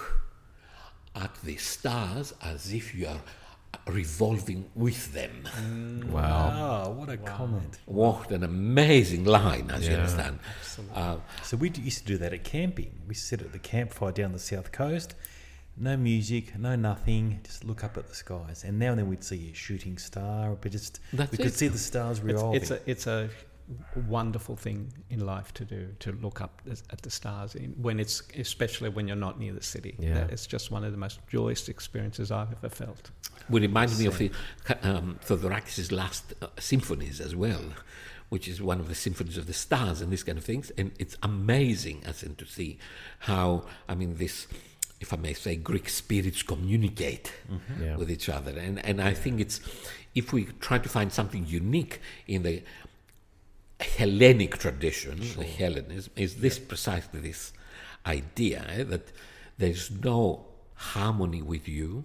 at 1.15 1.35
the 1.43 1.57
stars 1.57 2.33
as 2.41 2.73
if 2.73 2.95
you 2.95 3.07
are." 3.07 3.21
revolving 3.87 4.65
with 4.75 5.13
them. 5.13 5.43
Mm, 5.45 6.05
wow. 6.05 6.21
wow. 6.21 6.89
what 6.91 7.09
a 7.09 7.17
wow. 7.17 7.37
comment. 7.37 7.79
What 7.85 8.31
an 8.31 8.43
amazing 8.43 9.25
line, 9.25 9.71
as 9.71 9.83
yeah. 9.83 9.91
you 9.91 9.97
understand. 9.97 10.39
Uh, 10.93 11.17
so 11.43 11.57
we 11.57 11.69
used 11.69 11.99
to 11.99 12.05
do 12.05 12.17
that 12.17 12.33
at 12.33 12.43
camping. 12.43 12.91
We 13.07 13.15
sit 13.15 13.41
at 13.41 13.51
the 13.51 13.59
campfire 13.59 14.11
down 14.11 14.33
the 14.33 14.39
south 14.39 14.71
coast, 14.71 15.15
no 15.81 15.97
music, 15.97 16.57
no 16.57 16.75
nothing, 16.75 17.39
just 17.43 17.65
look 17.65 17.83
up 17.83 17.97
at 17.97 18.07
the 18.07 18.15
skies. 18.15 18.63
And 18.63 18.77
now 18.77 18.91
and 18.91 18.99
then 18.99 19.09
we'd 19.09 19.23
see 19.23 19.49
a 19.51 19.55
shooting 19.55 19.97
star, 19.97 20.55
but 20.61 20.71
just 20.71 20.99
That's 21.11 21.31
we 21.31 21.39
could 21.39 21.53
see 21.53 21.67
the 21.67 21.77
stars 21.77 22.21
revolving. 22.21 22.61
It's, 22.61 22.71
it's 22.71 22.87
a, 22.87 22.91
it's 22.91 23.07
a 23.07 23.29
wonderful 24.07 24.55
thing 24.55 24.91
in 25.09 25.25
life 25.25 25.53
to 25.53 25.65
do 25.65 25.87
to 25.99 26.11
look 26.13 26.41
up 26.41 26.61
at 26.67 27.01
the 27.01 27.09
stars 27.09 27.55
in, 27.55 27.71
when 27.81 27.99
it's 27.99 28.21
especially 28.37 28.89
when 28.89 29.07
you're 29.07 29.15
not 29.15 29.39
near 29.39 29.53
the 29.53 29.63
city 29.63 29.95
yeah. 29.97 30.25
it's 30.29 30.45
just 30.45 30.71
one 30.71 30.83
of 30.83 30.91
the 30.91 30.97
most 30.97 31.19
joyous 31.29 31.69
experiences 31.69 32.31
I've 32.31 32.51
ever 32.51 32.67
felt 32.67 33.11
well, 33.49 33.63
it 33.63 33.67
reminds 33.67 33.97
me 33.97 34.07
of 34.07 34.17
the, 34.17 34.31
um, 34.83 35.19
Theodorakis' 35.25 35.91
last 35.91 36.33
uh, 36.41 36.47
symphonies 36.59 37.21
as 37.21 37.33
well 37.33 37.61
which 38.27 38.47
is 38.47 38.61
one 38.61 38.79
of 38.81 38.89
the 38.89 38.95
symphonies 38.95 39.37
of 39.37 39.47
the 39.47 39.53
stars 39.53 40.01
and 40.01 40.11
these 40.11 40.23
kind 40.23 40.37
of 40.37 40.43
things 40.43 40.69
and 40.71 40.91
it's 40.99 41.15
amazing 41.23 42.01
as 42.05 42.23
in 42.23 42.35
to 42.35 42.45
see 42.45 42.77
how 43.19 43.63
I 43.87 43.95
mean 43.95 44.15
this 44.15 44.47
if 45.01 45.11
I 45.11 45.17
may 45.17 45.33
say, 45.33 45.55
Greek 45.55 45.89
spirits 45.89 46.43
communicate 46.43 47.33
mm-hmm. 47.51 47.83
yeah. 47.83 47.97
with 47.97 48.09
each 48.09 48.29
other. 48.29 48.57
And, 48.57 48.83
and 48.85 49.01
I 49.01 49.13
think 49.13 49.41
it's, 49.41 49.59
if 50.13 50.31
we 50.31 50.45
try 50.59 50.77
to 50.77 50.87
find 50.87 51.11
something 51.11 51.45
unique 51.47 51.99
in 52.27 52.43
the 52.43 52.61
Hellenic 53.81 54.59
tradition, 54.59 55.21
sure. 55.21 55.43
the 55.43 55.49
Hellenism, 55.49 56.13
is 56.15 56.35
this 56.35 56.59
precisely 56.59 57.19
this 57.19 57.51
idea 58.05 58.63
eh, 58.69 58.83
that 58.83 59.11
there's 59.57 59.89
no 59.89 60.45
harmony 60.75 61.41
with 61.41 61.67
you. 61.67 62.03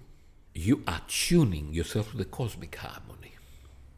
You 0.55 0.83
are 0.89 1.03
tuning 1.07 1.75
yourself 1.75 2.13
to 2.13 2.17
the 2.17 2.25
cosmic 2.25 2.75
harmony. 2.77 3.35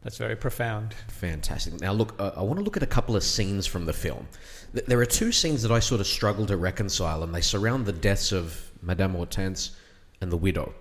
That's 0.01 0.17
very 0.17 0.35
profound. 0.35 0.93
Fantastic. 1.07 1.79
Now, 1.79 1.93
look, 1.93 2.15
uh, 2.19 2.31
I 2.35 2.41
want 2.41 2.59
to 2.59 2.63
look 2.63 2.77
at 2.77 2.83
a 2.83 2.87
couple 2.87 3.15
of 3.15 3.23
scenes 3.23 3.65
from 3.65 3.85
the 3.85 3.93
film. 3.93 4.27
There 4.73 4.99
are 4.99 5.05
two 5.05 5.31
scenes 5.31 5.61
that 5.63 5.71
I 5.71 5.79
sort 5.79 5.99
of 5.99 6.07
struggle 6.07 6.45
to 6.45 6.57
reconcile, 6.57 7.23
and 7.23 7.33
they 7.33 7.41
surround 7.41 7.85
the 7.85 7.93
deaths 7.93 8.31
of 8.31 8.68
Madame 8.81 9.13
Hortense 9.13 9.71
and 10.21 10.31
the 10.31 10.37
widow 10.37 10.73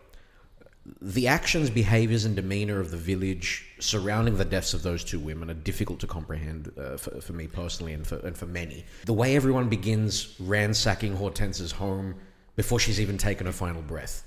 the 1.01 1.29
actions, 1.29 1.71
behaviors, 1.71 2.25
and 2.25 2.35
demeanor 2.37 2.81
of 2.81 2.91
the 2.91 2.97
village 2.97 3.67
surrounding 3.79 4.37
the 4.37 4.45
deaths 4.45 4.75
of 4.75 4.83
those 4.83 5.05
two 5.05 5.19
women 5.19 5.51
are 5.51 5.55
difficult 5.55 6.01
to 6.01 6.07
comprehend 6.07 6.73
uh, 6.79 6.97
for, 6.97 7.21
for, 7.21 7.33
me 7.33 7.47
personally 7.47 7.93
and 7.93 8.07
for, 8.07 8.17
and 8.19 8.37
for 8.37 8.47
many. 8.47 8.85
The 9.05 9.13
way 9.13 9.37
everyone 9.37 9.69
begins 9.69 10.35
ransacking 10.39 11.17
Hortense's 11.17 11.73
home 11.73 12.15
before 12.57 12.81
she's 12.81 13.01
even 13.01 13.19
taken 13.19 13.47
her 13.47 13.53
final 13.53 13.83
breath, 13.83 14.25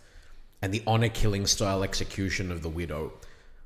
and 0.61 0.73
the 0.73 0.83
honor 0.87 1.09
killing 1.09 1.45
style 1.45 1.83
execution 1.83 2.51
of 2.51 2.61
the 2.61 2.69
widow 2.69 3.13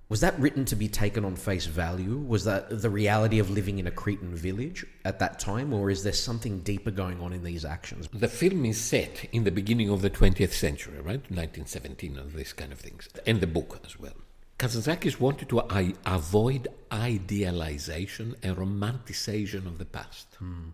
was 0.08 0.22
that 0.22 0.40
written 0.40 0.66
to 0.66 0.76
be 0.76 0.88
taken 0.88 1.26
on 1.26 1.36
face 1.36 1.66
value? 1.66 2.18
Was 2.18 2.44
that 2.44 2.82
the 2.82 2.92
reality 2.92 3.40
of 3.40 3.50
living 3.50 3.80
in 3.80 3.88
a 3.88 3.92
Cretan 3.92 4.36
village 4.36 4.86
at 5.04 5.18
that 5.18 5.40
time, 5.40 5.74
or 5.74 5.90
is 5.90 6.04
there 6.04 6.14
something 6.14 6.60
deeper 6.60 6.92
going 6.92 7.20
on 7.22 7.34
in 7.34 7.44
these 7.44 7.66
actions? 7.66 8.08
The 8.14 8.28
film 8.28 8.66
is 8.66 8.80
set 8.80 9.26
in 9.32 9.46
the 9.46 9.52
beginning 9.52 9.90
of 9.90 10.04
the 10.04 10.12
20th 10.12 10.54
century, 10.54 10.98
right? 10.98 11.26
1917, 11.32 12.18
and 12.18 12.32
these 12.34 12.54
kind 12.54 12.72
of 12.72 12.80
things, 12.80 13.10
and 13.26 13.42
the 13.42 13.48
book 13.48 13.80
as 13.84 14.00
well. 14.00 14.14
Kazantzakis 14.60 15.20
wanted 15.20 15.50
to 15.50 15.62
I- 15.62 15.96
avoid 16.06 16.68
idealization 16.94 18.36
and 18.44 18.56
romanticization 18.58 19.66
of 19.66 19.80
the 19.80 19.86
past. 19.86 20.28
Hmm. 20.38 20.70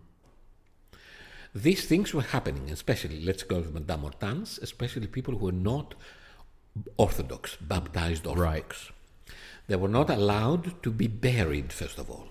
These 1.54 1.86
things 1.86 2.12
were 2.12 2.22
happening, 2.22 2.70
especially, 2.70 3.24
let's 3.24 3.42
go 3.42 3.62
to 3.62 3.70
Madame 3.70 4.00
Hortense, 4.00 4.58
especially 4.58 5.06
people 5.06 5.38
who 5.38 5.46
were 5.46 5.52
not 5.52 5.94
Orthodox, 6.98 7.56
baptized 7.56 8.26
Orthodox. 8.26 8.90
Right 8.90 8.92
they 9.68 9.76
were 9.76 9.88
not 9.88 10.10
allowed 10.10 10.82
to 10.82 10.90
be 10.90 11.06
buried, 11.06 11.72
first 11.72 11.98
of 11.98 12.10
all. 12.10 12.26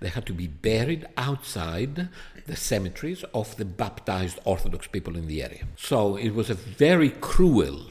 They 0.00 0.08
had 0.08 0.26
to 0.26 0.32
be 0.32 0.46
buried 0.46 1.06
outside 1.16 2.08
the 2.46 2.56
cemeteries 2.56 3.22
of 3.34 3.56
the 3.56 3.66
baptized 3.66 4.38
Orthodox 4.44 4.86
people 4.86 5.16
in 5.16 5.26
the 5.26 5.42
area. 5.42 5.64
So 5.76 6.16
it 6.16 6.30
was 6.30 6.48
a 6.48 6.54
very 6.54 7.10
cruel 7.10 7.86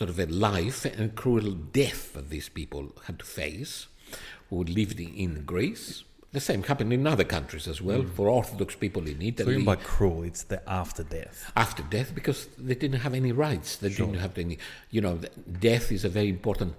sort 0.00 0.08
of 0.08 0.18
a 0.18 0.24
life 0.26 0.86
and 0.86 1.14
cruel 1.14 1.52
death 1.52 2.14
that 2.14 2.30
these 2.30 2.48
people 2.48 2.92
had 3.04 3.18
to 3.18 3.24
face 3.24 3.86
who 4.48 4.64
lived 4.64 4.98
in 4.98 5.44
Greece. 5.44 6.04
The 6.32 6.40
same 6.40 6.62
happened 6.62 6.92
in 6.92 7.06
other 7.06 7.24
countries 7.24 7.68
as 7.68 7.82
well 7.82 8.02
mm. 8.02 8.14
for 8.14 8.28
Orthodox 8.28 8.74
people 8.76 9.06
in 9.06 9.20
Italy. 9.20 9.58
So 9.58 9.64
by 9.64 9.76
cruel, 9.76 10.22
it's 10.22 10.44
the 10.44 10.66
after 10.68 11.02
death. 11.02 11.52
After 11.54 11.82
death, 11.82 12.14
because 12.14 12.46
they 12.56 12.76
didn't 12.76 13.00
have 13.00 13.14
any 13.14 13.32
rights. 13.32 13.76
They 13.76 13.90
sure. 13.90 14.06
didn't 14.06 14.20
have 14.20 14.38
any. 14.38 14.58
You 14.90 15.02
know, 15.02 15.20
death 15.60 15.92
is 15.92 16.04
a 16.04 16.08
very 16.08 16.30
important 16.30 16.76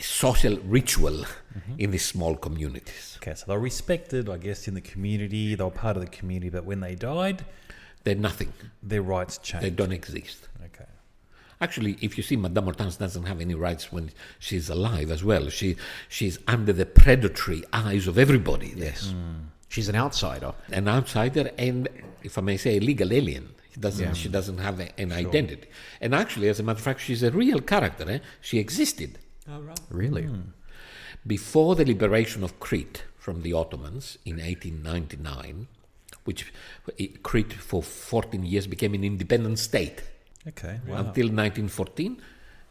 social 0.00 0.58
ritual 0.58 1.12
mm-hmm. 1.12 1.74
in 1.78 1.90
these 1.90 2.04
small 2.04 2.36
communities. 2.36 3.18
Okay, 3.22 3.34
so 3.34 3.44
they're 3.46 3.58
respected, 3.58 4.28
I 4.28 4.36
guess, 4.36 4.68
in 4.68 4.74
the 4.74 4.80
community. 4.80 5.54
They 5.54 5.64
were 5.64 5.70
part 5.70 5.96
of 5.96 6.02
the 6.02 6.10
community, 6.10 6.50
but 6.50 6.64
when 6.64 6.80
they 6.80 6.94
died, 6.94 7.44
they're 8.04 8.14
nothing. 8.14 8.52
Their 8.82 9.02
rights 9.02 9.38
changed. 9.38 9.64
They 9.66 9.70
don't 9.70 9.92
exist. 9.92 10.48
Okay. 10.66 10.84
Actually, 11.60 11.96
if 12.00 12.16
you 12.16 12.22
see, 12.22 12.36
Madame 12.36 12.64
Hortense 12.64 12.96
doesn't 12.96 13.24
have 13.24 13.40
any 13.40 13.54
rights 13.54 13.90
when 13.90 14.10
she's 14.38 14.68
alive 14.68 15.10
as 15.10 15.24
well. 15.24 15.48
She 15.48 15.76
she's 16.08 16.38
under 16.46 16.72
the 16.72 16.86
predatory 16.86 17.64
eyes 17.72 18.06
of 18.06 18.18
everybody. 18.18 18.72
there. 18.74 18.90
Yes. 18.90 19.14
She's 19.68 19.88
an 19.88 19.96
outsider. 19.96 20.52
An 20.70 20.88
outsider 20.88 21.50
and, 21.58 21.88
if 22.22 22.38
I 22.38 22.42
may 22.42 22.56
say, 22.56 22.76
a 22.76 22.80
legal 22.80 23.12
alien. 23.12 23.48
She 23.74 23.80
doesn't, 23.80 24.14
she 24.14 24.28
doesn't 24.28 24.58
have 24.58 24.80
a- 24.80 25.00
an 25.00 25.12
identity. 25.12 25.68
And 26.00 26.14
actually, 26.14 26.48
as 26.48 26.60
a 26.60 26.62
matter 26.62 26.78
of 26.78 26.84
fact, 26.84 27.00
she's 27.00 27.22
a 27.22 27.30
real 27.30 27.60
character. 27.60 28.08
Eh? 28.08 28.20
She 28.40 28.58
existed. 28.58 29.18
Oh, 29.48 29.60
right. 29.60 29.80
Really? 29.90 30.28
Before 31.26 31.74
the 31.74 31.84
liberation 31.84 32.42
of 32.44 32.58
Crete 32.60 33.04
from 33.18 33.42
the 33.42 33.52
Ottomans 33.52 34.18
in 34.24 34.36
1899, 34.36 35.66
which 36.24 36.52
Crete 37.22 37.52
for 37.52 37.82
14 37.82 38.44
years 38.44 38.66
became 38.66 38.94
an 38.94 39.04
independent 39.04 39.58
state 39.58 40.02
Okay. 40.48 40.80
Wow. 40.86 40.98
until 40.98 41.26
1914, 41.26 42.20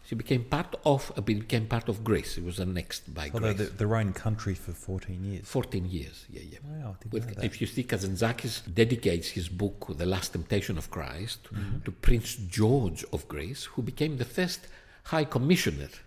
she 0.06 0.15
became 0.15 0.43
part 0.45 0.76
of 0.85 1.11
uh, 1.18 1.22
became 1.22 1.65
part 1.65 1.89
of 1.89 2.03
Greece. 2.03 2.38
It 2.38 2.45
was 2.45 2.60
annexed 2.60 3.14
by 3.14 3.30
Although 3.34 3.53
Greece. 3.53 3.69
the, 3.69 3.76
their 3.76 3.95
own 3.97 4.14
country 4.14 4.53
for 4.53 4.72
14 4.72 5.26
years. 5.26 5.45
14 5.47 5.85
years, 5.85 6.26
yeah, 6.30 6.41
yeah. 6.52 6.60
Wow, 6.64 6.95
With, 7.11 7.43
if 7.43 7.60
you 7.60 7.68
see, 7.68 7.84
Kazantzakis 7.84 8.61
dedicates 8.73 9.30
his 9.30 9.49
book, 9.49 9.88
The 9.97 10.06
Last 10.06 10.34
Temptation 10.34 10.77
of 10.77 10.89
Christ, 10.91 11.43
Mm-hmm. 11.45 11.80
to 11.85 11.91
Prince 11.91 12.35
George 12.35 13.03
of 13.11 13.27
Greece, 13.27 13.65
who 13.65 13.81
became 13.81 14.18
the 14.18 14.26
first 14.26 14.68
High 15.06 15.26
Commissioner 15.26 15.88
Mm. 15.88 15.99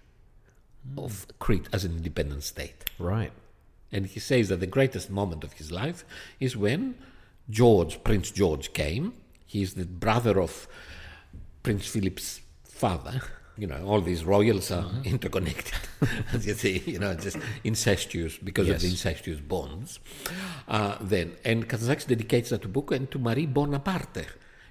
Of 0.97 1.27
Crete 1.39 1.69
as 1.73 1.85
an 1.85 1.93
independent 1.93 2.43
state. 2.43 2.85
Right. 2.99 3.33
And 3.91 4.07
he 4.07 4.21
says 4.21 4.49
that 4.49 4.61
the 4.61 4.67
greatest 4.67 5.11
moment 5.11 5.45
of 5.45 5.55
his 5.55 5.73
life 5.73 6.05
is 6.41 6.57
when 6.57 6.95
George, 7.49 8.03
Prince 8.05 8.31
George, 8.31 8.73
came. 8.73 9.15
He 9.47 9.63
is 9.63 9.75
the 9.75 9.87
brother 9.87 10.41
of 10.41 10.69
Prince 11.63 11.87
Philip's 11.87 12.41
father. 12.65 13.21
You 13.59 13.67
know, 13.67 13.85
all 13.89 14.01
these 14.01 14.25
royals 14.25 14.71
are 14.71 14.89
interconnected, 15.03 15.75
as 16.33 16.47
you 16.47 16.55
see, 16.55 16.79
you 16.87 17.01
know, 17.01 17.13
just 17.15 17.39
incestuous 17.65 18.39
because 18.39 18.69
of 18.69 18.81
the 18.81 18.87
incestuous 18.87 19.41
bonds. 19.41 19.99
Uh, 20.69 20.97
then, 21.01 21.33
and 21.45 21.69
Kazakh 21.69 22.07
dedicates 22.07 22.51
that 22.51 22.73
book 22.73 22.93
and 22.93 23.11
to 23.11 23.19
Marie 23.19 23.47
Bonaparte. 23.47 24.29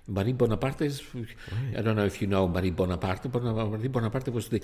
Marie 0.08 0.32
Bonaparte 0.32 0.84
is, 0.84 1.02
I 1.76 1.82
don't 1.82 1.98
know 1.98 2.06
if 2.06 2.22
you 2.22 2.28
know 2.28 2.48
Marie 2.48 2.70
Bonaparte, 2.70 3.30
but 3.30 3.44
Marie 3.44 3.90
Bonaparte 3.90 4.30
was 4.30 4.48
the 4.48 4.62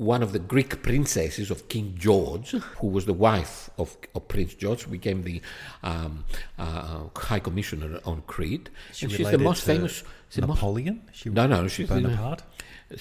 one 0.00 0.22
of 0.22 0.32
the 0.32 0.38
Greek 0.38 0.82
princesses 0.82 1.50
of 1.50 1.68
King 1.68 1.94
George, 1.98 2.52
who 2.78 2.86
was 2.86 3.04
the 3.04 3.12
wife 3.12 3.68
of, 3.76 3.98
of 4.14 4.26
Prince 4.28 4.54
George, 4.54 4.84
who 4.84 4.92
became 4.92 5.24
the 5.24 5.42
um, 5.82 6.24
uh, 6.58 7.00
High 7.14 7.38
Commissioner 7.38 8.00
on 8.06 8.22
Crete. 8.22 8.70
She 8.94 9.04
and 9.04 9.12
she's 9.12 9.30
the 9.30 9.36
most 9.36 9.60
to 9.60 9.66
famous. 9.66 10.02
she's 10.30 10.40
most- 10.40 10.56
Napoleon? 10.56 11.02
She 11.12 11.28
no, 11.28 11.46
no, 11.46 11.68
she's 11.68 11.88
the- 11.88 12.00
Bonaparte? 12.00 12.42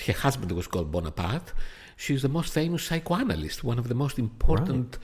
her 0.08 0.14
husband 0.14 0.52
was 0.52 0.68
called 0.68 0.92
Bonaparte. 0.92 1.54
She's 1.96 2.22
the 2.22 2.30
most 2.30 2.54
famous 2.54 2.84
psychoanalyst, 2.84 3.64
one 3.64 3.80
of 3.80 3.88
the 3.88 3.96
most 3.96 4.20
important, 4.20 4.98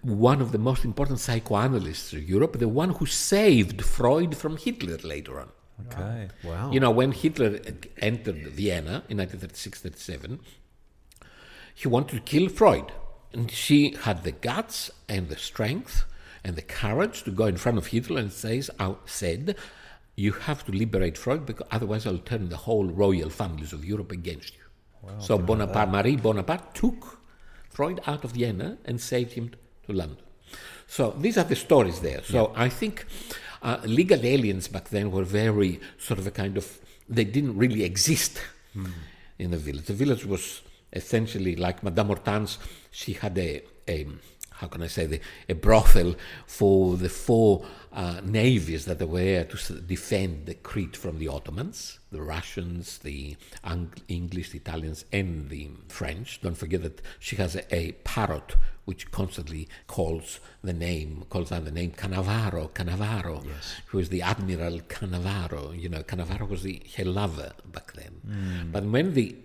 one 0.00 0.40
of 0.40 0.52
the 0.52 0.58
most 0.58 0.82
important 0.82 1.20
psychoanalysts 1.20 2.14
of 2.14 2.26
Europe, 2.26 2.58
the 2.58 2.68
one 2.68 2.90
who 2.90 3.04
saved 3.04 3.84
Freud 3.84 4.34
from 4.34 4.56
Hitler 4.56 4.96
later 5.04 5.40
on. 5.40 5.50
Okay. 5.86 6.28
Wow. 6.42 6.72
You 6.72 6.80
know, 6.80 6.90
when 6.90 7.12
Hitler 7.12 7.60
entered 7.98 8.48
Vienna 8.48 9.04
in 9.08 9.18
1936-37, 9.18 10.38
he 11.78 11.86
wanted 11.86 12.16
to 12.16 12.20
kill 12.20 12.48
Freud. 12.48 12.90
And 13.32 13.50
she 13.52 13.94
had 14.02 14.24
the 14.24 14.32
guts 14.32 14.90
and 15.08 15.28
the 15.28 15.36
strength 15.36 16.04
and 16.42 16.56
the 16.56 16.62
courage 16.62 17.22
to 17.22 17.30
go 17.30 17.46
in 17.46 17.56
front 17.56 17.78
of 17.78 17.86
Hitler 17.86 18.20
and 18.20 18.32
says, 18.32 18.68
out, 18.80 19.02
said, 19.06 19.54
you 20.16 20.32
have 20.32 20.64
to 20.66 20.72
liberate 20.72 21.16
Freud 21.16 21.46
because 21.46 21.68
otherwise 21.70 22.04
I'll 22.04 22.18
turn 22.18 22.48
the 22.48 22.56
whole 22.56 22.86
royal 22.86 23.30
families 23.30 23.72
of 23.72 23.84
Europe 23.84 24.10
against 24.10 24.54
you. 24.54 25.20
so 25.20 25.38
Bonaparte, 25.38 25.90
Marie 25.90 26.16
Bonaparte 26.16 26.74
took 26.74 27.20
Freud 27.70 28.00
out 28.08 28.24
of 28.24 28.32
Vienna 28.32 28.78
and 28.84 29.00
saved 29.00 29.34
him 29.34 29.52
to 29.86 29.92
London. 29.92 30.24
So 30.88 31.14
these 31.16 31.38
are 31.38 31.44
the 31.44 31.54
stories 31.54 32.00
there. 32.00 32.22
So 32.24 32.52
I 32.56 32.68
think 32.70 33.06
uh, 33.62 33.78
legal 33.84 34.24
aliens 34.26 34.66
back 34.66 34.88
then 34.88 35.12
were 35.12 35.22
very 35.22 35.78
sort 35.98 36.18
of 36.18 36.26
a 36.26 36.32
kind 36.32 36.56
of, 36.56 36.80
they 37.08 37.24
didn't 37.24 37.56
really 37.56 37.84
exist 37.84 38.40
in 39.38 39.52
the 39.52 39.58
village. 39.58 39.84
The 39.84 39.94
village 39.94 40.24
was 40.24 40.62
essentially 40.92 41.56
like 41.56 41.82
Madame 41.82 42.08
Hortense, 42.08 42.58
she 42.90 43.12
had 43.14 43.36
a, 43.38 43.62
a 43.88 44.06
how 44.58 44.66
can 44.66 44.82
I 44.82 44.88
say, 44.88 45.06
the, 45.06 45.20
a 45.48 45.54
brothel 45.54 46.16
for 46.46 46.96
the 46.96 47.08
four 47.08 47.64
uh, 47.92 48.20
navies 48.24 48.84
that 48.86 49.00
were 49.08 49.20
there 49.20 49.44
to 49.44 49.74
defend 49.80 50.46
the 50.46 50.54
Crete 50.54 50.96
from 50.96 51.18
the 51.18 51.28
Ottomans, 51.28 52.00
the 52.10 52.22
Russians, 52.22 52.98
the 52.98 53.36
Ang- 53.62 53.92
English, 54.08 54.50
the 54.50 54.58
Italians, 54.58 55.04
and 55.12 55.48
the 55.48 55.70
French. 55.86 56.40
Don't 56.42 56.56
forget 56.56 56.82
that 56.82 57.00
she 57.20 57.36
has 57.36 57.54
a, 57.54 57.74
a 57.74 57.92
parrot 58.02 58.56
which 58.84 59.10
constantly 59.12 59.68
calls 59.86 60.40
the 60.64 60.72
name, 60.72 61.24
calls 61.30 61.52
out 61.52 61.64
the 61.64 61.70
name 61.70 61.92
Canavaro, 61.92 62.70
Canavaro, 62.70 62.72
Cannavaro, 62.72 63.44
who 63.86 63.98
is 63.98 64.08
the 64.08 64.22
Admiral 64.22 64.80
Canavaro. 64.80 65.78
You 65.80 65.88
know, 65.88 66.02
Canavaro 66.02 66.48
was 66.48 66.62
the, 66.62 66.82
her 66.96 67.04
lover 67.04 67.52
back 67.70 67.92
then. 67.92 68.68
But 68.72 68.84
when 68.84 69.14
the, 69.14 69.36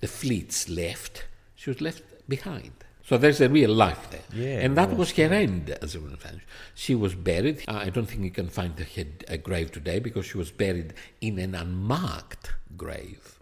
the 0.00 0.08
fleets 0.08 0.68
left, 0.68 1.26
she 1.54 1.70
was 1.70 1.80
left 1.80 2.02
behind. 2.28 2.72
So 3.08 3.16
there's 3.16 3.40
a 3.40 3.48
real 3.48 3.72
life 3.72 4.10
there. 4.10 4.20
Yeah, 4.34 4.60
and 4.64 4.76
that 4.76 4.90
of 4.92 4.98
was 4.98 5.12
her 5.12 5.32
end 5.32 5.70
as 5.80 5.94
a 5.94 6.00
revenge. 6.00 6.42
She 6.74 6.94
was 6.94 7.14
buried. 7.14 7.64
uh, 7.66 7.72
I 7.86 7.88
don't 7.88 8.04
think 8.04 8.22
you 8.22 8.30
can 8.30 8.48
find 8.48 8.78
her 8.78 9.04
a 9.28 9.38
grave 9.38 9.72
today 9.72 9.98
because 9.98 10.26
she 10.26 10.36
was 10.36 10.50
buried 10.50 10.92
in 11.22 11.38
an 11.38 11.54
unmarked 11.54 12.52
grave 12.76 13.38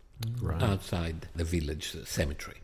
outside 0.60 1.26
the 1.34 1.42
village 1.42 1.96
cemetery. 2.04 2.58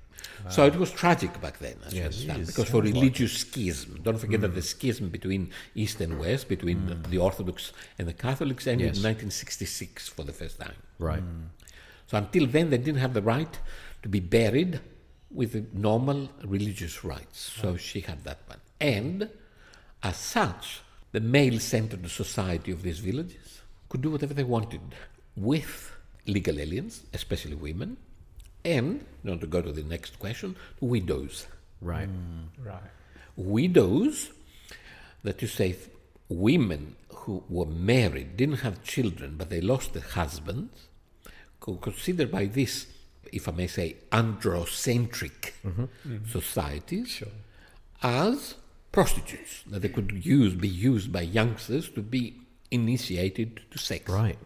So 0.48 0.64
it 0.64 0.76
was 0.76 0.92
tragic 0.92 1.40
back 1.40 1.58
then, 1.58 1.76
as 1.84 1.92
you 1.92 2.02
understand, 2.04 2.46
because 2.46 2.68
for 2.70 2.80
religious 2.82 3.32
schism, 3.38 3.98
don't 4.04 4.18
forget 4.18 4.40
that 4.42 4.54
the 4.54 4.62
schism 4.62 5.08
between 5.08 5.50
East 5.74 6.00
and 6.00 6.20
West, 6.20 6.48
between 6.48 6.86
the, 6.86 6.94
the 6.94 7.18
Orthodox 7.18 7.72
and 7.98 8.06
the 8.06 8.12
Catholics, 8.12 8.68
ended 8.68 8.86
Yes. 8.86 8.96
in 8.98 9.02
1966 9.02 10.08
for 10.08 10.22
the 10.22 10.32
first 10.32 10.60
time. 10.60 10.74
Right. 11.00 11.22
So 12.06 12.16
until 12.16 12.46
then, 12.46 12.70
they 12.70 12.78
didn't 12.78 13.00
have 13.00 13.14
the 13.14 13.22
right 13.22 13.58
to 14.04 14.08
be 14.08 14.20
buried 14.20 14.80
with 15.34 15.52
the 15.52 15.64
normal 15.72 16.28
religious 16.44 17.04
rites. 17.04 17.52
So 17.60 17.76
she 17.76 18.00
had 18.00 18.24
that 18.24 18.38
one. 18.46 18.60
And 18.80 19.28
as 20.02 20.16
such, 20.16 20.80
the 21.12 21.20
male 21.20 21.58
centered 21.58 22.08
society 22.10 22.72
of 22.72 22.82
these 22.82 22.98
villages 22.98 23.60
could 23.88 24.02
do 24.02 24.10
whatever 24.10 24.34
they 24.34 24.44
wanted 24.44 24.80
with 25.36 25.92
legal 26.26 26.58
aliens, 26.58 27.04
especially 27.12 27.54
women, 27.54 27.96
and, 28.64 29.04
now 29.24 29.36
to 29.36 29.46
go 29.46 29.60
to 29.60 29.72
the 29.72 29.82
next 29.82 30.18
question, 30.18 30.56
widows. 30.80 31.46
Right. 31.80 32.08
Hmm. 32.08 32.64
Right. 32.64 32.90
Widows, 33.36 34.30
that 35.22 35.42
you 35.42 35.48
say 35.48 35.76
women 36.28 36.96
who 37.08 37.42
were 37.48 37.66
married, 37.66 38.36
didn't 38.36 38.58
have 38.58 38.82
children, 38.82 39.36
but 39.36 39.50
they 39.50 39.60
lost 39.60 39.92
their 39.94 40.02
husbands, 40.02 40.88
co- 41.60 41.76
considered 41.76 42.30
by 42.30 42.46
this, 42.46 42.86
if 43.32 43.48
I 43.48 43.52
may 43.52 43.66
say, 43.66 43.96
androcentric 44.12 45.52
societies 46.28 47.22
as 48.02 48.54
prostitutes, 48.92 49.62
that 49.68 49.80
they 49.82 49.88
could 49.88 50.24
use, 50.24 50.54
be 50.54 50.68
used 50.68 51.12
by 51.12 51.22
youngsters 51.22 51.88
to 51.90 52.02
be 52.02 52.36
initiated 52.70 53.62
to 53.70 53.78
sex. 53.78 54.10
Right. 54.10 54.38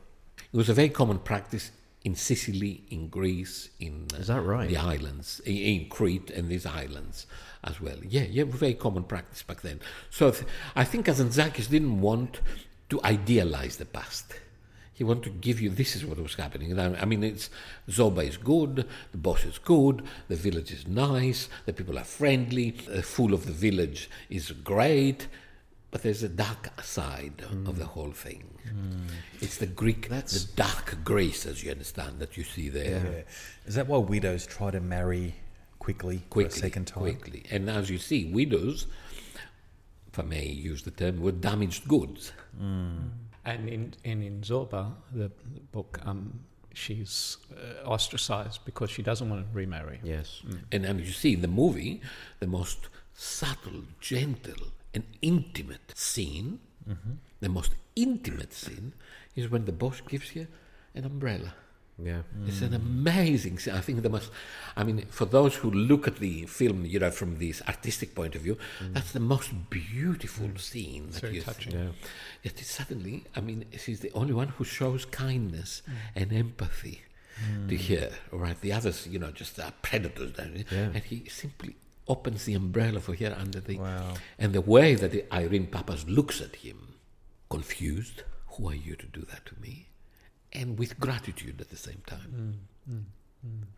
It 0.53 0.57
was 0.57 0.69
a 0.69 0.75
very 0.75 0.89
common 0.89 1.19
practice 1.19 1.73
in 2.05 2.15
Sicily, 2.15 2.85
in 2.91 3.09
Greece, 3.09 3.69
in 3.81 4.07
uh, 4.15 4.19
Is 4.19 4.29
that 4.29 4.43
right? 4.43 4.69
the 4.69 4.77
islands, 4.77 5.41
in, 5.45 5.57
in 5.57 5.89
Crete 5.89 6.31
and 6.31 6.49
these 6.49 6.65
islands 6.65 7.27
as 7.65 7.81
well. 7.81 7.99
Yeah, 8.09 8.23
yeah, 8.23 8.45
very 8.47 8.75
common 8.75 9.03
practice 9.03 9.43
back 9.43 9.63
then. 9.63 9.81
So 10.11 10.31
th- 10.31 10.45
I 10.77 10.85
think 10.85 11.07
Kazantzakis 11.07 11.69
didn't 11.69 12.01
want 12.01 12.41
to 12.91 13.01
idealize 13.03 13.77
the 13.79 13.87
past. 13.87 14.35
He 14.97 15.05
wanted 15.05 15.25
to 15.25 15.31
give 15.31 15.61
you 15.61 15.69
this 15.69 15.95
is 15.95 16.07
what 16.07 16.19
was 16.19 16.37
happening. 16.37 16.79
I 16.79 17.05
mean, 17.05 17.23
it's 17.23 17.51
Zorba 17.87 18.27
is 18.27 18.39
good, 18.39 18.89
the 19.13 19.19
boss 19.19 19.45
is 19.45 19.59
good, 19.59 20.03
the 20.29 20.37
village 20.37 20.73
is 20.73 20.89
nice, 20.89 21.51
the 21.67 21.75
people 21.75 21.99
are 21.99 22.05
friendly, 22.05 22.71
the 22.71 23.03
fool 23.03 23.35
of 23.35 23.45
the 23.45 23.53
village 23.53 24.09
is 24.31 24.51
great, 24.53 25.29
but 25.91 26.03
there's 26.03 26.23
a 26.23 26.31
dark 26.31 26.83
side 26.83 27.45
of 27.67 27.79
the 27.79 27.85
whole 27.85 28.13
thing. 28.13 28.45
Hmm. 28.71 29.05
It's 29.43 29.59
the 29.59 29.67
Greek, 29.67 30.09
That's... 30.09 30.45
the 30.45 30.57
dark 30.57 30.97
grace, 31.05 31.45
as 31.45 31.63
you 31.63 31.71
understand, 31.71 32.19
that 32.21 32.39
you 32.39 32.45
see 32.45 32.71
there. 32.71 33.03
Yeah. 33.05 33.23
Is 33.67 33.75
that 33.75 33.89
why 33.89 33.99
widows 33.99 34.47
try 34.47 34.71
to 34.71 34.81
marry 34.81 35.35
quickly, 35.79 36.23
quickly, 36.31 36.57
a 36.57 36.63
second 36.63 36.87
time? 36.87 37.03
quickly. 37.03 37.45
And 37.51 37.69
as 37.69 37.91
you 37.91 37.99
see, 37.99 38.25
widows, 38.33 38.87
if 40.11 40.19
I 40.19 40.23
may 40.23 40.47
use 40.47 40.85
the 40.85 40.91
term, 40.91 41.21
were 41.21 41.33
damaged 41.33 41.87
goods. 41.87 42.33
Hmm. 42.59 43.09
And 43.47 43.69
in 43.69 43.95
and 44.05 44.23
in 44.23 44.41
Zorba, 44.43 44.93
the, 45.13 45.31
the 45.55 45.61
book, 45.73 46.01
um, 46.05 46.41
she's 46.75 47.39
uh, 47.53 47.89
ostracized 47.89 48.61
because 48.65 48.91
she 48.91 49.03
doesn't 49.03 49.31
want 49.31 49.47
to 49.47 49.57
remarry. 49.57 50.01
Yes. 50.03 50.43
And, 50.73 50.85
and 50.85 51.01
you 51.01 51.13
see 51.13 51.35
in 51.35 51.43
the 51.43 51.49
movie, 51.63 52.03
the 52.41 52.49
most 52.49 52.89
subtle, 53.15 53.85
gentle, 54.01 54.73
and 54.93 55.05
intimate 55.23 55.93
scene, 55.95 56.59
the 57.41 57.49
most 57.49 57.73
intimate 57.95 58.53
scene, 58.53 58.93
is 59.35 59.49
when 59.49 59.65
the 59.65 59.73
boss 59.73 60.01
gives 60.09 60.35
you 60.35 60.47
an 60.95 61.05
umbrella. 61.05 61.55
Yeah. 62.03 62.23
It's 62.47 62.61
an 62.61 62.75
amazing. 62.75 63.59
scene. 63.59 63.75
I 63.75 63.81
think 63.81 64.03
the 64.03 64.11
most. 64.11 64.31
I 64.77 64.85
mean, 64.85 65.07
for 65.09 65.25
those 65.25 65.55
who 65.57 65.71
look 65.71 66.07
at 66.07 66.17
the 66.17 66.45
film, 66.45 66.85
you 66.85 66.99
know, 66.99 67.11
from 67.11 67.39
this 67.39 67.63
artistic 67.67 68.15
point 68.15 68.35
of 68.35 68.43
view, 68.43 68.59
mm. 68.81 68.93
that's 68.93 69.13
the 69.13 69.21
most 69.21 69.51
beautiful 69.71 70.51
scene. 70.59 71.09
that 71.11 71.23
very 71.23 71.37
you 71.37 71.43
touching. 71.43 71.73
Yeah. 71.73 71.89
Yet 72.43 72.61
it 72.61 72.67
suddenly, 72.67 73.25
I 73.35 73.41
mean, 73.41 73.65
she's 73.79 74.01
the 74.01 74.13
only 74.13 74.35
one 74.35 74.49
who 74.49 74.65
shows 74.65 75.07
kindness 75.07 75.83
mm. 75.89 75.95
and 76.15 76.33
empathy 76.33 77.03
to 77.69 77.75
mm. 77.75 77.89
her. 77.89 78.11
Right, 78.31 78.61
the 78.61 78.73
others, 78.73 79.07
you 79.07 79.19
know, 79.19 79.31
just 79.31 79.59
are 79.59 79.73
predators. 79.81 80.33
don't 80.33 80.55
they? 80.55 80.65
Yeah. 80.71 80.91
And 80.93 81.03
he 81.03 81.27
simply 81.31 81.77
opens 82.09 82.45
the 82.45 82.55
umbrella 82.55 83.01
for 83.01 83.15
her 83.15 83.35
under 83.39 83.61
the. 83.61 83.79
Wow. 83.79 84.15
And 84.39 84.53
the 84.53 84.61
way 84.61 84.95
that 84.97 85.13
the 85.13 85.25
Irene 85.33 85.69
Papas 85.69 86.07
looks 86.07 86.43
at 86.43 86.57
him, 86.57 86.97
confused, 87.49 88.23
who 88.49 88.69
are 88.69 88.75
you 88.75 88.97
to 88.97 89.07
do 89.07 89.23
that 89.31 89.47
to 89.47 89.61
me? 89.61 89.89
And 90.57 90.79
with 90.79 90.99
gratitude 90.99 91.61
at 91.61 91.69
the 91.71 91.77
same 91.77 92.03
time. 92.07 92.59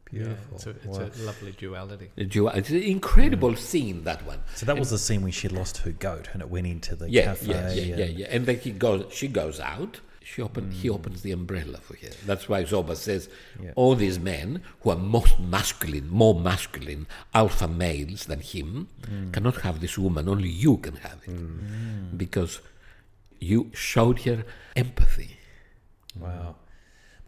Beautiful. 0.05 0.37
Yeah, 0.51 0.55
it's 0.55 0.67
a, 0.67 0.71
it's 0.71 0.87
Wow. 0.87 1.11
a 1.15 1.27
lovely 1.27 1.53
duality. 1.53 2.11
The 2.17 2.25
dual- 2.25 2.49
It's 2.51 2.71
an 2.71 2.83
incredible 2.83 3.55
scene, 3.57 4.05
that 4.05 4.25
one. 4.27 4.41
So 4.55 4.65
that 4.65 4.79
was 4.79 4.91
the 4.91 4.99
scene 4.99 5.23
when 5.23 5.33
she 5.33 5.49
lost 5.49 5.79
her 5.79 5.91
goat 5.91 6.29
and 6.33 6.41
it 6.41 6.49
went 6.49 6.67
into 6.67 6.97
the 6.97 7.11
Yeah, 7.11 7.25
cafe. 7.25 7.47
yeah, 7.47 7.71
yeah, 7.73 7.83
and- 7.83 7.99
yeah, 7.99 8.05
yeah. 8.07 8.27
And 8.31 8.47
then 8.47 8.59
he 8.61 8.71
goes, 8.71 9.13
she 9.13 9.29
goes 9.29 9.61
out. 9.61 10.01
She 10.23 10.43
open, 10.43 10.71
He 10.71 10.91
opens 10.91 11.23
the 11.23 11.33
umbrella 11.33 11.79
for 11.79 11.97
her. 11.97 12.11
That's 12.27 12.49
why 12.51 12.63
Zorba 12.65 12.97
says 12.97 13.29
Yeah. 13.63 13.73
all 13.77 13.95
these 13.95 14.19
men 14.19 14.63
who 14.81 14.91
are 14.91 14.97
most 14.97 15.41
masculine, 15.41 16.09
more 16.11 16.39
masculine, 16.39 17.07
alpha 17.35 17.67
males 17.67 18.27
than 18.27 18.41
him, 18.41 18.89
cannot 19.33 19.63
have 19.63 19.81
this 19.81 19.97
woman. 19.99 20.29
Only 20.29 20.51
you 20.51 20.77
can 20.79 20.97
have 20.97 21.21
it 21.27 22.17
because 22.19 22.61
you 23.41 23.71
showed 23.75 24.21
her 24.23 24.45
empathy. 24.77 25.39
Wow. 26.15 26.57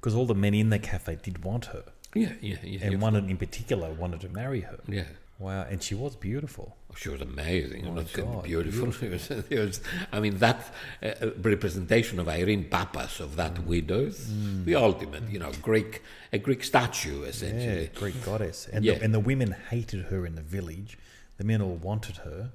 Because 0.00 0.14
all 0.14 0.26
the 0.26 0.34
men 0.34 0.54
in 0.54 0.70
the 0.70 0.78
cafe 0.78 1.18
did 1.22 1.44
want 1.44 1.66
her. 1.66 1.84
Yeah, 2.14 2.32
yeah, 2.40 2.56
yeah. 2.62 2.86
And 2.86 3.00
one 3.00 3.14
in 3.16 3.36
particular 3.36 3.92
wanted 3.92 4.20
to 4.22 4.28
marry 4.30 4.62
her. 4.62 4.78
yeah. 4.88 5.04
Wow. 5.40 5.66
And 5.70 5.82
she 5.82 5.94
was 5.94 6.16
beautiful. 6.16 6.76
Oh, 6.90 6.94
she 6.94 7.08
was 7.08 7.22
amazing. 7.22 7.86
I'm 7.86 7.94
my 7.94 8.02
not 8.02 8.10
saying 8.10 8.30
God, 8.30 8.44
beautiful. 8.44 8.92
She 9.48 9.56
was, 9.56 9.80
I 10.12 10.20
mean, 10.20 10.36
that 10.36 10.74
uh, 11.02 11.06
uh, 11.06 11.30
representation 11.40 12.20
of 12.20 12.28
Irene 12.28 12.64
Papas, 12.64 13.20
of 13.20 13.36
that 13.36 13.54
mm. 13.54 13.64
widow, 13.64 14.00
is 14.00 14.28
mm. 14.28 14.66
the 14.66 14.74
ultimate, 14.74 15.30
you 15.30 15.38
know, 15.38 15.50
Greek, 15.62 16.02
a 16.30 16.38
Greek 16.38 16.62
statue, 16.62 17.22
Yeah, 17.22 17.28
essentially. 17.28 17.90
Greek 17.94 18.22
goddess. 18.22 18.68
And, 18.70 18.84
Yeah. 18.84 18.96
the, 18.96 19.04
and 19.04 19.14
the 19.14 19.20
women 19.20 19.56
hated 19.70 20.06
her 20.06 20.26
in 20.26 20.34
the 20.34 20.42
village. 20.42 20.98
The 21.38 21.44
men 21.44 21.62
all 21.62 21.76
wanted 21.76 22.18
her. 22.18 22.50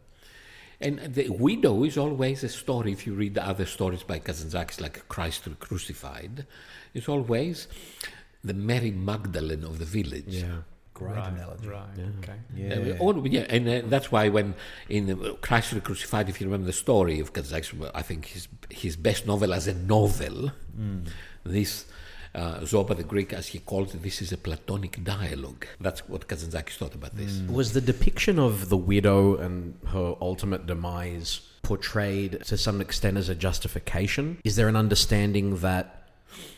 And 0.79 0.99
the 1.15 1.29
widow 1.29 1.83
is 1.85 1.97
always 1.97 2.43
a 2.43 2.49
story, 2.49 2.91
if 2.91 3.07
you 3.07 3.15
read 3.15 3.33
the 3.33 3.47
other 3.47 3.65
stories 3.65 4.03
by 4.03 4.19
Kazantzakis, 4.19 4.79
like 4.79 5.07
Christ 5.07 5.47
Crucified, 5.59 6.45
it's 6.95 7.09
always 7.09 7.67
the 8.43 8.53
Mary 8.53 8.91
Magdalene 8.91 9.63
of 9.63 9.79
the 9.79 9.85
village. 9.85 10.25
Yeah. 10.27 10.61
Great 10.93 11.17
right, 11.17 11.33
analogy. 11.33 11.67
Right. 11.67 11.87
Okay. 12.19 12.37
Yeah. 12.55 12.93
Uh, 12.95 12.97
all- 12.99 13.27
yeah, 13.27 13.45
and 13.49 13.67
uh, 13.67 13.81
that's 13.87 14.13
why 14.13 14.29
when 14.29 14.55
in 14.87 15.11
uh, 15.11 15.33
Christ 15.41 15.73
the 15.73 15.81
Crucified, 15.81 16.29
if 16.29 16.39
you 16.39 16.47
remember 16.47 16.67
the 16.67 16.79
story 16.87 17.19
of 17.19 17.33
Kazakh, 17.33 17.91
I 17.93 18.01
think 18.01 18.27
his 18.27 18.47
his 18.69 18.95
best 18.95 19.27
novel 19.27 19.53
as 19.53 19.67
a 19.67 19.73
novel, 19.73 20.53
this 21.43 21.85
uh, 22.33 22.59
Zorba 22.61 22.95
the 22.95 23.03
Greek, 23.03 23.33
as 23.33 23.47
he 23.47 23.59
calls 23.59 23.93
it, 23.93 24.03
this 24.03 24.21
is 24.21 24.31
a 24.31 24.37
Platonic 24.37 25.03
dialogue. 25.03 25.65
That's 25.81 26.07
what 26.07 26.27
Kazantzakis 26.29 26.77
thought 26.77 26.95
about 26.95 27.15
this. 27.15 27.41
Was 27.49 27.73
the 27.73 27.81
depiction 27.81 28.39
of 28.39 28.69
the 28.69 28.77
widow 28.77 29.35
and 29.35 29.77
her 29.87 30.15
ultimate 30.21 30.65
demise 30.65 31.41
portrayed 31.61 32.41
to 32.45 32.57
some 32.57 32.79
extent 32.79 33.17
as 33.17 33.27
a 33.27 33.35
justification? 33.35 34.37
Is 34.43 34.55
there 34.55 34.67
an 34.69 34.75
understanding 34.75 35.57
that 35.57 36.04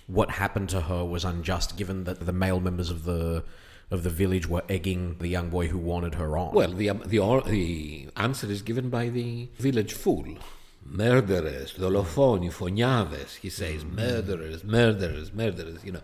what 0.07 0.31
happened 0.31 0.69
to 0.69 0.81
her 0.81 1.03
was 1.05 1.23
unjust, 1.25 1.77
given 1.77 2.03
that 2.05 2.25
the 2.25 2.33
male 2.33 2.59
members 2.59 2.89
of 2.89 3.03
the 3.03 3.43
of 3.89 4.03
the 4.03 4.09
village 4.09 4.47
were 4.47 4.63
egging 4.67 5.15
the 5.19 5.27
young 5.29 5.49
boy 5.49 5.67
who 5.67 5.77
wanted 5.77 6.15
her 6.15 6.37
on? 6.37 6.53
Well, 6.53 6.73
the, 6.73 6.89
um, 6.89 7.03
the, 7.05 7.19
all- 7.19 7.39
the 7.41 8.09
answer 8.17 8.47
is 8.51 8.61
given 8.61 8.89
by 8.89 9.07
the 9.07 9.47
village 9.57 9.93
fool. 9.93 10.37
Murderers, 10.85 11.73
dolofoni, 11.73 12.51
fognades, 12.51 13.35
he 13.37 13.49
says, 13.49 13.83
murderers, 13.85 14.63
murderers, 14.63 15.33
murderers, 15.33 15.83
you 15.85 15.91
know. 15.93 16.01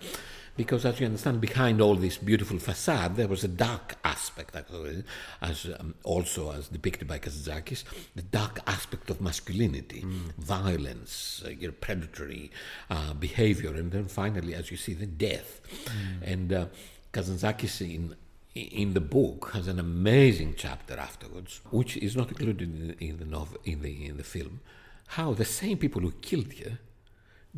Because 0.55 0.85
as 0.85 0.99
you 0.99 1.07
understand, 1.07 1.41
behind 1.41 1.81
all 1.81 1.95
this 1.95 2.17
beautiful 2.17 2.59
facade, 2.59 3.15
there 3.15 3.27
was 3.27 3.43
a 3.43 3.47
dark 3.47 3.95
aspect, 4.03 4.55
as 5.41 5.67
um, 5.79 5.95
also 6.03 6.51
as 6.51 6.67
depicted 6.67 7.07
by 7.07 7.17
Kazantzakis, 7.17 7.83
the 8.15 8.21
dark 8.21 8.59
aspect 8.67 9.09
of 9.09 9.19
masculinity, 9.19 10.05
violence, 10.37 11.41
uh, 11.45 11.49
you 11.49 11.67
know, 11.67 11.73
predatory 11.79 12.51
uh, 12.91 13.13
behavior, 13.13 13.73
and 13.73 13.91
then 13.91 14.05
finally, 14.05 14.53
as 14.53 14.69
you 14.69 14.77
see, 14.77 14.93
the 14.93 15.07
death. 15.07 15.59
And 16.21 16.53
uh, 16.53 16.65
Kazantzakis 17.11 17.81
in 17.81 18.15
in 18.55 18.93
the 18.93 19.01
book 19.01 19.49
has 19.53 19.67
an 19.67 19.79
amazing 19.79 20.53
chapter 20.55 20.95
afterwards, 20.95 21.61
which 21.71 21.97
is 21.97 22.15
not 22.15 22.29
included 22.29 22.61
in 22.61 22.87
the, 22.89 23.03
in 23.03 23.17
the 23.17 23.25
novel 23.25 23.57
in 23.63 23.81
the 23.81 24.05
in 24.05 24.17
the 24.17 24.23
film. 24.23 24.59
How 25.07 25.33
the 25.33 25.45
same 25.45 25.77
people 25.77 26.01
who 26.01 26.11
killed 26.21 26.53
her 26.53 26.77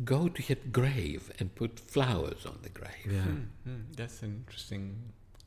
go 0.04 0.28
to 0.28 0.42
her 0.42 0.56
grave 0.70 1.32
and 1.38 1.54
put 1.54 1.80
flowers 1.80 2.44
on 2.46 2.58
the 2.62 2.68
grave. 2.68 3.06
yeah. 3.10 3.22
Mm, 3.68 3.96
that's 3.96 4.22
an 4.22 4.44
interesting 4.46 4.96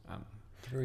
um, 0.09 0.25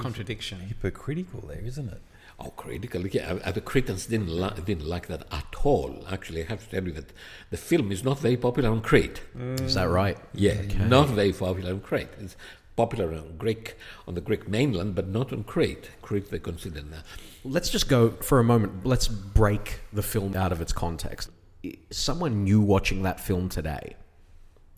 contradiction. 0.00 0.60
hypocritical 0.60 1.40
there, 1.42 1.62
isn't 1.64 1.88
it? 1.88 2.00
Oh, 2.38 2.50
critical! 2.50 3.06
Yeah, 3.06 3.38
uh, 3.44 3.52
the 3.52 3.60
Cretans 3.60 4.06
didn't 4.06 4.28
li- 4.28 4.50
didn't 4.64 4.84
like 4.86 5.06
that 5.06 5.24
at 5.30 5.54
all. 5.62 6.04
Actually, 6.10 6.42
I 6.42 6.46
have 6.46 6.64
to 6.64 6.70
tell 6.70 6.84
you 6.84 6.92
that 6.92 7.12
the 7.50 7.56
film 7.56 7.92
is 7.92 8.02
not 8.02 8.18
very 8.18 8.36
popular 8.36 8.70
on 8.70 8.80
Crete. 8.80 9.20
Is 9.60 9.74
that 9.74 9.88
right? 9.88 10.18
Yeah, 10.34 10.60
not 10.88 11.08
very 11.10 11.32
popular 11.32 11.70
on 11.72 11.80
Crete. 11.80 12.08
It's 12.18 12.34
popular 12.74 13.14
on 13.14 13.36
Greek 13.36 13.76
on 14.08 14.14
the 14.14 14.20
Greek 14.20 14.48
mainland, 14.48 14.96
but 14.96 15.06
not 15.06 15.32
on 15.32 15.44
Crete. 15.44 15.90
Crete 16.02 16.30
they 16.32 16.40
consider 16.40 16.82
that. 16.82 17.04
Let's 17.44 17.70
just 17.70 17.88
go 17.88 18.10
for 18.10 18.40
a 18.40 18.44
moment. 18.44 18.84
Let's 18.84 19.06
break 19.06 19.80
the 19.92 20.02
film 20.02 20.34
out 20.34 20.50
of 20.50 20.60
its 20.60 20.72
context. 20.72 21.30
Someone 21.90 22.44
new 22.44 22.60
watching 22.60 23.02
that 23.02 23.20
film 23.20 23.48
today. 23.48 23.96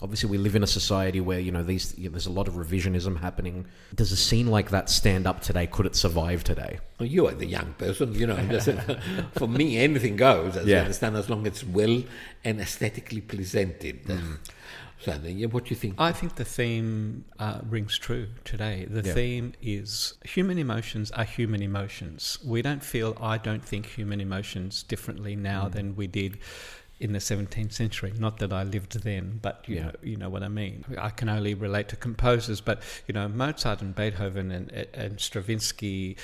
Obviously, 0.02 0.28
we 0.28 0.36
live 0.36 0.54
in 0.54 0.62
a 0.62 0.66
society 0.66 1.20
where 1.22 1.40
you 1.40 1.50
know 1.50 1.62
these. 1.62 1.94
You 1.96 2.04
know, 2.04 2.10
there's 2.12 2.26
a 2.26 2.30
lot 2.30 2.48
of 2.48 2.54
revisionism 2.54 3.18
happening. 3.18 3.64
Does 3.94 4.12
a 4.12 4.16
scene 4.16 4.48
like 4.48 4.68
that 4.70 4.90
stand 4.90 5.26
up 5.26 5.40
today? 5.40 5.66
Could 5.66 5.86
it 5.86 5.96
survive 5.96 6.44
today? 6.44 6.80
Well, 7.00 7.08
you 7.08 7.26
are 7.28 7.32
the 7.32 7.46
young 7.46 7.72
person, 7.78 8.12
you 8.14 8.26
know. 8.26 8.36
just- 8.48 8.68
for 9.38 9.48
me, 9.48 9.78
anything 9.78 10.16
goes, 10.16 10.54
as 10.56 10.66
Yeah. 10.66 10.76
I 10.76 10.80
understand, 10.80 11.16
as 11.16 11.30
long 11.30 11.46
as 11.46 11.52
it's 11.54 11.64
well 11.64 12.02
and 12.44 12.60
aesthetically 12.60 13.22
presented. 13.22 14.00
So, 14.06 14.18
yeah, 15.06 15.46
what 15.46 15.64
do 15.64 15.70
you 15.70 15.76
think? 15.76 15.94
I 15.98 16.12
think 16.12 16.34
the 16.36 16.44
theme 16.44 17.24
uh, 17.38 17.60
rings 17.68 17.98
true 17.98 18.28
today. 18.44 18.86
The 18.88 19.02
Yeah. 19.02 19.14
theme 19.14 19.52
is 19.62 20.14
human 20.24 20.58
emotions 20.58 21.10
are 21.12 21.24
human 21.24 21.62
emotions. 21.62 22.38
We 22.44 22.62
don't 22.62 22.82
feel, 22.82 23.16
I 23.20 23.38
don't 23.38 23.64
think 23.64 23.86
human 23.86 24.20
emotions 24.20 24.82
differently 24.82 25.36
now 25.36 25.68
than 25.68 25.96
we 25.96 26.06
did 26.06 26.38
in 26.98 27.12
the 27.12 27.18
17th 27.20 27.72
century. 27.72 28.12
Not 28.18 28.38
that 28.38 28.52
I 28.52 28.62
lived 28.62 29.02
then, 29.02 29.38
but 29.42 29.64
you, 29.68 29.76
Yeah. 29.76 29.84
know, 29.84 29.92
you 30.02 30.16
know 30.16 30.30
what 30.30 30.42
I 30.42 30.48
mean. 30.48 30.84
I 30.98 31.10
can 31.10 31.28
only 31.28 31.54
relate 31.54 31.88
to 31.90 31.96
composers, 31.96 32.60
but 32.62 32.82
you 33.06 33.12
know, 33.12 33.28
Mozart 33.28 33.82
and 33.82 33.94
Beethoven 33.94 34.50
and, 34.50 34.70
and 34.94 35.20
Stravinsky, 35.20 36.16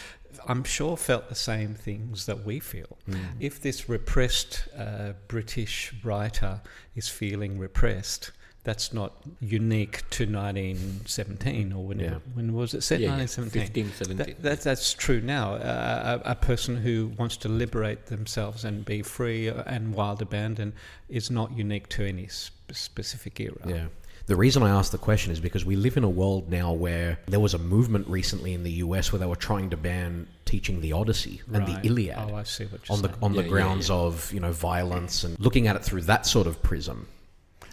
I'm 0.48 0.64
sure 0.64 0.96
felt 0.96 1.28
the 1.28 1.34
same 1.34 1.74
things 1.74 2.24
that 2.24 2.44
we 2.46 2.58
feel. 2.58 2.96
If 3.38 3.60
this 3.60 3.86
repressed 3.88 4.66
uh, 4.76 5.12
British 5.28 5.92
writer 6.02 6.62
is 6.96 7.06
feeling 7.08 7.58
repressed, 7.58 8.30
that's 8.64 8.92
not 8.92 9.12
unique 9.40 10.08
to 10.10 10.24
1917 10.24 11.72
or 11.72 11.84
when, 11.86 11.98
Yeah. 11.98 12.14
when 12.34 12.52
was 12.52 12.74
it 12.74 12.82
set? 12.82 13.00
Yeah, 13.00 13.08
yeah, 13.08 13.16
1917. 13.18 13.86
15, 13.86 14.16
17. 14.16 14.16
That, 14.16 14.42
that, 14.42 14.60
that's 14.62 14.92
true 14.94 15.20
now. 15.20 15.54
Uh, 15.54 16.20
a, 16.24 16.30
a 16.30 16.34
person 16.34 16.76
who 16.76 17.12
wants 17.18 17.36
to 17.38 17.48
liberate 17.48 18.06
themselves 18.06 18.64
and 18.64 18.84
be 18.84 19.02
free 19.02 19.48
and 19.48 19.94
wild 19.94 20.22
abandon 20.22 20.72
is 21.08 21.30
not 21.30 21.56
unique 21.56 21.88
to 21.90 22.06
any 22.06 22.26
sp- 22.30 22.54
specific 22.72 23.40
era. 23.40 23.56
Yeah. 23.66 23.86
The 24.26 24.36
reason 24.36 24.62
I 24.62 24.70
asked 24.70 24.92
the 24.92 24.98
question 24.98 25.32
is 25.32 25.40
because 25.40 25.64
we 25.64 25.74
live 25.74 25.96
in 25.96 26.04
a 26.04 26.08
world 26.08 26.48
now 26.48 26.72
where 26.72 27.18
there 27.26 27.40
was 27.40 27.54
a 27.54 27.58
movement 27.58 28.06
recently 28.06 28.54
in 28.54 28.62
the 28.62 28.70
US 28.74 29.12
where 29.12 29.18
they 29.18 29.26
were 29.26 29.34
trying 29.34 29.70
to 29.70 29.76
ban 29.76 30.28
teaching 30.44 30.80
the 30.80 30.92
Odyssey 30.92 31.42
and 31.52 31.66
Right. 31.66 31.82
the 31.82 31.88
Iliad 31.88 32.16
Oh, 32.30 32.36
I 32.36 32.44
see 32.44 32.64
what 32.66 32.88
you're 32.88 32.94
on 32.96 33.02
the 33.02 33.08
saying. 33.08 33.18
on 33.20 33.32
the 33.32 33.38
Yeah, 33.38 33.44
yeah, 33.46 33.50
grounds 33.50 33.88
yeah. 33.88 33.96
of 33.96 34.32
you 34.32 34.38
know 34.38 34.52
violence 34.52 35.24
and 35.24 35.38
looking 35.40 35.66
at 35.66 35.74
it 35.74 35.84
through 35.84 36.02
that 36.02 36.24
sort 36.26 36.46
of 36.46 36.62
prism. 36.62 37.08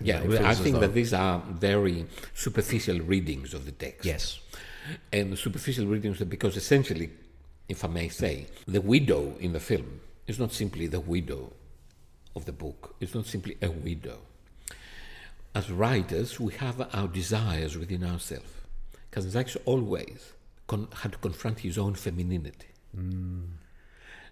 Yeah, 0.02 0.24
well, 0.24 0.46
I 0.46 0.54
think 0.56 0.80
that 0.80 0.94
these 0.94 1.14
are 1.14 1.42
very 1.50 2.06
superficial 2.34 3.00
readings 3.00 3.54
of 3.54 3.66
the 3.66 3.72
text. 3.72 4.06
Yes. 4.06 4.40
And 5.12 5.38
superficial 5.38 5.86
readings 5.86 6.20
because 6.20 6.58
essentially, 6.58 7.10
if 7.68 7.84
I 7.84 7.88
may 7.88 8.10
say, 8.10 8.48
the 8.68 8.82
widow 8.82 9.36
in 9.40 9.54
the 9.54 9.60
film 9.60 10.02
is 10.28 10.40
not 10.40 10.52
simply 10.52 10.88
the 10.88 11.00
widow 11.00 11.52
of 12.36 12.46
the 12.46 12.52
book, 12.52 12.96
it's 13.00 13.14
not 13.14 13.26
simply 13.26 13.58
a 13.62 13.70
widow. 13.70 14.20
As 15.54 15.72
writers, 15.72 16.40
we 16.40 16.54
have 16.56 16.88
our 16.94 17.08
desires 17.08 17.78
within 17.78 18.04
ourselves. 18.04 18.50
Kazantzakis 19.12 19.58
always 19.66 20.34
con- 20.68 20.88
had 21.02 21.14
to 21.14 21.18
confront 21.18 21.60
his 21.60 21.78
own 21.78 21.96
femininity. 21.96 22.68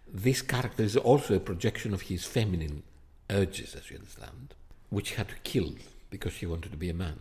This 0.07 0.41
character 0.41 0.83
is 0.83 0.95
also 0.95 1.35
a 1.35 1.39
projection 1.39 1.93
of 1.93 2.03
his 2.03 2.25
feminine 2.25 2.83
urges, 3.29 3.75
as 3.75 3.89
you 3.89 3.97
understand, 3.97 4.53
which 4.89 5.09
he 5.11 5.15
had 5.15 5.29
to 5.29 5.35
kill 5.43 5.73
because 6.09 6.35
he 6.35 6.45
wanted 6.45 6.71
to 6.71 6.77
be 6.77 6.89
a 6.89 6.93
man. 6.93 7.19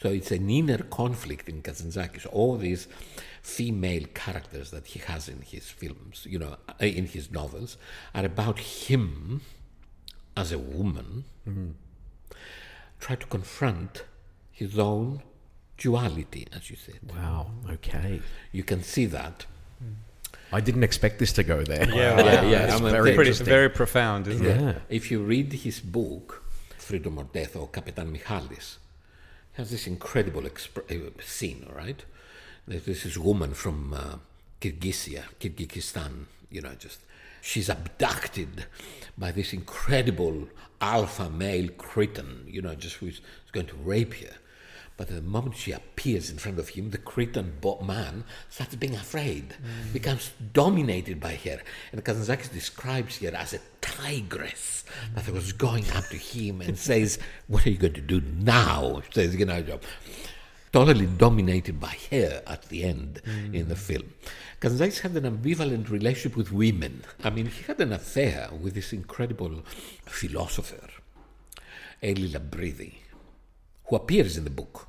So 0.00 0.10
it's 0.10 0.30
an 0.30 0.48
inner 0.48 0.78
conflict 0.78 1.48
in 1.48 1.60
Kazantzakis. 1.62 2.26
All 2.30 2.56
these 2.56 2.86
female 3.42 4.04
characters 4.14 4.70
that 4.70 4.86
he 4.86 5.00
has 5.00 5.28
in 5.28 5.42
his 5.42 5.68
films, 5.68 6.24
you 6.28 6.38
know, 6.38 6.56
uh, 6.68 6.74
in 6.84 7.06
his 7.06 7.32
novels, 7.32 7.76
are 8.14 8.24
about 8.24 8.60
him 8.60 9.40
as 10.36 10.52
a 10.52 10.58
woman, 10.58 11.24
try 13.00 13.16
to 13.16 13.26
confront 13.26 14.04
his 14.52 14.78
own 14.78 15.22
duality, 15.76 16.46
as 16.54 16.70
you 16.70 16.76
said. 16.76 17.00
Wow. 17.10 17.50
Okay. 17.68 18.20
You 18.52 18.62
can 18.62 18.84
see 18.84 19.06
that. 19.06 19.46
I 20.52 20.60
didn't 20.60 20.82
expect 20.84 21.18
this 21.18 21.32
to 21.34 21.42
go 21.42 21.62
there. 21.62 21.88
Yeah, 21.88 22.20
yeah, 22.20 22.42
yeah. 22.44 22.64
It's 22.64 22.74
I 22.74 22.78
mean, 22.80 22.90
very 22.90 23.14
pretty- 23.14 23.30
Pretty, 23.32 23.44
very 23.44 23.68
profound, 23.68 24.26
isn't 24.28 24.46
it? 24.46 24.82
If 24.88 25.10
you 25.10 25.22
read 25.22 25.52
his 25.52 25.80
book, 25.80 26.42
Freedom 26.78 27.18
or 27.18 27.24
Death, 27.24 27.54
or 27.56 27.68
Kapitan 27.68 28.10
Michalis, 28.12 28.78
he 29.52 29.56
has 29.62 29.70
this 29.70 29.86
incredible 29.86 30.42
exp- 30.42 30.90
uh, 30.90 31.10
scene, 31.22 31.66
all 31.68 31.76
right? 31.76 32.02
There's 32.66 32.84
this 32.84 33.02
this 33.04 33.18
woman 33.18 33.52
from 33.54 33.92
uh, 33.92 34.16
Kyrgyzia, 34.60 35.24
Kyrgyzstan, 35.40 36.24
you 36.50 36.60
know, 36.62 36.72
just 36.78 37.00
she's 37.42 37.68
abducted 37.68 38.66
by 39.16 39.30
this 39.32 39.52
incredible 39.52 40.48
alpha 40.80 41.28
male 41.30 41.68
Cretan, 41.76 42.44
you 42.46 42.62
know, 42.62 42.74
just 42.74 42.96
who's 42.96 43.18
who's 43.42 43.50
going 43.52 43.66
to 43.66 43.76
rape 43.76 44.14
her. 44.14 44.34
But 44.98 45.06
the 45.06 45.22
moment 45.22 45.56
she 45.56 45.70
appears 45.70 46.28
in 46.28 46.38
front 46.38 46.58
of 46.58 46.70
him, 46.70 46.90
the 46.90 46.98
Cretan 46.98 47.52
man 47.86 48.24
starts 48.50 48.74
being 48.74 48.96
afraid, 48.96 49.50
mm. 49.50 49.92
becomes 49.92 50.32
dominated 50.52 51.20
by 51.20 51.36
her. 51.36 51.60
And 51.92 52.04
Kazantzakis 52.04 52.52
describes 52.52 53.18
her 53.18 53.32
as 53.34 53.54
a 53.54 53.60
tigress 53.80 54.84
that 55.14 55.24
mm. 55.24 55.34
was 55.34 55.52
going 55.52 55.88
up 55.92 56.08
to 56.08 56.16
him 56.16 56.60
and 56.60 56.76
says, 56.76 57.20
What 57.46 57.64
are 57.64 57.70
you 57.70 57.78
going 57.78 57.92
to 57.92 58.00
do 58.00 58.20
now? 58.20 59.00
She 59.06 59.12
says, 59.12 59.36
You 59.36 59.46
know, 59.46 59.78
totally 60.72 61.06
dominated 61.06 61.78
by 61.78 61.96
her 62.10 62.42
at 62.48 62.68
the 62.68 62.82
end 62.82 63.22
in 63.24 63.68
the 63.68 63.76
mm. 63.76 63.78
film. 63.78 64.14
Kazantzakis 64.60 64.98
had 64.98 65.16
an 65.16 65.38
ambivalent 65.38 65.90
relationship 65.90 66.36
with 66.36 66.50
women. 66.50 67.04
I 67.22 67.30
mean, 67.30 67.46
he 67.46 67.62
had 67.62 67.80
an 67.80 67.92
affair 67.92 68.48
with 68.60 68.74
this 68.74 68.92
incredible 68.92 69.62
philosopher, 70.06 70.88
Elli 72.02 72.28
Lambridi 72.28 72.94
who 73.88 73.96
appears 73.96 74.36
in 74.36 74.44
the 74.44 74.50
book, 74.50 74.87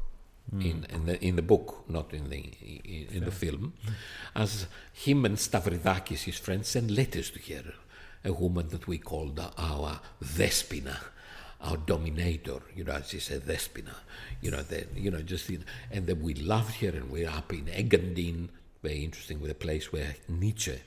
in, 0.54 0.60
mm. 0.60 0.94
in 0.94 1.06
the 1.06 1.26
in 1.26 1.36
the 1.36 1.42
book, 1.42 1.86
not 1.88 2.14
in 2.14 2.30
the 2.30 2.38
in, 2.62 3.08
in 3.12 3.26
the 3.26 3.32
film, 3.32 3.74
as 4.36 4.68
him 4.94 5.26
and 5.26 5.38
Stavridakis, 5.38 6.24
his 6.24 6.38
friend, 6.38 6.66
send 6.66 6.92
letters 6.92 7.30
to 7.32 7.54
her, 7.54 7.74
a 8.26 8.34
woman 8.34 8.70
that 8.70 8.88
we 8.88 8.98
called 8.98 9.40
our 9.40 10.00
Despina, 10.24 10.98
our 11.62 11.78
dominator. 11.78 12.62
You 12.76 12.84
know, 12.84 13.02
she's 13.06 13.30
a 13.32 13.40
Despina. 13.40 13.96
You 14.42 14.52
know, 14.52 14.62
the, 14.64 14.88
you 14.96 15.12
know, 15.12 15.22
just 15.22 15.50
in, 15.50 15.66
and 15.92 16.08
then 16.08 16.22
we 16.22 16.34
loved 16.34 16.76
her, 16.82 16.90
and 16.90 17.10
we're 17.10 17.30
up 17.30 17.54
in 17.54 17.66
Engadin, 17.66 18.50
very 18.82 19.04
interesting, 19.04 19.42
with 19.42 19.52
a 19.52 19.56
place 19.56 19.92
where 19.92 20.16
Nietzsche 20.28 20.80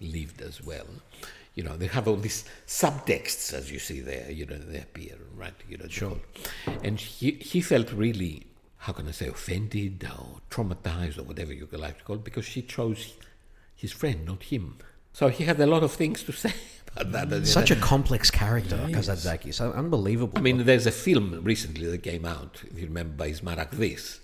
lived 0.00 0.40
as 0.40 0.62
well. 0.62 0.86
You 1.54 1.64
know, 1.64 1.76
they 1.76 1.88
have 1.88 2.06
all 2.06 2.16
these 2.16 2.44
subtexts, 2.66 3.52
as 3.52 3.70
you 3.70 3.80
see 3.80 4.00
there. 4.00 4.30
You 4.30 4.46
know, 4.46 4.56
they 4.56 4.78
appear, 4.78 5.16
right? 5.36 5.52
You 5.68 5.78
know, 5.78 5.88
sure. 5.88 6.18
And 6.84 6.98
he 6.98 7.32
he 7.32 7.60
felt 7.60 7.92
really, 7.92 8.46
how 8.80 8.94
can 8.94 9.06
I 9.06 9.10
say, 9.10 9.28
offended 9.28 10.08
or 10.10 10.40
traumatized 10.50 11.18
or 11.18 11.24
whatever 11.24 11.52
you 11.52 11.68
like 11.72 11.98
to 11.98 12.04
call 12.04 12.16
it, 12.16 12.24
because 12.24 12.46
she 12.46 12.62
chose 12.62 13.14
his 13.74 13.92
friend, 13.92 14.24
not 14.24 14.44
him. 14.44 14.78
So 15.12 15.28
he 15.28 15.44
had 15.44 15.60
a 15.60 15.66
lot 15.66 15.82
of 15.82 15.92
things 15.92 16.22
to 16.24 16.32
say 16.44 16.54
about 16.96 17.28
that. 17.28 17.40
you 17.40 17.44
Such 17.44 17.70
a 17.70 17.76
complex 17.76 18.30
character, 18.30 18.76
Kazantzakis. 18.76 19.54
So 19.54 19.72
unbelievable. 19.72 20.38
I 20.38 20.40
mean, 20.40 20.64
there's 20.64 20.86
a 20.86 20.90
film 20.92 21.42
recently 21.44 21.86
that 21.90 22.02
came 22.02 22.24
out, 22.24 22.62
if 22.70 22.78
you 22.78 22.86
remember, 22.86 23.14
by 23.16 23.32
Smaragdis, 23.32 24.20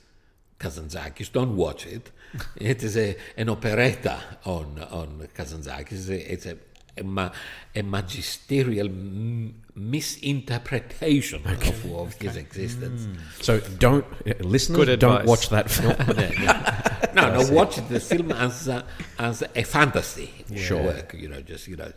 Kazantzakis. 0.58 1.30
Don't 1.30 1.54
watch 1.54 1.86
it. 1.86 2.10
it 2.56 2.82
is 2.82 2.96
a, 2.96 3.14
an 3.36 3.50
operetta 3.50 4.20
on, 4.46 4.82
on 4.90 5.28
Kazantzakis. 5.34 6.08
It's 6.08 6.46
a, 6.46 6.56
ma, 7.02 7.30
a 7.74 7.82
magisterial 7.82 8.86
m- 8.86 9.62
misinterpretation 9.74 11.46
of, 11.46 11.92
of 11.92 12.14
his 12.14 12.36
existence. 12.36 13.06
so 13.40 13.60
don't 13.78 14.04
uh, 14.26 14.32
listeners 14.40 14.76
Good 14.86 15.00
don't 15.00 15.20
advice. 15.20 15.28
watch 15.28 15.48
that 15.50 15.70
film. 15.76 17.14
No, 17.14 17.40
no, 17.42 17.50
watch 17.52 17.76
the 17.88 18.00
film 18.00 18.32
as 18.32 18.68
a, 18.68 18.84
as 19.18 19.42
a 19.54 19.62
fantasy 19.62 20.30
Sure. 20.54 20.82
work, 20.82 21.14
you 21.14 21.28
know, 21.28 21.40
just, 21.42 21.68
you 21.68 21.76
know. 21.76 21.92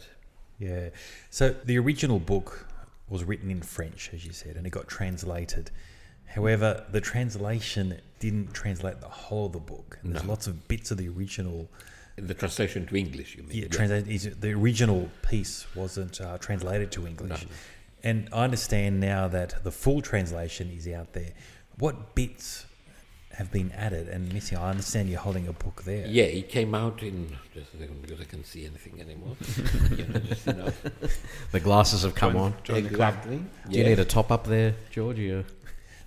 Yeah. 0.60 0.90
So 1.30 1.56
the 1.64 1.78
original 1.78 2.20
book 2.20 2.68
was 3.10 3.24
written 3.24 3.50
in 3.50 3.62
French, 3.62 4.12
as 4.14 4.26
you 4.26 4.34
said, 4.34 4.56
and 4.56 4.66
it 4.68 4.72
got 4.72 4.88
translated. 4.88 5.72
However, 6.26 6.86
the 6.92 7.02
translation 7.02 8.00
didn't 8.20 8.54
translate 8.54 9.02
the 9.02 9.08
whole 9.08 9.48
of 9.48 9.54
the 9.54 9.60
book. 9.60 9.98
And 10.04 10.14
there's 10.14 10.26
lots 10.26 10.46
of 10.48 10.68
bits 10.68 10.92
of 10.92 10.98
the 10.98 11.08
original. 11.10 11.70
The 12.28 12.34
translation 12.34 12.86
to 12.88 12.96
English, 12.96 13.36
you 13.36 13.44
mean? 13.44 13.52
Yeah, 13.58 13.62
Yes. 13.64 13.76
translate, 13.76 14.08
is, 14.08 14.24
the 14.40 14.52
original 14.54 15.10
piece 15.30 15.66
wasn't 15.76 16.20
uh, 16.22 16.38
translated 16.38 16.92
to 16.94 17.08
English. 17.08 17.46
And 18.04 18.30
I 18.32 18.44
understand 18.44 19.00
now 19.00 19.28
that 19.28 19.64
the 19.64 19.72
full 19.72 20.02
translation 20.02 20.72
is 20.76 20.88
out 20.88 21.14
there. 21.14 21.32
What 21.78 22.16
bits 22.16 22.66
have 23.34 23.52
been 23.52 23.72
added 23.72 24.08
and 24.10 24.34
missing? 24.34 24.58
I 24.58 24.70
understand 24.70 25.10
you're 25.10 25.20
holding 25.20 25.48
a 25.48 25.54
book 25.54 25.84
there. 25.84 26.06
Yeah, 26.08 26.24
it 26.24 26.50
came 26.50 26.74
out 26.76 27.04
in 27.04 27.36
just 27.54 27.74
a 27.74 27.78
second 27.80 28.02
because 28.02 28.20
I 28.22 28.26
can't 28.26 28.46
see 28.46 28.66
anything 28.66 29.00
anymore. 29.02 29.36
you 29.98 30.06
know, 30.08 30.20
just, 30.20 30.46
you 30.48 30.54
know. 30.54 30.72
the 31.52 31.60
glasses 31.60 32.04
have 32.04 32.16
come 32.16 32.36
on. 32.38 32.54
Join 32.64 32.78
exactly. 32.86 33.42
Do 33.70 33.78
you 33.78 33.84
need 33.86 34.00
a 34.00 34.06
top 34.06 34.32
up 34.32 34.46
there, 34.48 34.76
George? 34.92 35.18
You- 35.20 35.46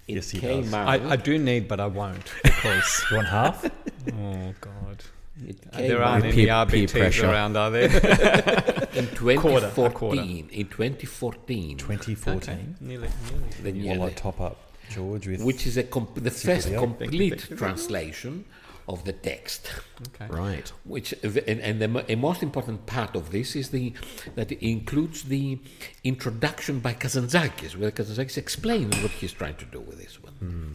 It 0.08 0.14
Yes, 0.16 0.30
he 0.30 0.40
came 0.40 0.62
does. 0.64 0.74
out. 0.74 0.88
I, 0.88 1.10
I 1.12 1.16
do 1.16 1.38
need, 1.38 1.68
but 1.68 1.78
I 1.80 1.86
won't 1.86 2.24
because 2.42 3.04
You 3.10 3.16
want 3.18 3.28
half? 3.28 3.64
oh 3.64 4.54
god, 4.60 4.98
it 4.98 5.04
came 5.04 5.21
Uh, 5.40 5.78
there 5.78 6.02
aren't 6.02 6.24
any 6.26 6.34
Peer- 6.34 6.66
peer 6.66 6.86
RBTs 6.86 6.90
pressure. 6.90 7.26
around, 7.30 7.56
are 7.56 7.70
there? 7.70 7.84
in 8.94 9.06
2014. 9.14 9.92
quarter. 9.92 10.20
In 10.20 10.66
2014, 10.68 11.78
2014. 11.78 12.76
nearly, 12.80 13.08
nearly. 13.30 13.48
the, 13.62 13.70
You 13.70 13.82
yeah, 13.92 13.96
want 13.96 14.16
top 14.16 14.40
up, 14.40 14.58
George, 14.90 15.26
with 15.26 15.42
which 15.42 15.66
is 15.66 15.76
a 15.78 15.84
comp- 15.84 16.14
the 16.22 16.30
first 16.30 16.68
Thank 16.68 16.72
you, 16.74 16.78
complete 16.78 17.38
thank 17.40 17.50
you. 17.50 17.56
translation 17.56 18.44
of 18.88 19.04
the 19.04 19.12
text. 19.12 19.72
Okay. 20.08 20.26
right. 20.32 20.70
Which 20.84 21.14
and, 21.22 21.60
and 21.60 21.80
the 21.80 22.12
a 22.12 22.16
most 22.16 22.42
important 22.42 22.84
part 22.86 23.14
of 23.16 23.30
this 23.30 23.56
is 23.56 23.70
the 23.70 23.94
that 24.34 24.52
it 24.52 24.62
includes 24.66 25.22
the 25.24 25.58
introduction 26.04 26.80
by 26.80 26.92
Kazantzakis, 26.94 27.76
where 27.76 27.90
Kazantzakis 27.90 28.36
explains 28.36 28.94
what 29.00 29.12
he's 29.12 29.32
trying 29.32 29.56
to 29.56 29.64
do 29.64 29.80
with 29.80 29.98
this 29.98 30.22
one, 30.22 30.32
hmm. 30.34 30.72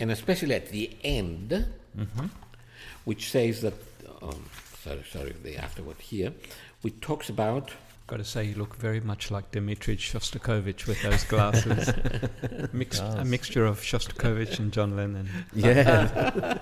and 0.00 0.10
especially 0.10 0.54
at 0.54 0.68
the 0.70 0.96
end, 1.04 1.50
mm-hmm. 1.98 2.26
Which 3.04 3.30
says 3.30 3.60
that. 3.62 3.74
Um, 4.20 4.44
sorry, 4.82 5.02
sorry, 5.10 5.34
the 5.42 5.56
afterword 5.56 6.00
here, 6.00 6.32
which 6.82 7.00
talks 7.00 7.28
about 7.28 7.72
Got 8.12 8.16
to 8.18 8.24
say, 8.24 8.44
you 8.44 8.56
look 8.56 8.76
very 8.76 9.00
much 9.00 9.30
like 9.30 9.52
Dmitri 9.52 9.96
Shostakovich 9.96 10.86
with 10.86 11.00
those 11.02 11.24
glasses. 11.24 11.90
Mix, 12.72 12.98
a 12.98 13.24
mixture 13.24 13.64
of 13.64 13.80
Shostakovich 13.80 14.58
and 14.58 14.72
John 14.72 14.96
Lennon. 14.96 15.30
Yeah. 15.54 16.58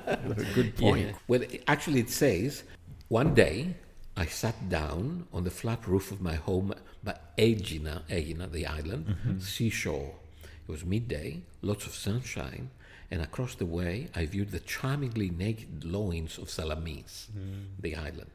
Good 0.55 0.77
point. 0.77 1.09
Yeah. 1.09 1.13
Well, 1.27 1.43
actually, 1.67 2.01
it 2.01 2.11
says, 2.11 2.63
one 3.09 3.35
day 3.35 3.75
I 4.17 4.27
sat 4.27 4.69
down 4.69 5.27
on 5.33 5.45
the 5.45 5.51
flat 5.51 5.89
roof 5.89 6.13
of 6.13 6.21
my 6.21 6.35
home 6.35 6.75
by 7.03 7.17
Aegina, 7.39 8.03
Aegina 8.11 8.47
the 8.47 8.67
island, 8.67 9.41
seashore. 9.41 10.15
It 10.45 10.71
was 10.71 10.85
midday, 10.85 11.41
lots 11.63 11.87
of 11.87 11.95
sunshine, 11.95 12.71
and 13.11 13.21
across 13.23 13.55
the 13.55 13.67
way 13.67 14.09
I 14.15 14.27
viewed 14.27 14.51
the 14.51 14.61
charmingly 14.61 15.31
naked 15.31 15.85
loins 15.85 16.39
of 16.39 16.51
Salamis, 16.51 17.29
mm. 17.37 17.67
the 17.81 17.97
island. 17.97 18.31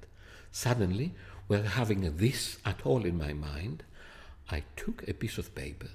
Suddenly, 0.52 1.14
without 1.48 1.72
having 1.74 2.18
this 2.18 2.58
at 2.66 2.86
all 2.86 3.06
in 3.06 3.18
my 3.18 3.34
mind, 3.34 3.84
I 4.50 4.64
took 4.76 5.08
a 5.08 5.14
piece 5.14 5.38
of 5.38 5.56
paper, 5.56 5.90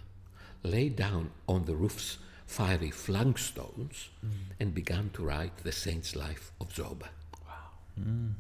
lay 0.63 0.89
down 0.89 1.31
on 1.49 1.65
the 1.65 1.75
roof's 1.75 2.19
fiery 2.47 2.91
flagstones, 2.91 4.09
mm. 4.25 4.31
and 4.59 4.75
began 4.75 5.11
to 5.15 5.25
write 5.25 5.59
the 5.59 5.73
saint's 5.73 6.17
life 6.17 6.53
of 6.61 6.73
Zorba. 6.73 7.09
Wow. 7.47 7.71
Mm. 8.01 8.33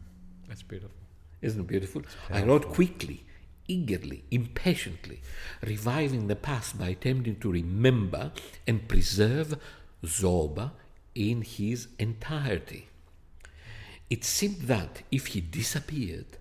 That's 0.48 0.62
beautiful. 0.62 0.96
Isn't 1.42 1.60
it 1.60 1.66
beautiful? 1.66 2.02
I 2.28 2.42
wrote 2.42 2.68
quickly, 2.68 3.24
eagerly, 3.68 4.24
impatiently, 4.30 5.20
reviving 5.62 6.26
the 6.26 6.36
past 6.36 6.78
by 6.78 6.88
attempting 6.88 7.36
to 7.36 7.52
remember 7.52 8.32
and 8.66 8.86
preserve 8.88 9.56
Zorba 10.04 10.72
in 11.14 11.42
his 11.42 11.88
entirety. 11.98 12.88
It 14.08 14.24
seemed 14.24 14.62
that 14.62 15.02
if 15.10 15.28
he 15.28 15.40
disappeared, 15.40 16.38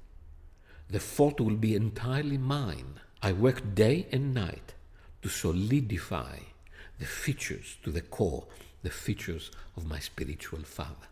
the 0.89 0.99
fault 0.99 1.39
will 1.39 1.55
be 1.55 1.75
entirely 1.75 2.37
mine. 2.37 2.99
I 3.21 3.31
worked 3.33 3.75
day 3.75 4.07
and 4.11 4.33
night 4.33 4.73
to 5.21 5.29
solidify 5.29 6.37
the 6.97 7.05
features 7.05 7.77
to 7.83 7.91
the 7.91 8.01
core, 8.01 8.45
the 8.81 8.89
features 8.89 9.51
of 9.77 9.85
my 9.85 9.99
spiritual 9.99 10.61
father. 10.61 11.07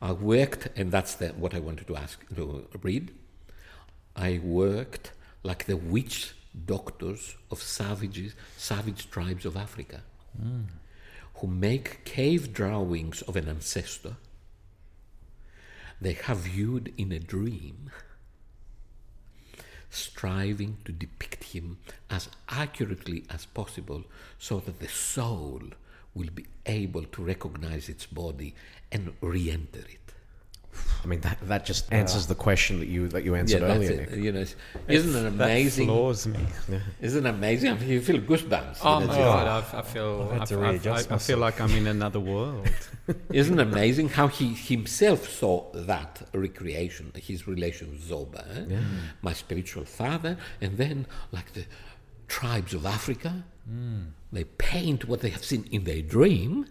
I 0.00 0.12
worked, 0.12 0.68
and 0.76 0.90
that's 0.90 1.14
the, 1.14 1.28
what 1.28 1.54
I 1.54 1.60
wanted 1.60 1.86
to 1.88 1.96
ask 1.96 2.26
to 2.34 2.66
read. 2.82 3.12
I 4.16 4.40
worked 4.42 5.12
like 5.42 5.66
the 5.66 5.76
witch 5.76 6.34
doctors 6.66 7.36
of 7.50 7.62
savages, 7.62 8.34
savage 8.56 9.10
tribes 9.10 9.44
of 9.44 9.56
Africa. 9.56 10.02
Hmm. 10.40 10.62
Who 11.42 11.48
make 11.48 12.04
cave 12.04 12.54
drawings 12.54 13.20
of 13.22 13.36
an 13.36 13.48
ancestor 13.48 14.16
they 16.02 16.14
have 16.14 16.38
viewed 16.38 16.92
in 16.98 17.12
a 17.12 17.20
dream, 17.20 17.92
striving 19.88 20.78
to 20.84 20.90
depict 20.90 21.44
him 21.44 21.78
as 22.10 22.28
accurately 22.48 23.24
as 23.30 23.46
possible 23.46 24.02
so 24.36 24.58
that 24.58 24.80
the 24.80 24.88
soul 24.88 25.60
will 26.12 26.30
be 26.34 26.46
able 26.66 27.04
to 27.04 27.22
recognize 27.22 27.88
its 27.88 28.06
body 28.06 28.56
and 28.90 29.12
re 29.20 29.48
enter 29.48 29.78
it. 29.78 30.01
I 31.04 31.06
mean, 31.06 31.20
that, 31.22 31.38
that 31.48 31.64
just 31.66 31.92
answers 31.92 32.26
the 32.28 32.34
question 32.34 32.78
that 32.78 32.86
you 32.86 33.08
that 33.08 33.24
you 33.24 33.34
answered 33.34 33.62
that's 33.62 33.74
earlier. 33.74 34.06
Nick. 34.06 34.10
You 34.12 34.32
know, 34.32 34.44
isn't 34.88 35.14
it 35.16 35.26
amazing? 35.26 35.86
That 35.88 35.92
floors 35.92 36.26
me. 36.26 36.38
Isn't 37.00 37.26
it 37.26 37.28
amazing? 37.28 37.70
I 37.72 37.74
mean, 37.74 37.88
you 37.88 38.00
feel 38.00 38.18
goosebumps. 38.20 38.78
Oh 38.82 39.00
my 39.00 39.06
know, 39.06 39.12
god, 39.12 39.48
I've, 39.48 39.74
I 39.74 39.82
feel 39.82 40.28
I've 40.30 40.38
had 40.38 40.48
to 40.48 40.54
I've- 40.54 40.64
I've- 40.64 40.72
readjust 40.72 41.10
I, 41.10 41.16
I 41.16 41.18
feel 41.18 41.38
like 41.38 41.60
I'm 41.60 41.72
in 41.74 41.88
another 41.88 42.20
world. 42.20 42.68
Isn't 43.32 43.58
it 43.58 43.62
amazing 43.66 44.10
how 44.10 44.28
he 44.28 44.54
himself 44.54 45.28
saw 45.28 45.70
that 45.72 46.22
recreation, 46.32 47.10
his 47.16 47.48
relation 47.48 47.90
with 47.90 48.08
Zorba, 48.08 48.70
eh? 48.72 48.76
my 49.22 49.32
spiritual 49.32 49.84
father, 49.84 50.36
and 50.60 50.76
then 50.78 51.06
like 51.32 51.52
the 51.52 51.64
tribes 52.28 52.74
of 52.74 52.86
Africa, 52.86 53.44
they 54.32 54.44
paint 54.44 55.06
what 55.08 55.20
they 55.20 55.30
have 55.30 55.44
seen 55.44 55.68
in 55.72 55.84
their 55.84 56.00
dream, 56.02 56.66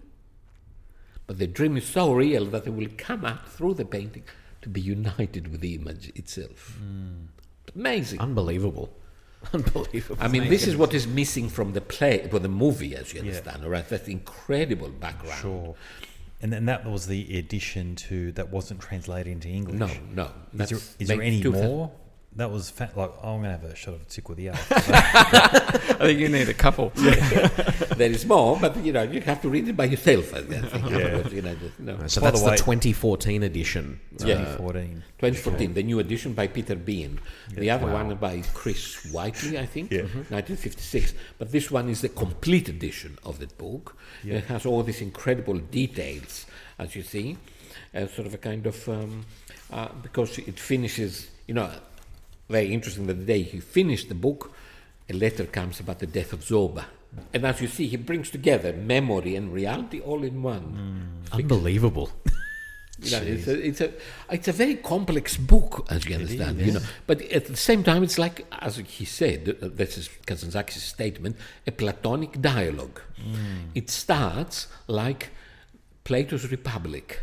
but 1.31 1.39
the 1.39 1.47
dream 1.47 1.77
is 1.77 1.85
so 1.85 2.11
real 2.11 2.43
that 2.47 2.65
they 2.65 2.71
will 2.71 2.89
come 2.97 3.23
out 3.23 3.47
through 3.47 3.73
the 3.75 3.85
painting 3.85 4.23
to 4.61 4.67
be 4.67 4.81
united 4.81 5.49
with 5.49 5.61
the 5.61 5.75
image 5.75 6.11
itself. 6.13 6.77
Hmm. 6.77 7.27
Amazing. 7.73 8.19
Unbelievable. 8.19 8.89
Unbelievable. 9.53 10.21
I 10.21 10.27
mean, 10.27 10.49
this 10.49 10.67
is 10.67 10.75
what 10.75 10.93
is 10.93 11.07
missing 11.07 11.47
from 11.47 11.71
the 11.71 11.79
play, 11.79 12.27
well, 12.29 12.41
the 12.41 12.49
movie, 12.49 12.97
as 12.97 13.13
you 13.13 13.21
understand, 13.21 13.63
right? 13.63 13.87
That 13.87 14.09
incredible 14.09 14.89
background. 14.89 15.39
Sure. 15.39 15.75
And 16.41 16.51
then 16.51 16.65
that 16.65 16.83
was 16.85 17.07
the 17.07 17.37
addition 17.37 17.95
to 18.07 18.33
that 18.33 18.49
wasn't 18.49 18.81
translated 18.81 19.31
into 19.31 19.47
English. 19.47 19.79
No, 19.79 19.89
no. 20.51 20.63
Is 20.65 20.69
there, 20.69 20.79
is 20.99 21.07
there 21.07 21.21
any 21.21 21.41
more? 21.41 21.91
That 22.37 22.49
was 22.49 22.69
fa- 22.69 22.89
like 22.95 23.11
I'm 23.21 23.41
gonna 23.41 23.51
have 23.51 23.65
a 23.65 23.75
shot 23.75 23.93
of 23.95 24.07
tick 24.07 24.29
with 24.29 24.37
the 24.37 24.49
elf. 24.49 24.67
I 24.71 25.97
think 25.99 26.19
you 26.19 26.29
need 26.29 26.47
a 26.47 26.53
couple. 26.53 26.89
there 26.95 28.09
is 28.09 28.25
more, 28.25 28.57
but 28.59 28.77
you 28.77 28.93
know 28.93 29.03
you 29.03 29.19
have 29.21 29.41
to 29.41 29.49
read 29.49 29.67
it 29.67 29.75
by 29.75 29.85
yourself. 29.85 30.33
I 30.33 30.41
think. 30.41 30.73
Yeah. 30.89 31.27
you 31.29 31.41
know, 31.41 31.55
just, 31.55 31.79
no. 31.79 32.07
so 32.07 32.21
By 32.21 32.31
that's 32.31 32.41
the 32.43 32.51
the, 32.51 32.55
2014 32.57 33.43
edition. 33.43 33.99
Yeah. 34.19 34.35
2014. 34.35 35.03
2014, 35.19 35.73
the 35.73 35.83
new 35.83 35.99
edition 35.99 36.33
by 36.33 36.47
Peter 36.47 36.75
Bien. 36.75 37.19
The 37.53 37.69
other 37.69 37.87
Wow. 37.87 38.05
one 38.05 38.15
by 38.15 38.41
Chris 38.53 39.11
Whiteley, 39.11 39.59
I 39.59 39.65
think, 39.65 39.91
Yeah. 39.91 40.03
1956. 40.29 41.13
But 41.37 41.51
this 41.51 41.69
one 41.69 41.89
is 41.89 41.99
the 42.01 42.09
complete 42.09 42.69
edition 42.69 43.17
of 43.25 43.39
the 43.39 43.47
book. 43.47 43.97
Yeah. 44.23 44.35
It 44.35 44.45
has 44.45 44.65
all 44.65 44.83
these 44.83 45.01
incredible 45.01 45.57
details, 45.59 46.45
as 46.79 46.95
you 46.95 47.03
see, 47.03 47.37
uh, 47.93 48.07
sort 48.07 48.25
of 48.27 48.33
a 48.33 48.37
kind 48.37 48.65
of 48.65 48.87
um, 48.87 49.25
uh, 49.71 49.89
because 50.01 50.37
it 50.39 50.57
finishes, 50.59 51.29
you 51.47 51.53
know, 51.53 51.69
very 52.51 52.73
interesting 52.73 53.07
that 53.07 53.19
the 53.19 53.25
day 53.25 53.41
he 53.43 53.59
finished 53.59 54.07
the 54.09 54.15
book, 54.15 54.51
a 55.09 55.13
letter 55.13 55.45
comes 55.45 55.79
about 55.79 55.99
the 55.99 56.07
death 56.07 56.33
of 56.33 56.41
Zorba. 56.41 56.85
And 57.33 57.45
as 57.45 57.59
you 57.61 57.67
see, 57.67 57.87
he 57.87 57.97
brings 57.97 58.29
together 58.29 58.71
memory 58.73 59.35
and 59.35 59.51
reality 59.51 59.99
all 59.99 60.23
in 60.23 60.43
one. 60.43 60.65
Unbelievable. 61.31 62.09
You 63.03 63.11
know, 63.11 63.23
it's 63.23 63.47
a, 63.47 63.67
it's 63.67 63.81
a 63.81 63.89
it's 64.29 64.47
a 64.47 64.51
very 64.51 64.75
complex 64.75 65.35
book, 65.35 65.87
as 65.89 66.05
you 66.05 66.15
understand. 66.15 66.61
You 66.61 66.73
know, 66.73 66.81
but 67.07 67.21
at 67.31 67.45
the 67.47 67.55
same 67.55 67.83
time, 67.83 68.03
it's 68.03 68.19
like 68.19 68.45
as 68.61 68.77
he 68.77 69.05
said, 69.05 69.57
uh, 69.61 69.69
this 69.73 69.97
is 69.97 70.07
Kazantzakis' 70.27 70.81
statement, 70.95 71.35
a 71.65 71.71
Platonic 71.71 72.39
dialogue. 72.39 73.01
It 73.73 73.89
starts 73.89 74.67
like 74.87 75.29
Plato's 76.03 76.51
Republic. 76.51 77.21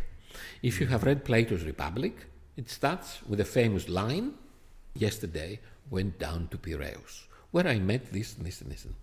If 0.62 0.80
you 0.80 0.88
have 0.88 1.04
read 1.04 1.24
Plato's 1.24 1.62
Republic, 1.62 2.26
it 2.56 2.68
starts 2.68 3.20
with 3.28 3.38
a 3.38 3.44
famous 3.44 3.88
line: 3.88 4.34
"Yesterday 5.00 5.60
went 5.90 6.18
down 6.18 6.48
to 6.48 6.58
Piraeus, 6.58 7.26
where 7.50 7.66
I 7.66 7.78
met 7.78 8.12
this, 8.12 8.36
and 8.36 8.46
this, 8.46 8.60
and 8.60 8.70
this." 8.70 8.84
And 8.84 8.94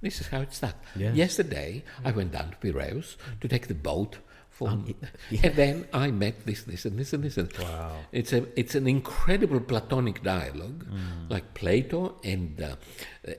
this 0.00 0.20
is 0.20 0.28
how 0.28 0.40
it 0.40 0.52
starts. 0.54 0.78
Yeah. 0.96 1.12
Yesterday, 1.12 1.84
I 2.04 2.10
went 2.12 2.32
down 2.32 2.50
to 2.50 2.56
Piraeus 2.56 3.16
to 3.40 3.48
take 3.48 3.68
the 3.68 3.74
boat 3.74 4.18
for, 4.48 4.68
and 5.42 5.54
then 5.54 5.88
I 5.92 6.10
met 6.10 6.46
this, 6.46 6.62
this, 6.62 6.84
and 6.84 6.98
this, 6.98 7.12
and 7.12 7.24
this. 7.24 7.36
And 7.36 7.52
Wow. 7.58 7.96
It's 8.12 8.32
a, 8.32 8.46
it's 8.58 8.74
an 8.74 8.86
incredible 8.86 9.60
Platonic 9.60 10.22
dialogue, 10.22 10.86
like 11.28 11.54
Plato 11.54 12.16
and 12.24 12.60
uh, 12.60 12.76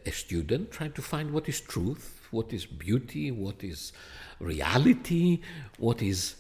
a 0.06 0.12
student 0.12 0.72
trying 0.72 0.94
to 0.94 1.02
find 1.02 1.32
what 1.32 1.50
is 1.50 1.60
truth, 1.60 2.28
what 2.32 2.54
is 2.54 2.66
beauty, 2.66 3.32
what 3.32 3.64
is 3.64 3.92
reality, 4.40 5.42
what 5.78 6.02
is 6.02 6.36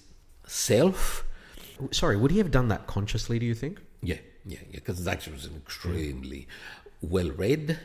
self. 0.45 1.25
Sorry, 1.91 2.15
would 2.15 2.31
he 2.31 2.37
have 2.37 2.51
done 2.51 2.67
that 2.69 2.85
consciously, 2.87 3.39
do 3.39 3.45
you 3.45 3.55
think? 3.55 3.81
Yeah, 4.03 4.17
yeah, 4.45 4.59
yeah. 4.69 4.75
Because 4.75 4.99
Zaxxon 5.01 5.33
was 5.33 5.49
extremely 5.55 6.47
well 7.01 7.31
read. 7.31 7.79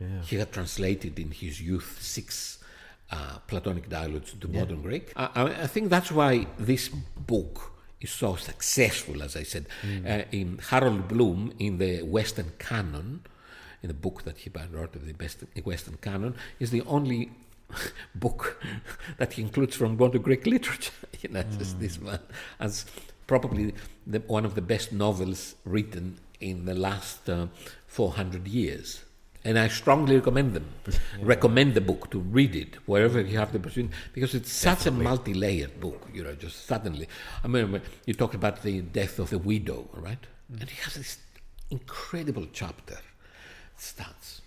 Yeah. 0.00 0.22
He 0.22 0.36
had 0.36 0.52
translated 0.52 1.18
in 1.18 1.30
his 1.32 1.60
youth 1.60 1.98
six 2.00 2.58
uh, 3.10 3.38
Platonic 3.46 3.88
dialogues 3.88 4.34
to 4.40 4.48
modern 4.48 4.82
Greek. 4.82 5.12
I, 5.16 5.30
I, 5.34 5.66
think 5.66 5.88
that's 5.88 6.12
why 6.12 6.46
this 6.58 6.88
book 6.88 7.72
is 8.00 8.10
so 8.10 8.36
successful, 8.36 9.22
as 9.22 9.34
I 9.34 9.42
said. 9.42 9.66
Uh, 10.06 10.22
in 10.30 10.58
Harold 10.68 11.08
Bloom, 11.08 11.52
in 11.58 11.78
the 11.78 12.02
Western 12.02 12.52
Canon, 12.58 13.22
in 13.82 13.88
the 13.88 13.94
book 13.94 14.24
that 14.24 14.38
he 14.38 14.50
wrote, 14.72 14.92
the 14.92 15.12
best 15.14 15.38
Western 15.64 15.96
Canon, 15.96 16.34
is 16.60 16.70
the 16.70 16.82
only 16.82 17.30
book 18.14 18.62
that 19.18 19.32
he 19.34 19.42
includes 19.42 19.76
from 19.76 19.96
modern 19.96 20.22
Greek 20.22 20.46
literature. 20.46 20.92
you 21.20 21.30
know, 21.30 21.42
just 21.58 21.80
this 21.80 21.98
one 22.00 22.20
as 22.60 22.84
probably 23.28 23.74
the, 24.06 24.18
one 24.20 24.44
of 24.44 24.56
the 24.56 24.62
best 24.62 24.90
novels 24.90 25.54
written 25.64 26.18
in 26.40 26.64
the 26.64 26.74
last 26.74 27.28
uh, 27.28 27.46
400 27.86 28.48
years. 28.48 29.04
And 29.44 29.56
I 29.56 29.68
strongly 29.68 30.16
recommend 30.16 30.54
them. 30.54 30.66
Recommend 31.22 31.74
the 31.74 31.80
book 31.80 32.10
to 32.10 32.18
read 32.18 32.56
it 32.56 32.74
wherever 32.86 33.20
you 33.20 33.38
have 33.38 33.52
the 33.52 33.60
opportunity 33.60 33.94
because 34.12 34.34
it's 34.34 34.52
such 34.52 34.86
a 34.86 34.90
multi-layered 34.90 35.78
book. 35.78 36.08
You 36.12 36.24
know, 36.24 36.34
just 36.34 36.66
suddenly. 36.66 37.08
I 37.44 37.48
mean, 37.48 37.80
you 38.04 38.14
talked 38.14 38.34
about 38.34 38.62
the 38.62 38.80
death 38.80 39.20
of 39.20 39.30
the 39.30 39.38
widow, 39.38 39.88
right? 39.94 40.18
And 40.60 40.68
he 40.68 40.76
has 40.82 40.94
this 40.94 41.18
incredible 41.70 42.46
chapter. 42.52 42.94
It 42.94 43.80
starts. 43.80 44.42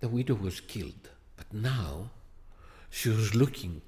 The 0.00 0.08
widow 0.08 0.34
was 0.34 0.60
killed, 0.60 1.10
but 1.36 1.52
now 1.52 2.10
she 2.90 3.10
was 3.10 3.34
looking 3.34 3.82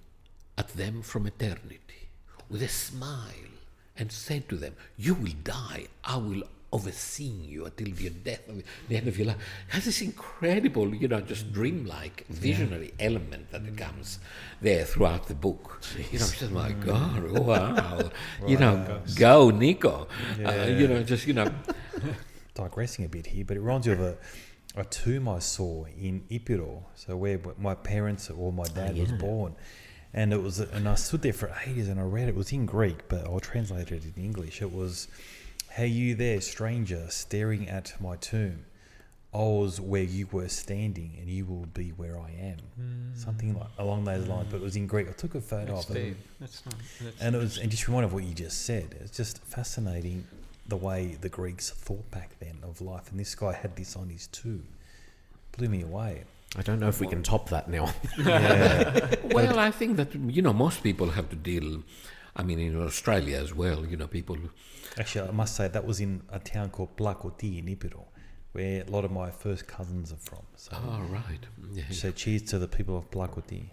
at 0.59 0.69
them 0.69 1.03
from 1.03 1.27
eternity 1.27 2.09
with 2.49 2.63
a 2.63 2.69
smile 2.69 3.56
and 3.99 4.11
said 4.13 4.49
to 4.49 4.57
them, 4.57 4.75
You 4.97 5.15
will 5.15 5.35
die. 5.45 5.87
I 6.05 6.17
will 6.17 6.43
oversee 6.73 7.25
you 7.25 7.65
until 7.65 7.89
your 7.89 8.11
death, 8.11 8.43
the 8.89 8.97
end 8.97 9.09
of 9.09 9.17
your 9.17 9.29
life. 9.29 9.37
It 9.69 9.75
has 9.75 9.85
this 9.85 10.03
incredible, 10.03 10.95
you 10.95 11.09
know, 11.09 11.21
just 11.21 11.53
dreamlike, 11.53 12.27
visionary 12.29 12.93
element 12.99 13.51
that 13.53 13.77
comes 13.77 14.19
there 14.61 14.85
throughout 14.85 15.27
the 15.29 15.35
book. 15.35 15.81
You 16.13 16.19
know, 16.19 16.27
just 16.27 16.51
my 16.51 16.73
God, 16.73 17.23
wow. 17.31 18.11
You 18.47 18.59
know, 18.59 19.01
go, 19.17 19.51
Nico. 19.51 20.09
Uh, 20.45 20.67
you 20.69 20.89
know, 20.89 21.03
just, 21.03 21.27
you 21.27 21.35
know, 21.35 21.51
digressing 22.55 23.05
a 23.05 23.09
bit 23.09 23.27
here, 23.27 23.45
but 23.45 23.57
it 23.57 23.61
reminds 23.61 23.87
you 23.87 23.93
of 23.93 24.01
a, 24.01 24.17
a 24.77 24.85
tomb 24.85 25.29
I 25.29 25.39
saw 25.39 25.85
in 25.87 26.25
Ipiro, 26.31 26.83
so 26.95 27.17
where 27.17 27.41
my 27.59 27.75
parents 27.75 28.29
or 28.31 28.53
my 28.53 28.65
dad 28.65 28.99
was 28.99 29.13
born. 29.13 29.55
And 30.17 30.33
it 30.33 30.43
was, 30.43 30.59
and 30.61 30.89
I 30.89 30.95
stood 30.95 31.21
there 31.23 31.35
for 31.35 31.55
ages 31.67 31.89
and 31.89 32.01
I 32.01 32.03
read 32.03 32.25
it. 32.25 32.31
It 32.31 32.35
was 32.37 32.51
in 32.51 32.65
Greek, 32.67 33.07
but 33.09 33.25
I'll 33.27 33.39
translate 33.39 33.93
it 33.93 34.03
in 34.05 34.25
English. 34.25 34.63
It 34.63 34.73
was, 34.73 35.09
"Hey, 35.71 35.87
you 35.89 36.15
there, 36.15 36.41
stranger, 36.41 37.07
staring 37.11 37.69
at 37.69 37.93
my 38.01 38.17
tomb. 38.17 38.65
I 39.35 39.39
was 39.39 39.79
where 39.79 40.03
you 40.03 40.27
were 40.33 40.49
standing, 40.49 41.19
and 41.21 41.29
you 41.29 41.45
will 41.45 41.67
be 41.67 41.91
where 41.91 42.19
I 42.19 42.31
am." 42.31 42.59
Hmm. 42.77 43.15
Something 43.15 43.55
like 43.59 43.69
along 43.77 44.05
those 44.05 44.27
lines. 44.27 44.49
But 44.51 44.57
it 44.57 44.63
was 44.63 44.75
in 44.77 44.87
Greek. 44.87 45.07
I 45.07 45.13
took 45.13 45.35
a 45.35 45.41
photo 45.43 45.75
That's 45.75 45.91
of 45.91 45.97
it. 45.97 46.05
deep. 46.05 46.17
That's 46.41 46.65
not. 46.65 46.75
That's 47.03 47.21
And 47.21 47.37
it 47.37 47.39
was, 47.39 47.59
and 47.59 47.71
just 47.71 47.87
reminded 47.87 48.07
of 48.07 48.13
what 48.15 48.25
you 48.25 48.33
just 48.33 48.63
said. 48.63 48.97
It's 49.01 49.15
just 49.15 49.39
fascinating 49.45 50.27
the 50.67 50.77
way 50.77 51.17
the 51.21 51.29
Greeks 51.29 51.69
thought 51.71 52.11
back 52.11 52.39
then 52.41 52.57
of 52.63 52.81
life, 52.81 53.11
and 53.11 53.21
this 53.21 53.35
guy 53.35 53.53
had 53.53 53.77
this 53.77 53.95
on 53.97 54.09
his 54.09 54.29
tomb. 54.29 54.67
Blew 55.53 55.69
me 55.69 55.83
away. 55.83 56.25
I 56.55 56.63
don't 56.63 56.79
know 56.81 56.89
if 56.89 57.01
we 57.01 57.07
can 57.07 57.23
top 57.23 57.49
that 57.51 57.69
now. 57.69 57.93
well, 59.37 59.59
I 59.59 59.71
think 59.71 59.97
that, 59.97 60.15
you 60.15 60.43
know, 60.43 60.53
most 60.53 60.83
people 60.83 61.11
have 61.11 61.29
to 61.31 61.37
deal, 61.37 61.83
I 62.37 62.43
mean, 62.43 62.59
in 62.59 62.81
Australia 62.81 63.39
as 63.39 63.55
well, 63.55 63.85
you 63.85 63.97
know, 63.97 64.07
people. 64.07 64.37
Actually, 64.99 65.29
I 65.29 65.33
must 65.33 65.57
say 65.57 65.69
that 65.69 65.85
was 65.87 66.01
in 66.01 66.23
a 66.31 66.39
town 66.39 66.71
called 66.71 66.97
Plakoti 66.97 67.59
in 67.59 67.67
Ipiro, 67.67 68.05
where 68.53 68.83
a 68.87 68.91
lot 68.91 69.05
of 69.05 69.11
my 69.13 69.31
first 69.31 69.67
cousins 69.67 70.13
are 70.13 70.17
from. 70.17 70.45
So, 70.57 70.77
Oh, 70.83 71.03
right. 71.11 71.41
Yeah. 71.75 71.85
so 71.91 72.11
cheers 72.11 72.43
to 72.45 72.59
the 72.59 72.69
people 72.69 72.97
of 72.97 73.11
Plakoti. 73.11 73.65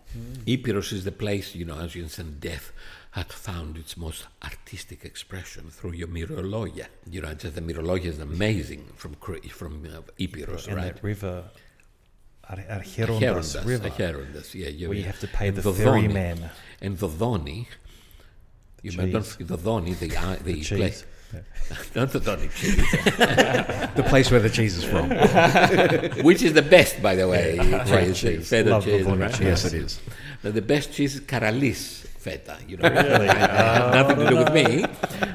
Epirus 0.46 0.92
is 0.92 1.06
the 1.06 1.12
place, 1.14 1.56
you 1.56 1.64
know, 1.66 1.80
as 1.80 1.96
you 1.96 2.08
said, 2.10 2.42
death 2.42 2.74
had 3.12 3.28
found 3.32 3.78
its 3.78 3.96
most 3.96 4.26
artistic 4.44 5.06
expression 5.06 5.70
through 5.70 5.94
your 5.94 6.08
Mirologia. 6.10 6.88
You 7.10 7.22
know, 7.22 7.34
just 7.36 7.56
the 7.56 7.62
Mirologia 7.62 8.06
is 8.08 8.20
amazing 8.20 8.90
from 8.96 9.16
Cre- 9.16 9.48
from 9.50 9.86
uh, 9.86 10.02
Epirus, 10.20 10.68
And 10.68 10.76
right? 10.76 10.96
that 10.96 11.04
river 11.04 11.46
Ar- 12.50 12.58
Archerondas 12.80 13.20
Herondas, 13.56 13.66
River, 13.66 13.90
Herondas, 13.90 14.54
yeah. 14.54 14.68
You, 14.70 14.90
where 14.90 14.98
you 14.98 15.04
have 15.06 15.20
to 15.20 15.28
pay 15.28 15.48
and 15.48 15.58
the 15.58 15.62
Dodoni. 15.62 15.84
ferryman. 15.84 16.50
And 16.82 16.98
Dodoni, 16.98 17.66
you 18.82 18.92
may 18.98 19.12
don't 19.12 19.22
Cheese. 19.24 19.34
forget 19.36 19.48
Dodoni, 19.60 19.98
the, 19.98 20.18
uh, 20.18 20.36
the, 20.44 20.54
The 20.54 20.64
place. 20.76 21.06
cheese. 21.34 21.96
Not 21.96 22.10
Dodoni 22.10 22.50
cheese, 22.54 22.76
The 23.96 24.04
place 24.08 24.30
where 24.30 24.42
the 24.42 24.50
cheese 24.50 24.78
is 24.78 24.84
from. 24.84 25.10
which 26.24 26.42
is 26.44 26.54
the 26.54 26.62
best, 26.62 27.02
by 27.02 27.16
the 27.16 27.28
way. 27.28 27.58
Great 27.58 28.08
cheese, 28.08 28.20
cheese. 28.22 28.50
Feta 28.50 28.70
Love 28.70 28.84
cheese, 28.84 29.06
Dodoni 29.06 29.20
right? 29.22 29.32
cheese. 29.32 29.40
yes, 29.42 29.66
it 29.66 29.74
is. 29.74 30.02
Now, 30.44 30.52
the 30.52 30.62
best 30.62 30.92
cheese 30.92 31.16
is 31.16 31.22
Caralis 31.22 32.06
feta. 32.20 32.58
You 32.68 32.78
know, 32.78 32.90
nothing 33.98 34.18
to 34.18 34.30
do 34.30 34.38
with 34.38 34.54
me. 34.54 34.84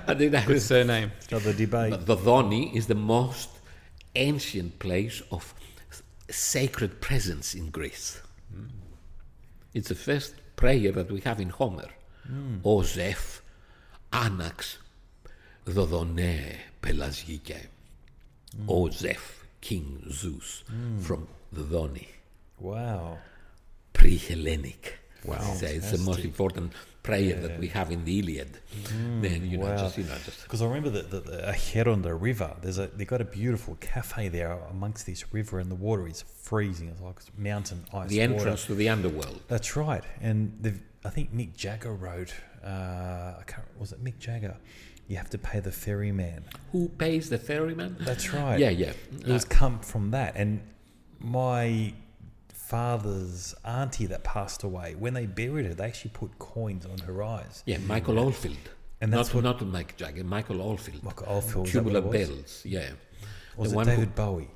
I 0.07 0.15
think 0.15 0.33
that 0.33 0.47
Good 0.47 0.61
surname. 0.63 1.11
Another 1.31 1.53
debate. 1.55 1.91
But 1.91 2.05
Dodoni 2.05 2.75
is 2.77 2.87
the 2.87 2.95
most 2.95 3.49
ancient 4.15 4.79
place 4.79 5.23
of 5.33 5.43
s- 5.43 5.55
sacred 6.31 7.01
presence 7.01 7.55
in 7.55 7.71
Greece. 7.71 8.21
Hmm. 8.53 8.67
It's 9.75 9.89
the 9.89 9.95
first 9.95 10.35
prayer 10.57 10.93
that 10.93 11.11
we 11.11 11.21
have 11.21 11.41
in 11.41 11.51
Homer. 11.51 11.89
Hmm. 12.27 12.59
O 12.65 12.83
Zeph, 12.83 13.43
Anax, 14.13 14.79
Dodone, 15.67 16.57
Pelasgike. 16.83 17.67
Hmm. 18.57 18.71
O 18.71 18.91
Zeph, 18.91 19.45
King 19.61 20.03
Zeus, 20.11 20.65
from 21.01 21.29
Dodoni. 21.55 22.09
Wow. 22.59 23.19
Pre-Hellenic. 23.93 24.99
Wow. 25.25 25.39
So 25.55 25.67
it's 25.67 25.91
the 25.91 25.99
most 25.99 26.21
important 26.21 26.73
prayer 27.09 27.35
that 27.35 27.59
we 27.59 27.69
have 27.69 27.91
in 27.91 28.05
the 28.05 28.19
Iliad. 28.19 28.59
Mm, 28.89 29.23
then, 29.23 29.51
you 29.51 29.59
know, 29.59 29.67
wow. 29.67 29.77
just, 29.77 29.99
you 29.99 30.05
know, 30.05 30.17
just 30.25 30.43
Because 30.43 30.63
I 30.63 30.67
remember 30.67 30.91
that 30.91 31.07
uh, 31.07 31.09
the, 31.09 31.21
the 31.21 31.39
Acheronda 31.55 32.13
River, 32.21 32.51
there's 32.63 32.79
a 32.79 32.87
they 32.89 33.05
got 33.05 33.21
a 33.21 33.25
beautiful 33.25 33.77
cafe 33.81 34.29
there 34.29 34.53
amongst 34.71 35.07
this 35.07 35.33
river, 35.33 35.59
and 35.59 35.71
the 35.71 35.81
water 35.89 36.07
is 36.07 36.23
freezing. 36.23 36.89
It's 36.89 37.01
like 37.01 37.21
mountain 37.37 37.85
ice. 37.93 38.09
the 38.09 38.21
water. 38.21 38.35
entrance 38.35 38.67
to 38.67 38.75
the 38.75 38.89
underworld. 38.89 39.41
That's 39.49 39.77
right, 39.77 40.05
and 40.21 40.81
I 41.05 41.11
think 41.11 41.35
Mick 41.35 41.55
Jagger 41.57 41.95
wrote. 41.95 42.35
Uh, 42.65 43.39
I 43.41 43.43
can't, 43.47 43.67
was 43.79 43.93
it 43.93 44.03
Mick 44.03 44.19
Jagger? 44.19 44.57
You 45.07 45.17
have 45.17 45.31
to 45.31 45.39
pay 45.39 45.61
the 45.61 45.73
ferryman. 45.73 46.45
Who 46.73 46.89
pays 46.89 47.31
the 47.31 47.39
ferryman? 47.39 47.97
That's 48.01 48.35
right. 48.35 48.59
Yeah, 48.59 48.71
yeah. 48.71 48.93
It 49.21 49.29
was 49.29 49.45
uh, 49.45 49.49
come 49.49 49.79
from 49.79 50.11
that, 50.11 50.35
and 50.37 50.61
my 51.19 51.95
father's 52.69 53.55
auntie 53.65 54.07
that 54.07 54.23
passed 54.25 54.63
away 54.63 54.95
when 54.99 55.15
they 55.15 55.25
buried 55.27 55.67
her, 55.67 55.75
they 55.75 55.85
actually 55.87 56.11
put 56.13 56.39
coins 56.39 56.85
on 56.87 56.99
her 57.07 57.23
eyes. 57.23 57.63
Yeah, 57.67 57.79
Michael 57.79 58.19
Oldfield. 58.19 58.57
And 59.01 59.13
that's 59.13 59.29
not, 59.29 59.45
what- 59.45 59.45
not 59.63 59.67
Mike 59.67 59.97
Jagger, 59.97 60.25
Michael 60.25 60.61
Oldfield. 60.61 61.03
Michael 61.03 61.27
Oldfield, 61.29 61.67
is 61.67 61.73
that 61.73 61.85
what 61.85 61.93
Tubular 61.93 62.07
was? 62.07 62.29
bells, 62.29 62.63
yeah. 62.67 62.91
Was 63.57 63.71
The 63.71 63.75
it 63.75 63.77
one 63.77 63.87
who- 63.87 63.93
David 63.97 64.15
Bowie? 64.15 64.51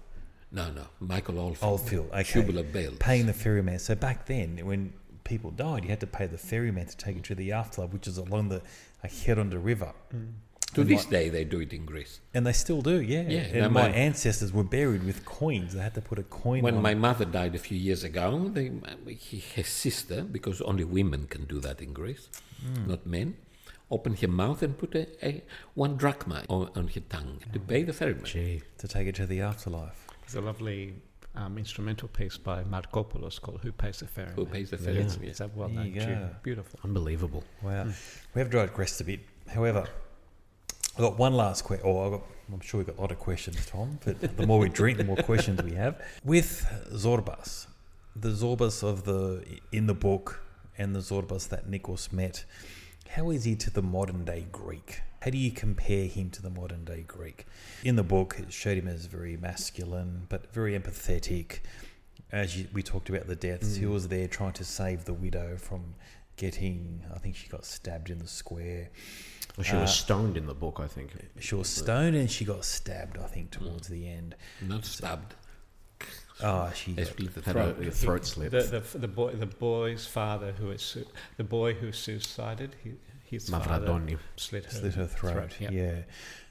No, 0.51 0.71
no, 0.73 0.85
Michael 1.01 1.39
Oldfield. 1.41 1.71
Oldfield, 1.71 2.11
okay. 2.13 2.23
Tubular 2.25 2.63
bells. 2.65 2.97
Paying 2.99 3.25
the 3.27 3.33
ferryman. 3.33 3.79
So 3.79 3.95
back 3.95 4.27
then, 4.27 4.59
when 4.67 4.93
people 5.25 5.51
died, 5.51 5.85
you 5.85 5.89
had 5.91 6.01
to 6.01 6.07
pay 6.07 6.27
the 6.27 6.37
ferryman 6.37 6.87
to 6.87 6.97
take 6.97 7.17
it 7.17 7.25
to 7.25 7.35
the 7.35 7.53
afterlife, 7.53 7.93
which 7.93 8.07
is 8.07 8.19
along 8.19 8.49
the 8.51 8.61
Acheronda 9.03 9.59
River. 9.65 9.93
Mm. 10.15 10.33
To 10.75 10.81
And 10.83 10.91
this 10.91 11.05
my- 11.07 11.11
day, 11.11 11.29
they 11.29 11.45
do 11.45 11.61
it 11.61 11.73
in 11.73 11.85
Greece. 11.85 12.21
And 12.35 12.47
they 12.47 12.53
still 12.53 12.83
do, 12.83 13.01
yeah. 13.01 13.23
Yeah, 13.29 13.41
and 13.41 13.63
no, 13.63 13.69
my 13.71 13.89
my- 13.89 13.95
ancestors 13.95 14.53
were 14.53 14.65
buried 14.65 15.05
with 15.05 15.25
coins. 15.25 15.75
They 15.75 15.81
had 15.83 15.95
to 15.95 16.01
put 16.01 16.19
a 16.19 16.23
coin 16.25 16.63
When 16.63 16.77
on. 16.77 16.83
my 16.83 16.95
mother 16.95 17.25
died 17.25 17.55
a 17.55 17.59
few 17.59 17.79
years 17.79 18.05
ago, 18.05 18.49
they, 18.49 18.71
he, 19.15 19.39
his 19.39 19.69
sister, 19.69 20.23
because 20.23 20.61
only 20.63 20.85
women 20.85 21.27
can 21.27 21.45
do 21.45 21.59
that 21.61 21.81
in 21.81 21.93
Greece, 21.93 22.29
Hmm. 22.65 22.89
not 22.89 23.07
men, 23.07 23.37
opened 23.91 24.19
her 24.21 24.29
mouth 24.29 24.63
and 24.63 24.79
put 24.79 24.95
a, 24.95 25.07
a 25.27 25.43
one 25.75 25.97
drachma 25.97 26.45
on, 26.49 26.71
on 26.75 26.89
her 26.89 27.01
tongue 27.01 27.41
to 27.53 27.59
pay 27.61 27.83
the 27.83 27.93
ferryman. 27.93 28.25
Gee. 28.25 28.63
to 28.79 28.89
take 28.89 29.07
it 29.09 29.15
to 29.17 29.27
the 29.27 29.41
afterlife. 29.43 30.07
There's 30.23 30.37
a 30.37 30.41
lovely 30.41 30.95
um, 31.35 31.59
instrumental 31.59 32.09
piece 32.09 32.37
by 32.39 32.63
Markopoulos 32.63 33.41
called 33.41 33.61
"Who 33.63 33.73
Pays 33.73 33.99
the 34.01 34.07
Ferryman." 34.07 34.37
Who 34.37 34.47
pays 34.47 34.71
the 34.71 34.77
It's, 34.77 34.85
ferryman? 34.85 35.23
it's 35.29 35.41
a 35.41 35.45
There 35.49 35.51
well-known 35.57 35.87
you 35.87 36.01
go. 36.01 36.05
tune. 36.07 36.31
Beautiful. 36.43 36.81
Unbelievable. 36.85 37.43
Wow. 37.63 37.85
Hmm. 37.85 37.91
We 38.35 38.39
have 38.41 38.51
digressed 38.51 39.01
a 39.01 39.05
bit. 39.05 39.21
However, 39.49 39.87
I've 40.95 41.03
got 41.03 41.19
one 41.19 41.35
last 41.35 41.63
question. 41.63 41.87
Or 41.87 42.11
got, 42.11 42.23
I'm 42.53 42.61
sure 42.61 42.79
we've 42.79 42.87
got 42.87 42.99
a 42.99 43.01
lot 43.01 43.13
of 43.13 43.19
questions, 43.19 43.65
Tom. 43.67 43.99
But 44.05 44.37
the 44.37 44.47
more 44.47 44.59
we 44.59 44.69
drink, 44.69 44.99
the 44.99 45.05
more 45.05 45.17
questions 45.33 45.63
we 45.63 45.73
have. 45.73 46.01
With 46.25 46.67
Zorbas, 46.93 47.67
the 48.15 48.29
Zorbas 48.29 48.83
of 48.83 49.05
the 49.05 49.45
in 49.73 49.87
the 49.87 49.95
book 49.95 50.43
and 50.77 50.95
the 50.95 51.01
Zorbas 51.01 51.49
that 51.49 51.71
Nikos 51.71 52.13
met, 52.13 52.45
how 53.09 53.31
is 53.31 53.45
he 53.45 53.57
to 53.57 53.71
the 53.71 53.83
modern 53.83 54.25
day 54.25 54.47
Greek? 54.53 55.01
How 55.23 55.31
do 55.31 55.39
you 55.39 55.51
compare 55.51 56.07
him 56.07 56.31
to 56.31 56.43
the 56.43 56.51
modern 56.51 56.85
day 56.85 57.05
Greek? 57.07 57.47
In 57.85 57.97
the 57.97 58.03
book, 58.03 58.37
it 58.39 58.53
showed 58.53 58.77
him 58.77 58.89
as 58.89 59.07
very 59.07 59.37
masculine, 59.37 60.27
but 60.29 60.53
very 60.53 60.79
empathetic. 60.79 61.61
As 62.33 62.59
you, 62.59 62.67
we 62.73 62.83
talked 62.83 63.09
about 63.09 63.29
the 63.29 63.37
deaths, 63.37 63.77
he 63.77 63.85
mm. 63.85 63.93
was 63.93 64.09
there 64.09 64.27
trying 64.27 64.55
to 64.55 64.65
save 64.65 65.05
the 65.05 65.13
widow 65.15 65.57
from 65.57 65.95
getting. 66.37 67.05
I 67.15 67.19
think 67.19 67.37
she 67.37 67.49
got 67.49 67.65
stabbed 67.65 68.11
in 68.11 68.19
the 68.19 68.27
square. 68.27 68.91
Well, 69.57 69.65
she 69.65 69.73
Uh, 69.77 69.83
was 69.83 69.95
stoned 69.95 70.37
in 70.37 70.47
the 70.47 70.55
book, 70.55 70.79
I 70.81 70.87
think. 70.87 71.11
She 71.41 71.55
was 71.55 71.69
stoned 71.69 72.17
and 72.17 72.31
she 72.31 72.45
got 72.45 72.65
stabbed. 72.65 73.19
I 73.19 73.27
think 73.27 73.51
towards 73.51 73.89
Hmm. 73.89 73.93
the 73.95 74.09
end. 74.09 74.35
Not 74.63 74.85
stabbed. 74.85 75.35
Oh, 76.43 76.73
she 76.75 76.93
They 76.95 77.05
got, 77.05 77.13
split 77.13 77.35
the 77.35 77.43
Had 77.43 77.53
throat. 77.53 77.79
a, 77.79 77.89
a 77.89 77.91
throat 77.91 78.27
slit. 78.27 78.51
The, 78.51 78.63
the, 78.63 78.99
the 78.99 79.09
boy, 79.09 79.33
the 79.33 79.47
boy's 79.47 80.07
father, 80.07 80.53
who 80.53 80.71
is 80.71 80.83
su- 80.83 81.07
the 81.37 81.45
boy 81.45 81.75
who 81.75 81.93
suicided, 81.93 82.75
he, 82.83 82.95
his 83.25 83.49
father 83.49 83.87
Mavrandoni. 83.87 84.19
slit 84.37 84.65
her, 84.65 84.71
slit 84.71 84.95
her 84.95 85.07
throat. 85.07 85.57
yeah. 85.61 85.71
yeah. 85.71 85.95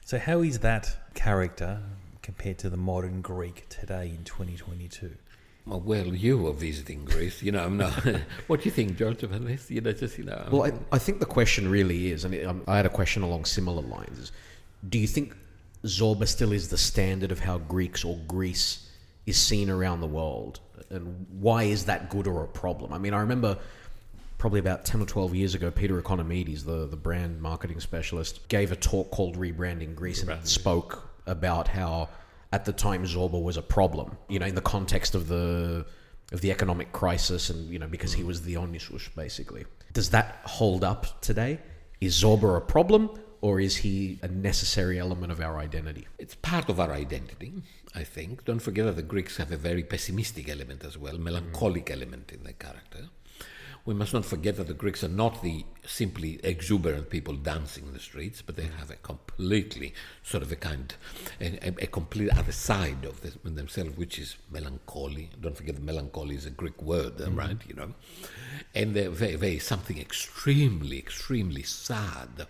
So 0.04 0.18
how 0.18 0.40
is 0.42 0.60
that 0.60 0.96
character 1.14 1.82
compared 2.22 2.58
to 2.58 2.70
the 2.70 2.76
modern 2.76 3.20
Greek 3.20 3.68
today 3.68 4.08
in 4.08 4.24
2022? 4.24 5.16
Well, 5.64 6.06
you 6.06 6.38
were 6.38 6.52
visiting 6.52 7.04
Greece. 7.04 7.42
You 7.42 7.52
know, 7.52 7.64
I'm 7.64 7.76
not. 7.76 7.92
what 8.48 8.60
do 8.60 8.64
you 8.64 8.72
think, 8.72 8.96
George, 8.96 9.22
about 9.22 9.46
this? 9.46 9.70
You 9.70 9.80
know, 9.80 9.92
just, 9.92 10.18
you 10.18 10.24
know. 10.24 10.48
Well, 10.50 10.64
I, 10.64 10.72
I 10.90 10.98
think 10.98 11.20
the 11.20 11.26
question 11.26 11.70
really 11.70 12.10
is, 12.10 12.24
and 12.24 12.46
um, 12.46 12.62
I 12.66 12.76
had 12.76 12.86
a 12.86 12.90
question 12.90 13.22
along 13.22 13.44
similar 13.44 13.82
lines: 13.82 14.18
is, 14.18 14.32
Do 14.88 14.98
you 14.98 15.06
think 15.06 15.36
Zorba 15.84 16.26
still 16.26 16.52
is 16.52 16.68
the 16.68 16.78
standard 16.78 17.30
of 17.30 17.38
how 17.38 17.58
Greeks 17.58 18.04
or 18.04 18.18
Greece 18.26 18.90
is 19.24 19.36
seen 19.36 19.70
around 19.70 20.00
the 20.00 20.06
world, 20.08 20.58
and 20.90 21.26
why 21.38 21.64
is 21.64 21.84
that 21.84 22.10
good 22.10 22.26
or 22.26 22.42
a 22.42 22.48
problem? 22.48 22.92
I 22.92 22.98
mean, 22.98 23.14
I 23.14 23.20
remember 23.20 23.56
probably 24.38 24.58
about 24.58 24.84
ten 24.84 25.00
or 25.00 25.06
twelve 25.06 25.32
years 25.32 25.54
ago, 25.54 25.70
Peter 25.70 26.00
Economides, 26.02 26.64
the 26.64 26.88
the 26.88 26.96
brand 26.96 27.40
marketing 27.40 27.78
specialist, 27.78 28.48
gave 28.48 28.72
a 28.72 28.76
talk 28.76 29.12
called 29.12 29.36
"Rebranding 29.36 29.94
Greece" 29.94 30.24
and 30.24 30.44
spoke 30.46 31.08
about 31.26 31.68
how 31.68 32.08
at 32.52 32.64
the 32.64 32.72
time 32.72 33.04
Zorba 33.04 33.42
was 33.42 33.56
a 33.56 33.62
problem. 33.62 34.16
You 34.28 34.38
know, 34.38 34.46
in 34.46 34.54
the 34.54 34.60
context 34.60 35.14
of 35.14 35.28
the 35.28 35.86
of 36.32 36.40
the 36.40 36.50
economic 36.50 36.92
crisis, 36.92 37.50
and 37.50 37.68
you 37.70 37.78
know, 37.78 37.86
because 37.86 38.12
he 38.12 38.24
was 38.24 38.42
the 38.42 38.54
Onisus, 38.54 39.14
basically. 39.14 39.64
Does 39.92 40.10
that 40.10 40.40
hold 40.44 40.82
up 40.84 41.20
today? 41.20 41.58
Is 42.00 42.22
Zorba 42.22 42.56
a 42.56 42.60
problem, 42.60 43.10
or 43.42 43.60
is 43.60 43.76
he 43.76 44.18
a 44.22 44.28
necessary 44.28 44.98
element 44.98 45.30
of 45.30 45.40
our 45.40 45.58
identity? 45.58 46.06
It's 46.18 46.34
part 46.34 46.68
of 46.70 46.80
our 46.80 46.90
identity, 46.90 47.52
I 47.94 48.04
think. 48.04 48.44
Don't 48.44 48.60
forget 48.60 48.86
that 48.86 48.96
the 48.96 49.02
Greeks 49.02 49.36
have 49.36 49.52
a 49.52 49.56
very 49.56 49.82
pessimistic 49.82 50.48
element 50.48 50.84
as 50.84 50.96
well, 50.96 51.18
melancholic 51.18 51.90
element 51.90 52.32
in 52.32 52.44
their 52.44 52.54
character. 52.54 53.10
We 53.84 53.94
must 53.94 54.14
not 54.14 54.24
forget 54.24 54.56
that 54.56 54.68
the 54.68 54.74
Greeks 54.74 55.02
are 55.02 55.08
not 55.08 55.42
the 55.42 55.64
simply 55.84 56.38
exuberant 56.44 57.10
people 57.10 57.34
dancing 57.34 57.86
in 57.86 57.92
the 57.92 57.98
streets, 57.98 58.40
but 58.40 58.54
they 58.54 58.68
have 58.78 58.90
a 58.90 58.96
completely 58.96 59.92
sort 60.22 60.44
of 60.44 60.52
a 60.52 60.56
kind, 60.56 60.94
a, 61.40 61.68
a, 61.68 61.74
a 61.82 61.86
complete 61.88 62.30
other 62.30 62.52
side 62.52 63.04
of 63.04 63.20
this, 63.22 63.36
themselves, 63.42 63.96
which 63.96 64.20
is 64.20 64.36
melancholy. 64.52 65.30
Don't 65.40 65.56
forget 65.56 65.74
that 65.74 65.84
melancholy 65.84 66.36
is 66.36 66.46
a 66.46 66.50
Greek 66.50 66.80
word, 66.80 67.20
uh, 67.20 67.30
right? 67.32 67.58
You 67.66 67.74
know, 67.74 67.94
and 68.72 68.94
they're 68.94 69.10
very, 69.10 69.34
very 69.34 69.58
something 69.58 69.98
extremely, 69.98 70.98
extremely 70.98 71.64
sad. 71.64 72.46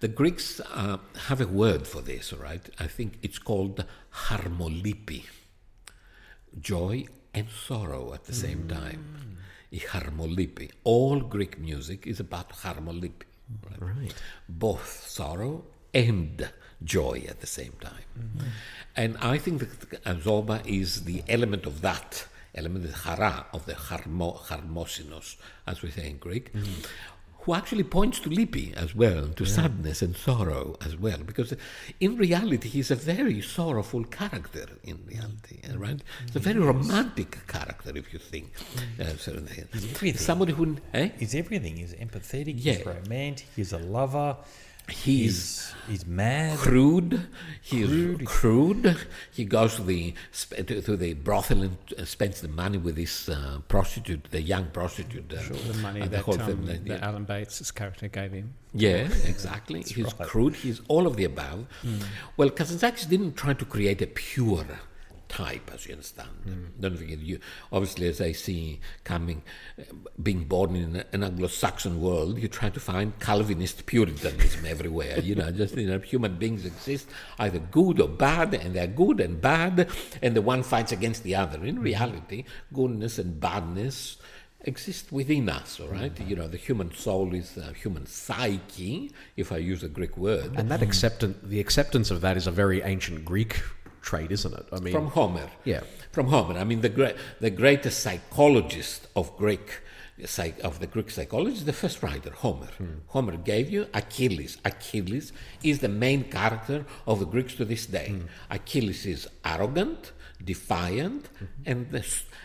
The 0.00 0.08
Greeks 0.08 0.60
uh, 0.60 0.98
have 1.26 1.40
a 1.42 1.46
word 1.46 1.86
for 1.86 2.00
this, 2.00 2.32
all 2.32 2.38
right? 2.38 2.66
I 2.78 2.86
think 2.86 3.18
it's 3.20 3.38
called 3.38 3.84
harmolipi, 4.28 5.24
joy 6.58 7.04
and 7.34 7.48
sorrow 7.50 8.14
at 8.14 8.24
the 8.24 8.32
same 8.32 8.68
time. 8.68 9.37
I 9.72 9.76
harmolipi. 9.76 10.70
All 10.84 11.20
Greek 11.20 11.58
music 11.58 12.06
is 12.06 12.20
about 12.20 12.50
harmolipi, 12.50 13.26
right? 13.70 13.96
Right. 13.96 14.14
Both 14.48 15.06
sorrow 15.08 15.64
and 15.92 16.48
joy 16.82 17.24
at 17.28 17.40
the 17.40 17.46
same 17.46 17.72
time. 17.80 18.08
Mm-hmm. 18.18 18.46
And 18.96 19.16
I 19.18 19.38
think 19.38 19.60
that 19.60 20.04
Zorba 20.22 20.66
is 20.66 21.04
the 21.04 21.22
element 21.28 21.66
of 21.66 21.80
that 21.82 22.26
element, 22.54 22.86
the 22.86 22.96
hara, 22.96 23.46
of 23.52 23.66
the 23.66 23.74
harmo, 23.74 24.40
harmosinos, 24.46 25.36
as 25.66 25.82
we 25.82 25.90
say 25.90 26.08
in 26.10 26.16
Greek, 26.18 26.52
mm-hmm. 26.52 26.82
Who 27.48 27.54
actually 27.54 27.82
points 27.82 28.20
to 28.20 28.28
Lippi 28.28 28.74
as 28.76 28.94
well, 28.94 29.28
to 29.28 29.46
sadness 29.46 30.02
and 30.02 30.14
sorrow 30.14 30.76
as 30.84 30.98
well, 30.98 31.16
because 31.24 31.54
in 31.98 32.14
reality 32.18 32.68
he's 32.68 32.90
a 32.90 32.94
very 32.94 33.40
sorrowful 33.40 34.04
character 34.04 34.66
in 34.84 34.98
reality, 35.06 35.58
uh, 35.66 35.78
right? 35.78 35.98
It's 36.26 36.36
a 36.36 36.40
very 36.40 36.60
romantic 36.60 37.46
character 37.46 37.90
if 37.96 38.12
you 38.12 38.18
think. 38.18 38.52
Uh, 39.00 39.16
so, 39.16 39.32
everything. 39.32 40.18
somebody 40.18 40.52
who, 40.52 40.76
eh? 40.92 41.08
He's 41.18 41.34
everything. 41.34 41.76
He's 41.76 41.94
empathetic. 41.94 42.56
Yeah. 42.58 42.74
He's 42.74 42.84
romantic. 42.86 43.46
He's 43.56 43.72
a 43.72 43.78
lover. 43.78 44.36
He's 44.90 45.74
He's 45.88 46.06
mad. 46.06 46.58
crude. 46.58 47.26
He's 47.62 48.18
crude. 48.26 48.96
He 49.32 49.44
goes 49.44 49.76
to 49.76 49.82
the 49.82 50.12
sp- 50.32 50.66
to, 50.66 50.82
to 50.82 50.96
the 50.96 51.14
brothel 51.14 51.62
and 51.62 51.76
uh, 51.98 52.04
spends 52.04 52.42
the 52.42 52.48
money 52.48 52.76
with 52.76 52.96
this 52.96 53.28
uh, 53.28 53.60
prostitute, 53.68 54.24
the 54.30 54.42
young 54.42 54.66
prostitute. 54.66 55.32
Uh, 55.32 55.40
the 55.72 55.78
money 55.78 56.00
and 56.00 56.10
the 56.10 56.18
that, 56.18 56.28
um, 56.28 56.66
thing, 56.66 56.84
that 56.84 56.86
yeah. 56.86 57.06
Alan 57.06 57.24
Bates' 57.24 57.70
character 57.70 58.08
gave 58.08 58.32
him. 58.32 58.54
Yeah, 58.74 59.08
exactly. 59.24 59.82
he's 59.82 60.12
crude. 60.12 60.56
He's 60.56 60.82
all 60.88 61.06
of 61.06 61.16
the 61.16 61.24
above. 61.24 61.66
Well, 62.36 62.50
Kazantzakis 62.50 63.08
didn't 63.08 63.34
try 63.34 63.54
to 63.54 63.64
create 63.64 64.02
a 64.02 64.06
pure 64.06 64.66
type, 65.28 65.70
as 65.72 65.86
you 65.86 65.92
understand. 65.92 66.72
Don't 66.80 66.96
forget, 66.96 67.18
you 67.18 67.38
obviously, 67.72 68.08
as 68.08 68.20
I 68.20 68.32
see 68.32 68.80
coming, 69.04 69.42
being 70.22 70.44
born 70.44 70.74
in 70.76 71.04
an 71.12 71.22
Anglo-Saxon 71.22 72.00
world, 72.00 72.38
you 72.38 72.48
try 72.48 72.70
to 72.70 72.80
find 72.80 73.18
Calvinist 73.20 73.86
Puritanism 73.86 74.64
everywhere. 74.66 75.20
You 75.20 75.34
know, 75.34 75.50
just 75.50 75.76
you 75.76 75.86
know, 75.86 75.98
human 75.98 76.36
beings 76.36 76.64
exist 76.64 77.08
either 77.38 77.58
good 77.58 78.00
or 78.00 78.08
bad, 78.08 78.54
and 78.54 78.74
they're 78.74 78.86
good 78.86 79.20
and 79.20 79.40
bad, 79.40 79.88
and 80.22 80.34
the 80.34 80.42
one 80.42 80.62
fights 80.62 80.92
against 80.92 81.22
the 81.22 81.34
other. 81.34 81.64
In 81.64 81.80
reality, 81.80 82.44
goodness 82.72 83.18
and 83.18 83.38
badness 83.38 84.16
exist 84.62 85.12
within 85.12 85.48
us, 85.48 85.78
all 85.78 85.86
right? 85.86 86.18
You 86.20 86.34
know, 86.34 86.48
the 86.48 86.56
human 86.56 86.92
soul 86.92 87.32
is 87.32 87.52
the 87.52 87.72
human 87.72 88.06
psyche, 88.06 89.12
if 89.36 89.52
I 89.52 89.58
use 89.58 89.84
a 89.84 89.88
Greek 89.88 90.16
word, 90.16 90.56
And 90.56 90.68
that 90.70 90.82
acceptance, 90.82 91.36
the 91.42 91.60
acceptance 91.60 92.10
of 92.10 92.22
that 92.22 92.36
is 92.36 92.48
a 92.48 92.50
very 92.50 92.82
ancient 92.82 93.24
Greek 93.24 93.62
trait, 94.02 94.32
isn't 94.32 94.54
it? 94.54 94.66
I 94.72 94.80
mean, 94.80 94.92
from 94.92 95.08
Homer. 95.08 95.50
Yeah. 95.64 95.82
From 96.12 96.28
Homer. 96.28 96.58
I 96.58 96.64
mean, 96.64 96.80
the, 96.80 96.88
great, 96.88 97.16
the 97.40 97.50
greatest 97.50 98.00
psychologist 98.00 99.06
of 99.14 99.36
Greek 99.36 99.82
psych, 100.26 100.58
of 100.64 100.80
the 100.80 100.86
Greek 100.86 101.10
psychologist, 101.10 101.66
the 101.66 101.72
first 101.72 102.02
writer, 102.02 102.30
Homer. 102.30 102.66
Hmm. 102.78 102.86
Homer 103.08 103.36
gave 103.36 103.70
you 103.70 103.86
Achilles. 103.94 104.58
Achilles 104.64 105.32
is 105.62 105.78
the 105.80 105.88
main 105.88 106.24
character 106.24 106.84
of 107.06 107.20
the 107.20 107.26
Greeks 107.26 107.54
to 107.54 107.64
this 107.64 107.86
day. 107.86 108.08
Hmm. 108.10 108.26
Achilles 108.50 109.06
is 109.06 109.28
arrogant, 109.44 110.12
defiant, 110.44 111.28
hmm. 111.38 111.44
and 111.66 111.90
the, 111.90 112.04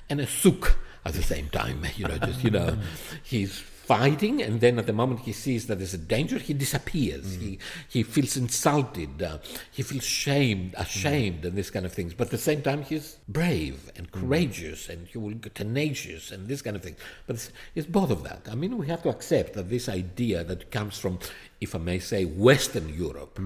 and 0.09 0.19
a 0.19 0.27
souk 0.27 0.77
at 1.05 1.13
the 1.13 1.23
same 1.23 1.49
time. 1.49 1.85
You 1.97 2.07
know, 2.07 2.17
just 2.17 2.43
you 2.43 2.51
know, 2.51 2.77
he's 3.23 3.63
fighting, 3.83 4.41
and 4.41 4.61
then 4.61 4.79
at 4.79 4.87
the 4.87 4.93
moment 4.93 5.21
he 5.21 5.33
sees 5.33 5.67
that 5.67 5.77
there's 5.77 5.93
a 5.93 5.97
danger, 5.97 6.39
he 6.39 6.53
disappears. 6.53 7.35
He 7.35 7.59
he 7.89 8.03
feels 8.03 8.37
insulted. 8.37 9.21
Uh, 9.21 9.39
he 9.71 9.83
feels 9.83 10.05
shamed, 10.05 10.73
ashamed, 10.77 11.45
and 11.45 11.57
this 11.57 11.69
kind 11.69 11.85
of 11.85 11.93
things. 11.93 12.13
But 12.13 12.27
at 12.27 12.31
the 12.31 12.37
same 12.37 12.61
time, 12.61 12.83
he's 12.83 13.17
brave 13.27 13.91
and 13.95 14.11
courageous, 14.11 14.89
and 14.89 15.07
he 15.07 15.17
will 15.17 15.31
get 15.31 15.55
tenacious, 15.55 16.31
and 16.31 16.47
this 16.47 16.61
kind 16.61 16.75
of 16.75 16.81
thing. 16.81 16.95
But 17.27 17.35
it's, 17.35 17.51
it's 17.75 17.87
both 17.87 18.11
of 18.11 18.23
that. 18.23 18.47
I 18.49 18.55
mean, 18.55 18.77
we 18.77 18.87
have 18.87 19.03
to 19.03 19.09
accept 19.09 19.53
that 19.53 19.69
this 19.69 19.89
idea 19.89 20.43
that 20.45 20.71
comes 20.71 20.97
from, 20.97 21.19
if 21.59 21.75
I 21.75 21.79
may 21.79 21.99
say, 21.99 22.25
Western 22.25 22.89
Europe, 22.89 23.39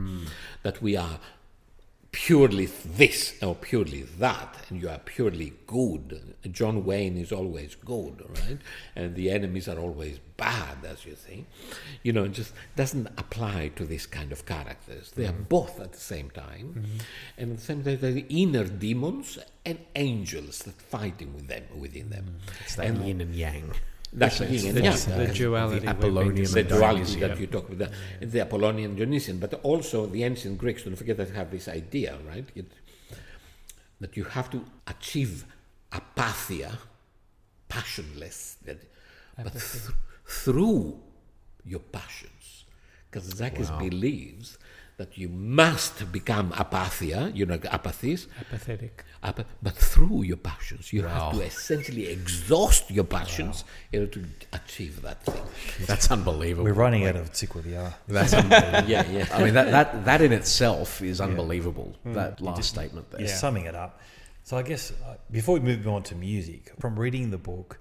that 0.64 0.81
we 0.81 0.95
are 0.95 1.19
purely 2.26 2.65
this 2.65 3.35
or 3.44 3.53
purely 3.53 4.02
that, 4.02 4.56
and 4.69 4.81
you 4.81 4.89
are 4.89 4.98
purely 4.98 5.53
good. 5.68 6.34
John 6.52 6.84
Wayne 6.84 7.15
is 7.15 7.31
always 7.31 7.76
good, 7.76 8.23
right? 8.27 8.57
And 8.95 9.14
the 9.14 9.30
enemies 9.30 9.68
are 9.68 9.77
always 9.77 10.18
bad, 10.35 10.77
as 10.84 11.06
you 11.06 11.15
say. 11.15 11.45
You 12.02 12.14
know, 12.14 12.23
it 12.23 12.31
just 12.31 12.53
doesn't 12.76 13.06
apply 13.19 13.72
to 13.76 13.85
this 13.85 14.07
kind 14.07 14.31
of 14.31 14.48
characters. 14.48 15.11
They 15.11 15.27
are 15.27 15.31
mm-hmm. 15.31 15.44
both 15.44 15.80
at 15.80 15.91
the 15.94 15.99
same 15.99 16.31
time, 16.31 16.73
mm-hmm. 16.80 16.98
and 17.38 17.52
at 17.52 17.57
the 17.60 17.64
same 17.64 17.84
time, 17.84 17.99
they're 18.02 18.11
the 18.11 18.26
inner 18.30 18.64
demons 18.64 19.38
and 19.64 19.77
angels 19.95 20.60
that 20.64 20.81
fighting 20.81 21.35
with 21.35 21.48
them 21.48 21.65
within 21.77 22.10
them. 22.10 22.26
Mm-hmm. 22.26 22.64
it's 22.64 22.76
that 22.77 22.95
yin 22.95 23.22
and 23.22 23.35
yang. 23.35 23.73
That's 24.13 24.39
the 24.39 24.45
yin 24.45 24.77
and 24.77 24.77
The, 24.77 25.25
the 25.27 25.34
duality. 25.34 25.79
the 25.79 25.89
Apollonian 25.89 26.51
The 26.51 26.63
duality 26.63 27.19
that 27.19 27.39
you 27.39 27.47
talk 27.47 27.69
about, 27.69 27.91
the, 28.19 28.25
the 28.25 28.39
Apollonian 28.41 28.95
Dionysian, 28.95 29.38
but 29.39 29.53
also 29.63 30.05
the 30.05 30.23
ancient 30.23 30.57
Greeks. 30.57 30.84
Don't 30.84 30.95
forget 30.95 31.17
that 31.17 31.29
have 31.31 31.51
this 31.51 31.67
idea, 31.67 32.17
right? 32.27 32.45
It, 32.55 32.65
that 33.99 34.15
you 34.15 34.23
have 34.25 34.49
to 34.51 34.63
achieve 34.88 35.45
apathia, 35.91 36.77
passionless, 37.67 38.57
that, 38.65 38.79
but 39.43 39.51
th- 39.53 39.91
through 40.25 40.99
your 41.65 41.79
passions. 41.79 42.65
Because 43.09 43.34
Zakis 43.34 43.77
believes 43.79 44.57
that 44.98 45.15
you 45.15 45.30
must 45.30 46.11
become 46.11 46.52
apathia, 46.53 47.34
you 47.36 47.45
know, 47.45 47.57
apathies, 47.60 48.26
Apathetic. 48.41 49.03
apa- 49.22 49.45
but 49.61 49.76
through 49.76 50.24
your 50.24 50.38
passions. 50.38 50.91
You 50.91 51.03
have 51.03 51.34
to 51.34 51.41
essentially 51.41 52.07
exhaust 52.07 52.90
your 52.90 53.03
passions 53.03 53.64
in 53.91 54.02
order 54.02 54.11
to 54.14 54.26
achieve 54.53 55.03
that 55.03 55.24
thing. 55.24 55.86
That's 55.86 56.10
unbelievable. 56.10 56.64
We're 56.65 56.74
running 56.74 57.06
out 57.06 57.15
of 57.15 57.32
Tsikoudia. 57.32 57.94
That's 58.07 58.34
unbelievable. 58.41 58.90
Yeah, 58.90 59.06
yeah. 59.11 59.28
I 59.32 59.44
mean, 59.44 59.53
that, 59.53 59.69
that, 59.69 60.06
that 60.06 60.22
in 60.22 60.32
itself 60.34 61.02
is 61.03 61.22
unbelievable, 61.22 61.95
that 62.06 62.41
last 62.41 62.64
statement 62.64 63.11
there. 63.11 63.19
You're 63.22 63.30
summing 63.30 63.65
it 63.65 63.76
up. 63.76 64.02
So 64.44 64.57
I 64.57 64.64
guess 64.64 64.91
uh, 65.06 65.15
before 65.30 65.56
we 65.56 65.60
move 65.60 65.88
on 65.88 66.02
to 66.03 66.15
music, 66.15 66.72
from 66.80 66.98
reading 66.98 67.30
the 67.30 67.38
book, 67.38 67.78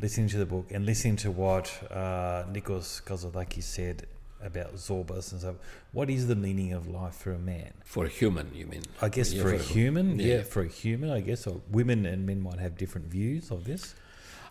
listening 0.00 0.28
to 0.28 0.36
the 0.38 0.46
book, 0.46 0.66
and 0.70 0.86
listening 0.86 1.16
to 1.16 1.30
what 1.32 1.72
uh, 1.90 2.44
Nikos 2.52 3.02
Kazantzakis 3.02 3.62
said 3.64 4.06
about 4.42 4.74
Zorbas 4.74 5.32
and 5.32 5.40
so. 5.40 5.56
what 5.92 6.10
is 6.10 6.26
the 6.26 6.36
meaning 6.36 6.72
of 6.72 6.88
life 6.88 7.14
for 7.14 7.32
a 7.32 7.38
man? 7.38 7.72
For 7.84 8.04
a 8.04 8.08
human, 8.08 8.50
you 8.54 8.66
mean? 8.66 8.82
I 9.00 9.08
guess 9.08 9.32
Yeah, 9.32 9.42
for 9.42 9.54
a 9.54 9.58
human, 9.58 10.18
yeah. 10.18 10.26
yeah. 10.36 10.42
for 10.42 10.62
a 10.62 10.68
human, 10.68 11.10
I 11.10 11.20
guess, 11.20 11.46
or 11.46 11.60
women 11.70 12.06
and 12.06 12.26
men 12.26 12.40
might 12.40 12.58
have 12.58 12.76
different 12.76 13.06
views 13.06 13.50
of 13.50 13.64
this. 13.64 13.94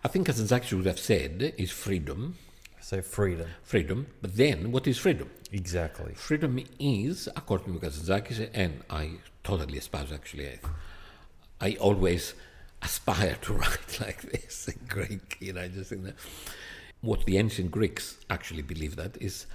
I 0.03 0.07
think 0.07 0.29
as 0.29 0.37
Zach 0.37 0.71
would 0.71 0.85
have 0.85 0.99
said, 0.99 1.53
is 1.57 1.71
freedom. 1.71 2.37
So 2.81 3.01
freedom, 3.01 3.47
Freedom. 3.63 4.07
But 4.21 4.35
then, 4.35 4.71
what 4.71 4.87
is 4.87 4.97
freedom? 4.97 5.29
exactly. 5.51 6.13
Freedom 6.15 6.59
is, 6.79 7.27
according 7.35 7.79
to 7.79 7.85
Kazantzakis, 7.85 8.49
and 8.53 8.81
I 8.89 9.11
totally 9.43 9.77
espouse 9.77 10.11
actually, 10.11 10.47
I, 10.47 10.59
I 11.67 11.75
always 11.79 12.33
aspire 12.81 13.37
to 13.41 13.53
write 13.61 13.99
like 14.01 14.21
this 14.23 14.67
in 14.67 14.79
Greek, 14.87 15.37
you 15.39 15.53
know, 15.53 15.67
just 15.67 15.91
in 15.91 16.03
the, 16.03 16.13
what 17.01 17.25
the 17.25 17.37
ancient 17.37 17.69
Greeks 17.71 18.17
actually 18.29 18.63
believed 18.63 18.97
that 18.97 19.15
is 19.21 19.45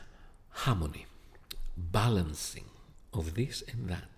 harmony, 0.65 1.07
balancing 1.77 2.65
of 3.13 3.35
this 3.35 3.63
and 3.71 3.89
that. 3.89 4.11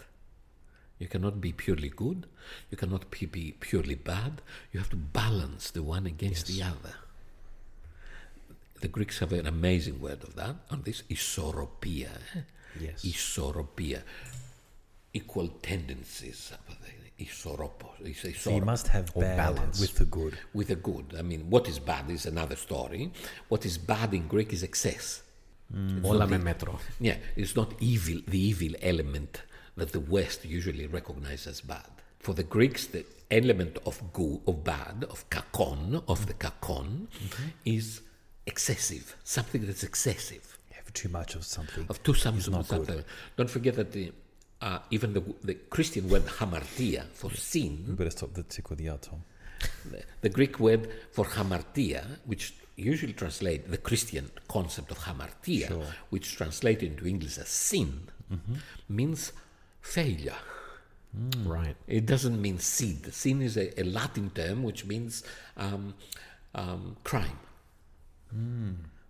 You 0.98 1.06
cannot 1.06 1.40
be 1.40 1.52
purely 1.52 1.88
good, 1.90 2.26
you 2.70 2.76
cannot 2.76 3.10
be, 3.10 3.54
purely 3.60 3.94
bad, 3.94 4.42
you 4.72 4.80
have 4.80 4.90
to 4.90 4.96
balance 4.96 5.70
the 5.70 5.82
one 5.82 6.06
against 6.06 6.46
the 6.48 6.62
other. 6.62 6.94
The 8.80 8.88
Greeks 8.88 9.18
have 9.18 9.32
an 9.32 9.46
amazing 9.46 10.00
word 10.00 10.22
of 10.24 10.34
that, 10.36 10.56
on 10.70 10.82
this, 10.82 11.02
isoropia. 11.10 12.10
eh? 12.34 12.40
Yes. 12.80 13.04
Isoropia. 13.04 14.02
Equal 15.12 15.48
tendencies. 15.62 16.52
Isoropos. 17.18 18.36
So 18.36 18.50
you 18.50 18.60
must 18.64 18.86
have 18.88 19.12
bad 19.14 19.36
balance. 19.36 19.80
with 19.80 19.96
the 19.96 20.04
good. 20.04 20.38
With 20.54 20.68
the 20.68 20.76
good. 20.76 21.16
I 21.18 21.22
mean, 21.22 21.50
what 21.50 21.68
is 21.68 21.80
bad 21.80 22.08
is 22.10 22.26
another 22.26 22.54
story. 22.54 23.10
What 23.48 23.66
is 23.66 23.78
bad 23.78 24.14
in 24.14 24.28
Greek 24.28 24.52
is 24.52 24.62
excess. 24.62 25.22
Όλα 26.01 26.27
με 26.27 26.37
μέτρο. 26.37 26.79
Yeah, 27.01 27.17
it's 27.35 27.55
not 27.55 27.69
evil, 27.79 28.19
the 28.33 28.41
evil 28.51 28.73
element 28.81 29.33
that 29.77 29.91
the 29.91 30.03
West 30.15 30.39
usually 30.45 30.85
recognizes 30.97 31.47
as 31.53 31.61
bad. 31.61 31.91
For 32.25 32.33
the 32.33 32.47
Greeks, 32.55 32.81
the 32.95 33.03
element 33.31 33.75
of 33.89 33.95
good, 34.13 34.39
of 34.49 34.55
bad, 34.63 34.97
of 35.13 35.19
kakon, 35.35 36.03
of 36.13 36.19
the 36.29 36.35
kakon, 36.43 37.07
is 37.75 38.01
excessive, 38.51 39.05
something 39.23 39.61
that's 39.67 39.83
excessive. 39.91 40.45
You 40.69 40.75
have 40.81 40.91
too 41.01 41.09
much 41.19 41.31
of 41.37 41.43
something. 41.57 41.85
Of 41.89 41.97
two 42.03 42.13
something. 42.13 42.39
It's 42.39 42.49
not 42.49 42.67
good. 42.67 42.87
something. 42.87 43.03
Don't 43.37 43.49
forget 43.57 43.73
that 43.79 43.91
the, 43.97 44.05
uh, 44.61 44.79
even 44.95 45.09
the, 45.17 45.23
the 45.49 45.55
Christian 45.75 46.03
word 46.11 46.25
hamartia 46.37 47.03
for 47.19 47.29
You 47.31 47.37
sin, 47.37 47.71
better 47.97 48.11
stop 48.17 48.31
the 48.33 48.43
Tsikwadia, 48.43 48.93
Tom. 49.01 49.19
the, 49.91 49.99
the 50.21 50.29
Greek 50.37 50.59
word 50.59 50.83
for 51.11 51.25
hamartia, 51.25 52.01
which 52.25 52.53
usually 52.78 53.12
translate 53.12 53.70
the 53.70 53.78
Christian 53.78 54.30
concept 54.48 54.90
of 54.90 54.98
hamartia, 55.00 55.68
Sure. 55.68 55.86
which 56.10 56.36
translated 56.36 56.92
into 56.92 57.06
English 57.06 57.36
as 57.38 57.48
sin, 57.48 58.08
means 58.88 59.32
failure. 59.80 60.36
Right. 61.44 61.76
It 61.86 62.06
doesn't 62.06 62.40
mean 62.40 62.58
seed. 62.58 63.12
Sin 63.12 63.42
is 63.42 63.56
a, 63.56 63.80
a 63.80 63.84
Latin 63.84 64.30
term 64.30 64.62
which 64.62 64.84
means 64.84 65.24
um, 65.56 65.94
um, 66.54 66.96
crime. 67.02 67.38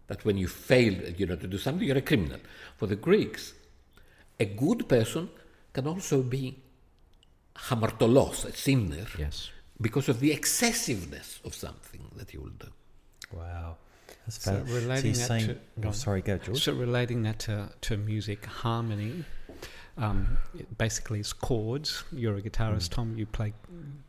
That 0.06 0.24
when 0.24 0.38
you 0.38 0.48
fail, 0.48 0.94
you 1.18 1.26
know, 1.26 1.36
to 1.36 1.46
do 1.46 1.58
something, 1.58 1.86
you're 1.86 1.98
a 1.98 2.02
criminal. 2.02 2.38
For 2.76 2.86
the 2.86 2.96
Greeks, 2.96 3.52
a 4.40 4.44
good 4.46 4.88
person 4.88 5.28
can 5.72 5.86
also 5.86 6.22
be 6.22 6.56
hamartolos, 7.56 8.44
a 8.46 8.52
sinner, 8.52 9.06
Yes. 9.18 9.50
because 9.80 10.08
of 10.08 10.20
the 10.20 10.32
excessiveness 10.32 11.40
of 11.44 11.54
something 11.54 12.00
that 12.16 12.32
you 12.32 12.40
will 12.40 12.50
do. 12.58 12.68
Wow. 13.32 13.76
That's 14.26 14.42
So 14.42 14.52
fa- 14.52 14.66
so 14.66 14.74
relating 14.74 15.04
you're 15.06 15.14
that 15.14 15.26
saying, 15.26 15.46
to- 15.80 15.88
oh, 15.88 15.92
sorry, 15.92 16.22
go, 16.22 16.38
George. 16.38 16.62
So 16.62 16.72
relating 16.72 17.22
that 17.22 17.38
to, 17.40 17.70
to 17.82 17.96
music, 17.96 18.44
harmony, 18.46 19.24
um, 19.96 20.38
basically 20.78 21.20
is 21.20 21.32
chords. 21.32 22.04
You're 22.12 22.36
a 22.36 22.42
guitarist, 22.42 22.90
Tom. 22.90 23.16
You 23.18 23.26
play 23.26 23.52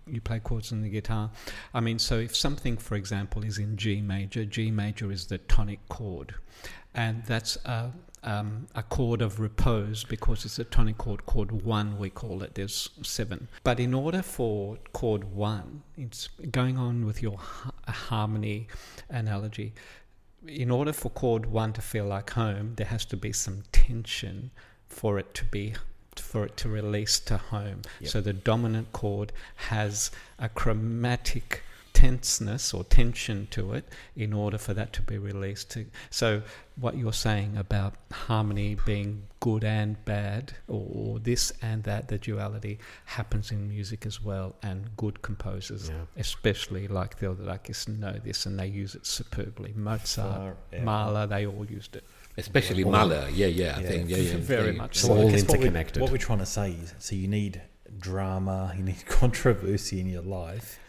you 0.08 0.22
play 0.22 0.40
chords 0.40 0.72
on 0.72 0.82
the 0.82 0.90
guitar. 0.90 1.32
I 1.74 1.80
mean, 1.80 2.00
so 2.00 2.18
if 2.20 2.36
something, 2.36 2.78
for 2.78 2.96
example, 2.96 3.44
is 3.44 3.58
in 3.58 3.76
G 3.78 4.02
major, 4.02 4.46
G 4.46 4.72
major 4.72 5.12
is 5.12 5.26
the 5.28 5.38
tonic 5.40 5.80
chord, 5.90 6.36
and 6.94 7.24
that's 7.26 7.56
a, 7.66 7.92
um, 8.24 8.68
a 8.76 8.84
chord 8.84 9.22
of 9.22 9.40
repose 9.40 10.04
because 10.04 10.46
it's 10.46 10.60
a 10.60 10.64
tonic 10.64 10.98
chord, 10.98 11.26
chord 11.26 11.52
one, 11.64 11.98
we 11.98 12.10
call 12.10 12.44
it. 12.44 12.56
There's 12.56 12.90
seven. 13.02 13.48
But 13.64 13.80
in 13.80 13.94
order 13.94 14.22
for 14.22 14.78
chord 14.94 15.34
one, 15.34 15.84
it's 15.98 16.28
going 16.52 16.78
on 16.78 17.06
with 17.06 17.22
your 17.22 17.38
ha- 17.38 17.72
harmony 17.88 18.68
analogy. 19.10 19.74
In 20.48 20.72
order 20.72 20.94
for 20.94 21.10
chord 21.10 21.46
one 21.46 21.74
to 21.74 21.82
feel 21.82 22.06
like 22.06 22.32
home, 22.32 22.74
there 22.76 22.88
has 22.88 23.06
to 23.06 23.18
be 23.18 23.34
some 23.34 23.64
tension 23.72 24.52
for 24.88 25.20
it 25.20 25.34
to 25.36 25.46
be 25.46 25.74
for 26.16 26.46
it 26.46 26.58
to 26.58 26.68
release 26.70 27.20
to 27.20 27.38
home. 27.38 27.82
Yep. 28.02 28.10
So 28.10 28.22
the 28.22 28.34
dominant 28.34 28.92
chord 28.92 29.32
has 29.56 30.12
a 30.38 30.50
chromatic 30.50 31.64
tenseness 32.00 32.74
or 32.74 32.84
tension 32.86 33.46
to 33.52 33.74
it 33.74 33.84
in 34.16 34.32
order 34.32 34.58
for 34.58 34.74
that 34.74 34.94
to 34.94 35.02
be 35.02 35.18
released 35.18 35.70
to 35.72 35.86
so 36.10 36.42
what 36.78 36.96
you're 36.96 37.12
saying 37.30 37.58
about 37.58 37.94
harmony 38.12 38.78
being 38.86 39.22
good 39.42 39.66
and 39.66 39.92
bad 40.06 40.54
or, 40.70 40.86
or 40.94 41.20
this 41.20 41.52
and 41.62 41.84
that 41.84 42.08
the 42.08 42.18
duality 42.18 42.80
happens 43.04 43.52
in 43.52 43.68
music 43.68 44.06
as 44.06 44.22
well 44.24 44.56
and 44.64 44.96
good 44.96 45.22
composers 45.22 45.90
Yeah. 45.90 46.06
especially 46.16 46.88
like 46.88 47.20
Theodorakis 47.20 47.88
know 47.90 48.14
this 48.24 48.46
and 48.46 48.58
they 48.58 48.68
use 48.68 48.96
it 48.96 49.06
superbly 49.06 49.74
Mozart 49.76 50.08
Far 50.38 50.56
out. 50.74 50.84
Mahler 50.84 51.28
they 51.28 51.46
all 51.46 51.66
used 51.70 51.96
it 51.98 52.06
Especially 52.38 52.84
All- 52.86 52.92
Mahler, 52.94 53.28
yeah, 53.34 53.48
yeah, 53.48 53.76
I 53.76 53.82
Yeah. 53.82 53.88
think, 53.90 54.10
yeah, 54.10 54.18
yeah. 54.18 54.38
Very 54.38 54.72
much 54.72 54.96
So 55.00 55.08
so. 55.08 55.14
all 55.14 55.20
I 55.20 55.24
what 55.24 55.32
we're- 55.34 55.40
interconnected. 55.42 56.02
What 56.02 56.12
we're, 56.14 56.18
trying 56.30 56.40
to 56.40 56.46
say 56.46 56.72
is, 56.72 56.94
so 56.98 57.14
you 57.16 57.28
need 57.28 57.62
drama, 58.00 58.74
you 58.78 58.84
need 58.84 59.06
controversy 59.22 60.00
in 60.00 60.08
your 60.08 60.22
life 60.22 60.80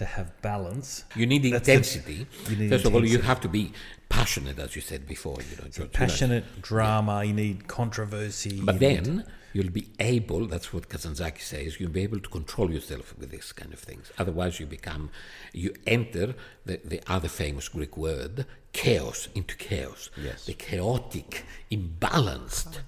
to 0.00 0.06
have 0.16 0.28
balance. 0.42 1.04
You 1.14 1.26
need 1.26 1.42
That's 1.44 1.66
the- 1.66 1.72
intensity. 1.72 2.26
you 2.48 2.56
need 2.56 2.70
First 2.70 2.86
of 2.86 2.94
all, 2.94 3.04
you 3.14 3.20
have 3.32 3.40
to 3.46 3.48
be 3.48 3.64
passionate, 4.08 4.58
as 4.58 4.70
you 4.76 4.82
said 4.90 5.02
before. 5.06 5.36
You 5.50 5.56
know, 5.58 5.64
So 5.64 5.68
George, 5.70 5.78
you 5.78 5.84
know. 5.84 5.90
passionate 6.04 6.44
drama, 6.70 7.16
you 7.28 7.34
need 7.44 7.68
controversy. 7.68 8.56
But 8.68 8.80
you 8.80 8.88
need- 8.88 9.04
then 9.04 9.24
you'll 9.52 9.74
be 9.82 9.86
able, 10.14 10.46
that's 10.46 10.72
what 10.72 10.88
Kazantzaki 10.88 11.42
says, 11.52 11.78
you'll 11.78 11.96
be 12.00 12.04
able 12.08 12.20
to 12.26 12.30
control 12.38 12.68
yourself 12.76 13.06
with 13.18 13.30
this 13.30 13.52
kind 13.52 13.72
of 13.74 13.80
things. 13.80 14.10
Otherwise, 14.22 14.58
you 14.60 14.66
become, 14.78 15.10
you 15.52 15.70
enter 15.86 16.34
the, 16.64 16.80
the 16.92 17.00
other 17.16 17.28
famous 17.28 17.68
Greek 17.68 17.94
word, 18.06 18.46
chaos, 18.72 19.28
into 19.34 19.54
chaos. 19.56 20.08
Yes. 20.16 20.46
The 20.46 20.54
chaotic, 20.54 21.44
imbalanced. 21.70 22.78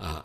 Uh, 0.00 0.22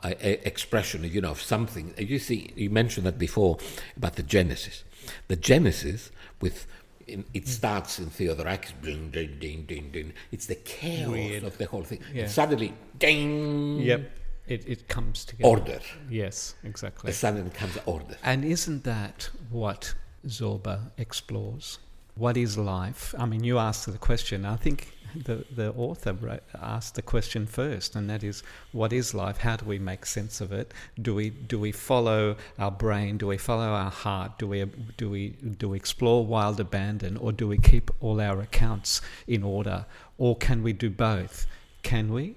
expression, 0.53 1.03
you 1.03 1.19
know, 1.19 1.31
of 1.31 1.41
something. 1.41 1.95
You 1.97 2.19
see, 2.19 2.51
you 2.55 2.69
mentioned 2.69 3.07
that 3.07 3.17
before 3.17 3.57
about 3.97 4.15
the 4.17 4.21
Genesis. 4.21 4.83
The 5.27 5.35
Genesis, 5.35 6.11
with 6.41 6.67
in, 7.05 7.25
it 7.33 7.47
starts 7.47 7.99
in 7.99 8.05
Theodorakis, 8.05 8.73
ding, 8.81 9.09
ding, 9.11 9.37
ding, 9.39 9.65
ding, 9.65 9.91
ding. 9.91 10.13
It's 10.31 10.45
the 10.45 10.55
chaos 10.55 11.09
Weird. 11.09 11.43
of 11.43 11.57
the 11.57 11.65
whole 11.65 11.83
thing. 11.83 11.99
Yeah. 12.13 12.23
And 12.23 12.31
suddenly, 12.31 12.73
ding, 12.97 13.79
yep 13.79 14.09
it, 14.47 14.67
it 14.67 14.87
comes 14.87 15.25
together 15.25 15.49
order. 15.49 15.79
yes 16.09 16.55
exactly 16.63 17.09
The 17.09 17.13
suddenly 17.15 17.49
comes 17.51 17.77
order. 17.85 18.17
And 18.23 18.43
isn't 18.43 18.83
that 18.83 19.29
what 19.49 19.93
Zorba 20.27 20.91
explores? 20.97 21.79
What 22.15 22.37
is 22.37 22.57
life? 22.57 23.15
I 23.17 23.25
mean, 23.25 23.43
you 23.43 23.57
asked 23.57 23.91
the 23.91 23.97
question. 23.97 24.45
I 24.45 24.55
think 24.55 24.93
the, 25.15 25.45
the 25.53 25.71
author 25.73 26.13
wrote, 26.13 26.43
asked 26.61 26.95
the 26.95 27.01
question 27.01 27.45
first, 27.45 27.95
and 27.95 28.09
that 28.09 28.23
is, 28.23 28.43
what 28.71 28.93
is 28.93 29.13
life? 29.13 29.37
How 29.37 29.55
do 29.57 29.65
we 29.65 29.79
make 29.79 30.05
sense 30.05 30.41
of 30.41 30.51
it? 30.51 30.73
Do 31.01 31.15
we 31.15 31.29
do 31.29 31.59
we 31.59 31.71
follow 31.71 32.35
our 32.59 32.71
brain? 32.71 33.17
Do 33.17 33.27
we 33.27 33.37
follow 33.37 33.67
our 33.67 33.91
heart? 33.91 34.39
Do 34.39 34.47
we 34.47 34.65
do 34.97 35.09
we 35.09 35.29
do 35.29 35.69
we 35.69 35.77
explore 35.77 36.25
wild 36.25 36.59
abandon, 36.59 37.17
or 37.17 37.31
do 37.31 37.47
we 37.47 37.57
keep 37.57 37.91
all 37.99 38.19
our 38.19 38.41
accounts 38.41 39.01
in 39.27 39.43
order, 39.43 39.85
or 40.17 40.35
can 40.35 40.63
we 40.63 40.73
do 40.73 40.89
both? 40.89 41.45
Can 41.83 42.13
we? 42.13 42.35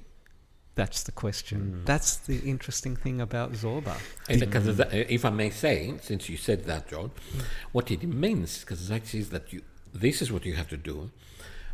That's 0.77 1.03
the 1.05 1.12
question. 1.12 1.59
Hmm. 1.59 1.85
That's 1.86 2.16
the 2.16 2.39
interesting 2.40 2.97
thing 2.97 3.20
about 3.20 3.53
Zorba. 3.53 3.97
And 4.28 4.40
because 4.40 4.66
hmm. 4.66 4.82
if 4.93 5.24
I 5.24 5.31
may 5.31 5.48
say, 5.51 5.94
since 6.03 6.28
you 6.28 6.36
said 6.36 6.65
that, 6.66 6.89
John, 6.89 7.11
hmm. 7.32 7.40
what 7.73 7.90
it 7.90 8.03
means, 8.03 8.61
because 8.61 8.90
actually 8.90 9.20
is 9.20 9.31
that 9.31 9.53
you, 9.55 9.62
this 9.94 10.20
is 10.20 10.31
what 10.31 10.44
you 10.44 10.55
have 10.55 10.69
to 10.69 10.77
do, 10.77 11.11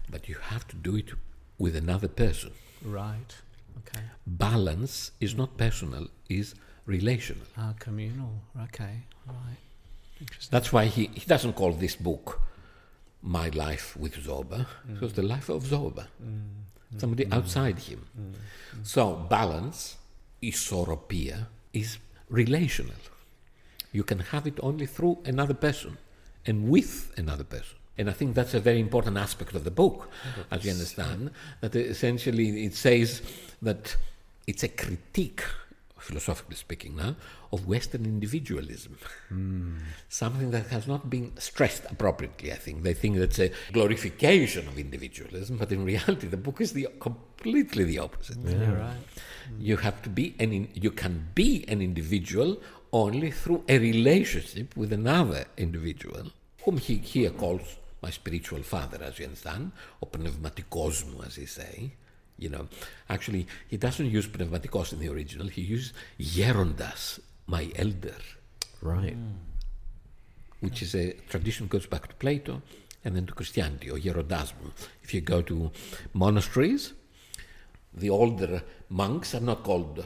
but 0.08 0.28
you 0.28 0.36
have 0.36 0.66
to 0.68 0.76
do 0.76 0.96
it 0.96 1.10
with 1.58 1.76
another 1.76 2.08
person. 2.08 2.52
Right. 2.84 3.34
Okay. 3.78 4.04
Balance 4.26 5.12
is 5.20 5.34
not 5.34 5.56
personal, 5.56 6.08
is 6.28 6.54
relational. 6.86 7.46
Ah, 7.56 7.74
communal. 7.78 8.32
Okay, 8.64 9.04
right. 9.26 9.56
Interesting. 10.20 10.48
That's 10.50 10.72
why 10.72 10.86
he, 10.86 11.10
he 11.14 11.24
doesn't 11.26 11.54
call 11.54 11.72
this 11.72 11.96
book 11.96 12.40
My 13.22 13.48
Life 13.48 13.96
with 13.96 14.14
Zorba. 14.14 14.66
It 14.88 15.00
was 15.00 15.14
the 15.14 15.22
life 15.22 15.48
of 15.48 15.64
Zorba. 15.64 16.06
Mm, 16.22 16.42
mm, 16.94 17.00
Somebody 17.00 17.24
mm, 17.24 17.34
outside 17.34 17.78
him. 17.78 18.06
So 18.82 19.14
balance, 19.28 19.96
isoropia, 20.42 21.46
is 21.72 21.98
relational. 22.28 22.96
You 23.92 24.04
can 24.04 24.20
have 24.20 24.46
it 24.46 24.58
only 24.62 24.86
through 24.86 25.18
another 25.24 25.54
person 25.54 25.98
and 26.46 26.68
with 26.68 27.12
another 27.16 27.44
person. 27.44 27.76
And 27.98 28.08
I 28.08 28.12
think 28.12 28.34
that's 28.34 28.54
a 28.54 28.60
very 28.60 28.80
important 28.80 29.18
aspect 29.18 29.54
of 29.54 29.64
the 29.64 29.70
book, 29.70 30.08
as 30.50 30.64
you 30.64 30.72
understand, 30.72 31.30
that 31.60 31.76
essentially 31.76 32.64
it 32.64 32.74
says 32.74 33.20
that 33.60 33.96
it's 34.46 34.62
a 34.62 34.68
critique, 34.68 35.44
philosophically 35.98 36.56
speaking 36.56 36.96
now, 36.96 37.16
of 37.52 37.68
Western 37.68 38.06
individualism. 38.06 38.96
Hmm. 39.28 39.76
Something 40.08 40.50
that 40.52 40.68
has 40.68 40.88
not 40.88 41.10
been 41.10 41.32
stressed 41.38 41.84
appropriately, 41.90 42.50
I 42.50 42.56
think. 42.56 42.82
They 42.82 42.94
think 42.94 43.18
that's 43.18 43.38
a 43.38 43.52
glorification 43.72 44.66
of 44.68 44.78
individualism, 44.78 45.58
but 45.58 45.70
in 45.70 45.84
reality, 45.84 46.28
the 46.28 46.38
book 46.38 46.62
is 46.62 46.72
the 46.72 46.88
completely 46.98 47.84
the 47.84 47.98
opposite. 47.98 48.38
Yeah, 48.42 48.72
right. 48.72 48.96
Hmm. 49.48 49.60
You 49.60 49.76
have 49.76 50.00
to 50.02 50.08
be 50.08 50.34
an 50.38 50.52
in, 50.52 50.68
you 50.72 50.92
can 50.92 51.28
be 51.34 51.66
an 51.68 51.82
individual 51.82 52.58
only 52.90 53.30
through 53.30 53.64
a 53.68 53.78
relationship 53.78 54.74
with 54.76 54.92
another 54.94 55.44
individual, 55.58 56.32
whom 56.64 56.78
he 56.78 56.96
here 56.96 57.30
calls 57.30 57.76
my 58.02 58.10
spiritual 58.10 58.62
father, 58.62 58.98
as 59.02 59.18
you 59.18 59.26
understand, 59.26 59.72
or 60.00 60.08
pneumatikos 60.10 61.06
mu, 61.06 61.22
as 61.24 61.36
he 61.36 61.46
say. 61.46 61.92
You 62.38 62.48
know, 62.48 62.68
actually, 63.08 63.46
he 63.68 63.76
doesn't 63.76 64.06
use 64.10 64.26
pneumatikos 64.26 64.92
in 64.92 64.98
the 64.98 65.08
original. 65.08 65.46
He 65.48 65.62
uses 65.62 65.92
gerondas, 66.18 67.20
my 67.46 67.70
elder, 67.76 68.16
Right. 68.80 69.14
Hmm. 69.14 69.36
which 70.60 70.82
is 70.82 70.94
a 70.94 71.12
tradition 71.28 71.66
goes 71.68 71.86
back 71.86 72.08
to 72.08 72.14
Plato 72.16 72.62
and 73.04 73.14
then 73.16 73.26
to 73.26 73.32
Christianity 73.32 73.90
or 73.90 73.98
Gerodasm. 73.98 74.72
If 75.02 75.12
you 75.14 75.20
go 75.20 75.42
to 75.42 75.70
monasteries, 76.12 76.92
the 77.94 78.10
older 78.10 78.62
monks 78.88 79.34
are 79.34 79.40
not 79.40 79.62
called. 79.62 80.04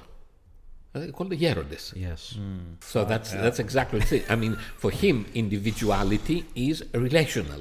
They're 0.92 1.12
called 1.12 1.30
the 1.30 1.36
Gerodes. 1.38 1.94
Yes. 1.94 2.32
Hmm. 2.36 2.74
So 2.80 3.04
that's 3.04 3.32
that's 3.32 3.58
exactly 3.58 4.00
it. 4.10 4.30
I 4.30 4.36
mean, 4.36 4.56
for 4.78 4.90
him, 4.90 5.26
individuality 5.34 6.44
is 6.54 6.82
relational. 6.94 7.60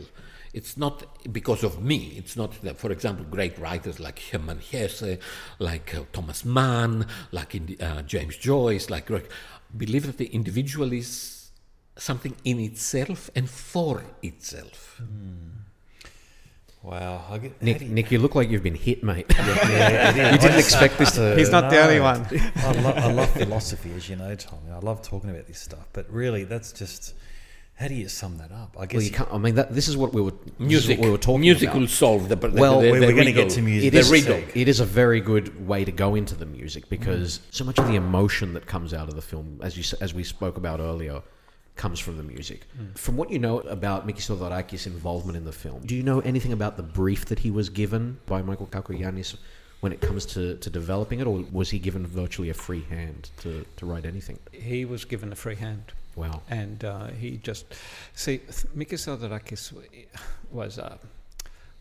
It's 0.55 0.77
not 0.77 1.03
because 1.33 1.63
of 1.65 1.83
me. 1.83 2.13
It's 2.15 2.37
not 2.37 2.51
that, 2.61 2.77
for 2.77 2.89
example, 2.89 3.25
great 3.29 3.57
writers 3.59 3.99
like 3.99 4.19
Hermann 4.31 4.61
Hesse, 4.71 5.17
like 5.59 5.93
uh, 5.93 6.03
Thomas 6.13 6.45
Mann, 6.45 7.07
like 7.33 7.55
in, 7.55 7.75
uh, 7.81 8.01
James 8.03 8.37
Joyce, 8.37 8.89
like 8.89 9.07
Greg, 9.07 9.27
believe 9.75 10.05
that 10.05 10.17
the 10.17 10.27
individual 10.27 10.93
is 10.93 11.51
something 11.97 12.35
in 12.45 12.61
itself 12.61 13.29
and 13.35 13.49
for 13.49 14.03
itself. 14.23 15.01
Wow. 16.81 17.25
I 17.29 17.37
get, 17.39 17.61
Nick, 17.61 17.81
you- 17.81 17.89
Nick, 17.89 18.11
you 18.11 18.19
look 18.19 18.35
like 18.35 18.49
you've 18.49 18.63
been 18.63 18.75
hit, 18.75 19.03
mate. 19.03 19.25
Yeah, 19.37 20.09
it 20.11 20.17
is. 20.17 20.31
you 20.33 20.37
didn't 20.39 20.59
expect 20.59 20.97
this 20.97 21.11
to. 21.15 21.35
He's 21.35 21.51
not 21.51 21.69
the 21.69 21.81
only 21.81 21.99
one. 21.99 22.25
I, 22.55 22.71
lo- 22.81 22.93
I 22.95 23.11
love 23.11 23.31
philosophy, 23.31 23.91
as 23.95 24.07
you 24.07 24.15
know, 24.15 24.33
Tommy. 24.35 24.71
I 24.71 24.79
love 24.79 25.01
talking 25.01 25.29
about 25.31 25.47
this 25.47 25.59
stuff. 25.59 25.87
But 25.93 26.09
really, 26.09 26.43
that's 26.43 26.71
just 26.71 27.13
how 27.75 27.87
do 27.89 27.93
you 27.93 28.07
sum 28.07 28.37
that 28.37 28.51
up? 28.51 28.75
I 28.79 28.85
guess 28.85 28.95
Well, 28.95 29.03
you 29.03 29.11
can't. 29.11 29.29
I 29.33 29.37
mean, 29.37 29.55
that, 29.55 29.73
this 29.73 29.87
is 29.87 29.97
what 29.97 30.13
we 30.13 30.21
were. 30.21 30.31
this 30.31 30.41
is 30.47 30.59
Music, 30.59 30.97
what 30.99 31.05
we 31.05 31.11
were 31.11 31.17
talking 31.17 31.41
music 31.41 31.69
about. 31.69 31.79
will 31.81 31.87
solve 31.87 32.29
the. 32.29 32.35
the 32.35 32.49
Well, 32.49 32.79
the, 32.81 32.91
we're- 32.91 33.05
we're 33.05 33.15
gonna 33.15 33.31
get 33.33 33.49
to 33.51 33.61
music. 33.61 33.87
It 33.89 33.91
The 33.91 33.99
is, 33.99 34.11
riddle. 34.11 34.41
it 34.53 34.67
is 34.67 34.79
a 34.79 34.85
very 34.85 35.19
good 35.19 35.67
way 35.67 35.83
to 35.83 35.91
go 35.91 36.15
into 36.15 36.35
the 36.35 36.45
music 36.45 36.87
because 36.89 37.41
so 37.51 37.63
much 37.65 37.77
of 37.77 37.87
the 37.87 37.95
emotion 37.95 38.53
that 38.53 38.65
comes 38.65 38.93
out 38.93 39.09
of 39.09 39.15
the 39.15 39.21
film, 39.21 39.59
as 39.61 39.77
you 39.77 39.97
as 40.01 40.13
we 40.13 40.23
spoke 40.23 40.55
about 40.57 40.79
earlier, 40.79 41.21
comes 41.75 41.99
from 41.99 42.15
the 42.15 42.23
music. 42.23 42.65
Hmm. 42.77 42.93
From 42.95 43.17
what 43.17 43.29
you 43.29 43.39
know 43.39 43.59
about 43.59 44.07
Mikis 44.07 44.29
Theodorakis' 44.29 44.87
involvement 44.87 45.35
in 45.37 45.43
the 45.43 45.51
film, 45.51 45.81
do 45.85 45.95
you 45.95 46.03
know 46.03 46.21
anything 46.21 46.53
about 46.53 46.77
the 46.77 46.83
brief 46.83 47.25
that 47.25 47.39
he 47.39 47.51
was 47.51 47.67
given 47.69 48.17
by 48.25 48.41
Michael 48.41 48.67
Cacoyannis 48.67 49.35
when 49.81 49.91
it 49.91 49.99
comes 49.99 50.25
to, 50.27 50.55
to 50.57 50.69
developing 50.69 51.19
it, 51.19 51.27
or 51.27 51.43
was 51.51 51.69
he 51.69 51.77
given 51.79 52.07
virtually 52.07 52.49
a 52.49 52.53
free 52.53 52.83
hand 52.89 53.29
to, 53.41 53.65
to 53.75 53.85
write 53.85 54.05
anything? 54.05 54.39
He 54.53 54.85
was 54.85 55.03
given 55.03 55.33
a 55.33 55.35
free 55.35 55.55
hand. 55.55 55.91
Wow. 56.15 56.41
and 56.49 56.83
uh, 56.83 57.07
he 57.07 57.37
just 57.37 57.65
see 58.13 58.39
Mikis 58.75 59.05
Theodorakis 59.05 59.73
was 60.51 60.79
uh, 60.79 60.97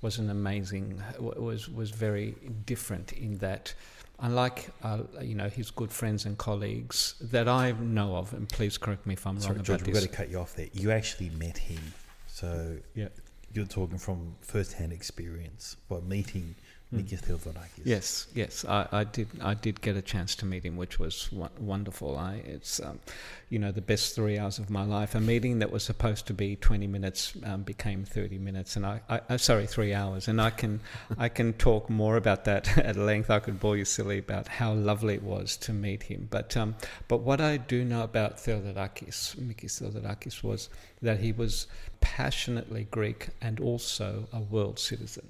was 0.03 0.19
an 0.19 0.31
amazing 0.31 1.03
was 1.19 1.69
was 1.69 1.91
very 1.91 2.35
different 2.67 3.13
in 3.13 3.39
that 3.39 3.75
unlike 4.21 4.71
uh, 4.83 4.99
you 5.21 5.35
know 5.35 5.49
his 5.49 5.71
good 5.71 5.93
friends 5.93 6.25
and 6.27 6.37
colleagues 6.39 7.15
that 7.21 7.49
I 7.49 7.73
know 7.73 8.17
of 8.17 8.33
and 8.33 8.49
please 8.49 8.79
correct 8.79 9.07
me 9.07 9.15
if 9.15 9.27
I'm 9.27 9.41
Sorry, 9.41 9.57
wrong 9.57 9.65
George, 9.65 9.83
about 9.83 9.87
we've 9.87 9.95
got 9.95 10.11
to 10.11 10.17
cut 10.17 10.31
you 10.31 10.39
off 10.39 10.55
there. 10.55 10.69
You 10.73 10.91
actually 10.91 11.31
met 11.31 11.59
him, 11.59 11.83
so 12.27 12.77
yeah 12.95 13.09
you're 13.55 13.65
talking 13.65 13.99
from 13.99 14.35
first-hand 14.41 14.93
experience 14.93 15.77
by 15.89 16.01
meeting 16.01 16.57
Mikis 16.95 17.21
Theodorakis. 17.21 17.85
Yes, 17.85 18.27
yes, 18.35 18.65
I, 18.65 18.87
I 18.93 19.05
did. 19.05 19.29
I 19.41 19.55
did 19.55 19.81
get 19.81 19.97
a 19.97 20.03
chance 20.03 20.35
to 20.37 20.47
meet 20.47 20.65
him, 20.65 20.77
which 20.77 20.99
was 20.99 21.31
wonderful. 21.59 22.17
I, 22.17 22.37
it's, 22.45 22.81
um, 22.81 23.01
you 23.49 23.59
know, 23.59 23.73
the 23.73 23.81
best 23.81 24.15
three 24.15 24.39
hours 24.39 24.59
of 24.59 24.71
my 24.71 24.85
life. 24.85 25.15
A 25.15 25.21
meeting 25.21 25.59
that 25.59 25.71
was 25.71 25.83
supposed 25.83 26.27
to 26.27 26.35
be 26.35 26.57
twenty 26.57 26.87
minutes 26.87 27.35
um, 27.45 27.63
became 27.63 28.05
thirty 28.05 28.39
minutes, 28.39 28.77
and 28.77 28.87
I, 28.87 29.01
I, 29.09 29.21
uh, 29.29 29.39
sorry, 29.39 29.67
three 29.67 29.93
hours. 29.93 30.29
And 30.29 30.41
I 30.41 30.51
can, 30.51 30.81
I 31.19 31.29
can 31.29 31.53
talk 31.55 31.91
more 31.91 32.17
about 32.17 32.45
that 32.45 32.79
at 32.79 32.97
length. 32.97 33.31
I 33.31 33.41
could 33.41 33.61
bore 33.61 33.77
you 33.77 33.85
silly 33.85 34.19
about 34.19 34.49
how 34.49 34.73
lovely 34.73 35.15
it 35.15 35.23
was 35.23 35.57
to 35.59 35.73
meet 35.73 36.05
him. 36.05 36.29
But, 36.31 36.57
um, 36.57 36.77
but 37.09 37.19
what 37.19 37.41
I 37.41 37.57
do 37.57 37.85
know 37.85 38.03
about 38.03 38.37
Theodorakis, 38.37 39.37
Mikis 39.37 39.81
Theodorakis, 39.81 40.43
was 40.43 40.69
that 41.03 41.21
he 41.21 41.33
was 41.33 41.67
passionately 42.01 42.87
Greek 42.91 43.29
and 43.41 43.61
also 43.61 44.29
a 44.33 44.41
world 44.41 44.79
citizen. 44.79 45.29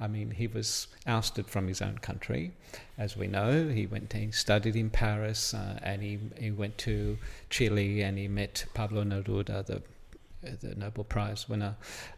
I 0.00 0.06
mean, 0.06 0.30
he 0.30 0.46
was 0.46 0.88
ousted 1.06 1.46
from 1.48 1.68
his 1.68 1.82
own 1.82 1.98
country, 1.98 2.52
as 2.98 3.16
we 3.16 3.26
know. 3.26 3.68
He 3.68 3.86
went, 3.86 4.12
he 4.12 4.30
studied 4.30 4.76
in 4.76 4.90
Paris, 4.90 5.54
uh, 5.54 5.78
and 5.82 6.02
he, 6.02 6.18
he 6.38 6.50
went 6.50 6.78
to 6.78 7.18
Chile, 7.50 8.02
and 8.02 8.18
he 8.18 8.28
met 8.28 8.64
Pablo 8.74 9.04
Neruda, 9.04 9.64
the 9.66 9.82
the 10.60 10.74
Nobel 10.74 11.04
Prize 11.04 11.48
winner, 11.48 11.76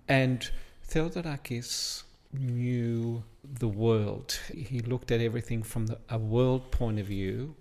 and 0.09 0.51
Theodorakis 0.89 2.03
knew 2.33 3.23
the 3.45 3.69
world. 3.69 4.39
He 4.53 4.81
looked 4.81 5.11
at 5.11 5.21
everything 5.21 5.63
from 5.63 5.87
the, 5.87 5.99
a 6.11 6.19
world 6.19 6.71
point 6.73 6.99
of 6.99 7.07
view, 7.07 7.55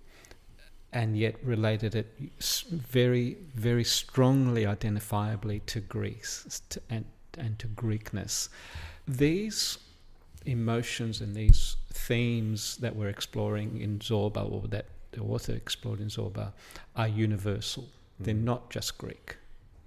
and 0.91 1.17
yet 1.17 1.35
related 1.43 1.95
it 1.95 2.07
very, 2.71 3.37
very 3.53 3.83
strongly, 3.83 4.63
identifiably 4.63 5.65
to 5.67 5.81
Greece 5.81 6.61
and 6.89 7.05
and 7.37 7.59
to 7.59 7.67
Greekness. 7.67 8.49
These 9.07 9.77
emotions 10.45 11.21
and 11.21 11.35
these 11.35 11.77
themes 11.91 12.77
that 12.77 12.95
we're 12.95 13.09
exploring 13.09 13.81
in 13.81 13.99
Zorba, 13.99 14.49
or 14.51 14.67
that 14.69 14.85
the 15.11 15.21
author 15.21 15.53
explored 15.53 15.99
in 15.99 16.07
Zorba, 16.07 16.53
are 16.95 17.07
universal. 17.07 17.83
Mm. 17.83 18.25
They're 18.25 18.33
not 18.35 18.69
just 18.69 18.97
Greek. 18.97 19.37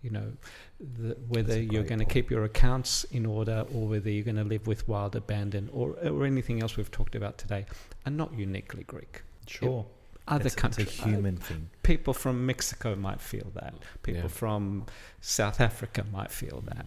You 0.03 0.11
know, 0.11 0.33
the, 0.79 1.17
whether 1.29 1.61
you're 1.61 1.83
going 1.83 1.99
to 1.99 2.05
keep 2.05 2.31
your 2.31 2.45
accounts 2.45 3.05
in 3.05 3.27
order 3.27 3.67
or 3.75 3.89
whether 3.89 4.09
you're 4.09 4.25
going 4.25 4.37
to 4.37 4.45
live 4.45 4.67
with 4.67 4.87
wild 4.87 5.17
abandon 5.17 5.69
or, 5.73 5.97
or 6.05 6.25
anything 6.25 6.63
else 6.63 6.77
we've 6.77 6.91
talked 6.91 7.17
about 7.17 7.37
today 7.37 7.67
are 8.07 8.13
not 8.13 8.33
uniquely 8.33 8.85
Greek. 8.85 9.23
Sure. 9.49 9.81
It, 9.81 9.87
other 10.29 10.51
countries, 10.51 10.89
it's 10.89 10.99
a 11.01 11.05
human 11.05 11.39
uh, 11.39 11.41
thing. 11.41 11.71
People 11.83 12.15
from 12.15 12.47
Mexico 12.47 12.95
might 12.95 13.21
feel 13.21 13.51
that. 13.55 13.75
People 14.03 14.23
yeah. 14.23 14.29
from 14.29 14.87
South 15.21 15.61
Africa 15.61 16.05
might 16.13 16.31
feel 16.31 16.63
that. 16.67 16.87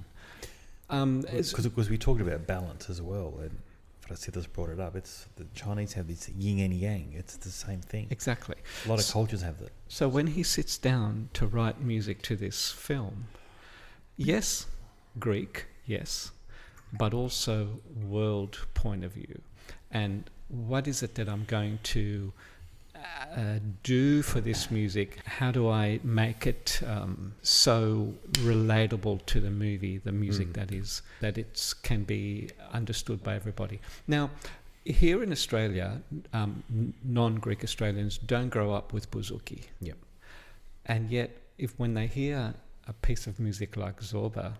Um, 0.91 1.21
because 1.21 1.89
we 1.89 1.97
talked 1.97 2.21
about 2.21 2.45
balance 2.45 2.89
as 2.89 3.01
well, 3.01 3.39
and 3.41 3.57
Vrasidas 4.05 4.51
brought 4.51 4.69
it 4.69 4.79
up. 4.79 4.95
It's 4.95 5.27
the 5.37 5.45
Chinese 5.55 5.93
have 5.93 6.07
this 6.07 6.27
yin 6.29 6.59
and 6.59 6.73
yang. 6.73 7.13
It's 7.17 7.37
the 7.37 7.49
same 7.49 7.81
thing. 7.81 8.07
Exactly. 8.09 8.55
A 8.85 8.89
lot 8.89 8.99
of 8.99 9.05
so, 9.05 9.13
cultures 9.13 9.41
have 9.41 9.57
that. 9.59 9.71
So 9.87 10.09
when 10.09 10.27
he 10.27 10.43
sits 10.43 10.77
down 10.77 11.29
to 11.33 11.47
write 11.47 11.81
music 11.81 12.21
to 12.23 12.35
this 12.35 12.71
film, 12.71 13.25
yes, 14.17 14.67
Greek, 15.17 15.67
yes, 15.85 16.31
but 16.91 17.13
also 17.13 17.79
world 18.05 18.67
point 18.73 19.05
of 19.05 19.13
view, 19.13 19.41
and 19.89 20.29
what 20.49 20.87
is 20.87 21.01
it 21.01 21.15
that 21.15 21.29
I'm 21.29 21.45
going 21.45 21.79
to 21.83 22.33
uh, 23.35 23.59
do 23.83 24.21
for 24.21 24.41
this 24.41 24.69
music? 24.71 25.19
How 25.25 25.51
do 25.51 25.69
I 25.69 25.99
make 26.03 26.47
it 26.47 26.81
um, 26.85 27.33
so 27.41 28.13
relatable 28.39 29.25
to 29.27 29.39
the 29.39 29.49
movie, 29.49 29.97
the 29.97 30.11
music 30.11 30.49
mm. 30.49 30.53
that 30.53 30.71
is, 30.71 31.01
that 31.21 31.37
it 31.37 31.73
can 31.83 32.03
be 32.03 32.49
understood 32.73 33.23
by 33.23 33.35
everybody? 33.35 33.79
Now, 34.07 34.31
here 34.83 35.21
in 35.23 35.31
Australia, 35.31 36.01
um, 36.33 36.63
non-Greek 37.03 37.63
Australians 37.63 38.17
don't 38.17 38.49
grow 38.49 38.73
up 38.73 38.93
with 38.93 39.11
bouzouki. 39.11 39.63
Yep. 39.81 39.97
And 40.87 41.09
yet, 41.09 41.37
if 41.57 41.77
when 41.77 41.93
they 41.93 42.07
hear 42.07 42.53
a 42.87 42.93
piece 42.93 43.27
of 43.27 43.39
music 43.39 43.77
like 43.77 44.01
Zorba, 44.01 44.53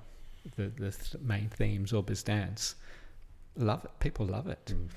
the, 0.55 0.67
the 0.67 0.91
th- 0.91 1.21
main 1.23 1.49
theme, 1.49 1.85
Zorba's 1.85 2.23
dance, 2.23 2.75
love 3.57 3.83
it. 3.83 3.91
People 3.99 4.25
love 4.25 4.47
it. 4.47 4.65
Mm. 4.67 4.87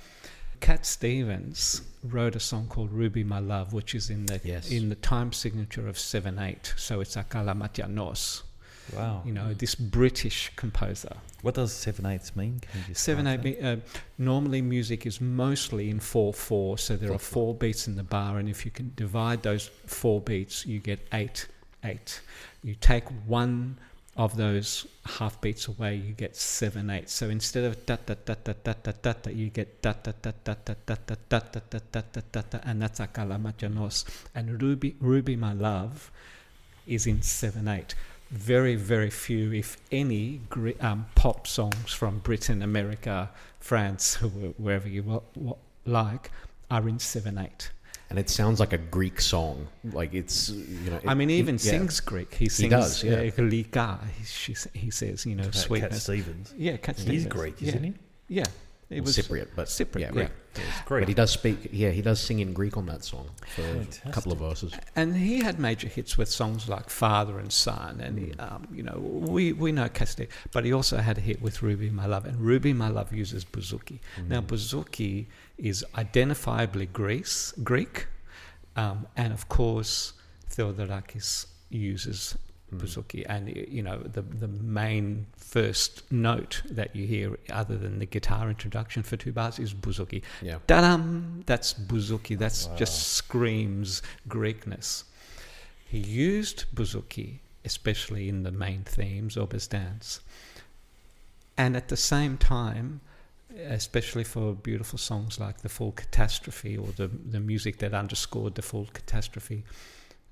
Cat 0.65 0.87
Stevens 0.87 1.83
wrote 2.03 2.35
a 2.35 2.41
song 2.41 2.69
called 2.69 2.91
"Ruby 2.91 3.23
My 3.23 3.39
Love," 3.39 3.75
which 3.75 3.95
is 3.95 4.09
in 4.09 4.25
the 4.25 4.41
yes. 4.43 4.71
in 4.71 4.89
the 4.89 4.95
time 4.95 5.31
signature 5.31 5.87
of 5.87 5.99
seven 5.99 6.39
eight. 6.39 6.73
So 6.79 7.01
it's 7.03 7.17
a 7.17 7.23
Kalamatianos. 7.23 8.45
Wow. 8.97 9.21
You 9.27 9.33
know, 9.33 9.53
this 9.53 9.75
British 9.75 10.51
composer. 10.57 11.17
What 11.43 11.57
does 11.57 11.71
seven 11.75 12.07
eighths 12.07 12.35
mean? 12.35 12.63
Seven 12.95 13.27
eight. 13.27 13.63
Uh, 13.63 13.77
normally, 14.17 14.63
music 14.63 15.05
is 15.05 15.21
mostly 15.21 15.91
in 15.91 16.01
four 16.01 16.33
four. 16.33 16.79
So 16.79 16.97
there 16.97 17.09
four, 17.09 17.17
are 17.17 17.19
four 17.19 17.55
beats 17.55 17.87
in 17.87 17.97
the 17.97 18.03
bar, 18.03 18.39
and 18.39 18.49
if 18.49 18.65
you 18.65 18.71
can 18.71 18.91
divide 18.97 19.43
those 19.43 19.67
four 19.85 20.23
beats, 20.23 20.65
you 20.65 20.79
get 20.79 21.07
eight 21.13 21.47
eight. 21.85 22.23
You 22.63 22.75
take 22.75 23.05
one 23.27 23.77
of 24.17 24.37
those 24.37 24.87
half 25.05 25.41
beats 25.41 25.67
away, 25.67 25.97
you 25.97 26.13
get 26.13 26.37
seven 26.37 26.89
eight. 26.89 27.11
So 27.11 27.29
instead 27.29 27.65
of 27.65 27.85
da 27.85 27.97
da 28.07 28.15
da 28.25 28.35
da 28.45 28.53
da 28.63 28.75
da 28.83 28.93
da 29.03 29.13
da, 29.13 29.31
you 29.31 29.51
get 29.51 29.83
da 29.83 29.93
da 30.03 30.13
da 30.23 30.33
da 30.45 30.55
da 30.65 30.75
da 30.85 30.95
da 31.05 31.17
da 31.29 31.41
da 31.51 31.61
da 31.71 31.81
da 31.91 32.01
da 32.13 32.21
da 32.33 32.43
da, 32.51 32.59
and 32.65 32.81
that's 32.81 33.01
a 33.01 33.09
Kalamatianos. 33.09 34.05
And 34.35 34.63
Ruby, 34.63 34.97
Ruby, 35.01 35.37
my 35.37 35.53
love, 35.53 36.11
is 36.87 37.07
in 37.07 37.23
seven 37.23 37.67
eight. 37.67 37.95
Very, 38.31 38.77
very 38.77 39.11
few, 39.11 39.53
if 39.53 39.77
any, 39.93 40.41
um, 40.81 41.07
pop 41.15 41.47
songs 41.47 41.93
from 41.93 42.19
Britain, 42.19 42.63
America, 42.63 43.31
France, 43.61 44.17
wherever 44.59 44.89
you 44.89 45.23
like, 45.85 46.31
are 46.71 46.89
in 46.89 46.99
seven 46.99 47.39
eight 47.39 47.71
and 48.15 48.21
it 48.21 48.31
sounds 48.31 48.61
like 48.61 48.73
a 48.73 48.79
Greek 48.79 49.21
song. 49.21 49.67
Like 49.83 50.15
it's 50.15 50.51
you 50.51 50.89
know. 50.89 50.99
It, 50.99 51.09
I 51.09 51.15
mean, 51.15 51.31
he 51.31 51.39
even 51.39 51.59
sings 51.59 51.99
Greek. 51.99 52.33
He 52.33 52.49
sings. 52.49 52.59
He 52.59 52.69
does. 52.69 53.03
Yeah. 53.03 53.15
Uh, 53.15 53.99
he, 54.17 54.55
he 54.73 54.91
says, 54.93 55.27
you 55.27 55.35
know, 55.35 55.51
sweetness. 55.51 55.91
Cat 55.95 56.01
Stevens. 56.01 56.55
Yeah, 56.57 56.77
Cat 56.77 56.97
Stevens. 56.97 57.25
He's 57.25 57.27
Greek, 57.27 57.61
isn't 57.61 57.83
he? 57.83 57.95
Yeah. 58.29 58.45
It 58.89 59.03
was 59.03 59.19
Cypriot, 59.19 59.49
but 59.57 59.67
Cypriot, 59.67 60.01
yeah, 60.01 60.11
Greek. 60.11 60.29
Yeah. 60.55 60.63
Greek. 60.85 61.01
But 61.03 61.09
he 61.09 61.15
does 61.15 61.33
speak. 61.33 61.71
Yeah, 61.73 61.91
he 61.91 62.03
does 62.03 62.21
sing 62.21 62.39
in 62.39 62.53
Greek 62.53 62.77
on 62.77 62.87
that 62.87 63.03
song 63.03 63.31
for 63.41 63.63
Fantastic. 63.63 64.05
a 64.05 64.13
couple 64.13 64.31
of 64.31 64.39
verses. 64.39 64.73
And 64.95 65.17
he 65.17 65.43
had 65.43 65.59
major 65.59 65.89
hits 65.89 66.17
with 66.17 66.29
songs 66.29 66.69
like 66.69 66.91
"Father 66.91 67.41
and 67.41 67.51
Son," 67.51 68.01
and 68.01 68.17
he, 68.17 68.35
um, 68.39 68.69
you 68.73 68.85
know, 68.85 68.99
we 68.99 69.53
we 69.53 69.73
know 69.73 69.89
Castile, 69.89 70.27
but 70.53 70.65
he 70.65 70.73
also 70.73 70.99
had 70.99 71.19
a 71.19 71.21
hit 71.21 71.43
with 71.43 71.63
"Ruby 71.63 71.91
My 71.91 72.07
Love," 72.07 72.27
and 72.27 72.39
"Ruby 72.39 72.73
My 72.73 72.89
Love" 72.89 73.13
uses 73.13 73.45
bouzouki. 73.45 73.99
Mm. 74.21 74.29
Now, 74.29 74.41
bouzouki 74.43 75.27
is 75.59 75.85
identifiably 75.95 76.93
Greece, 76.93 77.53
Greek, 77.63 78.07
um, 78.77 79.07
and 79.17 79.33
of 79.33 79.49
course, 79.49 80.15
Theodorakis 80.51 81.47
uses 81.71 82.37
mm. 82.73 82.81
bouzouki, 82.81 83.25
and 83.29 83.49
you 83.49 83.83
know 83.83 83.99
the 83.99 84.23
the 84.23 84.49
main 84.49 85.27
first 85.37 86.11
note 86.11 86.63
that 86.69 86.95
you 86.97 87.07
hear, 87.07 87.39
other 87.51 87.77
than 87.77 87.99
the 87.99 88.07
guitar 88.07 88.49
introduction 88.49 89.03
for 89.03 89.17
two 89.17 89.33
bars, 89.33 89.59
is 89.59 89.73
bouzouki. 89.73 90.23
Yeah, 90.43 90.59
da-dum, 90.67 91.43
that's 91.47 91.75
bouzouki. 91.75 92.37
That's 92.37 92.69
wow. 92.69 92.77
just 92.77 93.13
screams 93.15 94.03
Greekness. 94.29 95.05
He 95.87 95.99
used 95.99 96.65
bouzouki, 96.75 97.39
especially 97.65 98.29
in 98.29 98.43
the 98.43 98.51
main 98.51 98.83
themes 98.83 99.37
of 99.37 99.53
his 99.53 99.69
dance, 99.69 100.21
and 101.57 101.77
at 101.77 101.89
the 101.89 101.97
same 101.97 102.37
time 102.37 103.01
especially 103.57 104.25
for 104.25 104.55
beautiful 104.55 104.99
songs 104.99 105.39
like 105.39 105.61
The 105.61 105.69
Full 105.69 105.93
Catastrophe 105.93 106.77
or 106.77 106.89
the, 106.97 107.09
the 107.09 107.41
music 107.41 107.79
that 107.79 107.95
underscored 107.95 108.55
The 108.55 108.63
Full 108.63 108.89
Catastrophe, 108.93 109.65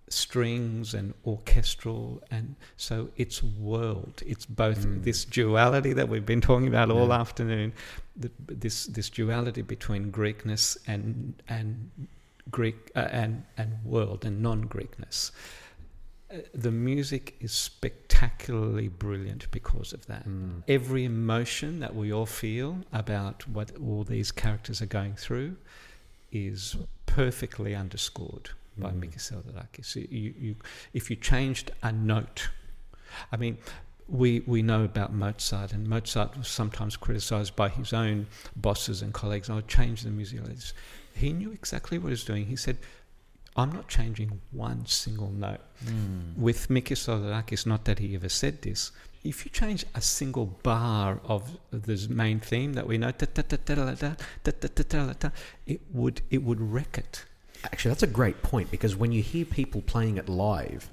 strings 0.08 0.94
and 0.94 1.14
orchestral. 1.26 2.22
And 2.30 2.56
so 2.76 3.10
it's 3.16 3.42
world. 3.42 4.22
It's 4.26 4.46
both 4.46 4.86
mm. 4.86 5.02
this 5.02 5.24
duality 5.24 5.92
that 5.92 6.08
we've 6.08 6.26
been 6.26 6.40
talking 6.40 6.68
about 6.68 6.90
all 6.90 7.08
yeah. 7.08 7.20
afternoon, 7.20 7.72
the, 8.16 8.30
this, 8.46 8.86
this 8.86 9.08
duality 9.08 9.62
between 9.62 10.10
Greekness 10.10 10.76
and, 10.86 11.42
and 11.48 11.90
Greek 12.50 12.90
uh, 12.96 13.08
and, 13.10 13.44
and 13.56 13.84
world 13.84 14.24
and 14.24 14.42
non 14.42 14.64
Greekness 14.64 15.30
the 16.54 16.70
music 16.70 17.34
is 17.40 17.52
spectacularly 17.52 18.88
brilliant 18.88 19.50
because 19.50 19.92
of 19.92 20.06
that. 20.06 20.26
Mm. 20.28 20.62
Every 20.68 21.04
emotion 21.04 21.80
that 21.80 21.94
we 21.94 22.12
all 22.12 22.26
feel 22.26 22.78
about 22.92 23.46
what 23.48 23.72
all 23.76 24.04
these 24.04 24.32
characters 24.32 24.80
are 24.80 24.86
going 24.86 25.14
through 25.14 25.56
is 26.30 26.76
perfectly 27.06 27.74
underscored 27.74 28.50
by 28.78 28.90
mm. 28.90 29.00
Mikis 29.00 29.30
Theodorakis. 29.30 29.84
So 29.84 30.00
you, 30.00 30.34
you, 30.38 30.56
if 30.94 31.10
you 31.10 31.16
changed 31.16 31.70
a 31.82 31.92
note, 31.92 32.48
I 33.30 33.36
mean, 33.36 33.58
we, 34.08 34.40
we 34.40 34.62
know 34.62 34.84
about 34.84 35.12
Mozart, 35.12 35.72
and 35.72 35.86
Mozart 35.86 36.36
was 36.36 36.48
sometimes 36.48 36.96
criticized 36.96 37.54
by 37.56 37.68
his 37.68 37.92
own 37.92 38.26
bosses 38.56 39.02
and 39.02 39.12
colleagues. 39.12 39.48
I 39.48 39.54
would 39.54 39.68
change 39.68 40.02
the 40.02 40.10
music. 40.10 40.40
He 41.14 41.32
knew 41.32 41.52
exactly 41.52 41.98
what 41.98 42.08
he 42.08 42.12
was 42.12 42.24
doing. 42.24 42.46
He 42.46 42.56
said, 42.56 42.78
I'm 43.56 43.70
not 43.72 43.88
changing 43.88 44.40
one 44.50 44.86
single 44.86 45.30
note. 45.30 45.60
Mm. 45.84 46.36
With 46.36 46.68
Mikis 46.68 47.06
Theodorakis, 47.06 47.66
not 47.66 47.84
that 47.84 47.98
he 47.98 48.14
ever 48.14 48.28
said 48.28 48.62
this, 48.62 48.92
if 49.24 49.44
you 49.44 49.50
change 49.50 49.84
a 49.94 50.00
single 50.00 50.46
bar 50.46 51.20
of 51.24 51.58
the 51.70 52.06
main 52.08 52.40
theme 52.40 52.72
that 52.72 52.86
we 52.86 52.98
know, 52.98 53.12
it 55.66 55.80
would 55.92 56.20
it 56.30 56.42
would 56.42 56.60
wreck 56.60 56.98
it. 56.98 57.24
Actually, 57.64 57.90
that's 57.90 58.02
a 58.02 58.08
great 58.08 58.42
point 58.42 58.70
because 58.70 58.96
when 58.96 59.12
you 59.12 59.22
hear 59.22 59.44
people 59.44 59.82
playing 59.82 60.16
it 60.16 60.28
live 60.28 60.90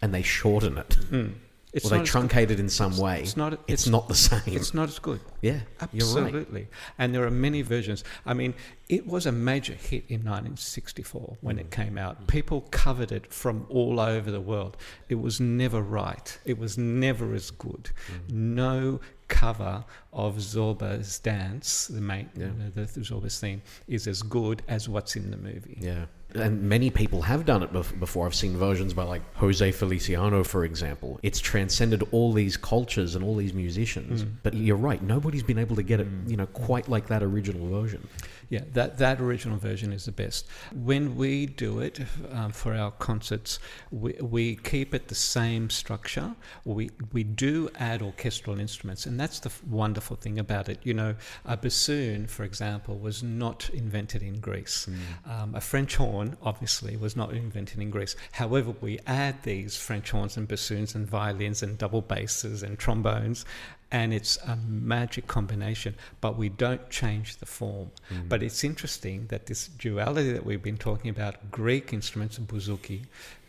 and 0.00 0.14
they 0.14 0.22
shorten 0.22 0.78
it, 0.78 0.96
mm. 1.10 1.34
It's 1.76 1.86
or 1.92 1.98
they 1.98 2.04
truncated 2.04 2.56
good. 2.56 2.60
in 2.60 2.68
some 2.68 2.96
way, 2.96 3.20
It's 3.20 3.36
not. 3.36 3.60
it's, 3.68 3.86
not 3.86 4.08
the 4.08 4.14
same. 4.14 4.40
It's 4.46 4.72
not 4.74 4.88
as 4.88 4.98
good. 4.98 5.20
yeah, 5.42 5.60
you're 5.92 6.06
right. 6.06 6.24
Absolutely. 6.24 6.68
And 6.98 7.14
there 7.14 7.24
are 7.24 7.30
many 7.30 7.62
versions. 7.62 8.02
I 8.24 8.32
mean, 8.34 8.54
it 8.88 9.06
was 9.06 9.26
a 9.26 9.32
major 9.32 9.74
hit 9.74 10.04
in 10.08 10.24
1964 10.24 11.36
when 11.42 11.56
Mm. 11.56 11.60
it 11.60 11.70
came 11.70 11.98
out. 11.98 12.26
People 12.28 12.62
covered 12.70 13.12
it 13.12 13.32
from 13.32 13.66
all 13.68 14.00
over 14.00 14.30
the 14.30 14.40
world. 14.40 14.76
It 15.08 15.16
was 15.16 15.40
never 15.40 15.80
right. 15.82 16.38
It 16.44 16.58
was 16.58 16.78
never 16.78 17.34
as 17.34 17.50
good. 17.50 17.90
Mm. 18.28 18.32
No 18.32 19.00
cover 19.28 19.84
of 20.12 20.36
Zorba's 20.36 21.18
dance, 21.18 21.88
the 21.88 22.00
main, 22.00 22.30
Yeah. 22.36 22.50
the, 22.74 22.82
the 22.82 23.00
Zorba's 23.00 23.38
theme, 23.40 23.60
is 23.88 24.06
as 24.06 24.22
good 24.22 24.62
as 24.68 24.88
what's 24.88 25.16
in 25.16 25.30
the 25.30 25.36
movie. 25.36 25.78
Yeah. 25.80 26.06
And 26.36 26.62
many 26.62 26.90
people 26.90 27.22
have 27.22 27.44
done 27.44 27.62
it 27.62 27.72
bef- 27.72 27.98
before. 27.98 28.26
I've 28.26 28.34
seen 28.34 28.56
versions 28.56 28.94
by 28.94 29.04
like 29.04 29.22
Jose 29.36 29.72
Feliciano, 29.72 30.44
for 30.44 30.64
example. 30.64 31.18
It's 31.22 31.40
transcended 31.40 32.02
all 32.12 32.32
these 32.32 32.56
cultures 32.56 33.14
and 33.14 33.24
all 33.24 33.36
these 33.36 33.54
musicians. 33.54 34.24
Mm. 34.24 34.30
But 34.42 34.54
you're 34.54 34.76
right, 34.76 35.02
nobody's 35.02 35.42
been 35.42 35.58
able 35.58 35.76
to 35.76 35.82
get 35.82 36.00
it, 36.00 36.06
you 36.26 36.36
know, 36.36 36.46
quite 36.46 36.88
like 36.88 37.06
that 37.08 37.22
original 37.22 37.68
version. 37.68 38.06
Yeah, 38.48 38.62
that, 38.74 38.98
that 38.98 39.20
original 39.20 39.58
version 39.58 39.92
is 39.92 40.04
the 40.04 40.12
best. 40.12 40.46
When 40.72 41.16
we 41.16 41.46
do 41.46 41.80
it 41.80 42.00
um, 42.30 42.52
for 42.52 42.74
our 42.74 42.92
concerts, 42.92 43.58
we, 43.90 44.12
we 44.14 44.56
keep 44.56 44.94
it 44.94 45.08
the 45.08 45.16
same 45.16 45.68
structure. 45.68 46.34
We, 46.64 46.90
we 47.12 47.24
do 47.24 47.68
add 47.76 48.02
orchestral 48.02 48.60
instruments, 48.60 49.04
and 49.06 49.18
that's 49.18 49.40
the 49.40 49.48
f- 49.48 49.64
wonderful 49.64 50.16
thing 50.16 50.38
about 50.38 50.68
it. 50.68 50.78
You 50.84 50.94
know, 50.94 51.16
a 51.44 51.56
bassoon, 51.56 52.28
for 52.28 52.44
example, 52.44 52.98
was 52.98 53.22
not 53.22 53.68
invented 53.70 54.22
in 54.22 54.38
Greece. 54.38 54.88
Um, 55.28 55.54
a 55.54 55.60
French 55.60 55.96
horn, 55.96 56.36
obviously, 56.40 56.96
was 56.96 57.16
not 57.16 57.32
invented 57.32 57.80
in 57.80 57.90
Greece. 57.90 58.14
However, 58.32 58.74
we 58.80 59.00
add 59.06 59.42
these 59.42 59.76
French 59.76 60.12
horns 60.12 60.36
and 60.36 60.46
bassoons 60.46 60.94
and 60.94 61.06
violins 61.06 61.62
and 61.64 61.76
double 61.76 62.02
basses 62.02 62.62
and 62.62 62.78
trombones, 62.78 63.44
and 63.90 64.12
it's 64.12 64.36
a 64.38 64.56
magic 64.56 65.26
combination, 65.26 65.94
but 66.20 66.36
we 66.36 66.48
don't 66.48 66.88
change 66.90 67.36
the 67.36 67.46
form. 67.46 67.90
Mm. 68.10 68.28
But 68.28 68.42
it's 68.42 68.64
interesting 68.64 69.26
that 69.28 69.46
this 69.46 69.68
duality 69.68 70.32
that 70.32 70.44
we've 70.44 70.62
been 70.62 70.76
talking 70.78 71.10
about 71.10 71.50
Greek 71.50 71.92
instruments, 71.92 72.38
bouzouki, 72.38 73.02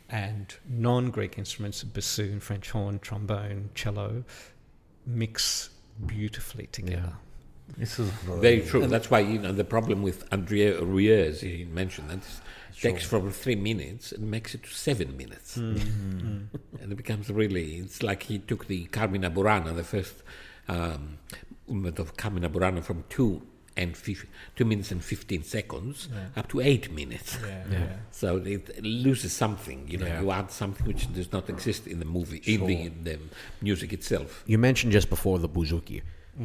and 0.09 0.53
non 0.69 1.09
Greek 1.09 1.37
instruments, 1.37 1.83
bassoon, 1.83 2.39
French 2.39 2.69
horn, 2.71 2.99
trombone, 2.99 3.69
cello, 3.73 4.23
mix 5.05 5.69
beautifully 6.05 6.67
together. 6.67 7.13
This 7.75 7.99
is 7.99 8.09
Very 8.09 8.61
true. 8.61 8.87
That's 8.87 9.11
why 9.11 9.19
you 9.19 9.39
know 9.39 9.51
the 9.51 9.65
problem 9.65 10.01
with 10.01 10.29
André 10.29 10.79
Rieu. 10.79 11.33
He 11.33 11.65
mentioned 11.65 12.09
that 12.09 12.19
is 12.77 12.81
takes 12.83 13.05
from 13.05 13.31
three 13.31 13.55
minutes 13.55 14.11
and 14.11 14.29
makes 14.31 14.53
it 14.55 14.63
to 14.63 14.69
seven 14.73 15.17
minutes, 15.17 15.57
and 15.57 16.49
it 16.81 16.95
becomes 16.95 17.29
really. 17.29 17.75
It's 17.77 18.03
like 18.03 18.23
he 18.23 18.39
took 18.39 18.67
the 18.67 18.85
Carmina 18.85 19.29
Burana, 19.31 19.75
the 19.75 19.83
first 19.83 20.15
um, 20.67 21.17
movement 21.67 21.99
of 21.99 22.15
Carmina 22.17 22.49
Burana, 22.49 22.83
from 22.83 23.03
two 23.09 23.41
and 23.75 23.95
fif- 23.95 24.25
two 24.55 24.65
minutes 24.65 24.91
and 24.91 25.03
fifteen 25.03 25.43
seconds 25.43 26.09
up 26.35 26.47
to 26.49 26.59
eight 26.61 26.91
minutes. 26.91 27.37
Yeah, 27.41 27.47
Yeah. 27.71 27.79
yeah. 27.79 27.95
So 28.11 28.37
it 28.37 28.83
loses 28.83 29.33
something. 29.33 29.87
You 29.87 29.97
know, 29.99 30.07
Yeah. 30.07 30.21
you 30.21 30.31
add 30.31 30.49
something 30.51 30.85
which 30.87 31.11
does 31.13 31.31
not 31.31 31.47
exist 31.49 31.85
in 31.87 31.99
the 31.99 32.05
movie, 32.05 32.41
in 32.45 32.65
the, 32.65 32.81
in 32.83 33.03
the 33.03 33.19
music 33.61 33.93
itself. 33.93 34.43
You 34.47 34.57
mentioned 34.57 34.91
just 34.93 35.09
before 35.09 35.37
the 35.39 35.49
bouzouki. 35.49 36.01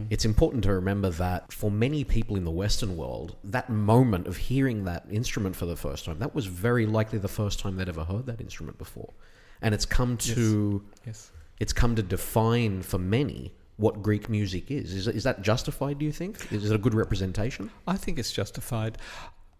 It's 0.08 0.24
important 0.24 0.64
to 0.64 0.72
remember 0.72 1.10
that 1.10 1.52
for 1.52 1.70
many 1.70 2.02
people 2.04 2.36
in 2.36 2.44
the 2.44 2.50
Western 2.50 2.96
world, 2.96 3.36
that 3.44 3.68
moment 3.68 4.26
of 4.26 4.36
hearing 4.38 4.84
that 4.84 5.04
instrument 5.10 5.54
for 5.54 5.66
the 5.66 5.76
first 5.76 6.06
time, 6.06 6.18
that 6.20 6.34
was 6.34 6.46
very 6.46 6.86
likely 6.86 7.18
the 7.18 7.28
first 7.28 7.60
time 7.60 7.76
they'd 7.76 7.88
ever 7.90 8.04
heard 8.04 8.24
that 8.26 8.40
instrument 8.40 8.78
before. 8.78 9.12
And 9.60 9.74
it's 9.74 9.84
come 9.84 10.16
to 10.18 10.82
Yes. 11.06 11.30
it's 11.60 11.72
come 11.74 11.94
to 11.96 12.02
define 12.02 12.80
for 12.82 12.98
many 12.98 13.52
what 13.76 14.02
Greek 14.02 14.28
music 14.30 14.70
is. 14.70 14.92
Is, 14.94 15.08
is 15.08 15.24
that 15.24 15.42
justified, 15.42 15.98
do 15.98 16.04
you 16.06 16.12
think? 16.12 16.50
Is 16.52 16.70
it 16.70 16.74
a 16.74 16.78
good 16.78 16.94
representation? 16.94 17.70
I 17.86 17.96
think 17.96 18.18
it's 18.18 18.32
justified. 18.32 18.96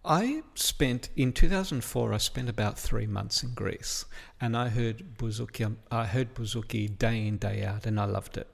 I 0.05 0.41
spent 0.55 1.09
in 1.15 1.31
2004. 1.31 2.11
I 2.11 2.17
spent 2.17 2.49
about 2.49 2.77
three 2.77 3.05
months 3.07 3.43
in 3.43 3.53
Greece, 3.53 4.05
and 4.41 4.57
I 4.57 4.67
heard 4.69 5.15
bouzouki. 5.17 5.75
I 5.91 6.05
heard 6.05 6.33
bouzouki 6.33 6.97
day 6.97 7.27
in 7.27 7.37
day 7.37 7.63
out, 7.63 7.85
and 7.85 7.99
I 7.99 8.05
loved 8.05 8.35
it. 8.37 8.47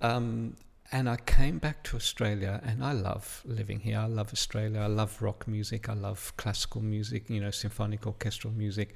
Um, 0.00 0.56
and 0.92 1.08
I 1.08 1.16
came 1.16 1.58
back 1.58 1.82
to 1.84 1.96
Australia, 1.96 2.60
and 2.64 2.84
I 2.84 2.92
love 2.92 3.42
living 3.44 3.80
here. 3.80 3.98
I 3.98 4.06
love 4.06 4.32
Australia. 4.32 4.80
I 4.80 4.86
love 4.86 5.20
rock 5.20 5.46
music. 5.46 5.88
I 5.88 5.94
love 5.94 6.32
classical 6.36 6.80
music. 6.80 7.28
You 7.28 7.40
know, 7.40 7.50
symphonic 7.50 8.06
orchestral 8.06 8.52
music. 8.52 8.94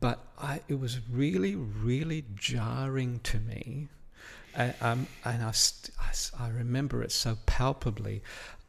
But 0.00 0.18
I, 0.38 0.60
it 0.68 0.78
was 0.78 0.98
really, 1.10 1.54
really 1.54 2.24
jarring 2.36 3.20
to 3.20 3.40
me 3.40 3.88
and, 4.54 4.74
um, 4.80 5.06
and 5.24 5.42
I, 5.42 5.52
st- 5.52 5.96
I, 6.00 6.44
I 6.44 6.48
remember 6.48 7.02
it 7.02 7.12
so 7.12 7.38
palpably. 7.46 8.22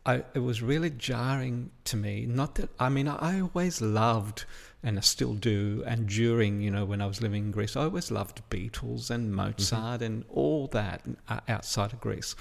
I, 0.06 0.24
it 0.34 0.40
was 0.40 0.62
really 0.62 0.90
jarring 0.92 1.72
to 1.86 1.98
me. 1.98 2.26
Not 2.26 2.56
that 2.56 2.70
I 2.80 2.90
mean, 2.90 3.08
I 3.08 3.42
always 3.42 3.82
loved, 3.82 4.46
and 4.84 4.98
I 4.98 5.02
still 5.02 5.34
do. 5.34 5.84
And 5.86 6.08
during, 6.08 6.62
you 6.62 6.72
know, 6.72 6.86
when 6.86 7.02
I 7.02 7.06
was 7.06 7.22
living 7.22 7.46
in 7.46 7.52
Greece, 7.52 7.76
I 7.76 7.84
always 7.84 8.12
loved 8.12 8.42
Beatles 8.50 9.10
and 9.10 9.34
Mozart 9.34 10.02
and 10.02 10.24
all 10.30 10.68
that 10.68 11.02
uh, 11.28 11.40
outside 11.48 11.94
of 11.94 12.00
Greece. 12.00 12.36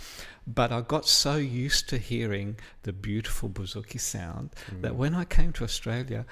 But 0.47 0.73
I 0.73 0.81
got 0.81 1.07
so 1.07 1.37
used 1.37 1.89
to 1.91 1.99
hearing 1.99 2.57
the 2.85 2.93
beautiful 2.93 3.49
bouzouki 3.49 4.01
sound 4.01 4.51
that 4.81 4.95
when 4.95 5.15
I 5.15 5.25
came 5.25 5.53
to 5.55 5.65
Australia, 5.65 6.25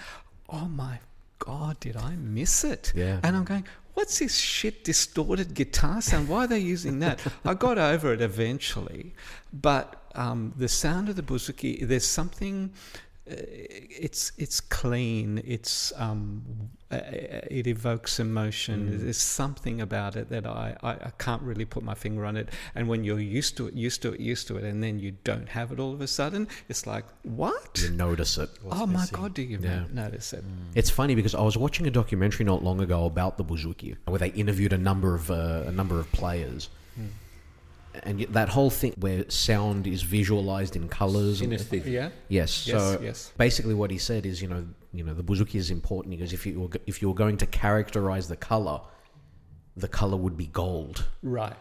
oh 0.49 0.69
my 0.69 1.01
God, 1.39 1.81
did 1.81 1.97
I 1.97 2.17
miss 2.17 2.65
it? 2.65 2.93
Yeah. 2.95 3.21
And 3.23 3.37
I'm 3.37 3.45
going, 3.45 3.67
what's 3.95 4.19
this 4.19 4.37
shit 4.37 4.85
distorted 4.85 5.55
guitar 5.55 6.01
sound? 6.01 6.29
Why 6.29 6.45
are 6.45 6.47
they 6.47 6.59
using 6.59 7.01
that? 7.01 7.21
I 7.45 7.55
got 7.55 7.79
over 7.79 8.13
it 8.13 8.21
eventually, 8.21 9.15
but 9.53 10.03
um, 10.15 10.55
the 10.57 10.69
sound 10.69 11.09
of 11.09 11.17
the 11.17 11.23
bouzouki, 11.23 11.87
there's 11.87 12.07
something. 12.07 12.73
It's 13.29 14.31
it's 14.39 14.61
clean. 14.61 15.43
It's 15.45 15.93
um, 15.97 16.43
it 16.91 17.67
evokes 17.67 18.21
emotion. 18.21 19.03
There's 19.05 19.17
something 19.21 19.81
about 19.81 20.15
it 20.15 20.29
that 20.31 20.47
I, 20.47 20.77
I, 20.83 20.91
I 20.91 21.11
can't 21.19 21.43
really 21.43 21.65
put 21.65 21.83
my 21.83 21.95
finger 21.95 22.25
on 22.25 22.37
it. 22.37 22.51
And 22.77 22.89
when 22.89 23.03
you're 23.03 23.19
used 23.19 23.57
to 23.57 23.67
it, 23.67 23.75
used 23.75 24.03
to 24.03 24.13
it, 24.13 24.21
used 24.21 24.47
to 24.49 24.57
it, 24.59 24.65
and 24.65 24.81
then 24.83 25.01
you 25.01 25.13
don't 25.25 25.49
have 25.49 25.73
it 25.73 25.81
all 25.81 25.93
of 25.93 26.01
a 26.01 26.07
sudden, 26.07 26.47
it's 26.69 26.87
like 26.87 27.05
what? 27.25 27.81
You 27.83 27.91
notice 27.91 28.39
it. 28.39 28.51
oh 28.71 28.87
my 28.87 29.07
god, 29.11 29.35
do 29.35 29.43
you 29.43 29.59
Yeah. 29.61 29.85
notice 29.93 30.33
it? 30.33 30.45
It's 30.77 30.91
funny 30.91 31.17
because 31.17 31.35
I 31.35 31.43
was 31.43 31.57
watching 31.57 31.87
a 31.89 31.91
documentary 31.91 32.45
not 32.45 32.63
long 32.63 32.81
ago 32.81 33.07
about 33.07 33.39
the 33.39 33.45
bouzouki, 33.45 33.97
where 34.05 34.19
they 34.21 34.29
interviewed 34.31 34.73
a 34.73 34.79
number 34.79 35.15
of 35.17 35.31
uh, 35.33 35.65
a 35.67 35.73
number 35.73 35.99
of 35.99 36.11
players, 36.13 36.69
and 38.05 38.21
that 38.31 38.49
whole 38.49 38.71
thing 38.71 38.95
where 38.99 39.25
sound 39.31 39.87
is 39.87 40.03
visualized 40.03 40.77
in 40.77 40.89
colors. 40.89 41.41
and- 41.41 41.53
Synesthesia. 41.53 41.87
Yeah. 41.87 42.09
Yes. 42.29 42.67
Yes, 42.67 42.83
So 42.83 43.01
yes. 43.03 43.33
basically, 43.39 43.75
what 43.75 43.91
he 43.91 43.99
said 43.99 44.27
is, 44.27 44.41
you 44.43 44.49
know, 44.49 44.65
you 44.93 45.05
know, 45.05 45.15
the 45.15 45.23
bouzouki 45.25 45.57
is 45.57 45.71
important 45.71 46.11
because 46.17 46.33
if 46.33 46.47
you 46.47 46.61
were, 46.61 46.69
if 46.87 47.01
you 47.03 47.09
were 47.09 47.15
going 47.15 47.37
to 47.39 47.47
characterize 47.47 48.29
the 48.29 48.37
color, 48.37 48.81
the 49.77 49.89
color 49.89 50.17
would 50.17 50.37
be 50.37 50.47
gold. 50.47 51.07
Right. 51.23 51.57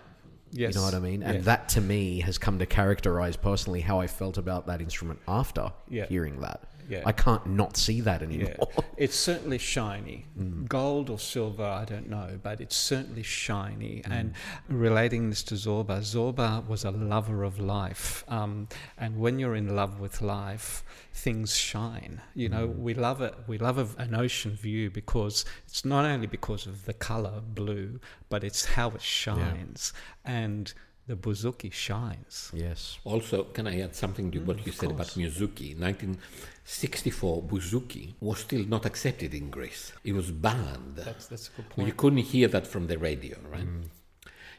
Yes. 0.51 0.73
You 0.73 0.79
know 0.79 0.85
what 0.85 0.93
I 0.93 0.99
mean? 0.99 1.21
And 1.23 1.35
Yeah. 1.35 1.41
that 1.41 1.69
to 1.69 1.81
me 1.81 2.21
has 2.21 2.37
come 2.37 2.59
to 2.59 2.65
characterize 2.65 3.35
personally 3.35 3.81
how 3.81 3.99
I 3.99 4.07
felt 4.07 4.37
about 4.37 4.67
that 4.67 4.79
instrument 4.81 5.19
after 5.27 5.71
Yeah. 5.89 6.05
hearing 6.07 6.39
that. 6.41 6.63
Yeah. 6.89 7.03
I 7.05 7.11
can't 7.11 7.45
not 7.47 7.77
see 7.77 8.01
that 8.01 8.21
anymore. 8.21 8.55
Yeah. 8.59 8.83
It's 8.97 9.17
certainly 9.17 9.57
shiny. 9.57 10.25
Mm. 10.39 10.69
Gold 10.69 11.09
or 11.09 11.19
silver, 11.19 11.65
I 11.65 11.83
don't 11.83 12.09
know, 12.09 12.39
but 12.41 12.61
it's 12.61 12.77
certainly 12.77 13.23
shiny. 13.23 14.01
Mm. 14.05 14.11
And 14.11 14.33
relating 14.69 15.29
this 15.29 15.43
to 15.43 15.55
Zorba, 15.55 15.99
Zorba 15.99 16.65
was 16.65 16.85
a 16.85 16.91
lover 16.91 17.43
of 17.43 17.59
life. 17.59 18.23
Um, 18.29 18.69
and 18.97 19.17
when 19.17 19.37
you're 19.37 19.55
in 19.55 19.75
love 19.75 19.99
with 19.99 20.21
life, 20.21 20.85
things 21.13 21.57
shine. 21.57 22.21
You 22.35 22.47
know, 22.47 22.69
mm. 22.69 22.77
we 22.77 22.93
love 22.93 23.21
it. 23.21 23.35
We 23.47 23.57
love 23.57 23.95
an 23.99 24.15
ocean 24.15 24.51
view 24.51 24.89
because 24.89 25.43
it's 25.67 25.83
not 25.83 26.05
only 26.05 26.27
because 26.27 26.65
of 26.65 26.85
the 26.85 26.93
color 26.93 27.41
blue, 27.41 27.99
but 28.29 28.45
it's 28.45 28.63
how 28.63 28.91
it 28.91 29.01
shines. 29.01 29.91
Yeah. 30.25 30.31
And 30.31 30.73
the 31.07 31.15
Buzuki 31.15 31.71
shines. 31.71 32.51
Yes. 32.53 32.97
Also, 33.03 33.43
can 33.43 33.67
I 33.67 33.79
add 33.81 33.95
something 33.95 34.31
to 34.31 34.39
mm, 34.39 34.45
what 34.45 34.65
you 34.65 34.71
said 34.71 34.89
course. 34.89 35.15
about 35.15 35.23
Miyazuki? 35.23 35.77
19, 35.77 36.17
64 36.65 37.43
buzuki 37.43 38.13
was 38.19 38.39
still 38.39 38.65
not 38.65 38.85
accepted 38.85 39.33
in 39.33 39.49
Greece. 39.49 39.93
It 40.03 40.13
was 40.13 40.31
banned. 40.31 40.95
That's, 40.97 41.27
that's 41.27 41.49
a 41.49 41.51
good 41.55 41.69
point. 41.69 41.87
You 41.87 41.93
couldn't 41.93 42.19
hear 42.19 42.47
that 42.49 42.65
from 42.67 42.87
the 42.87 42.97
radio, 42.97 43.37
right? 43.51 43.67
Mm. 43.67 43.83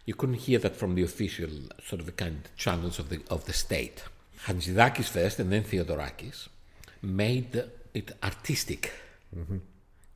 You 0.04 0.14
couldn't 0.14 0.36
hear 0.36 0.60
that 0.60 0.76
from 0.76 0.94
the 0.94 1.02
official 1.02 1.50
sort 1.84 2.00
of 2.00 2.16
kind 2.16 2.44
of 2.44 2.56
channels 2.56 2.98
of 3.00 3.08
the 3.08 3.20
of 3.28 3.44
the 3.46 3.52
state. 3.52 4.04
Hatzidakis 4.46 5.08
first, 5.08 5.40
and 5.40 5.52
then 5.52 5.64
Theodorakis 5.64 6.48
made 7.02 7.64
it 7.92 8.12
artistic. 8.22 8.92
Mm-hmm 9.36 9.58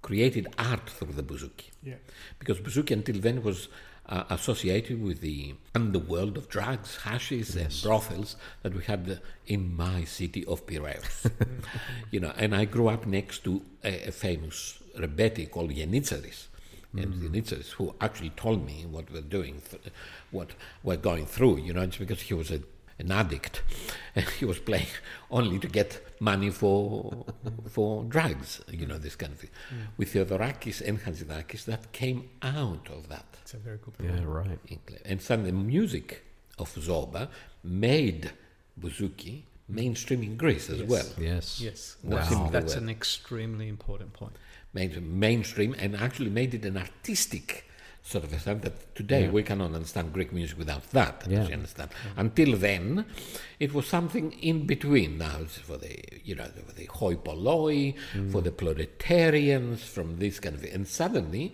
created 0.02 0.48
art 0.58 0.88
through 0.88 1.12
the 1.12 1.22
buzuki. 1.22 1.70
Yeah. 1.82 1.94
Because 2.38 2.58
buzuki 2.60 2.92
until 2.92 3.20
then 3.20 3.42
was 3.42 3.68
uh, 4.06 4.24
associated 4.30 5.02
with 5.02 5.20
the 5.20 5.54
underworld 5.74 6.36
of 6.36 6.48
drugs, 6.48 6.98
hashes, 7.04 7.54
and 7.56 7.74
brothels 7.82 8.36
that 8.62 8.74
we 8.74 8.82
had 8.84 9.08
uh, 9.08 9.14
in 9.46 9.76
my 9.76 10.04
city 10.04 10.44
of 10.46 10.66
Piraeus. 10.66 11.30
you 12.10 12.20
know, 12.20 12.32
and 12.36 12.54
I 12.54 12.64
grew 12.64 12.88
up 12.88 13.06
next 13.06 13.44
to 13.44 13.62
a, 13.84 14.08
a 14.08 14.12
famous 14.12 14.80
rebeti 14.98 15.50
called 15.50 15.70
Yenitsaris. 15.70 16.46
And 16.92 17.14
Yenitsaris, 17.14 17.70
who 17.70 17.94
actually 18.00 18.30
told 18.30 18.66
me 18.66 18.84
what 18.90 19.12
we're 19.12 19.20
doing, 19.20 19.62
th- 19.70 19.82
what 20.32 20.50
we're 20.82 20.96
going 20.96 21.24
through, 21.24 21.58
you 21.58 21.72
know, 21.72 21.82
it's 21.82 21.98
because 21.98 22.22
he 22.22 22.34
was 22.34 22.50
a 22.50 22.60
an 23.00 23.10
addict, 23.10 23.62
and 24.16 24.26
he 24.38 24.44
was 24.44 24.58
playing 24.58 24.92
only 25.30 25.58
to 25.58 25.68
get 25.68 25.90
money 26.20 26.50
for 26.50 27.24
for 27.70 28.04
drugs, 28.04 28.60
you 28.70 28.86
know, 28.86 28.98
this 28.98 29.16
kind 29.16 29.32
of 29.32 29.38
thing. 29.40 29.50
Hmm. 29.70 29.76
With 29.98 30.12
Theodorakis 30.12 30.80
and 30.86 30.98
Hatzidakis, 31.04 31.64
that 31.64 31.92
came 31.92 32.28
out 32.42 32.88
of 32.96 33.08
that. 33.08 33.26
It's 33.42 33.54
a 33.54 33.58
very 33.58 33.78
good 33.84 33.94
point. 33.98 34.10
Yeah, 34.10 34.24
right. 34.24 34.58
And 35.04 35.20
some 35.20 35.44
the 35.44 35.52
music 35.52 36.24
of 36.58 36.68
Zorba 36.74 37.28
made 37.64 38.30
bouzouki 38.80 39.42
mainstream 39.68 40.22
in 40.22 40.36
Greece 40.36 40.68
as 40.70 40.78
Yes. 40.80 40.88
well. 40.90 41.06
Yes. 41.18 41.60
Yes, 41.60 41.96
Wow. 42.02 42.16
that's, 42.16 42.30
Wow. 42.34 42.50
that's 42.50 42.74
an 42.74 42.88
extremely 42.88 43.68
important 43.68 44.12
point. 44.12 44.34
Made 44.74 45.00
mainstream 45.02 45.74
and 45.78 45.96
actually 45.96 46.30
made 46.30 46.52
it 46.54 46.64
an 46.64 46.76
artistic 46.76 47.64
sort 48.02 48.24
of 48.24 48.32
a 48.32 48.38
thing 48.38 48.60
that 48.60 48.94
today 48.94 49.28
we 49.28 49.42
cannot 49.42 49.72
understand 49.74 50.12
Greek 50.12 50.32
music 50.32 50.58
without 50.58 50.90
that, 50.90 51.24
Yeah. 51.28 51.46
you 51.46 51.54
understand. 51.54 51.90
Until 52.16 52.56
then, 52.56 53.04
it 53.58 53.72
was 53.74 53.86
something 53.86 54.32
in 54.32 54.66
between. 54.66 55.18
Now 55.18 55.38
it's 55.42 55.58
for 55.58 55.76
the, 55.76 55.98
you 56.24 56.34
know, 56.34 56.46
for 56.66 56.72
the 56.74 56.86
hoi 56.86 57.16
polloi, 57.16 57.94
mm. 58.12 58.32
for 58.32 58.40
the 58.40 58.50
proletarians, 58.52 59.82
from 59.84 60.18
this 60.18 60.40
kind 60.40 60.56
of 60.56 60.64
And 60.64 60.86
suddenly, 60.88 61.52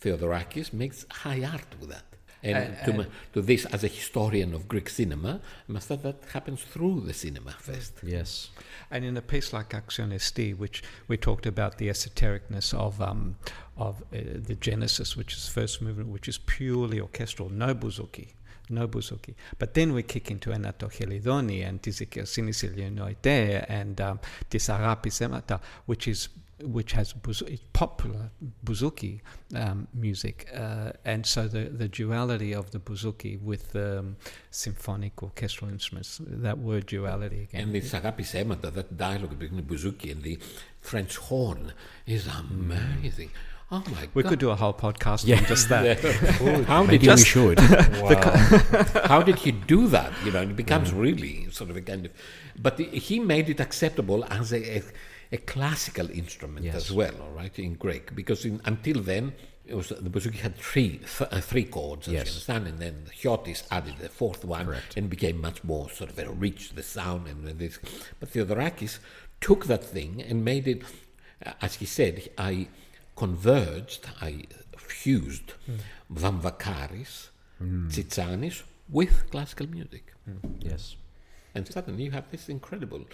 Theodorakis 0.00 0.72
makes 0.72 1.06
high 1.10 1.44
art 1.44 1.74
with 1.80 1.90
that. 1.90 2.04
And, 2.44 2.56
And- 2.56 2.84
to, 2.86 2.92
uh, 2.92 2.96
ma- 2.96 3.10
to 3.34 3.40
this, 3.42 3.66
as 3.66 3.84
a 3.84 3.88
historian 3.88 4.52
of 4.52 4.66
Greek 4.66 4.88
cinema, 4.88 5.40
I 5.68 5.72
must 5.72 5.86
say 5.88 5.96
that 5.96 6.24
happens 6.32 6.62
through 6.62 7.02
the 7.02 7.14
cinema 7.14 7.52
first. 7.52 7.92
Yes. 8.02 8.50
And 8.90 9.04
in 9.04 9.16
a 9.16 9.22
piece 9.22 9.52
like 9.52 9.68
Axion 9.70 10.12
Esti, 10.12 10.52
which 10.52 10.82
we 11.06 11.16
talked 11.16 11.46
about 11.46 11.78
the 11.78 11.88
esotericness 11.88 12.74
of 12.74 13.00
um, 13.00 13.36
of 13.76 14.02
uh, 14.02 14.18
the 14.34 14.54
Genesis, 14.54 15.16
which 15.16 15.34
is 15.34 15.48
first 15.48 15.80
movement, 15.82 16.08
which 16.08 16.28
is 16.28 16.38
purely 16.38 17.00
orchestral, 17.00 17.48
no 17.48 17.74
buzuki, 17.74 18.28
no 18.68 18.86
bouzouki. 18.86 19.34
But 19.58 19.74
then 19.74 19.92
we 19.92 20.02
kick 20.02 20.30
into 20.30 20.50
Anatochelidoni 20.50 21.66
and 21.66 21.80
Tizikosini 21.82 22.52
Ilionoide 22.52 23.64
and 23.68 24.00
um, 24.00 24.20
Tisarapi 24.50 25.10
Semata, 25.10 25.60
which 25.86 26.06
is 26.08 26.28
which 26.62 26.92
has 26.92 27.14
it's 27.26 27.62
popular 27.72 28.30
buzuki 28.64 29.20
um, 29.56 29.88
music, 29.92 30.48
uh, 30.54 30.92
and 31.04 31.26
so 31.26 31.48
the, 31.48 31.64
the 31.64 31.88
duality 31.88 32.54
of 32.54 32.70
the 32.70 32.78
buzuki 32.78 33.40
with 33.40 33.74
um, 33.74 34.16
symphonic 34.50 35.22
orchestral 35.22 35.70
instruments, 35.70 36.20
that 36.24 36.58
word 36.58 36.86
duality 36.86 37.42
again. 37.42 37.62
And 37.62 37.72
the 37.72 37.80
Agapi 37.80 38.20
Semata, 38.20 38.72
that 38.72 38.96
dialogue 38.96 39.38
between 39.38 39.56
the 39.56 39.74
bouzouki 39.74 40.12
and 40.12 40.22
the 40.22 40.38
French 40.80 41.16
horn 41.16 41.72
is 42.06 42.26
amazing. 42.26 43.30
Oh 43.74 43.82
my 43.90 44.06
We 44.12 44.22
God. 44.22 44.28
could 44.30 44.38
do 44.38 44.50
a 44.50 44.54
whole 44.56 44.74
podcast 44.74 45.26
Yeah. 45.26 45.38
on 45.38 45.44
just 45.46 45.68
that. 45.70 45.98
how, 46.66 46.82
did 46.82 46.88
Maybe 46.90 47.06
you, 47.06 47.14
we 47.14 47.24
should. 47.24 47.58
Wow. 48.02 48.84
how 49.06 49.22
did 49.22 49.36
he 49.38 49.50
do 49.52 49.88
that? 49.88 50.12
You 50.24 50.30
know, 50.32 50.42
it 50.42 50.54
becomes 50.56 50.92
really 50.92 51.50
sort 51.50 51.70
of 51.70 51.76
a 51.78 51.80
kind 51.80 52.04
of. 52.06 52.12
But 52.60 52.76
the, 52.76 52.84
he 52.84 53.18
made 53.18 53.48
it 53.48 53.60
acceptable 53.60 54.24
as 54.26 54.52
a, 54.52 54.78
a, 54.78 54.82
a 55.32 55.36
classical 55.38 56.10
instrument 56.10 56.66
Yes. 56.66 56.74
as 56.76 56.92
well, 56.92 57.14
all 57.22 57.30
right, 57.32 57.58
in 57.58 57.74
Greek. 57.74 58.14
Because 58.14 58.44
in, 58.44 58.60
until 58.66 59.00
then, 59.00 59.32
it 59.64 59.74
was 59.74 59.88
the 59.88 60.10
bouzouki 60.10 60.40
had 60.40 60.54
three 60.56 60.98
th- 60.98 61.30
uh, 61.32 61.40
three 61.40 61.64
chords, 61.64 62.08
as 62.08 62.12
Yes. 62.12 62.26
you 62.26 62.30
understand, 62.32 62.66
and 62.66 62.78
then 62.78 63.04
the 63.06 63.10
Chiotis 63.12 63.62
added 63.70 63.94
the 64.00 64.10
fourth 64.10 64.44
one 64.44 64.66
Correct. 64.66 64.98
and 64.98 65.08
became 65.08 65.40
much 65.40 65.64
more 65.64 65.88
sort 65.88 66.10
of 66.10 66.18
a 66.18 66.28
rich 66.30 66.74
the 66.74 66.82
sound 66.82 67.26
and 67.26 67.46
this. 67.58 67.78
But 68.20 68.30
Theodorakis 68.34 68.98
took 69.40 69.64
that 69.66 69.82
thing 69.82 70.20
and 70.20 70.44
made 70.44 70.68
it, 70.68 70.82
uh, 71.46 71.52
as 71.62 71.76
he 71.76 71.86
said, 71.86 72.28
I 72.36 72.68
converged, 73.16 74.08
I 74.20 74.44
fused 74.76 75.54
Vamvakaris, 76.12 77.28
Tsitsanis 77.60 78.62
with 78.88 79.30
classical 79.30 79.68
music. 79.68 80.12
yes. 80.60 80.96
And 81.54 81.68
suddenly 81.68 82.04
you 82.04 82.10
have 82.12 82.30
this 82.30 82.48
incredible 82.48 83.04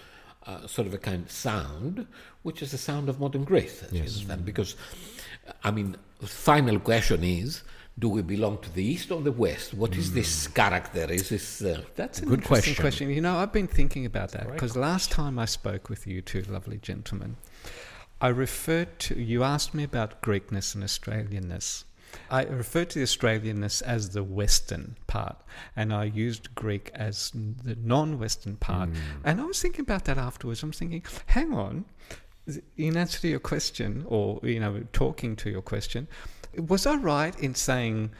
uh, 0.45 0.65
sort 0.67 0.87
of 0.87 0.93
a 0.93 0.97
kind 0.97 1.25
of 1.25 1.31
sound, 1.31 2.07
which 2.43 2.61
is 2.61 2.71
the 2.71 2.77
sound 2.77 3.09
of 3.09 3.19
modern 3.19 3.43
Greece, 3.43 3.83
as 3.83 4.23
you. 4.23 4.35
Because, 4.37 4.75
uh, 5.47 5.51
I 5.63 5.71
mean, 5.71 5.97
the 6.19 6.27
final 6.27 6.79
question 6.79 7.23
is, 7.23 7.63
do 7.97 8.07
we 8.07 8.21
belong 8.21 8.57
to 8.59 8.73
the 8.73 8.83
east 8.83 9.11
or 9.11 9.21
the 9.21 9.31
west? 9.31 9.73
What 9.73 9.95
is 9.97 10.13
this 10.13 10.47
character? 10.47 11.11
Is 11.11 11.27
this... 11.27 11.61
Uh, 11.61 11.81
That's 11.95 12.21
a 12.21 12.25
Good 12.25 12.45
question. 12.45 12.75
question. 12.75 13.09
You 13.09 13.19
know, 13.19 13.35
I've 13.37 13.51
been 13.51 13.67
thinking 13.67 14.05
about 14.05 14.31
that 14.31 14.49
because 14.51 14.77
last 14.77 15.11
time 15.11 15.37
I 15.37 15.45
spoke 15.45 15.89
with 15.89 16.07
you 16.07 16.21
two 16.21 16.43
lovely 16.43 16.77
gentlemen, 16.77 17.35
I 18.21 18.27
referred 18.29 18.99
to, 18.99 19.19
you 19.19 19.43
asked 19.43 19.73
me 19.73 19.83
about 19.83 20.21
Greekness 20.21 20.75
and 20.75 20.83
Australianness. 20.83 21.85
I 22.29 22.43
referred 22.43 22.89
to 22.91 22.99
the 22.99 23.05
Australianness 23.05 23.81
as 23.83 24.09
the 24.09 24.23
Western 24.23 24.95
part, 25.07 25.37
and 25.75 25.93
I 25.93 26.05
used 26.05 26.53
Greek 26.55 26.91
as 26.93 27.31
the 27.33 27.75
non 27.75 28.19
Western 28.19 28.55
part. 28.55 28.89
Hmm. 28.89 28.95
And 29.23 29.41
I 29.41 29.45
was 29.45 29.61
thinking 29.61 29.81
about 29.81 30.05
that 30.05 30.17
afterwards. 30.17 30.63
I'm 30.63 30.71
thinking, 30.71 31.03
hang 31.27 31.53
on, 31.53 31.85
in 32.77 32.97
answer 32.97 33.19
to 33.21 33.27
your 33.27 33.39
question, 33.39 34.05
or, 34.07 34.39
you 34.43 34.59
know, 34.59 34.83
talking 34.91 35.35
to 35.37 35.49
your 35.49 35.61
question, 35.61 36.07
was 36.57 36.85
I 36.85 36.95
right 36.95 37.37
in 37.39 37.53
saying 37.53 38.11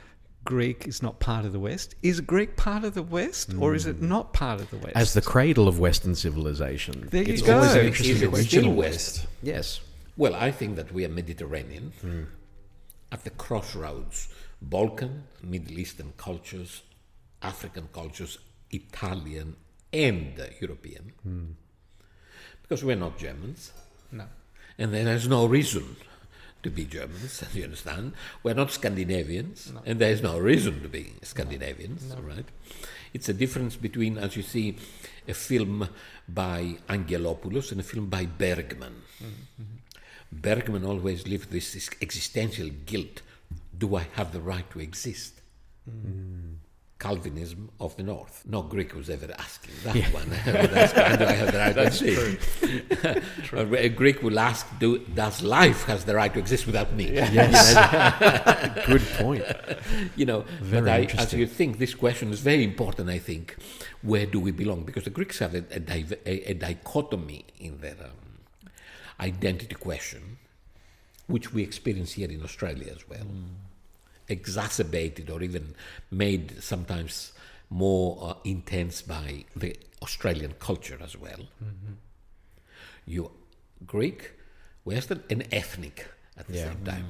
Greek 0.46 0.88
is 0.88 1.02
not 1.02 1.20
part 1.20 1.46
of 1.46 1.52
the 1.52 1.60
West? 1.60 1.96
Is 2.04 2.22
Greek 2.22 2.56
part 2.56 2.84
of 2.84 2.94
the 2.94 3.04
West, 3.04 3.54
or 3.60 3.76
is 3.76 3.86
it 3.86 3.98
hmm. 3.98 4.08
not 4.08 4.34
part 4.34 4.62
of 4.62 4.70
the 4.70 4.78
West? 4.78 4.96
As 4.96 5.14
the 5.14 5.22
cradle 5.22 5.68
of 5.68 5.80
Western 5.80 6.16
civilization. 6.16 7.08
There 7.10 7.24
you 7.24 7.34
it's 7.34 7.42
go. 7.42 7.56
always 7.56 7.74
an 7.74 7.80
Is 7.80 7.86
interesting 7.88 8.28
it 8.28 8.30
question. 8.30 8.62
still 8.62 8.74
west? 8.74 9.28
Yes. 9.42 9.82
Well, 10.20 10.36
I 10.36 10.52
think 10.52 10.76
that 10.76 10.92
we 10.92 11.06
are 11.06 11.10
Mediterranean 11.10 11.94
hmm. 12.02 12.24
at 13.10 13.24
the 13.24 13.30
crossroads 13.30 14.28
Balkan, 14.62 15.24
Middle 15.42 15.80
Eastern 15.80 16.12
cultures, 16.18 16.82
African 17.42 17.88
cultures, 17.94 18.38
Italian 18.70 19.56
and 19.94 20.34
European. 20.60 21.14
Hmm. 21.24 21.46
Because 22.62 22.84
we're 22.84 22.98
not 22.98 23.18
Germans, 23.18 23.72
no. 24.12 24.26
and 24.78 24.94
there 24.94 25.08
is 25.16 25.30
no 25.30 25.46
reason 25.46 25.96
to 26.64 26.70
be 26.70 26.84
Germans, 26.84 27.42
as 27.42 27.56
you 27.56 27.64
understand? 27.64 28.12
We're 28.44 28.56
not 28.56 28.72
Scandinavians, 28.72 29.72
and 29.86 30.00
there 30.00 30.12
is 30.12 30.22
no 30.22 30.38
reason 30.38 30.82
to 30.82 30.90
be 30.90 31.14
Scandinavians, 31.22 32.14
right? 32.18 32.46
It's 33.14 33.30
a 33.30 33.34
difference 33.34 33.78
between, 33.78 34.18
as 34.18 34.36
you 34.36 34.44
see, 34.44 34.76
a 35.30 35.34
film 35.34 35.88
by 36.28 36.76
Angelopoulos 36.90 37.72
and 37.72 37.80
a 37.80 37.84
film 37.84 38.08
by 38.08 38.26
Bergman. 38.26 39.02
Mm-hmm. 39.24 39.79
Bergman 40.32 40.86
always 40.86 41.28
lived 41.28 41.52
this 41.52 41.76
ex- 41.76 41.90
existential 42.02 42.70
guilt. 42.86 43.22
Do 43.78 43.96
I 43.96 44.08
have 44.14 44.32
the 44.32 44.42
right 44.42 44.70
to 44.72 44.80
exist? 44.80 45.42
Calvinism 47.00 47.70
of 47.80 47.96
the 47.96 48.04
North. 48.04 48.44
No 48.46 48.62
Greek 48.62 48.94
was 48.94 49.10
ever 49.10 49.34
asking 49.40 49.72
that 49.86 49.96
one. 50.14 50.30
Would 50.46 50.46
do 50.46 51.26
I 51.26 51.32
have 51.32 51.52
the 51.54 51.58
right 51.58 51.74
to 51.74 51.84
exist? 51.84 53.54
Or 53.54 53.76
A 53.78 53.88
Greek 53.88 54.22
will 54.22 54.38
ask, 54.38 54.68
do, 54.80 55.00
does 55.00 55.42
life 55.42 55.86
has 55.86 56.04
the 56.04 56.14
right 56.14 56.34
to 56.34 56.40
exist 56.40 56.66
without 56.66 56.92
me? 56.94 57.06
Yes. 57.14 58.86
Good 58.86 59.02
point. 59.18 59.46
you 60.18 60.26
know, 60.26 60.42
Very 60.62 61.06
but 61.06 61.20
I, 61.20 61.22
as 61.24 61.34
you 61.34 61.48
think, 61.48 61.78
this 61.80 61.96
question 61.96 62.32
is 62.32 62.42
very 62.42 62.66
important. 62.66 63.10
I 63.10 63.18
think, 63.20 63.56
where 64.02 64.26
do 64.26 64.40
we 64.42 64.52
belong? 64.52 64.84
Because 64.84 65.06
the 65.06 65.10
Greeks 65.10 65.40
have 65.40 65.56
a, 65.56 65.64
a, 65.72 65.80
div- 65.80 66.20
a, 66.26 66.52
a 66.52 66.54
dichotomy 66.54 67.46
in 67.62 67.78
their 67.80 67.96
um, 68.04 68.10
identity 69.20 69.76
question, 69.76 70.38
which 71.28 71.54
we 71.54 71.64
experience 71.64 72.14
here 72.14 72.30
in 72.30 72.44
Australia 72.44 72.92
as 72.92 73.08
well, 73.08 73.28
exacerbated 74.28 75.30
or 75.30 75.42
even 75.42 75.76
made 76.12 76.62
sometimes 76.64 77.32
more 77.70 78.18
uh, 78.22 78.34
intense 78.44 79.02
by 79.02 79.46
the 79.56 79.76
Australian 80.02 80.54
culture 80.60 80.98
as 81.04 81.18
well. 81.18 81.40
You 83.06 83.32
Greek, 83.86 84.32
Western, 84.84 85.24
and 85.30 85.48
ethnic 85.52 86.08
at 86.38 86.48
the 86.48 86.54
Yeah. 86.54 86.66
same 86.66 86.84
time. 86.86 87.06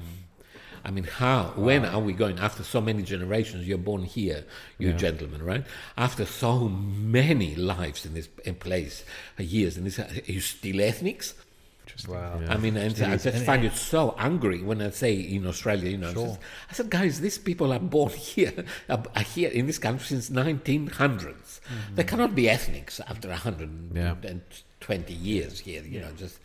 I 0.82 0.90
mean, 0.90 1.04
how, 1.04 1.52
when 1.56 1.84
are 1.84 2.00
we 2.00 2.14
going? 2.14 2.38
After 2.38 2.62
so 2.62 2.80
many 2.80 3.02
generations, 3.02 3.68
you're 3.68 3.76
born 3.76 4.04
here, 4.04 4.44
you 4.78 4.94
gentlemen, 4.94 5.42
right? 5.42 5.64
After 5.96 6.24
so 6.24 6.68
many 6.70 7.54
lives 7.54 8.06
in 8.06 8.14
this 8.14 8.28
in 8.46 8.54
place, 8.54 9.04
uh, 9.38 9.42
years 9.42 9.76
in 9.76 9.84
this, 9.84 9.98
are 9.98 10.08
you 10.24 10.40
still 10.40 10.80
ethnics? 10.80 11.34
Wow. 12.08 12.40
I 12.48 12.56
mean, 12.56 12.76
and 12.76 12.94
I 13.02 13.16
just 13.16 13.44
find 13.44 13.64
it 13.64 13.74
so 13.74 14.14
angry 14.18 14.62
when 14.62 14.80
I 14.82 14.90
say 14.90 15.14
in 15.14 15.46
Australia, 15.46 15.90
you 15.90 15.98
know, 15.98 16.10
I 16.10 16.14
says- 16.14 16.38
I 16.70 16.72
said, 16.74 16.90
guys, 16.90 17.20
these 17.20 17.38
people 17.38 17.72
are 17.72 17.78
born 17.80 18.10
here, 18.32 18.64
are 18.88 19.02
are 19.16 19.22
here 19.22 19.50
in 19.50 19.66
this 19.66 19.78
country 19.78 20.06
since 20.06 20.30
1900s. 20.30 20.88
Mm-hmm. 21.60 21.94
They 21.96 22.04
cannot 22.04 22.34
be 22.34 22.48
ethnics 22.48 23.00
after 23.00 23.28
120 23.28 25.12
years 25.14 25.60
here, 25.60 25.82
you 25.82 26.00
know, 26.00 26.10
just. 26.16 26.38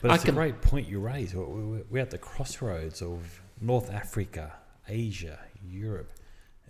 But 0.00 0.10
I 0.10 0.14
it's 0.14 0.24
can- 0.24 0.34
a 0.34 0.36
great 0.36 0.60
point 0.60 0.88
you 0.88 1.00
raise. 1.00 1.34
We- 1.34 1.44
we- 1.44 1.82
We're 1.90 2.02
at 2.02 2.10
the 2.10 2.18
crossroads 2.18 3.00
of 3.02 3.40
North 3.60 3.90
Africa, 3.90 4.52
Asia, 4.88 5.38
Europe. 5.70 6.10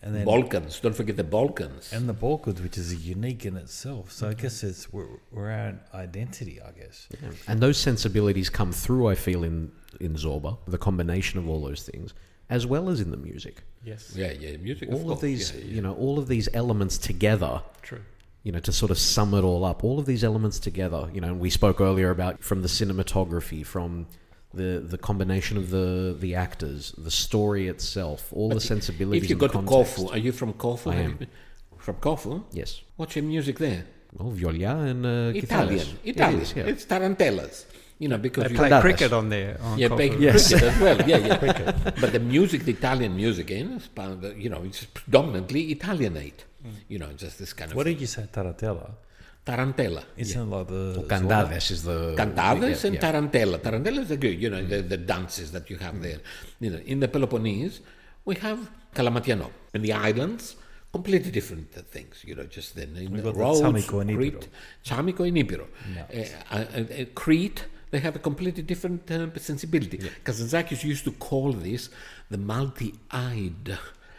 And 0.04 0.14
then 0.14 0.26
Balkans. 0.26 0.80
Don't 0.80 0.94
forget 0.94 1.16
the 1.16 1.24
Balkans. 1.24 1.90
and 1.90 2.06
the 2.06 2.12
Balkans, 2.12 2.60
which 2.60 2.76
is 2.76 3.06
unique 3.06 3.46
in 3.46 3.56
itself. 3.56 4.12
So 4.12 4.28
I 4.28 4.34
guess 4.34 4.62
it's 4.62 4.92
we're, 4.92 5.06
we're 5.32 5.50
our 5.50 5.80
identity, 5.94 6.60
I 6.60 6.72
guess. 6.72 7.08
And 7.48 7.60
those 7.60 7.78
sensibilities 7.78 8.50
come 8.50 8.70
through, 8.70 9.08
I 9.08 9.14
feel, 9.14 9.44
in, 9.44 9.72
in 10.00 10.14
Zorba, 10.14 10.58
the 10.68 10.76
combination 10.76 11.38
of 11.38 11.48
all 11.48 11.62
those 11.62 11.82
things, 11.82 12.12
as 12.50 12.66
well 12.66 12.90
as 12.90 13.00
in 13.00 13.12
the 13.12 13.16
music. 13.16 13.62
Yes. 13.82 14.12
yeah, 14.14 14.32
yeah, 14.32 14.58
music. 14.58 14.90
all 14.92 15.10
of, 15.10 15.16
of, 15.16 15.20
these, 15.22 15.54
yeah, 15.54 15.60
yeah. 15.60 15.74
you 15.74 15.80
know, 15.80 15.94
all 15.94 16.18
of 16.18 16.28
these 16.28 16.50
elements 16.52 16.98
together, 16.98 17.62
True. 17.80 18.00
you 18.42 18.52
know, 18.52 18.60
to 18.60 18.72
sort 18.72 18.90
of 18.90 18.98
sum 18.98 19.32
it 19.32 19.42
all 19.42 19.64
up, 19.64 19.84
all 19.84 19.98
of 19.98 20.04
these 20.04 20.22
elements 20.22 20.58
together, 20.58 21.08
you 21.14 21.20
know, 21.22 21.28
and 21.28 21.40
we 21.40 21.48
spoke 21.48 21.80
earlier 21.80 22.10
about 22.10 22.42
from 22.44 22.60
the 22.60 22.68
cinematography, 22.68 23.64
from 23.64 24.06
the, 24.56 24.80
the 24.94 24.98
combination 24.98 25.56
of 25.56 25.70
the, 25.70 26.16
the 26.18 26.34
actors, 26.34 26.92
the 26.96 27.10
story 27.10 27.68
itself, 27.68 28.32
all 28.32 28.48
the 28.48 28.60
sensibilities. 28.60 29.24
If 29.24 29.30
you 29.30 29.34
and 29.34 29.40
go 29.40 29.46
to 29.48 29.52
context. 29.54 29.96
Corfu, 29.96 30.12
are 30.14 30.18
you 30.18 30.32
from 30.32 30.52
Corfu? 30.54 30.90
I 30.90 30.96
am. 30.96 31.18
From 31.78 31.96
Corfu? 31.96 32.42
Yes. 32.52 32.80
What's 32.96 33.14
your 33.16 33.24
music 33.24 33.58
there? 33.58 33.84
Well, 34.16 34.30
viola 34.30 34.76
and 34.90 35.04
uh, 35.04 35.08
Italian. 35.34 35.78
guitars. 35.78 35.94
Italian. 36.04 36.40
It 36.40 36.42
is, 36.42 36.54
yeah. 36.56 36.62
It's 36.72 36.84
tarantellas. 36.86 37.64
You 37.98 38.08
know, 38.08 38.18
because 38.18 38.44
They 38.44 38.50
you 38.50 38.56
play 38.56 38.70
Cantades. 38.70 38.80
cricket 38.80 39.12
on 39.12 39.28
there. 39.28 39.58
On 39.62 39.78
yeah, 39.78 39.88
Corfu. 39.88 40.02
big 40.10 40.20
Yes. 40.20 40.48
cricket 40.48 40.68
as 40.68 40.80
well. 40.80 40.98
Yeah, 41.08 41.18
yeah. 41.18 41.90
but 42.00 42.12
the 42.12 42.20
music, 42.20 42.64
the 42.64 42.72
Italian 42.72 43.14
music, 43.16 43.50
in, 43.50 43.72
is 43.72 43.86
part 43.88 44.10
of 44.10 44.20
the- 44.20 44.34
you 44.44 44.48
know, 44.48 44.62
it's 44.64 44.84
predominantly 44.84 45.70
Italianate. 45.72 46.44
You 46.88 46.98
know, 46.98 47.10
just 47.24 47.38
this 47.38 47.52
kind 47.52 47.70
of 47.70 47.76
What 47.76 47.84
did 47.84 48.00
you 48.00 48.06
say, 48.06 48.22
Tarantella? 48.32 48.92
Tarantella. 49.44 50.04
Isn't 50.16 50.42
it 50.42 50.44
like 50.44 50.68
the 50.68 51.04
Cantades 51.08 51.70
is 51.70 51.82
the 51.82 52.14
Cantades 52.16 52.82
yeah, 52.82 52.86
and 52.88 52.94
yeah. 52.94 53.00
tarantella. 53.00 53.58
Tarantella 53.58 53.98
is 54.00 54.08
the 54.08 54.16
good, 54.16 54.40
you 54.40 54.50
know, 54.50 54.64
the, 54.64 54.82
the 54.82 54.96
dances 54.96 55.52
that 55.52 55.68
you 55.70 55.76
have 55.78 56.00
there. 56.02 56.20
You 56.60 56.70
know, 56.70 56.78
in 56.78 57.00
the 57.00 57.08
Peloponnese, 57.08 57.80
we 58.24 58.36
have 58.36 58.70
Kalamatiano. 58.94 59.50
In 59.74 59.82
the 59.82 59.92
islands, 59.92 60.56
completely 60.92 61.30
different 61.30 61.76
uh, 61.76 61.82
things. 61.82 62.22
You 62.24 62.34
know, 62.36 62.44
just 62.44 62.74
then 62.76 62.96
in 62.96 63.22
the 63.22 63.32
Rhodes, 63.32 63.60
and 63.60 63.86
Crete, 64.16 64.48
Tsamiko 64.84 65.28
and 65.28 65.36
Epiro. 65.36 65.66
Uh, 65.66 66.54
uh, 66.54 66.56
uh, 66.56 67.04
Crete, 67.14 67.64
they 67.90 67.98
have 67.98 68.16
a 68.16 68.18
completely 68.18 68.62
different 68.62 69.10
uh, 69.10 69.28
sensibility. 69.38 69.98
Kazantzakis 70.24 70.84
used 70.84 71.04
to 71.04 71.12
call 71.12 71.52
this 71.52 71.90
the 72.30 72.38
multi-eyed 72.38 73.78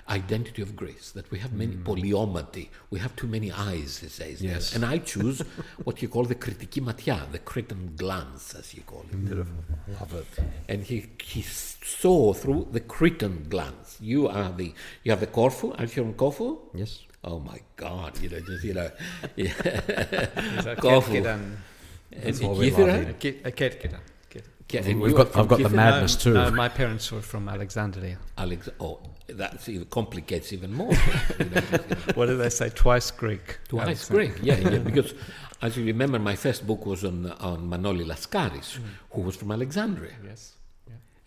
identity 0.10 0.62
of 0.62 0.76
Greece, 0.76 1.12
that 1.12 1.30
we 1.32 1.40
have 1.40 1.54
many 1.54 1.74
hmm. 1.74 1.84
polyomati, 1.84 2.70
we 2.90 3.00
have 3.00 3.16
too 3.16 3.28
many 3.28 3.52
eyes, 3.52 4.00
he 4.00 4.08
says. 4.08 4.42
Yes. 4.42 4.76
And 4.76 4.86
I 4.86 5.00
choose 5.00 5.42
what 5.84 6.02
you 6.02 6.08
call 6.08 6.26
the 6.26 6.36
kritiki 6.36 6.82
matia, 6.82 7.22
ah, 7.22 7.28
the 7.32 7.40
Cretan 7.40 7.96
glance, 7.96 8.54
as 8.54 8.74
you 8.74 8.84
call 8.84 9.06
it. 9.12 9.26
Beautiful. 9.26 9.56
Love 10.00 10.14
it. 10.14 10.44
And 10.70 10.84
he, 10.84 11.08
he 11.22 11.42
saw 11.42 12.34
through 12.34 12.70
the 12.72 12.80
Cretan 12.80 13.48
glance. 13.50 13.98
You 14.00 14.28
are 14.28 14.52
the, 14.52 14.74
you 15.04 15.12
have 15.12 15.20
the 15.20 15.28
Corfu, 15.28 15.74
are 15.74 15.84
you 15.84 15.88
from 15.88 16.14
Corfu? 16.14 16.60
Yes. 16.74 17.02
Oh 17.24 17.40
my 17.40 17.60
God, 17.76 18.20
you 18.20 18.30
know, 18.30 18.40
just, 18.40 18.64
you 18.64 18.76
know, 18.76 18.92
yeah. 19.36 20.62
So 20.62 20.76
Corfu. 20.80 21.14
Kerkedan. 21.14 21.56
And 22.12 22.40
what 22.40 22.58
we 22.58 22.72
Kythera? 22.72 22.88
love 22.88 23.22
here. 23.22 23.34
Ke- 23.34 23.46
uh, 23.46 23.50
Kerkedan. 23.50 24.00
Ker- 24.70 24.80
Yeah, 24.80 24.96
We've 24.96 25.16
got- 25.16 25.36
I've 25.38 25.48
got 25.48 25.60
the 25.60 25.66
Kythera? 25.70 25.74
madness 25.74 26.16
too. 26.16 26.34
No, 26.34 26.52
my 26.52 26.70
parents 26.70 27.12
were 27.12 27.22
from 27.22 27.48
Alexandria. 27.50 28.18
Alex, 28.38 28.68
oh, 28.80 29.00
that 29.28 29.68
even 29.70 29.86
complicates 29.86 30.52
even 30.54 30.74
more. 30.74 30.94
What 32.16 32.28
do 32.28 32.38
they 32.38 32.50
say? 32.50 32.70
Twice 32.70 33.12
Greek. 33.12 33.60
Twice 33.68 34.10
Greek, 34.10 34.34
yeah, 34.42 34.58
yeah. 34.58 34.78
Because 34.90 35.14
as 35.62 35.78
you 35.78 35.86
remember, 35.86 36.20
my 36.20 36.36
first 36.36 36.66
book 36.68 36.86
was 36.86 37.04
on 37.06 37.32
on 37.40 37.70
Manoli 37.70 38.06
Laskaris, 38.06 38.78
mm. 38.78 38.82
who 39.12 39.22
was 39.22 39.36
from 39.36 39.52
Alexandria, 39.52 40.14
Yes. 40.24 40.54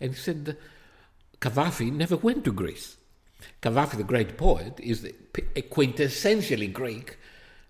and 0.01 0.11
he 0.13 0.17
said 0.17 0.57
Cavafy 1.41 1.91
never 1.91 2.17
went 2.17 2.43
to 2.45 2.51
Greece. 2.51 2.97
Cavafy, 3.61 3.95
the 3.97 4.03
great 4.03 4.37
poet, 4.37 4.73
is 4.79 5.01
the, 5.01 5.13
p- 5.33 5.61
quintessentially 5.61 6.71
Greek, 6.71 7.17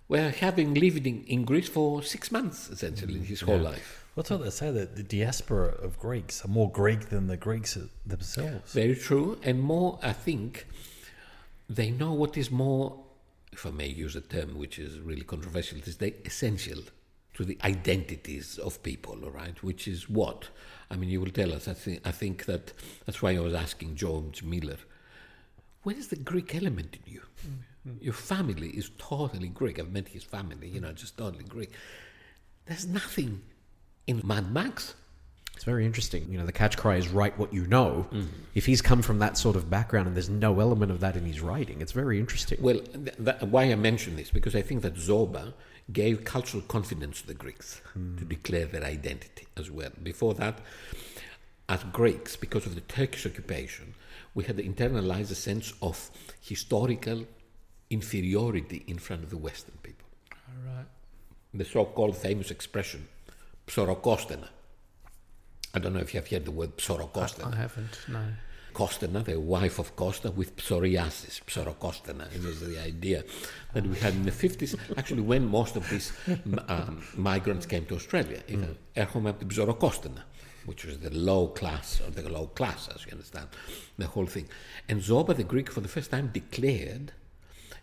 where 0.07 0.31
having 0.31 0.73
lived 0.73 1.05
in, 1.05 1.23
in 1.25 1.45
Greece 1.45 1.69
for 1.69 2.01
six 2.03 2.31
months, 2.31 2.69
essentially, 2.69 3.19
his 3.19 3.41
whole 3.41 3.59
life. 3.59 3.98
What's 4.19 4.31
what 4.31 4.43
they 4.43 4.49
say 4.49 4.69
that 4.71 4.97
the 4.97 5.03
diaspora 5.03 5.75
of 5.81 5.97
Greeks 5.97 6.43
are 6.43 6.49
more 6.49 6.69
Greek 6.69 7.07
than 7.07 7.27
the 7.27 7.37
Greeks 7.37 7.77
themselves. 8.05 8.73
Very 8.73 8.93
true, 8.93 9.39
and 9.43 9.61
more, 9.61 9.97
I 10.03 10.11
think, 10.11 10.67
they 11.69 11.89
know 11.89 12.11
what 12.11 12.35
is 12.35 12.51
more, 12.51 13.01
if 13.53 13.65
I 13.65 13.69
may 13.69 13.87
use 13.87 14.17
a 14.17 14.19
term 14.19 14.57
which 14.57 14.77
is 14.77 14.99
really 14.99 15.21
controversial, 15.21 15.77
is 15.77 15.95
they 15.95 16.15
essential 16.25 16.79
to 17.35 17.45
the 17.45 17.57
identities 17.63 18.57
of 18.57 18.83
people, 18.83 19.23
all 19.23 19.31
right? 19.31 19.63
Which 19.63 19.87
is 19.87 20.09
what? 20.09 20.49
I 20.91 20.97
mean, 20.97 21.09
you 21.09 21.21
will 21.21 21.31
tell 21.31 21.53
us. 21.53 21.69
I 21.69 21.73
think, 21.73 22.01
I 22.05 22.11
think 22.11 22.43
that 22.43 22.73
that's 23.05 23.21
why 23.21 23.37
I 23.37 23.39
was 23.39 23.53
asking 23.53 23.95
George 23.95 24.43
Miller, 24.43 24.79
where 25.83 25.95
is 25.95 26.09
the 26.09 26.17
Greek 26.17 26.53
element 26.53 26.97
in 27.05 27.13
you? 27.13 27.21
Mm-hmm. 27.87 28.03
Your 28.03 28.15
family 28.15 28.71
is 28.71 28.91
totally 28.97 29.47
Greek. 29.47 29.79
I've 29.79 29.93
met 29.93 30.09
his 30.09 30.25
family, 30.25 30.67
you 30.67 30.81
know, 30.81 30.91
just 30.91 31.17
totally 31.17 31.45
Greek. 31.45 31.71
There's 32.65 32.85
nothing 32.85 33.43
in 34.09 34.21
Mad 34.25 34.51
Max. 34.51 34.95
It's 35.53 35.63
very 35.63 35.85
interesting. 35.85 36.25
You 36.31 36.39
know, 36.39 36.45
the 36.45 36.51
catch 36.51 36.77
cry 36.77 36.95
is 36.95 37.09
write 37.09 37.37
what 37.37 37.53
you 37.53 37.67
know. 37.67 38.07
Mm. 38.11 38.27
If 38.55 38.65
he's 38.65 38.81
come 38.81 39.01
from 39.03 39.19
that 39.19 39.37
sort 39.37 39.55
of 39.55 39.69
background 39.69 40.07
and 40.07 40.15
there's 40.15 40.29
no 40.29 40.59
element 40.59 40.91
of 40.91 40.99
that 41.01 41.15
in 41.15 41.25
his 41.25 41.41
writing, 41.41 41.79
it's 41.81 41.91
very 41.91 42.17
interesting. 42.19 42.57
Well, 42.59 42.79
th- 42.79 43.15
that, 43.19 43.47
why 43.47 43.63
I 43.71 43.75
mention 43.75 44.15
this 44.15 44.31
because 44.31 44.55
I 44.55 44.63
think 44.63 44.81
that 44.81 44.95
Zorba 44.95 45.53
gave 45.93 46.23
cultural 46.23 46.63
confidence 46.63 47.21
to 47.21 47.27
the 47.27 47.33
Greeks 47.33 47.81
hmm. 47.93 48.17
to 48.17 48.25
declare 48.25 48.65
their 48.65 48.83
identity 48.83 49.47
as 49.57 49.69
well. 49.69 49.91
Before 50.01 50.33
that, 50.35 50.59
as 51.67 51.83
Greeks, 51.91 52.35
because 52.35 52.65
of 52.65 52.73
the 52.73 52.81
Turkish 52.81 53.27
occupation, 53.27 53.93
we 54.33 54.45
had 54.45 54.57
internalized 54.57 55.31
a 55.31 55.35
sense 55.35 55.73
of 55.83 56.09
historical 56.41 57.25
inferiority 57.91 58.83
in 58.87 58.97
front 58.97 59.23
of 59.23 59.29
the 59.29 59.37
Western 59.37 59.77
people. 59.83 60.07
All 60.31 60.73
right. 60.73 60.85
The 61.53 61.65
so-called 61.65 62.15
famous 62.15 62.49
expression, 62.49 63.07
psorokostena. 63.68 64.48
I 65.74 65.78
don't 65.80 65.92
know 65.92 66.00
if 66.00 66.14
you 66.14 66.20
have 66.20 66.28
heard 66.28 66.44
the 66.44 66.50
word 66.52 66.76
psorokostena. 66.76 67.52
I 67.52 67.56
haven't. 67.56 67.98
No. 68.08 68.22
Kostena, 68.74 69.24
the 69.24 69.38
wife 69.38 69.78
of 69.78 69.94
Costa, 69.94 70.30
with 70.32 70.56
psoriasis, 70.56 71.40
psorokostena. 71.46 72.24
It 72.34 72.42
was 72.42 72.60
the 72.60 72.78
idea 72.80 73.22
that 73.72 73.86
we 73.86 73.96
had 73.98 74.14
in 74.14 74.24
the 74.24 74.32
50s, 74.32 74.76
actually 74.98 75.22
when 75.22 75.46
most 75.46 75.76
of 75.76 75.88
these 75.90 76.12
m- 76.28 76.60
um, 76.68 77.02
migrants 77.16 77.66
came 77.66 77.84
to 77.86 77.94
Australia. 77.94 78.40
You 78.48 78.56
know, 78.58 78.74
έρχομαι 78.94 79.28
από 79.30 79.38
την 79.38 79.48
ψωροκόστενα, 79.48 80.26
which 80.66 80.84
was 80.84 80.98
the 80.98 81.10
low 81.10 81.46
class, 81.60 82.00
or 82.00 82.10
the 82.10 82.28
low 82.28 82.46
class, 82.58 82.88
as 82.94 83.04
you 83.06 83.12
understand, 83.12 83.48
the 83.98 84.06
whole 84.06 84.26
thing. 84.26 84.46
And 84.88 85.00
Zoba, 85.00 85.34
the 85.36 85.44
Greek, 85.44 85.70
for 85.70 85.80
the 85.80 85.88
first 85.96 86.10
time 86.10 86.30
declared 86.32 87.12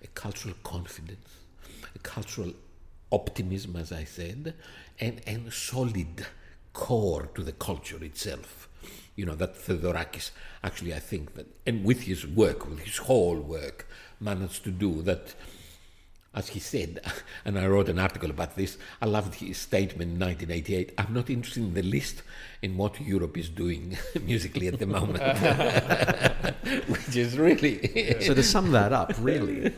a 0.03 0.07
cultural 0.23 0.55
confidence, 0.63 1.30
a 1.95 1.99
cultural 1.99 2.51
optimism, 3.12 3.76
as 3.76 3.92
I 3.92 4.04
said, 4.04 4.54
and, 4.98 5.20
and 5.26 5.52
solid 5.52 6.26
core 6.72 7.28
to 7.34 7.42
the 7.42 7.52
culture 7.52 8.02
itself. 8.02 8.68
You 9.14 9.26
know, 9.26 9.34
that 9.34 9.56
Theodorakis 9.56 10.30
actually, 10.62 10.94
I 10.94 10.98
think 10.98 11.34
that, 11.34 11.46
and 11.66 11.84
with 11.84 12.02
his 12.02 12.26
work, 12.26 12.68
with 12.68 12.80
his 12.80 12.98
whole 12.98 13.40
work, 13.40 13.88
managed 14.20 14.64
to 14.64 14.70
do 14.70 15.02
that. 15.02 15.34
As 16.36 16.48
he 16.48 16.60
said, 16.60 17.00
and 17.46 17.58
I 17.58 17.66
wrote 17.66 17.88
an 17.88 17.98
article 17.98 18.28
about 18.30 18.56
this, 18.56 18.76
I 19.00 19.06
loved 19.06 19.34
his 19.36 19.56
statement 19.56 20.12
in 20.12 20.18
1988 20.20 20.92
I'm 20.98 21.14
not 21.14 21.30
interested 21.30 21.62
in 21.62 21.72
the 21.72 21.82
least 21.82 22.22
in 22.60 22.76
what 22.76 23.00
Europe 23.00 23.38
is 23.38 23.48
doing 23.48 23.96
musically 24.22 24.68
at 24.68 24.78
the 24.78 24.86
moment. 24.86 25.22
Which 26.88 27.16
is 27.16 27.38
really. 27.38 28.20
so 28.20 28.34
to 28.34 28.42
sum 28.42 28.70
that 28.72 28.92
up, 28.92 29.12
really, 29.18 29.72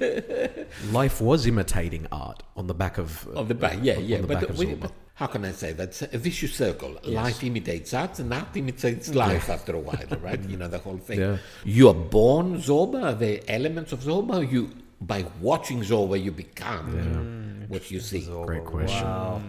life 0.91 1.21
was 1.21 1.47
imitating 1.47 2.07
art 2.11 2.43
on 2.57 2.67
the 2.67 2.75
back 2.75 2.99
of 2.99 3.27
Of 3.29 3.47
the 3.49 3.55
back, 3.55 3.79
yeah, 3.83 3.97
on 3.97 4.05
yeah. 4.05 4.21
the 4.21 4.27
But, 4.27 4.55
we- 4.57 4.75
but 4.75 4.93
how 5.15 5.27
can 5.27 5.45
I 5.45 5.51
say 5.53 5.73
that? 5.73 5.89
It's 5.89 6.03
a 6.03 6.19
vicious 6.19 6.55
circle. 6.55 6.97
Life 7.05 7.43
imitates 7.43 7.93
art, 7.93 8.19
and 8.21 8.33
art 8.33 8.57
imitates 8.57 9.15
life 9.15 9.49
after 9.51 9.75
a 9.75 9.81
while, 9.81 10.07
right? 10.23 10.41
you 10.49 10.57
know 10.57 10.69
the 10.69 10.79
whole 10.79 10.99
thing. 10.99 11.19
Yeah. 11.21 11.39
You 11.65 11.89
are 11.89 11.95
born. 12.19 12.55
Are 12.57 13.15
the 13.15 13.43
elements 13.51 13.91
of 13.93 14.01
Zorba? 14.01 14.49
You 14.51 14.71
by 15.01 15.25
watching 15.41 15.81
Zorba, 15.81 16.23
you 16.23 16.33
become 16.33 17.67
what 17.69 17.91
you 17.91 18.01
see. 18.01 18.27
Great 18.47 18.65
question. 18.65 19.05
Wow. 19.05 19.43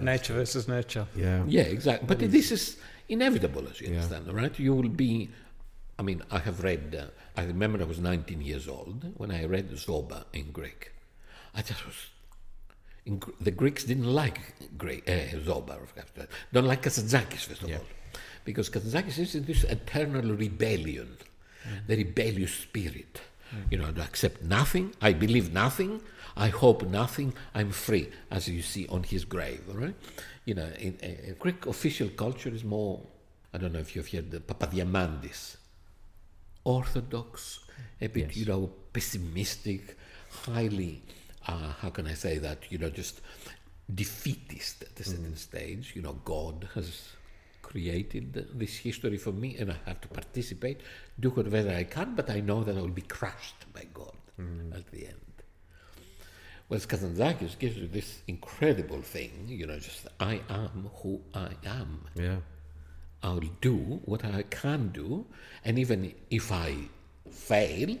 Nature 0.00 0.34
versus 0.34 0.68
nurture. 0.68 1.06
Yeah. 1.16 1.44
Yeah, 1.46 1.62
exactly. 1.62 2.06
But 2.06 2.18
this 2.18 2.50
is 2.50 2.76
inevitable, 3.08 3.66
as 3.68 3.80
you 3.80 3.88
understand, 3.88 4.32
right? 4.32 4.56
You 4.58 4.74
will 4.74 4.88
be. 4.88 5.30
I 5.98 6.02
mean, 6.02 6.22
I 6.30 6.38
have 6.38 6.62
read. 6.62 6.96
Uh, 6.98 7.40
I 7.40 7.44
remember 7.44 7.80
I 7.80 7.84
was 7.84 8.00
19 8.00 8.40
years 8.40 8.68
old 8.68 9.04
when 9.16 9.30
I 9.30 9.44
read 9.44 9.70
Zorba 9.72 10.24
in 10.32 10.50
Greek. 10.50 10.92
I 11.54 11.62
just 11.62 11.84
was. 11.86 11.94
In, 13.04 13.20
the 13.40 13.50
Greeks 13.50 13.82
didn't 13.84 14.12
like 14.12 14.40
Greek, 14.78 15.08
uh, 15.08 15.36
Zorba, 15.38 15.82
of 15.82 15.94
course. 15.94 16.28
Don't 16.52 16.66
like 16.66 16.82
Kazantzakis, 16.82 17.44
first 17.46 17.62
of 17.62 17.72
all. 17.72 17.84
Because 18.44 18.70
Kazantzakis 18.70 19.18
is 19.18 19.32
this 19.44 19.64
eternal 19.64 20.34
rebellion, 20.36 21.16
the 21.88 21.96
rebellious 21.96 22.54
spirit. 22.54 23.20
You 23.70 23.78
know, 23.78 23.92
to 23.92 24.00
accept 24.00 24.42
nothing, 24.42 24.94
I 25.00 25.12
believe 25.12 25.52
nothing, 25.52 26.00
I 26.36 26.48
hope 26.48 26.82
nothing, 26.84 27.34
I'm 27.54 27.70
free, 27.70 28.08
as 28.30 28.48
you 28.48 28.62
see 28.62 28.86
on 28.88 29.02
his 29.02 29.24
grave, 29.24 29.62
all 29.68 29.76
right? 29.76 29.94
You 30.44 30.54
know, 30.54 30.68
in, 30.78 30.98
uh, 31.02 31.34
Greek 31.38 31.66
official 31.66 32.08
culture 32.08 32.48
is 32.48 32.64
more, 32.64 33.00
I 33.52 33.58
don't 33.58 33.72
know 33.72 33.80
if 33.80 33.94
you've 33.94 34.08
heard 34.08 34.30
the 34.30 34.40
Papadiamantis, 34.40 35.56
orthodox, 36.64 37.60
a 38.00 38.06
bit, 38.06 38.34
you 38.36 38.46
know, 38.46 38.70
pessimistic, 38.92 39.96
highly, 40.46 41.02
uh, 41.46 41.72
how 41.80 41.90
can 41.90 42.06
I 42.06 42.14
say 42.14 42.38
that, 42.38 42.70
you 42.70 42.78
know, 42.78 42.90
just 42.90 43.20
defeatist 43.94 44.82
at 44.82 45.00
a 45.00 45.04
certain 45.04 45.36
stage. 45.36 45.92
You 45.94 46.02
know, 46.02 46.18
God 46.24 46.68
has 46.74 47.10
created 47.72 48.34
this 48.54 48.76
history 48.76 49.16
for 49.16 49.32
me 49.32 49.56
and 49.58 49.72
I 49.72 49.78
have 49.86 50.00
to 50.02 50.08
participate, 50.08 50.80
do 51.18 51.30
whatever 51.30 51.70
I 51.70 51.84
can, 51.84 52.14
but 52.14 52.28
I 52.28 52.40
know 52.40 52.62
that 52.64 52.76
I 52.76 52.80
will 52.82 52.98
be 53.02 53.08
crushed 53.18 53.60
by 53.72 53.84
God 53.94 54.16
mm. 54.38 54.76
at 54.76 54.86
the 54.90 55.06
end. 55.06 55.16
Whereas 56.68 56.86
Kazantzakis 56.86 57.58
gives 57.58 57.76
you 57.78 57.88
this 57.88 58.22
incredible 58.28 59.00
thing, 59.00 59.32
you 59.46 59.66
know, 59.66 59.78
just 59.78 60.06
I 60.20 60.40
am 60.50 60.90
who 61.00 61.20
I 61.34 61.50
am. 61.64 62.04
Yeah. 62.14 62.36
I'll 63.22 63.48
do 63.60 64.00
what 64.04 64.24
I 64.24 64.42
can 64.42 64.88
do, 64.88 65.24
and 65.64 65.78
even 65.78 66.12
if 66.30 66.50
I 66.50 66.74
fail, 67.30 67.96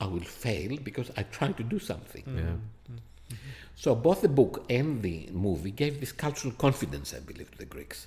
I 0.00 0.06
will 0.06 0.20
fail 0.20 0.78
because 0.82 1.10
I 1.16 1.22
try 1.24 1.52
to 1.52 1.62
do 1.62 1.78
something. 1.78 2.24
Yeah. 2.26 2.42
Mm-hmm. 2.42 3.36
So 3.76 3.94
both 3.94 4.22
the 4.22 4.28
book 4.28 4.64
and 4.70 5.02
the 5.02 5.28
movie 5.32 5.70
gave 5.70 6.00
this 6.00 6.10
cultural 6.10 6.54
confidence, 6.54 7.14
I 7.14 7.20
believe, 7.20 7.50
to 7.52 7.58
the 7.58 7.66
Greeks. 7.66 8.06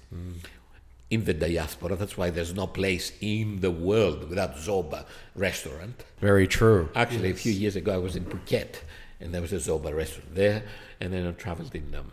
In 1.11 1.25
the 1.25 1.33
diaspora, 1.33 1.95
that's 1.95 2.17
why 2.17 2.31
there's 2.31 2.53
no 2.53 2.67
place 2.67 3.13
in 3.21 3.61
the 3.61 3.71
world 3.71 4.29
without 4.29 4.55
Zorba 4.57 5.05
restaurant. 5.35 6.03
Very 6.19 6.47
true. 6.47 6.89
Actually, 6.95 7.29
a 7.29 7.35
few 7.35 7.51
years 7.51 7.75
ago, 7.75 7.93
I 7.93 7.97
was 7.97 8.15
in 8.15 8.25
Phuket, 8.25 8.81
and 9.19 9.33
there 9.33 9.41
was 9.41 9.53
a 9.53 9.57
Zorba 9.57 9.95
restaurant 9.95 10.35
there. 10.35 10.63
And 10.99 11.13
then 11.13 11.27
I 11.27 11.31
traveled 11.31 11.73
in 11.75 11.95
um, 11.95 12.11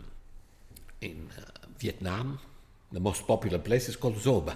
in 1.01 1.29
uh, 1.37 1.41
Vietnam. 1.79 2.39
The 2.91 2.99
most 3.01 3.27
popular 3.27 3.57
place 3.59 3.89
is 3.89 3.95
called 3.97 4.15
Zorba. 4.15 4.53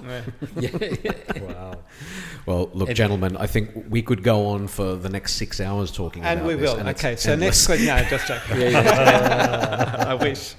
Yeah. 0.60 1.42
Wow. 1.42 1.78
Well, 2.46 2.70
look, 2.74 2.88
And- 2.90 2.96
gentlemen, 2.96 3.36
I 3.38 3.46
think 3.48 3.72
we 3.90 4.02
could 4.02 4.24
go 4.24 4.48
on 4.48 4.68
for 4.68 4.96
the 4.96 5.10
next 5.10 5.34
six 5.34 5.60
hours 5.60 5.92
talking 5.92 6.24
And 6.24 6.40
about 6.40 6.48
we 6.48 6.56
will. 6.56 6.78
and 6.78 6.88
okay, 6.90 7.16
so 7.18 7.34
endless. 7.34 7.68
next 7.68 7.68
question. 7.68 7.88
No, 7.88 8.04
just 8.10 8.28
joking. 8.50 8.76
I 8.76 10.14
wish. 10.16 10.56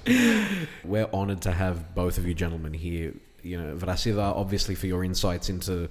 We're 0.83 1.09
honoured 1.13 1.41
to 1.41 1.51
have 1.51 1.95
both 1.95 2.17
of 2.17 2.27
you 2.27 2.33
gentlemen 2.33 2.73
here. 2.73 3.13
You 3.41 3.61
know, 3.61 3.75
Vrasida, 3.75 4.19
obviously 4.35 4.75
for 4.75 4.87
your 4.87 5.03
insights 5.03 5.49
into, 5.49 5.89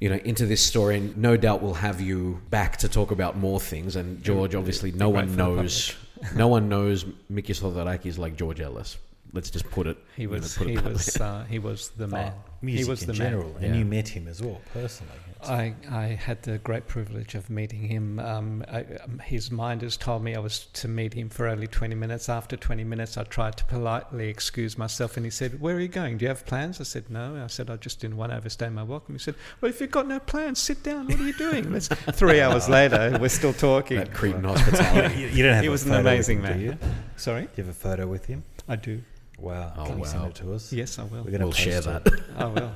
you 0.00 0.08
know, 0.10 0.16
into 0.16 0.46
this 0.46 0.60
story, 0.62 0.96
and 0.98 1.16
no 1.16 1.36
doubt 1.36 1.62
we'll 1.62 1.74
have 1.74 2.00
you 2.00 2.40
back 2.50 2.76
to 2.78 2.88
talk 2.88 3.10
about 3.10 3.36
more 3.38 3.60
things. 3.60 3.96
And 3.96 4.22
George, 4.22 4.54
obviously, 4.54 4.92
no 4.92 5.08
one 5.08 5.34
knows, 5.36 5.94
no 6.34 6.48
one 6.48 6.68
knows 6.68 7.04
Mikis 7.32 7.60
Theodorakis 7.62 8.18
like 8.18 8.36
George 8.36 8.60
Ellis. 8.60 8.98
Let's 9.34 9.50
just 9.50 9.70
put 9.70 9.86
it. 9.86 9.96
He 10.16 10.26
was. 10.26 10.60
it 10.60 10.68
He 10.68 10.76
was. 10.78 11.16
Uh, 11.20 11.44
he 11.48 11.58
was 11.58 11.88
the 11.90 12.06
man. 12.06 12.34
Music 12.60 12.84
he 12.84 12.90
was 12.90 13.02
in 13.02 13.08
the 13.08 13.14
general, 13.14 13.52
man. 13.54 13.64
and 13.64 13.74
Yeah. 13.74 13.78
you 13.80 13.84
met 13.86 14.08
him 14.08 14.28
as 14.28 14.42
well 14.42 14.60
personally. 14.72 15.12
It's- 15.14 15.50
I, 15.50 15.74
I 15.90 16.04
had 16.14 16.40
the 16.42 16.58
great 16.58 16.86
privilege 16.86 17.34
of 17.34 17.50
meeting 17.50 17.82
him. 17.88 18.20
Um, 18.20 18.64
I, 18.70 18.84
um, 19.02 19.18
his 19.18 19.50
minders 19.50 19.96
told 19.96 20.22
me 20.22 20.36
I 20.36 20.38
was 20.38 20.66
to 20.74 20.86
meet 20.86 21.14
him 21.14 21.28
for 21.28 21.48
only 21.48 21.66
20 21.66 21.96
minutes. 21.96 22.28
After 22.28 22.56
20 22.56 22.84
minutes, 22.84 23.16
I 23.16 23.24
tried 23.24 23.56
to 23.56 23.64
politely 23.64 24.28
excuse 24.28 24.78
myself, 24.78 25.16
and 25.16 25.26
he 25.26 25.30
said, 25.30 25.60
Where 25.60 25.74
are 25.74 25.80
you 25.80 25.88
going? 25.88 26.18
Do 26.18 26.24
you 26.26 26.28
have 26.28 26.46
plans? 26.46 26.78
I 26.80 26.84
said, 26.84 27.10
No. 27.10 27.42
I 27.42 27.48
said, 27.48 27.70
I 27.70 27.76
just 27.76 27.98
didn't 28.00 28.18
want 28.18 28.30
to 28.30 28.36
overstay 28.36 28.68
my 28.68 28.84
welcome. 28.84 29.14
He 29.16 29.18
said, 29.18 29.34
Well, 29.60 29.70
if 29.70 29.80
you've 29.80 29.90
got 29.90 30.06
no 30.06 30.20
plans, 30.20 30.60
sit 30.60 30.84
down. 30.84 31.06
What 31.08 31.18
are 31.18 31.24
you 31.24 31.32
doing? 31.32 31.80
Three 31.80 32.40
hours 32.40 32.68
later, 32.68 33.18
we're 33.20 33.28
still 33.30 33.54
talking. 33.54 33.96
that 33.96 34.12
Cretan 34.14 34.44
hospitality. 34.44 35.20
you, 35.22 35.26
you 35.32 35.42
don't 35.42 35.54
have 35.54 35.62
He 35.64 35.68
was 35.70 35.84
an 35.86 35.94
amazing 35.94 36.36
him, 36.38 36.42
man. 36.44 36.58
Do 36.58 36.64
you? 36.64 36.78
Sorry? 37.16 37.42
Do 37.42 37.48
you 37.56 37.64
have 37.64 37.70
a 37.74 37.78
photo 37.78 38.06
with 38.06 38.26
him? 38.26 38.44
I 38.68 38.76
do. 38.76 39.02
Wow. 39.42 39.72
Oh, 39.76 39.84
Can 39.86 39.98
you 39.98 40.04
send 40.04 40.22
wow. 40.22 40.28
it 40.28 40.34
to 40.36 40.52
us? 40.54 40.72
Yes, 40.72 40.98
I 40.98 41.04
will. 41.04 41.24
We're 41.24 41.32
gonna 41.32 41.44
we'll 41.46 41.52
share 41.52 41.82
post 41.82 42.04
that. 42.04 42.06
it. 42.06 42.20
I 42.36 42.46
will. 42.46 42.72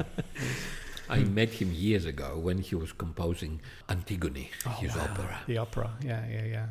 I 1.09 1.19
met 1.21 1.51
him 1.51 1.71
years 1.73 2.05
ago 2.05 2.37
when 2.37 2.59
he 2.59 2.75
was 2.75 2.91
composing 2.93 3.61
Antigone, 3.89 4.51
Oh, 4.67 4.71
his 4.71 4.97
wow. 4.97 5.05
opera, 5.05 5.39
The 5.47 5.59
opera. 5.59 5.91
Yeah, 6.05 6.27
yeah, 6.29 6.45
yeah. 6.45 6.67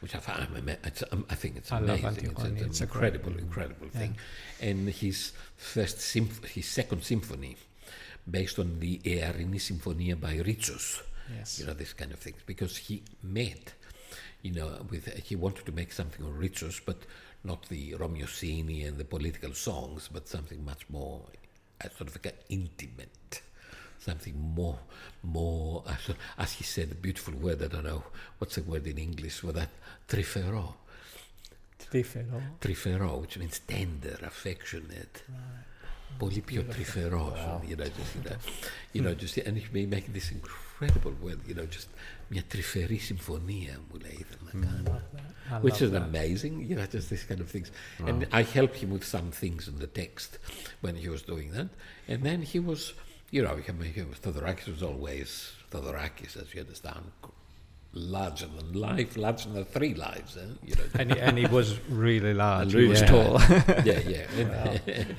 which 0.00 0.14
I, 0.14 0.18
find, 0.18 0.46
it's, 0.84 1.02
um, 1.12 1.24
I 1.30 1.34
think 1.34 1.56
it's 1.56 1.72
I 1.72 1.78
love 1.78 2.00
amazing. 2.04 2.30
it's, 2.30 2.40
Antigone. 2.40 2.56
it's 2.60 2.66
It's 2.66 2.80
an 2.82 2.88
a 2.88 2.92
great- 2.92 3.14
incredible, 3.14 3.38
incredible 3.40 3.86
Yeah. 3.94 3.98
thing. 4.00 4.16
And 4.60 4.88
his 4.90 5.32
first 5.56 5.98
symph- 6.00 6.44
his 6.44 6.66
second 6.66 7.04
symphony, 7.04 7.56
based 8.30 8.58
on 8.58 8.80
the 8.80 8.98
Earini 8.98 9.56
Sinfonia 9.58 10.20
by 10.20 10.34
Ritsos, 10.36 11.00
Yes. 11.34 11.58
you 11.58 11.64
know, 11.64 11.72
this 11.72 11.94
kind 11.94 12.12
of 12.12 12.18
things, 12.18 12.40
because 12.44 12.76
he 12.76 13.02
met, 13.22 13.72
you 14.42 14.52
know, 14.52 14.86
with 14.90 15.06
he 15.24 15.36
wanted 15.36 15.66
to 15.66 15.72
make 15.72 15.92
something 15.92 16.24
on 16.24 16.32
Ritsos, 16.32 16.80
but 16.84 16.98
not 17.44 17.68
the 17.68 17.92
Romeosini 17.92 18.86
and 18.86 18.98
the 18.98 19.04
political 19.04 19.52
songs, 19.54 20.08
but 20.12 20.28
something 20.28 20.64
much 20.64 20.84
more, 20.88 21.22
uh, 21.84 21.88
sort 21.90 22.08
of 22.08 22.18
like 22.24 22.34
intimate, 22.48 23.42
something 23.98 24.38
more, 24.38 24.78
more, 25.22 25.82
uh, 25.86 25.96
so- 26.06 26.14
as 26.38 26.52
he 26.52 26.64
said, 26.64 26.90
a 26.92 26.94
beautiful 26.94 27.34
word. 27.34 27.62
I 27.62 27.68
don't 27.68 27.84
know 27.84 28.04
what's 28.38 28.56
the 28.56 28.62
word 28.62 28.86
in 28.86 28.98
English 28.98 29.40
for 29.40 29.52
that, 29.52 29.70
trifero, 30.08 30.76
Trifero. 31.90 32.42
trifero, 32.60 33.20
which 33.20 33.38
means 33.38 33.58
tender, 33.60 34.18
affectionate. 34.22 35.22
Πολύ 36.18 36.40
πιο 36.40 36.62
τρυφερό, 36.62 37.32
wow. 37.36 37.70
you 37.70 37.76
know, 37.76 37.84
just, 37.84 38.14
you 38.14 38.22
know, 38.24 38.36
you 38.92 39.02
know, 39.02 39.14
just, 39.14 39.36
and 39.38 39.56
he 39.56 39.66
may 39.72 39.86
make 39.86 40.12
this 40.12 40.30
incredible 40.30 41.14
world, 41.22 41.40
you 41.46 41.54
know, 41.54 41.66
just 41.76 41.88
μια 42.28 42.42
τρυφερή 42.48 42.98
συμφωνία 42.98 43.80
μου 43.88 44.00
λέει 44.00 44.18
ήθελα 44.18 44.50
να 44.52 44.66
κάνω. 44.66 45.02
Which 45.62 45.80
is 45.80 45.90
that. 45.90 46.02
amazing, 46.02 46.54
you 46.68 46.76
know, 46.76 46.86
just 46.86 47.08
these 47.10 47.24
kind 47.24 47.40
of 47.40 47.48
things. 47.50 47.70
Wow. 48.00 48.06
And 48.08 48.26
I 48.40 48.42
helped 48.42 48.76
him 48.82 48.90
with 48.96 49.04
some 49.04 49.30
things 49.42 49.62
in 49.70 49.76
the 49.78 49.90
text 50.02 50.38
when 50.80 50.94
he 51.02 51.08
was 51.08 51.22
doing 51.22 51.48
that. 51.56 51.68
And 52.10 52.22
then 52.28 52.42
he 52.42 52.58
was, 52.70 52.80
you 53.34 53.42
know, 53.44 53.56
he, 53.56 53.62
he 53.98 54.02
was, 54.10 54.18
Theodorakis 54.24 54.68
was 54.76 54.82
always 54.90 55.28
Theodorakis, 55.70 56.32
as 56.42 56.46
you 56.54 56.60
understand, 56.66 57.04
larger 57.92 58.46
than 58.46 58.72
life, 58.72 59.16
larger 59.16 59.48
than 59.50 59.64
three 59.64 59.94
lives, 59.94 60.36
eh? 60.36 60.46
you 60.64 60.74
know. 60.74 60.82
And 60.98 61.12
he, 61.12 61.20
and 61.20 61.38
he 61.38 61.46
was 61.46 61.78
really 61.88 62.34
large. 62.46 62.72
And 62.74 62.82
He 62.82 62.88
was 62.88 63.00
yeah. 63.00 63.06
tall. 63.06 63.40
yeah, 63.84 63.98
yeah. 64.06 64.78
And- 64.86 65.16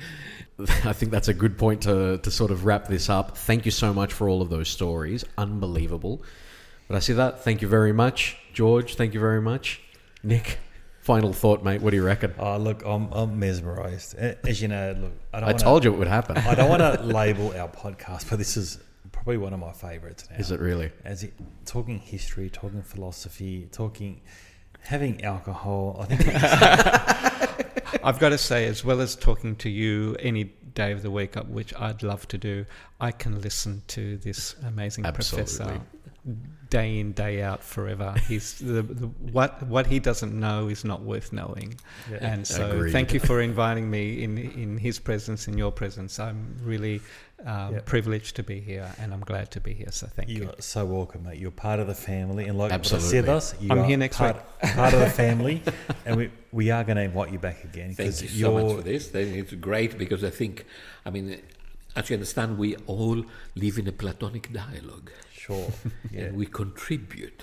I 0.84 0.92
think 0.92 1.10
that's 1.10 1.28
a 1.28 1.34
good 1.34 1.58
point 1.58 1.82
to, 1.82 2.18
to 2.18 2.30
sort 2.30 2.50
of 2.50 2.64
wrap 2.64 2.86
this 2.86 3.08
up. 3.08 3.36
Thank 3.36 3.64
you 3.64 3.70
so 3.70 3.92
much 3.92 4.12
for 4.12 4.28
all 4.28 4.42
of 4.42 4.50
those 4.50 4.68
stories. 4.68 5.24
Unbelievable. 5.38 6.22
But 6.88 6.96
I 6.96 7.00
see 7.00 7.14
that. 7.14 7.42
Thank 7.42 7.62
you 7.62 7.68
very 7.68 7.92
much. 7.92 8.36
George, 8.52 8.94
thank 8.94 9.14
you 9.14 9.18
very 9.20 9.40
much. 9.40 9.80
Nick, 10.22 10.58
final 11.00 11.32
thought, 11.32 11.64
mate. 11.64 11.80
What 11.80 11.90
do 11.90 11.96
you 11.96 12.04
reckon? 12.04 12.34
Oh, 12.38 12.58
look, 12.58 12.84
I'm, 12.84 13.10
I'm 13.12 13.38
mesmerised. 13.38 14.14
As 14.14 14.60
you 14.60 14.68
know, 14.68 14.94
look, 15.00 15.12
I 15.32 15.40
don't 15.40 15.48
I 15.48 15.52
wanna, 15.52 15.64
told 15.64 15.84
you 15.84 15.94
it 15.94 15.96
would 15.98 16.06
happen. 16.06 16.36
I 16.36 16.54
don't 16.54 16.68
want 16.68 16.82
to 16.82 17.02
label 17.02 17.48
our 17.58 17.68
podcast, 17.68 18.28
but 18.28 18.38
this 18.38 18.56
is 18.56 18.78
probably 19.22 19.38
one 19.38 19.52
of 19.52 19.60
my 19.60 19.72
favourites 19.72 20.28
now. 20.28 20.36
Is 20.36 20.50
it 20.50 20.58
really? 20.58 20.90
As 21.04 21.22
it, 21.22 21.32
talking 21.64 22.00
history, 22.00 22.50
talking 22.50 22.82
philosophy, 22.82 23.68
talking 23.70 24.20
having 24.80 25.22
alcohol. 25.22 25.96
I 26.00 26.04
think 26.06 28.00
I've 28.04 28.18
got 28.18 28.30
to 28.30 28.38
say, 28.38 28.66
as 28.66 28.84
well 28.84 29.00
as 29.00 29.14
talking 29.14 29.54
to 29.56 29.70
you 29.70 30.16
any 30.18 30.52
day 30.74 30.90
of 30.90 31.02
the 31.02 31.10
week, 31.10 31.36
uh, 31.36 31.44
which 31.44 31.72
I'd 31.74 32.02
love 32.02 32.26
to 32.28 32.38
do, 32.38 32.66
I 33.00 33.12
can 33.12 33.40
listen 33.40 33.82
to 33.88 34.16
this 34.18 34.56
amazing 34.66 35.06
Absolutely. 35.06 35.56
professor 35.56 35.80
day 36.70 37.00
in 37.00 37.12
day 37.12 37.42
out 37.42 37.62
forever. 37.62 38.14
He's 38.28 38.58
the, 38.58 38.82
the 38.82 39.06
what 39.06 39.62
what 39.64 39.86
he 39.86 39.98
doesn't 39.98 40.38
know 40.38 40.68
is 40.68 40.84
not 40.84 41.02
worth 41.02 41.32
knowing. 41.32 41.74
And 42.20 42.46
so, 42.46 42.70
Agreed. 42.70 42.92
thank 42.92 43.12
you 43.12 43.20
for 43.20 43.40
inviting 43.40 43.90
me 43.90 44.22
in 44.22 44.38
in 44.38 44.78
his 44.78 44.98
presence, 44.98 45.48
in 45.48 45.58
your 45.58 45.72
presence. 45.72 46.18
I'm 46.18 46.56
really 46.62 47.00
um, 47.44 47.74
Yeah. 47.74 47.80
privileged 47.84 48.36
to 48.36 48.42
be 48.44 48.60
here, 48.60 48.88
and 49.00 49.12
I'm 49.12 49.20
glad 49.20 49.50
to 49.50 49.60
be 49.60 49.74
here. 49.74 49.90
So, 49.90 50.06
thank 50.06 50.28
you. 50.28 50.42
you 50.42 50.48
are 50.50 50.62
so 50.62 50.84
welcome, 50.84 51.24
mate. 51.24 51.38
You're 51.38 51.50
part 51.50 51.80
of 51.80 51.88
the 51.88 51.94
family, 51.94 52.46
and 52.46 52.56
like 52.56 52.70
Absolutely. 52.72 53.08
I 53.08 53.22
said, 53.22 53.28
us, 53.28 53.54
you 53.60 53.70
I'm 53.72 53.78
are 53.80 53.84
here 53.84 53.96
next 53.96 54.18
part, 54.18 54.36
part 54.76 54.94
of 54.94 55.00
the 55.00 55.10
family, 55.10 55.62
and 56.06 56.16
we 56.16 56.30
we 56.52 56.70
are 56.70 56.84
going 56.84 56.96
to 56.96 57.02
invite 57.02 57.32
you 57.32 57.38
back 57.38 57.64
again 57.64 57.94
Thank 57.94 58.22
you 58.22 58.28
so 58.28 58.34
you're 58.40 58.62
much 58.62 58.76
for 58.76 58.82
this. 58.82 59.12
It's 59.14 59.54
great 59.54 59.98
because 59.98 60.22
I 60.22 60.30
think, 60.30 60.66
I 61.04 61.10
mean, 61.10 61.40
as 61.96 62.08
you 62.08 62.14
understand, 62.14 62.58
we 62.58 62.76
all 62.86 63.24
live 63.56 63.76
in 63.78 63.88
a 63.88 63.92
Platonic 63.92 64.52
dialogue 64.52 65.10
sure. 65.44 65.68
Yeah. 66.12 66.22
and 66.24 66.36
we 66.36 66.46
contribute. 66.46 67.42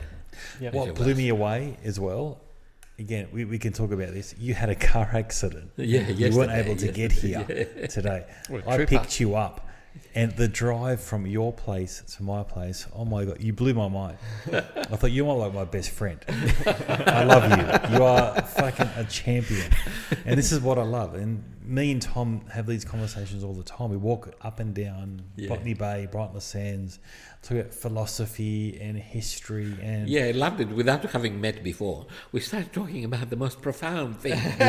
Yeah. 0.61 0.71
What 0.71 0.95
blew 0.95 1.15
me 1.15 1.30
away 1.30 1.77
as 1.84 1.99
well. 1.99 2.41
Again, 2.97 3.30
we, 3.31 3.45
we 3.45 3.57
can 3.57 3.71
talk 3.73 3.91
about 3.91 4.11
this. 4.13 4.35
You 4.38 4.53
had 4.53 4.69
a 4.69 4.76
car 4.76 5.09
accident. 5.13 5.71
Yeah, 5.77 6.07
you 6.09 6.35
weren't 6.35 6.51
able 6.51 6.76
to 6.76 6.89
get 6.91 7.11
here 7.13 7.43
today. 7.89 8.26
I 8.67 8.85
picked 8.85 9.21
you 9.21 9.35
up, 9.35 9.65
and 10.15 10.34
the 10.34 10.49
drive 10.49 10.99
from 11.01 11.26
your 11.26 11.53
place 11.53 12.03
to 12.17 12.23
my 12.23 12.43
place. 12.43 12.85
Oh 12.93 13.05
my 13.05 13.23
god, 13.23 13.41
you 13.41 13.53
blew 13.53 13.73
my 13.73 13.88
mind. 13.88 14.17
I 14.53 14.95
thought 14.97 15.11
you 15.11 15.23
were 15.26 15.34
like 15.34 15.53
my 15.53 15.63
best 15.63 15.91
friend. 15.91 16.19
I 17.15 17.23
love 17.23 17.43
you. 17.57 17.95
You 17.97 18.03
are 18.03 18.41
fucking 18.41 18.89
a 18.97 19.05
champion, 19.05 19.71
and 20.26 20.38
this 20.38 20.51
is 20.51 20.59
what 20.59 20.77
I 20.77 20.84
love. 20.84 21.15
And 21.15 21.41
me 21.63 21.91
and 21.93 22.01
Tom 22.01 22.41
have 22.51 22.65
these 22.67 22.84
conversations 22.84 23.45
all 23.45 23.53
the 23.53 23.63
time. 23.63 23.91
We 23.91 23.97
walk 23.97 24.35
up 24.41 24.59
and 24.59 24.73
down 24.73 25.21
Yeah. 25.38 25.47
Botany 25.49 25.73
Bay, 25.73 26.07
Brighton 26.11 26.41
Sands, 26.41 26.99
talk 27.41 27.57
about 27.57 27.73
philosophy 27.73 28.77
and 28.81 28.97
history 28.97 29.73
and 29.81 30.09
Yeah, 30.09 30.25
I 30.25 30.31
loved 30.31 30.59
it. 30.61 30.69
Without 30.69 31.03
having 31.03 31.39
met 31.39 31.63
before, 31.63 32.05
we 32.31 32.39
started 32.41 32.73
talking 32.73 33.05
about 33.05 33.29
the 33.29 33.35
most 33.35 33.61
profound 33.61 34.19
things. 34.19 34.43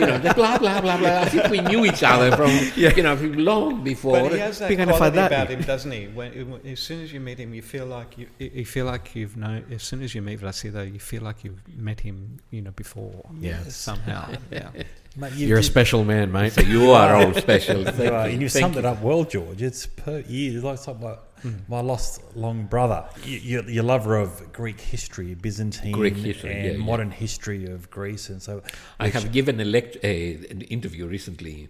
you 0.00 0.06
know, 0.06 0.18
the 0.18 0.32
blah 0.34 0.58
blah 0.58 0.80
blah 0.80 0.96
blah. 0.96 1.08
As 1.08 1.34
if 1.34 1.50
we 1.50 1.60
knew 1.60 1.84
each 1.84 2.02
other 2.02 2.34
from 2.36 2.50
you 2.76 3.02
know 3.02 3.16
from 3.16 3.32
long 3.38 3.82
before. 3.82 4.20
But 4.20 4.32
he 4.32 4.38
has 4.38 4.58
has 4.58 4.58
that 4.60 4.70
We're 4.70 4.76
gonna 4.76 4.96
quality 4.96 5.16
that. 5.16 5.32
about 5.32 5.50
him, 5.50 5.62
doesn't 5.62 5.90
he? 5.90 6.06
When, 6.06 6.50
when- 6.50 6.66
as 6.66 6.80
soon 6.80 7.00
as 7.02 7.12
you 7.12 7.20
meet 7.20 7.38
him, 7.38 7.52
you 7.54 7.62
feel 7.62 7.86
like 7.86 8.16
you, 8.18 8.28
you 8.38 8.64
feel 8.64 8.86
like 8.86 9.14
you've 9.16 9.36
known. 9.36 9.64
As 9.70 9.82
soon 9.82 10.02
as 10.02 10.14
you 10.14 10.22
meet 10.22 10.40
Vlacido, 10.40 10.90
you 10.90 11.00
feel 11.00 11.22
like 11.22 11.42
you've 11.44 11.60
met 11.76 12.00
him, 12.00 12.38
you 12.50 12.62
know, 12.62 12.70
before. 12.72 13.24
Yeah. 13.40 13.62
somehow. 13.64 14.28
Yeah. 14.50 14.68
Mate, 15.16 15.32
you, 15.34 15.46
You're 15.48 15.58
a 15.58 15.62
special 15.62 16.04
man, 16.04 16.32
mate. 16.32 16.52
So 16.52 16.60
you 16.62 16.90
are 16.90 17.14
all 17.14 17.32
special. 17.34 17.82
you 17.82 17.88
are, 18.12 18.26
you. 18.28 18.32
and 18.34 18.42
you 18.42 18.48
Thank 18.48 18.62
summed 18.64 18.74
you. 18.74 18.80
it 18.80 18.84
up 18.84 19.00
well, 19.00 19.22
George. 19.24 19.62
It's 19.62 19.86
per 19.86 20.18
year, 20.20 20.60
like 20.60 20.78
something 20.78 21.06
like 21.06 21.18
Hmm. 21.44 21.52
my 21.68 21.80
lost 21.80 22.22
long 22.34 22.64
brother. 22.64 23.04
You, 23.24 23.38
you, 23.38 23.62
you're 23.68 23.84
a 23.84 23.86
lover 23.86 24.16
of 24.16 24.50
Greek 24.52 24.80
history, 24.80 25.34
Byzantine, 25.34 25.92
Greek 25.92 26.16
history, 26.16 26.52
and 26.54 26.64
yeah, 26.64 26.72
yeah. 26.72 26.78
modern 26.78 27.10
history 27.10 27.66
of 27.66 27.90
Greece, 27.90 28.30
and 28.30 28.40
so 28.42 28.62
I 28.98 29.08
have 29.08 29.30
given 29.30 29.60
a 29.60 29.64
lect- 29.66 29.98
a, 30.02 30.36
an 30.50 30.62
interview 30.62 31.06
recently 31.06 31.68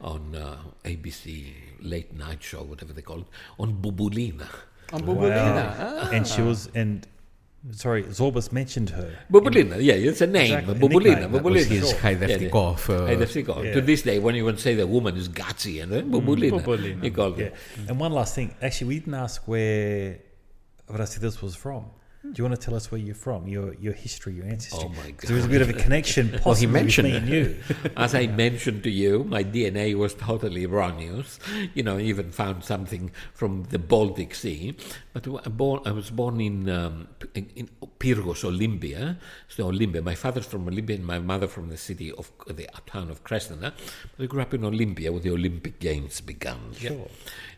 on 0.00 0.34
uh, 0.34 0.56
ABC 0.84 1.52
late 1.80 2.14
night 2.16 2.42
show, 2.42 2.62
whatever 2.62 2.94
they 2.94 3.02
call 3.02 3.18
it, 3.20 3.26
on 3.58 3.74
Bouboulina. 3.82 4.48
On 4.92 5.04
Wow. 5.06 6.10
and 6.12 6.26
she 6.26 6.40
was 6.42 6.68
and 6.74 7.06
sorry, 7.72 8.04
Zorbas 8.04 8.52
mentioned 8.52 8.90
her. 8.90 9.18
Bouboulina, 9.30 9.76
yeah, 9.82 9.94
it's 9.94 10.20
a 10.20 10.26
name. 10.26 10.58
Exactly, 10.58 10.74
Bouboulina, 10.88 11.20
nickname. 11.20 11.32
Bouboulina. 11.32 11.64
his 11.66 11.90
sure. 11.90 11.98
Haideftikov, 11.98 12.88
Yeah, 12.88 12.94
uh, 12.94 13.06
yeah. 13.06 13.14
Haideftikov. 13.16 13.64
yeah. 13.64 13.72
To 13.74 13.80
this 13.80 14.02
day, 14.02 14.18
when 14.18 14.34
you 14.34 14.44
want 14.44 14.56
to 14.58 14.62
say 14.62 14.74
the 14.74 14.86
woman 14.86 15.16
is 15.16 15.28
gutsy, 15.28 15.82
and 15.82 15.92
then 15.92 16.10
Bouboulina, 16.10 16.60
Bouboulina. 16.62 17.04
you 17.04 17.10
call 17.10 17.38
Yeah. 17.38 17.46
it. 17.46 17.54
And 17.88 17.98
one 18.00 18.12
last 18.12 18.34
thing, 18.34 18.54
actually, 18.62 18.88
we 18.88 18.98
didn't 19.00 19.14
ask 19.14 19.46
where 19.46 20.18
Vrasidas 20.90 21.40
was 21.42 21.54
from. 21.54 21.84
Do 22.22 22.34
you 22.36 22.44
want 22.44 22.60
to 22.60 22.64
tell 22.64 22.74
us 22.74 22.92
where 22.92 23.00
you're 23.00 23.14
from? 23.14 23.48
Your 23.48 23.72
your 23.74 23.94
history, 23.94 24.34
your 24.34 24.44
ancestry. 24.44 24.84
Oh 24.84 24.88
my 24.90 25.10
'Cause 25.12 25.28
There 25.28 25.36
was 25.36 25.46
a 25.46 25.48
bit 25.48 25.62
of 25.62 25.70
a 25.70 25.72
connection. 25.72 26.38
Possibly 26.42 26.66
mentioned 26.66 27.08
me 27.08 27.16
and 27.16 27.26
you. 27.26 27.56
As 27.96 28.14
I 28.14 28.26
mentioned 28.26 28.82
to 28.82 28.90
you, 28.90 29.24
my 29.24 29.42
DNA 29.42 29.94
was 29.94 30.12
totally 30.12 30.64
erroneous. 30.66 31.38
You 31.72 31.82
know, 31.82 31.96
I 31.96 32.02
even 32.02 32.30
found 32.30 32.62
something 32.62 33.10
from 33.32 33.64
the 33.70 33.78
Baltic 33.78 34.34
Sea. 34.34 34.76
But 35.14 35.26
I, 35.26 35.90
was 35.92 36.10
born 36.10 36.42
in, 36.42 36.68
um, 36.68 37.08
in, 37.34 37.48
in 37.56 37.68
Pyrgos, 37.98 38.44
Olympia. 38.44 39.18
So 39.48 39.68
Olympia. 39.68 40.02
My 40.02 40.14
father's 40.14 40.46
from 40.46 40.68
Olympia 40.68 40.96
and 40.96 41.06
my 41.06 41.18
mother 41.18 41.48
from 41.48 41.70
the 41.70 41.78
city 41.78 42.12
of 42.12 42.30
the 42.46 42.68
town 42.86 43.10
of 43.10 43.24
Krestena. 43.24 43.72
But 44.16 44.24
I 44.24 44.26
grew 44.26 44.42
up 44.42 44.52
in 44.52 44.62
Olympia 44.64 45.10
where 45.10 45.22
the 45.22 45.30
Olympic 45.30 45.80
Games 45.80 46.20
began. 46.20 46.74
Sure. 46.76 47.08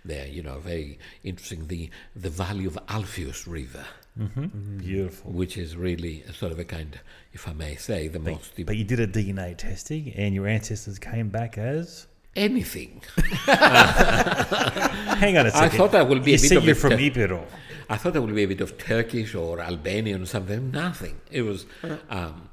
There, 0.05 0.26
you 0.28 0.43
know, 0.43 0.59
very 0.60 0.98
interesting. 1.24 1.66
The 1.66 1.90
the 2.14 2.30
valley 2.30 2.64
of 2.64 2.78
Alpheus 2.89 3.47
River, 3.47 3.84
Mm-hmm. 4.18 4.40
Mm-hmm. 4.43 4.78
Beautiful. 4.78 5.32
which 5.32 5.56
is 5.56 5.74
really 5.76 6.22
a 6.28 6.32
sort 6.34 6.52
of 6.52 6.59
a 6.59 6.64
kind, 6.64 7.01
if 7.32 7.48
I 7.48 7.52
may 7.55 7.76
say, 7.76 8.09
the 8.09 8.18
most 8.18 8.52
But 8.66 8.76
you 8.76 8.84
did 8.84 9.01
a 9.01 9.06
DNA 9.06 9.56
testing, 9.56 10.12
and 10.14 10.34
your 10.34 10.47
ancestors 10.47 10.98
came 10.98 11.28
back 11.30 11.56
as. 11.56 12.06
anything. 12.36 13.02
Hang 13.47 15.36
on 15.39 15.47
a 15.47 15.48
I 15.48 15.51
second. 15.51 15.62
I 15.62 15.68
thought 15.68 15.94
I 15.94 16.02
would 16.02 16.24
be 16.24 16.32
you 16.32 16.39
a 16.39 16.40
bit 16.40 16.52
of 16.52 16.64
you're 16.64 16.72
a 16.72 16.76
from 16.76 16.97
te- 16.97 17.10
Epiro. 17.10 17.44
I 17.89 17.97
thought 17.97 18.12
there 18.14 18.22
would 18.22 18.34
be 18.34 18.43
a 18.43 18.48
bit 18.48 18.60
of 18.60 18.78
Turkish 18.78 19.34
or 19.34 19.60
Albanian 19.60 20.22
or 20.22 20.26
something. 20.26 20.70
Nothing. 20.70 21.20
It 21.30 21.43
was, 21.43 21.66
uh. 21.82 21.97
um, 22.10 22.48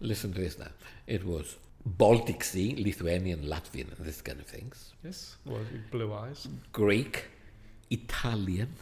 listen 0.00 0.32
to 0.34 0.40
this 0.40 0.58
now. 0.58 0.68
It 1.06 1.24
was 1.24 1.56
Baltic 1.84 2.42
Sea, 2.44 2.74
Lithuanian, 2.84 3.42
Latvian, 3.44 3.96
and 3.96 4.06
this 4.06 4.20
kind 4.22 4.40
of 4.40 4.46
things. 4.46 4.92
Yes. 5.04 5.36
Well, 5.44 5.60
blue 5.90 6.12
eyes. 6.12 6.48
Greek, 6.72 7.26
Italian, 7.90 8.74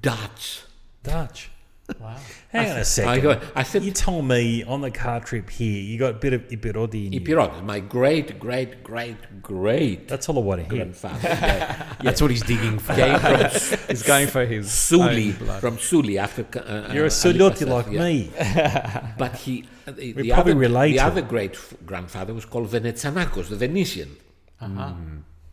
Dutch. 0.00 0.62
Dutch. 1.02 1.50
Wow. 1.98 2.16
Hang 2.50 2.70
on 2.70 2.76
a 2.76 2.84
second. 2.84 3.22
go, 3.22 3.40
I 3.56 3.64
said, 3.64 3.82
you 3.82 3.90
told 3.90 4.24
me 4.24 4.62
on 4.62 4.80
the 4.80 4.92
car 4.92 5.18
trip 5.18 5.50
here 5.50 5.82
you 5.82 5.98
got 5.98 6.10
a 6.10 6.18
bit 6.18 6.32
of 6.32 6.42
Epirodi 6.48 7.06
in 7.06 7.12
you. 7.12 7.20
Epirot, 7.20 7.64
my 7.64 7.80
great, 7.80 8.38
great, 8.38 8.84
great, 8.84 9.16
great 9.42 10.06
That's 10.06 10.28
all 10.28 10.38
I 10.38 10.42
want 10.42 10.60
to 10.60 10.68
hear. 10.72 10.84
grandfather. 10.84 11.18
yeah, 11.28 11.94
That's 12.02 12.22
what 12.22 12.30
he's 12.30 12.42
digging 12.44 12.78
for. 12.78 12.94
came 12.94 13.18
from 13.18 13.78
He's 13.88 14.04
going 14.04 14.28
for 14.28 14.44
his 14.44 14.70
Suli, 14.70 15.32
blood. 15.32 15.60
from 15.60 15.78
Suli 15.78 16.16
after. 16.18 16.46
Uh, 16.56 16.92
You're 16.92 17.04
a 17.04 17.06
uh, 17.06 17.10
Suloti 17.10 17.66
Alipasas, 17.66 17.68
like 17.68 17.86
yeah. 17.90 19.02
me. 19.02 19.12
But 19.18 19.34
he, 19.34 19.64
uh, 19.88 19.90
the, 19.90 20.12
the 20.12 20.30
probably 20.30 20.52
other, 20.52 20.60
related. 20.60 20.98
The 20.98 21.04
other 21.04 21.22
great 21.22 21.58
grandfather 21.84 22.32
was 22.34 22.44
called 22.44 22.68
Venetsanakos, 22.68 23.48
the 23.48 23.56
Venetian. 23.56 24.16
Uh-huh. 24.60 24.92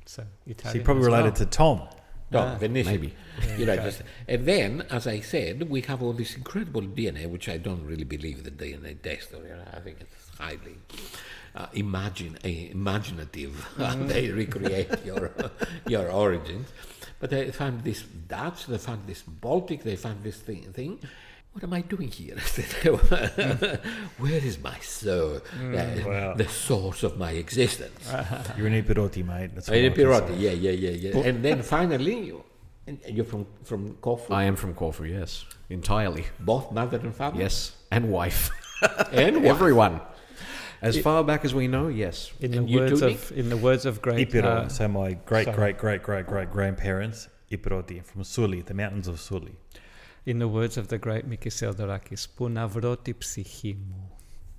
So 0.06 0.22
So 0.22 0.28
Italian. 0.46 0.76
you're 0.76 0.86
probably 0.86 1.02
as 1.04 1.10
well. 1.10 1.18
related 1.22 1.36
to 1.38 1.46
Tom. 1.48 1.82
No, 2.30 2.56
Venetian. 2.60 2.92
maybe. 2.92 3.14
You 3.58 3.66
know, 3.66 3.76
just, 3.78 4.02
and 4.28 4.46
then, 4.46 4.86
as 4.90 5.08
I 5.08 5.22
said, 5.22 5.70
we 5.70 5.82
have 5.82 6.04
all 6.04 6.14
this 6.14 6.36
incredible 6.36 6.82
DNA, 6.82 7.30
which 7.30 7.48
I 7.48 7.58
don't 7.58 7.86
really 7.86 8.04
believe 8.04 8.44
the 8.44 8.52
DNA 8.52 9.02
test. 9.02 9.34
Or, 9.34 9.44
you 9.44 9.56
know, 9.56 9.64
I 9.74 9.80
think 9.80 10.02
it's 10.02 10.38
highly 10.38 10.76
uh, 11.56 11.68
imagine, 11.74 12.38
uh, 12.44 12.48
imaginative. 12.48 13.68
how 13.78 13.96
they 13.96 14.30
recreate 14.30 15.06
your 15.06 15.32
your 15.88 16.12
origins. 16.12 16.68
But 17.20 17.32
they 17.32 17.52
found 17.52 17.84
this 17.84 18.04
Dutch, 18.04 18.68
they 18.68 18.78
found 18.78 19.08
this 19.08 19.24
Baltic, 19.24 19.84
they 19.84 19.96
found 19.96 20.24
this 20.24 20.38
thing. 20.38 20.72
thing. 20.74 21.00
What 21.58 21.64
am 21.64 21.74
I 21.74 21.82
doing 21.82 22.10
here? 22.10 22.36
I 22.38 22.42
said, 22.42 22.66
Where 24.20 24.46
is 24.46 24.60
my 24.60 24.78
soul? 24.78 25.38
Uh, 25.60 25.86
wow. 26.06 26.34
The 26.36 26.48
source 26.48 27.02
of 27.02 27.18
my 27.18 27.32
existence. 27.32 28.14
You're 28.56 28.68
an 28.68 28.84
Epiroti, 28.84 29.26
mate. 29.26 29.56
That's 29.56 29.68
all 29.68 29.74
I 29.76 29.90
can 29.90 29.94
Piroti, 29.94 30.28
say. 30.28 30.36
yeah, 30.36 30.52
yeah, 30.52 30.70
yeah, 30.70 31.10
yeah. 31.16 31.28
and 31.28 31.44
then 31.44 31.64
finally, 31.64 32.26
you, 32.26 32.44
and 32.86 33.00
you're 33.10 33.26
from 33.26 33.48
from 33.64 33.96
Corfu, 33.96 34.32
I 34.32 34.44
am 34.44 34.56
from 34.56 34.76
Corfu, 34.76 35.06
yes. 35.06 35.46
Entirely. 35.72 36.26
both 36.40 36.72
mother 36.72 37.00
and 37.00 37.16
father. 37.16 37.40
Yes. 37.40 37.76
And 37.92 38.12
wife. 38.12 38.52
and 39.12 39.38
wife. 39.38 39.56
Everyone. 39.56 40.00
As 40.84 41.00
far 41.00 41.24
back 41.24 41.44
as 41.44 41.56
we 41.56 41.68
know, 41.68 41.88
yes. 41.88 42.32
In 42.40 42.52
the 42.52 42.58
And 42.60 42.70
you 42.70 42.82
words 42.82 43.00
too, 43.00 43.08
of 43.08 43.32
in 43.32 43.50
the 43.50 43.58
words 43.58 43.88
of 43.88 44.00
great 44.00 44.30
Epiro. 44.30 44.46
uh, 44.46 44.70
so 44.70 44.88
my 44.88 45.14
great, 45.26 45.46
sorry. 45.46 45.58
great, 45.58 45.80
great, 45.80 46.04
great, 46.04 46.28
great 46.28 46.52
grandparents, 46.52 47.30
Epiroti, 47.50 48.06
from 48.06 48.24
Suli, 48.24 48.62
the 48.62 48.76
mountains 48.76 49.08
of 49.08 49.20
Suli 49.20 49.56
in 50.28 50.40
the 50.40 50.48
words 50.48 50.76
of 50.78 50.90
the 50.90 50.98
great 50.98 51.26
Mikis 51.30 51.56
Theodorakis, 51.60 52.26
που 52.36 52.50
να 52.50 52.68
βρω 52.68 52.98
τη 52.98 53.14
psyche, 53.24 53.76
μου. 53.90 54.12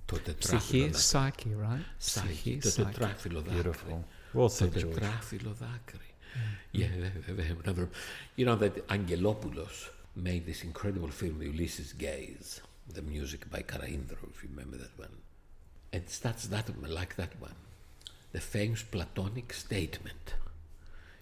Το 0.05 0.19
ψυχή, 0.37 0.91
psyche, 1.11 1.51
right? 1.63 1.85
Ψυχή, 1.97 2.57
το 2.57 2.71
τετράχθυλο 2.71 3.41
δάκρυ. 3.41 4.05
Το 4.33 4.49
τετράχθυλο 4.69 5.55
δάκρυ. 5.59 6.07
Yeah, 6.71 6.85
you 8.37 8.45
know 8.45 8.55
that 8.63 8.87
Angelopoulos 8.95 9.77
made 10.15 10.43
this 10.45 10.61
incredible 10.69 11.11
film, 11.21 11.41
Ulysses 11.41 11.91
Gaze, 11.93 12.61
the 12.95 13.01
music 13.01 13.41
by 13.53 13.61
Karaindrou, 13.71 14.27
if 14.33 14.37
you 14.43 14.49
remember 14.53 14.77
that 14.77 14.95
one. 15.05 15.15
And 15.93 16.03
it 16.03 16.11
starts 16.19 16.43
that 16.53 16.67
one, 16.69 16.93
like 16.99 17.15
that 17.21 17.33
one. 17.47 17.59
The 18.35 18.43
famous 18.55 18.83
Platonic 18.93 19.49
statement. 19.53 20.25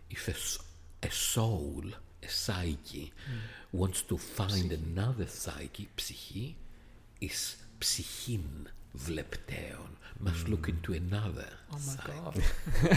If 0.10 0.24
a, 0.34 0.38
a 1.10 1.12
soul, 1.12 1.86
a 2.28 2.30
psyche, 2.44 3.06
mm 3.32 3.58
wants 3.78 4.02
to 4.02 4.18
find 4.18 4.72
another 4.72 5.28
psyche, 5.28 5.88
psyche, 5.98 6.56
is 7.22 7.58
psychin 7.80 8.66
vlepteon, 8.98 9.92
must 10.20 10.50
look 10.50 10.66
hmm. 10.66 10.72
into 10.72 10.94
another 10.94 11.46
Oh 11.72 11.74
my 11.74 11.80
psyche. 11.80 12.12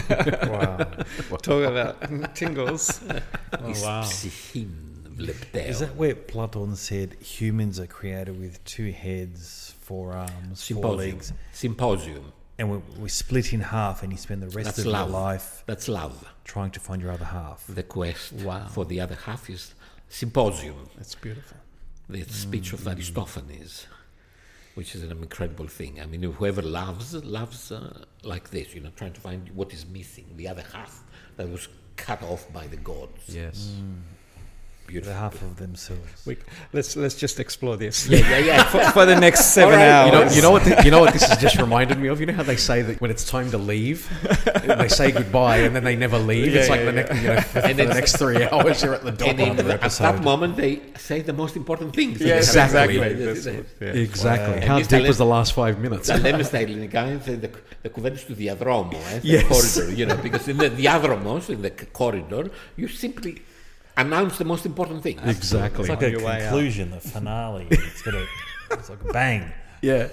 god. 0.07 0.47
Wow. 1.29 1.37
Talk 1.49 1.63
about 1.65 2.35
tingles. 2.35 2.99
oh, 3.59 3.69
is 3.69 3.83
wow. 3.83 4.01
psychin 4.01 4.73
vlepteon. 5.17 5.65
Is 5.67 5.79
that 5.81 5.95
where 5.95 6.15
Platon 6.15 6.75
said 6.75 7.13
humans 7.21 7.79
are 7.79 7.87
created 7.87 8.39
with 8.39 8.63
two 8.65 8.91
heads, 8.91 9.75
four 9.81 10.13
arms, 10.13 10.67
four 10.67 10.81
Symposium. 10.81 10.97
legs, 10.97 11.33
Symposium. 11.51 12.31
and 12.57 12.71
we, 12.71 12.77
we 13.03 13.09
split 13.09 13.53
in 13.53 13.61
half, 13.61 14.01
and 14.03 14.11
you 14.11 14.17
spend 14.17 14.41
the 14.41 14.49
rest 14.49 14.65
That's 14.65 14.79
of 14.79 14.85
love. 14.87 15.09
your 15.09 15.19
life 15.19 15.63
That's 15.67 15.87
love. 15.87 16.25
trying 16.43 16.71
to 16.71 16.79
find 16.79 17.01
your 17.03 17.11
other 17.11 17.25
half? 17.25 17.63
The 17.69 17.83
quest 17.83 18.33
Wow. 18.33 18.65
for 18.67 18.83
the 18.85 18.99
other 18.99 19.15
half 19.27 19.47
is 19.49 19.75
symposium. 20.11 20.89
That's 20.95 21.15
beautiful. 21.15 21.57
the 22.09 22.23
speech 22.25 22.73
of 22.73 22.85
Aristophanes, 22.85 23.87
which 24.75 24.93
is 24.95 25.03
an 25.03 25.11
incredible 25.11 25.67
thing. 25.67 25.99
I 26.01 26.05
mean, 26.05 26.21
whoever 26.23 26.61
loves, 26.61 27.13
loves 27.23 27.71
uh, 27.71 28.03
like 28.23 28.49
this, 28.49 28.75
you 28.75 28.81
know, 28.81 28.91
trying 28.95 29.13
to 29.13 29.21
find 29.21 29.49
what 29.55 29.73
is 29.73 29.85
missing, 29.85 30.25
the 30.35 30.47
other 30.47 30.63
half 30.73 31.03
that 31.37 31.49
was 31.49 31.67
cut 31.95 32.21
off 32.23 32.51
by 32.51 32.67
the 32.67 32.77
gods. 32.77 33.23
Yes. 33.27 33.73
The 33.75 34.20
Beautiful. 34.90 35.14
half 35.14 35.42
of 35.42 35.56
themselves. 35.56 36.24
We, 36.24 36.36
let's 36.72 36.94
let's 36.94 37.16
just 37.16 37.40
explore 37.40 37.76
this 37.76 37.96
Yeah, 38.08 38.18
yeah, 38.32 38.38
yeah. 38.38 38.62
for, 38.72 38.80
for 38.92 39.04
the 39.04 39.18
next 39.26 39.46
seven 39.46 39.74
right. 39.80 40.06
You 40.06 40.12
know, 40.12 40.22
hours. 40.22 40.36
you 40.36 40.42
know 40.42 40.52
what? 40.52 40.62
The, 40.62 40.80
you 40.84 40.92
know 40.92 41.00
what 41.00 41.12
this 41.12 41.24
has 41.24 41.38
just 41.46 41.56
reminded 41.58 41.98
me 41.98 42.06
of. 42.06 42.20
You 42.20 42.26
know 42.26 42.32
how 42.40 42.44
they 42.44 42.54
say 42.70 42.82
that 42.82 43.00
when 43.00 43.10
it's 43.10 43.24
time 43.36 43.50
to 43.50 43.58
leave, 43.58 44.08
they 44.80 44.86
say 44.86 45.10
goodbye 45.10 45.58
and 45.66 45.74
then 45.74 45.82
they 45.82 45.96
never 45.96 46.18
leave. 46.20 46.54
it's 46.54 46.68
Yeah, 46.68 46.74
like 46.74 46.80
yeah, 46.82 46.86
the 46.86 46.92
next, 46.92 47.14
you 47.22 47.28
know, 47.28 47.40
for, 47.40 47.60
for 47.62 47.74
the 47.74 47.82
it's- 47.82 47.94
next 48.00 48.12
three 48.22 48.42
hours 48.44 48.80
you're 48.84 48.94
at 48.94 49.02
the 49.02 49.10
door. 49.10 49.28
and 49.30 49.40
in, 49.40 49.48
another 49.48 49.72
at 49.72 49.80
that 49.80 50.00
episode. 50.12 50.22
moment, 50.30 50.56
they 50.56 50.72
say 51.08 51.20
the 51.20 51.32
most 51.42 51.56
important 51.56 51.92
things. 51.98 52.20
Yes, 52.20 52.46
Exactly. 52.54 52.98
exactly. 52.98 53.24
Yes, 53.24 53.34
That's 53.34 53.46
yes, 53.46 53.56
what- 53.56 53.66
yes. 53.88 53.94
yeah. 53.96 54.02
Exactly. 54.08 54.60
Wow. 54.60 54.66
How 54.68 54.76
And 54.76 54.88
deep 54.88 54.98
this 55.00 55.08
was 55.08 55.18
the 55.18 55.30
last 55.36 55.52
five 55.52 55.80
minutes? 55.80 56.06
Τα 56.06 56.18
λέμε 56.18 56.42
στα 56.42 56.58
ελληνικά, 56.58 57.00
είναι 57.06 57.20
the, 57.26 57.48
the 57.86 57.90
κουβέντες 57.90 58.24
του 58.24 58.34
διαδρόμου, 58.34 58.90
eh, 58.92 59.20
the 59.26 59.30
Yes. 59.32 59.42
corridor, 59.48 59.98
you 59.98 60.06
know, 60.06 60.16
because 60.22 60.46
in 60.48 60.58
the 60.58 60.68
διάδρομος, 60.70 61.48
in 61.48 61.62
the 61.62 61.72
corridor, 62.00 62.44
you 62.78 62.86
simply 63.04 63.34
announce 63.97 64.37
the 64.37 64.45
most 64.45 64.65
important 64.65 65.03
thing. 65.03 65.19
Exactly. 65.23 65.81
It's 65.81 65.89
like 65.89 65.99
On 65.99 66.03
a 66.05 66.09
your 66.09 66.19
way 66.25 66.35
out. 66.45 66.49
conclusion, 66.49 66.91
the 66.91 66.99
finale. 66.99 67.67
It's 67.71 68.01
got 68.01 68.13
a, 68.15 68.25
it's 68.71 68.89
like 68.89 69.01
a 69.07 69.13
bang. 69.13 69.51
yeah. 69.81 70.07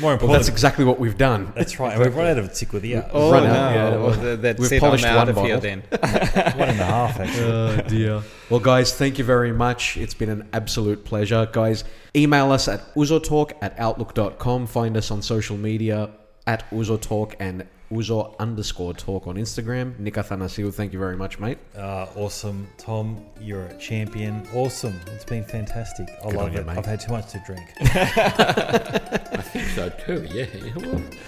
More 0.00 0.08
Well, 0.08 0.12
important, 0.14 0.32
that's 0.38 0.48
exactly 0.48 0.84
what 0.84 0.98
we've 0.98 1.16
done. 1.16 1.52
that's 1.54 1.78
right. 1.78 1.92
And 1.94 2.02
we've 2.02 2.14
run 2.16 2.26
out 2.26 2.38
of 2.38 2.46
Tsikoudia. 2.50 3.08
Oh, 3.12 3.30
Run 3.30 3.44
no. 3.44 3.52
yeah. 3.52 3.96
Well, 3.96 4.14
th- 4.16 4.40
that's 4.40 4.58
We've 4.60 4.72
it. 4.72 4.74
I'm 4.76 4.80
polished 4.80 5.04
out 5.04 5.16
one 5.16 5.28
of 5.28 5.36
here 5.36 5.56
bottle. 5.60 5.60
then. 5.60 5.82
One 6.58 6.68
and 6.70 6.80
a 6.80 6.84
half, 6.84 7.20
actually. 7.20 7.44
Oh 7.44 7.80
dear. 7.86 8.22
Well, 8.50 8.58
guys, 8.60 8.92
thank 8.94 9.16
you 9.18 9.24
very 9.24 9.52
much. 9.52 9.96
It's 9.96 10.12
been 10.14 10.28
an 10.28 10.48
absolute 10.52 11.04
pleasure. 11.04 11.48
Guys, 11.52 11.84
email 12.16 12.50
us 12.50 12.66
at 12.66 12.80
ouzotalk 12.96 13.52
at 13.62 13.78
outlook.com. 13.78 14.66
Find 14.66 14.96
us 14.96 15.12
on 15.12 15.22
social 15.22 15.56
media 15.56 16.10
at 16.48 16.68
ouzotalk 16.72 17.34
and 17.38 17.64
Ouzo 17.90 18.36
underscore 18.38 18.94
talk 18.94 19.26
on 19.28 19.36
Instagram. 19.36 19.96
Nick 19.98 20.14
Athanasiou, 20.14 20.74
thank 20.74 20.92
you 20.92 20.98
very 20.98 21.16
much, 21.16 21.38
mate. 21.38 21.58
Uh, 21.76 22.06
awesome. 22.16 22.66
Tom, 22.78 23.24
you're 23.40 23.66
a 23.66 23.78
champion. 23.78 24.46
Awesome. 24.52 24.98
It's 25.14 25.24
been 25.24 25.44
fantastic. 25.44 26.08
I 26.24 26.30
Good 26.30 26.36
love 26.36 26.52
you, 26.52 26.60
it. 26.60 26.66
Mate. 26.66 26.78
I've 26.78 26.86
had 26.86 27.00
too 27.00 27.12
much 27.12 27.30
to 27.32 27.42
drink. 27.46 27.62
I 27.80 29.42
think 29.42 29.68
so 29.68 29.88
too, 30.04 30.26
yeah. 30.32 30.46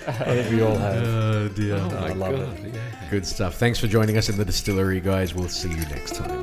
I 0.09 0.35
think 0.35 0.51
we 0.51 0.62
all 0.62 0.76
have. 0.76 1.06
Oh, 1.06 1.48
dear. 1.48 1.76
Oh, 1.76 1.97
I 1.97 2.12
love 2.12 2.36
God. 2.36 2.59
it. 2.66 2.74
Yeah. 2.74 3.09
Good 3.10 3.26
stuff. 3.26 3.55
Thanks 3.55 3.78
for 3.78 3.86
joining 3.86 4.16
us 4.18 4.28
in 4.28 4.36
the 4.36 4.44
distillery, 4.44 5.01
guys. 5.01 5.35
We'll 5.35 5.48
see 5.48 5.70
you 5.70 5.76
next 5.76 6.16
time. 6.16 6.43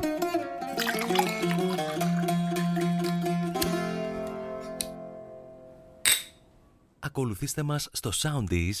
Ακολουθήστε 6.98 7.62
μας 7.62 7.88
στο 7.92 8.10
Soundees 8.14 8.80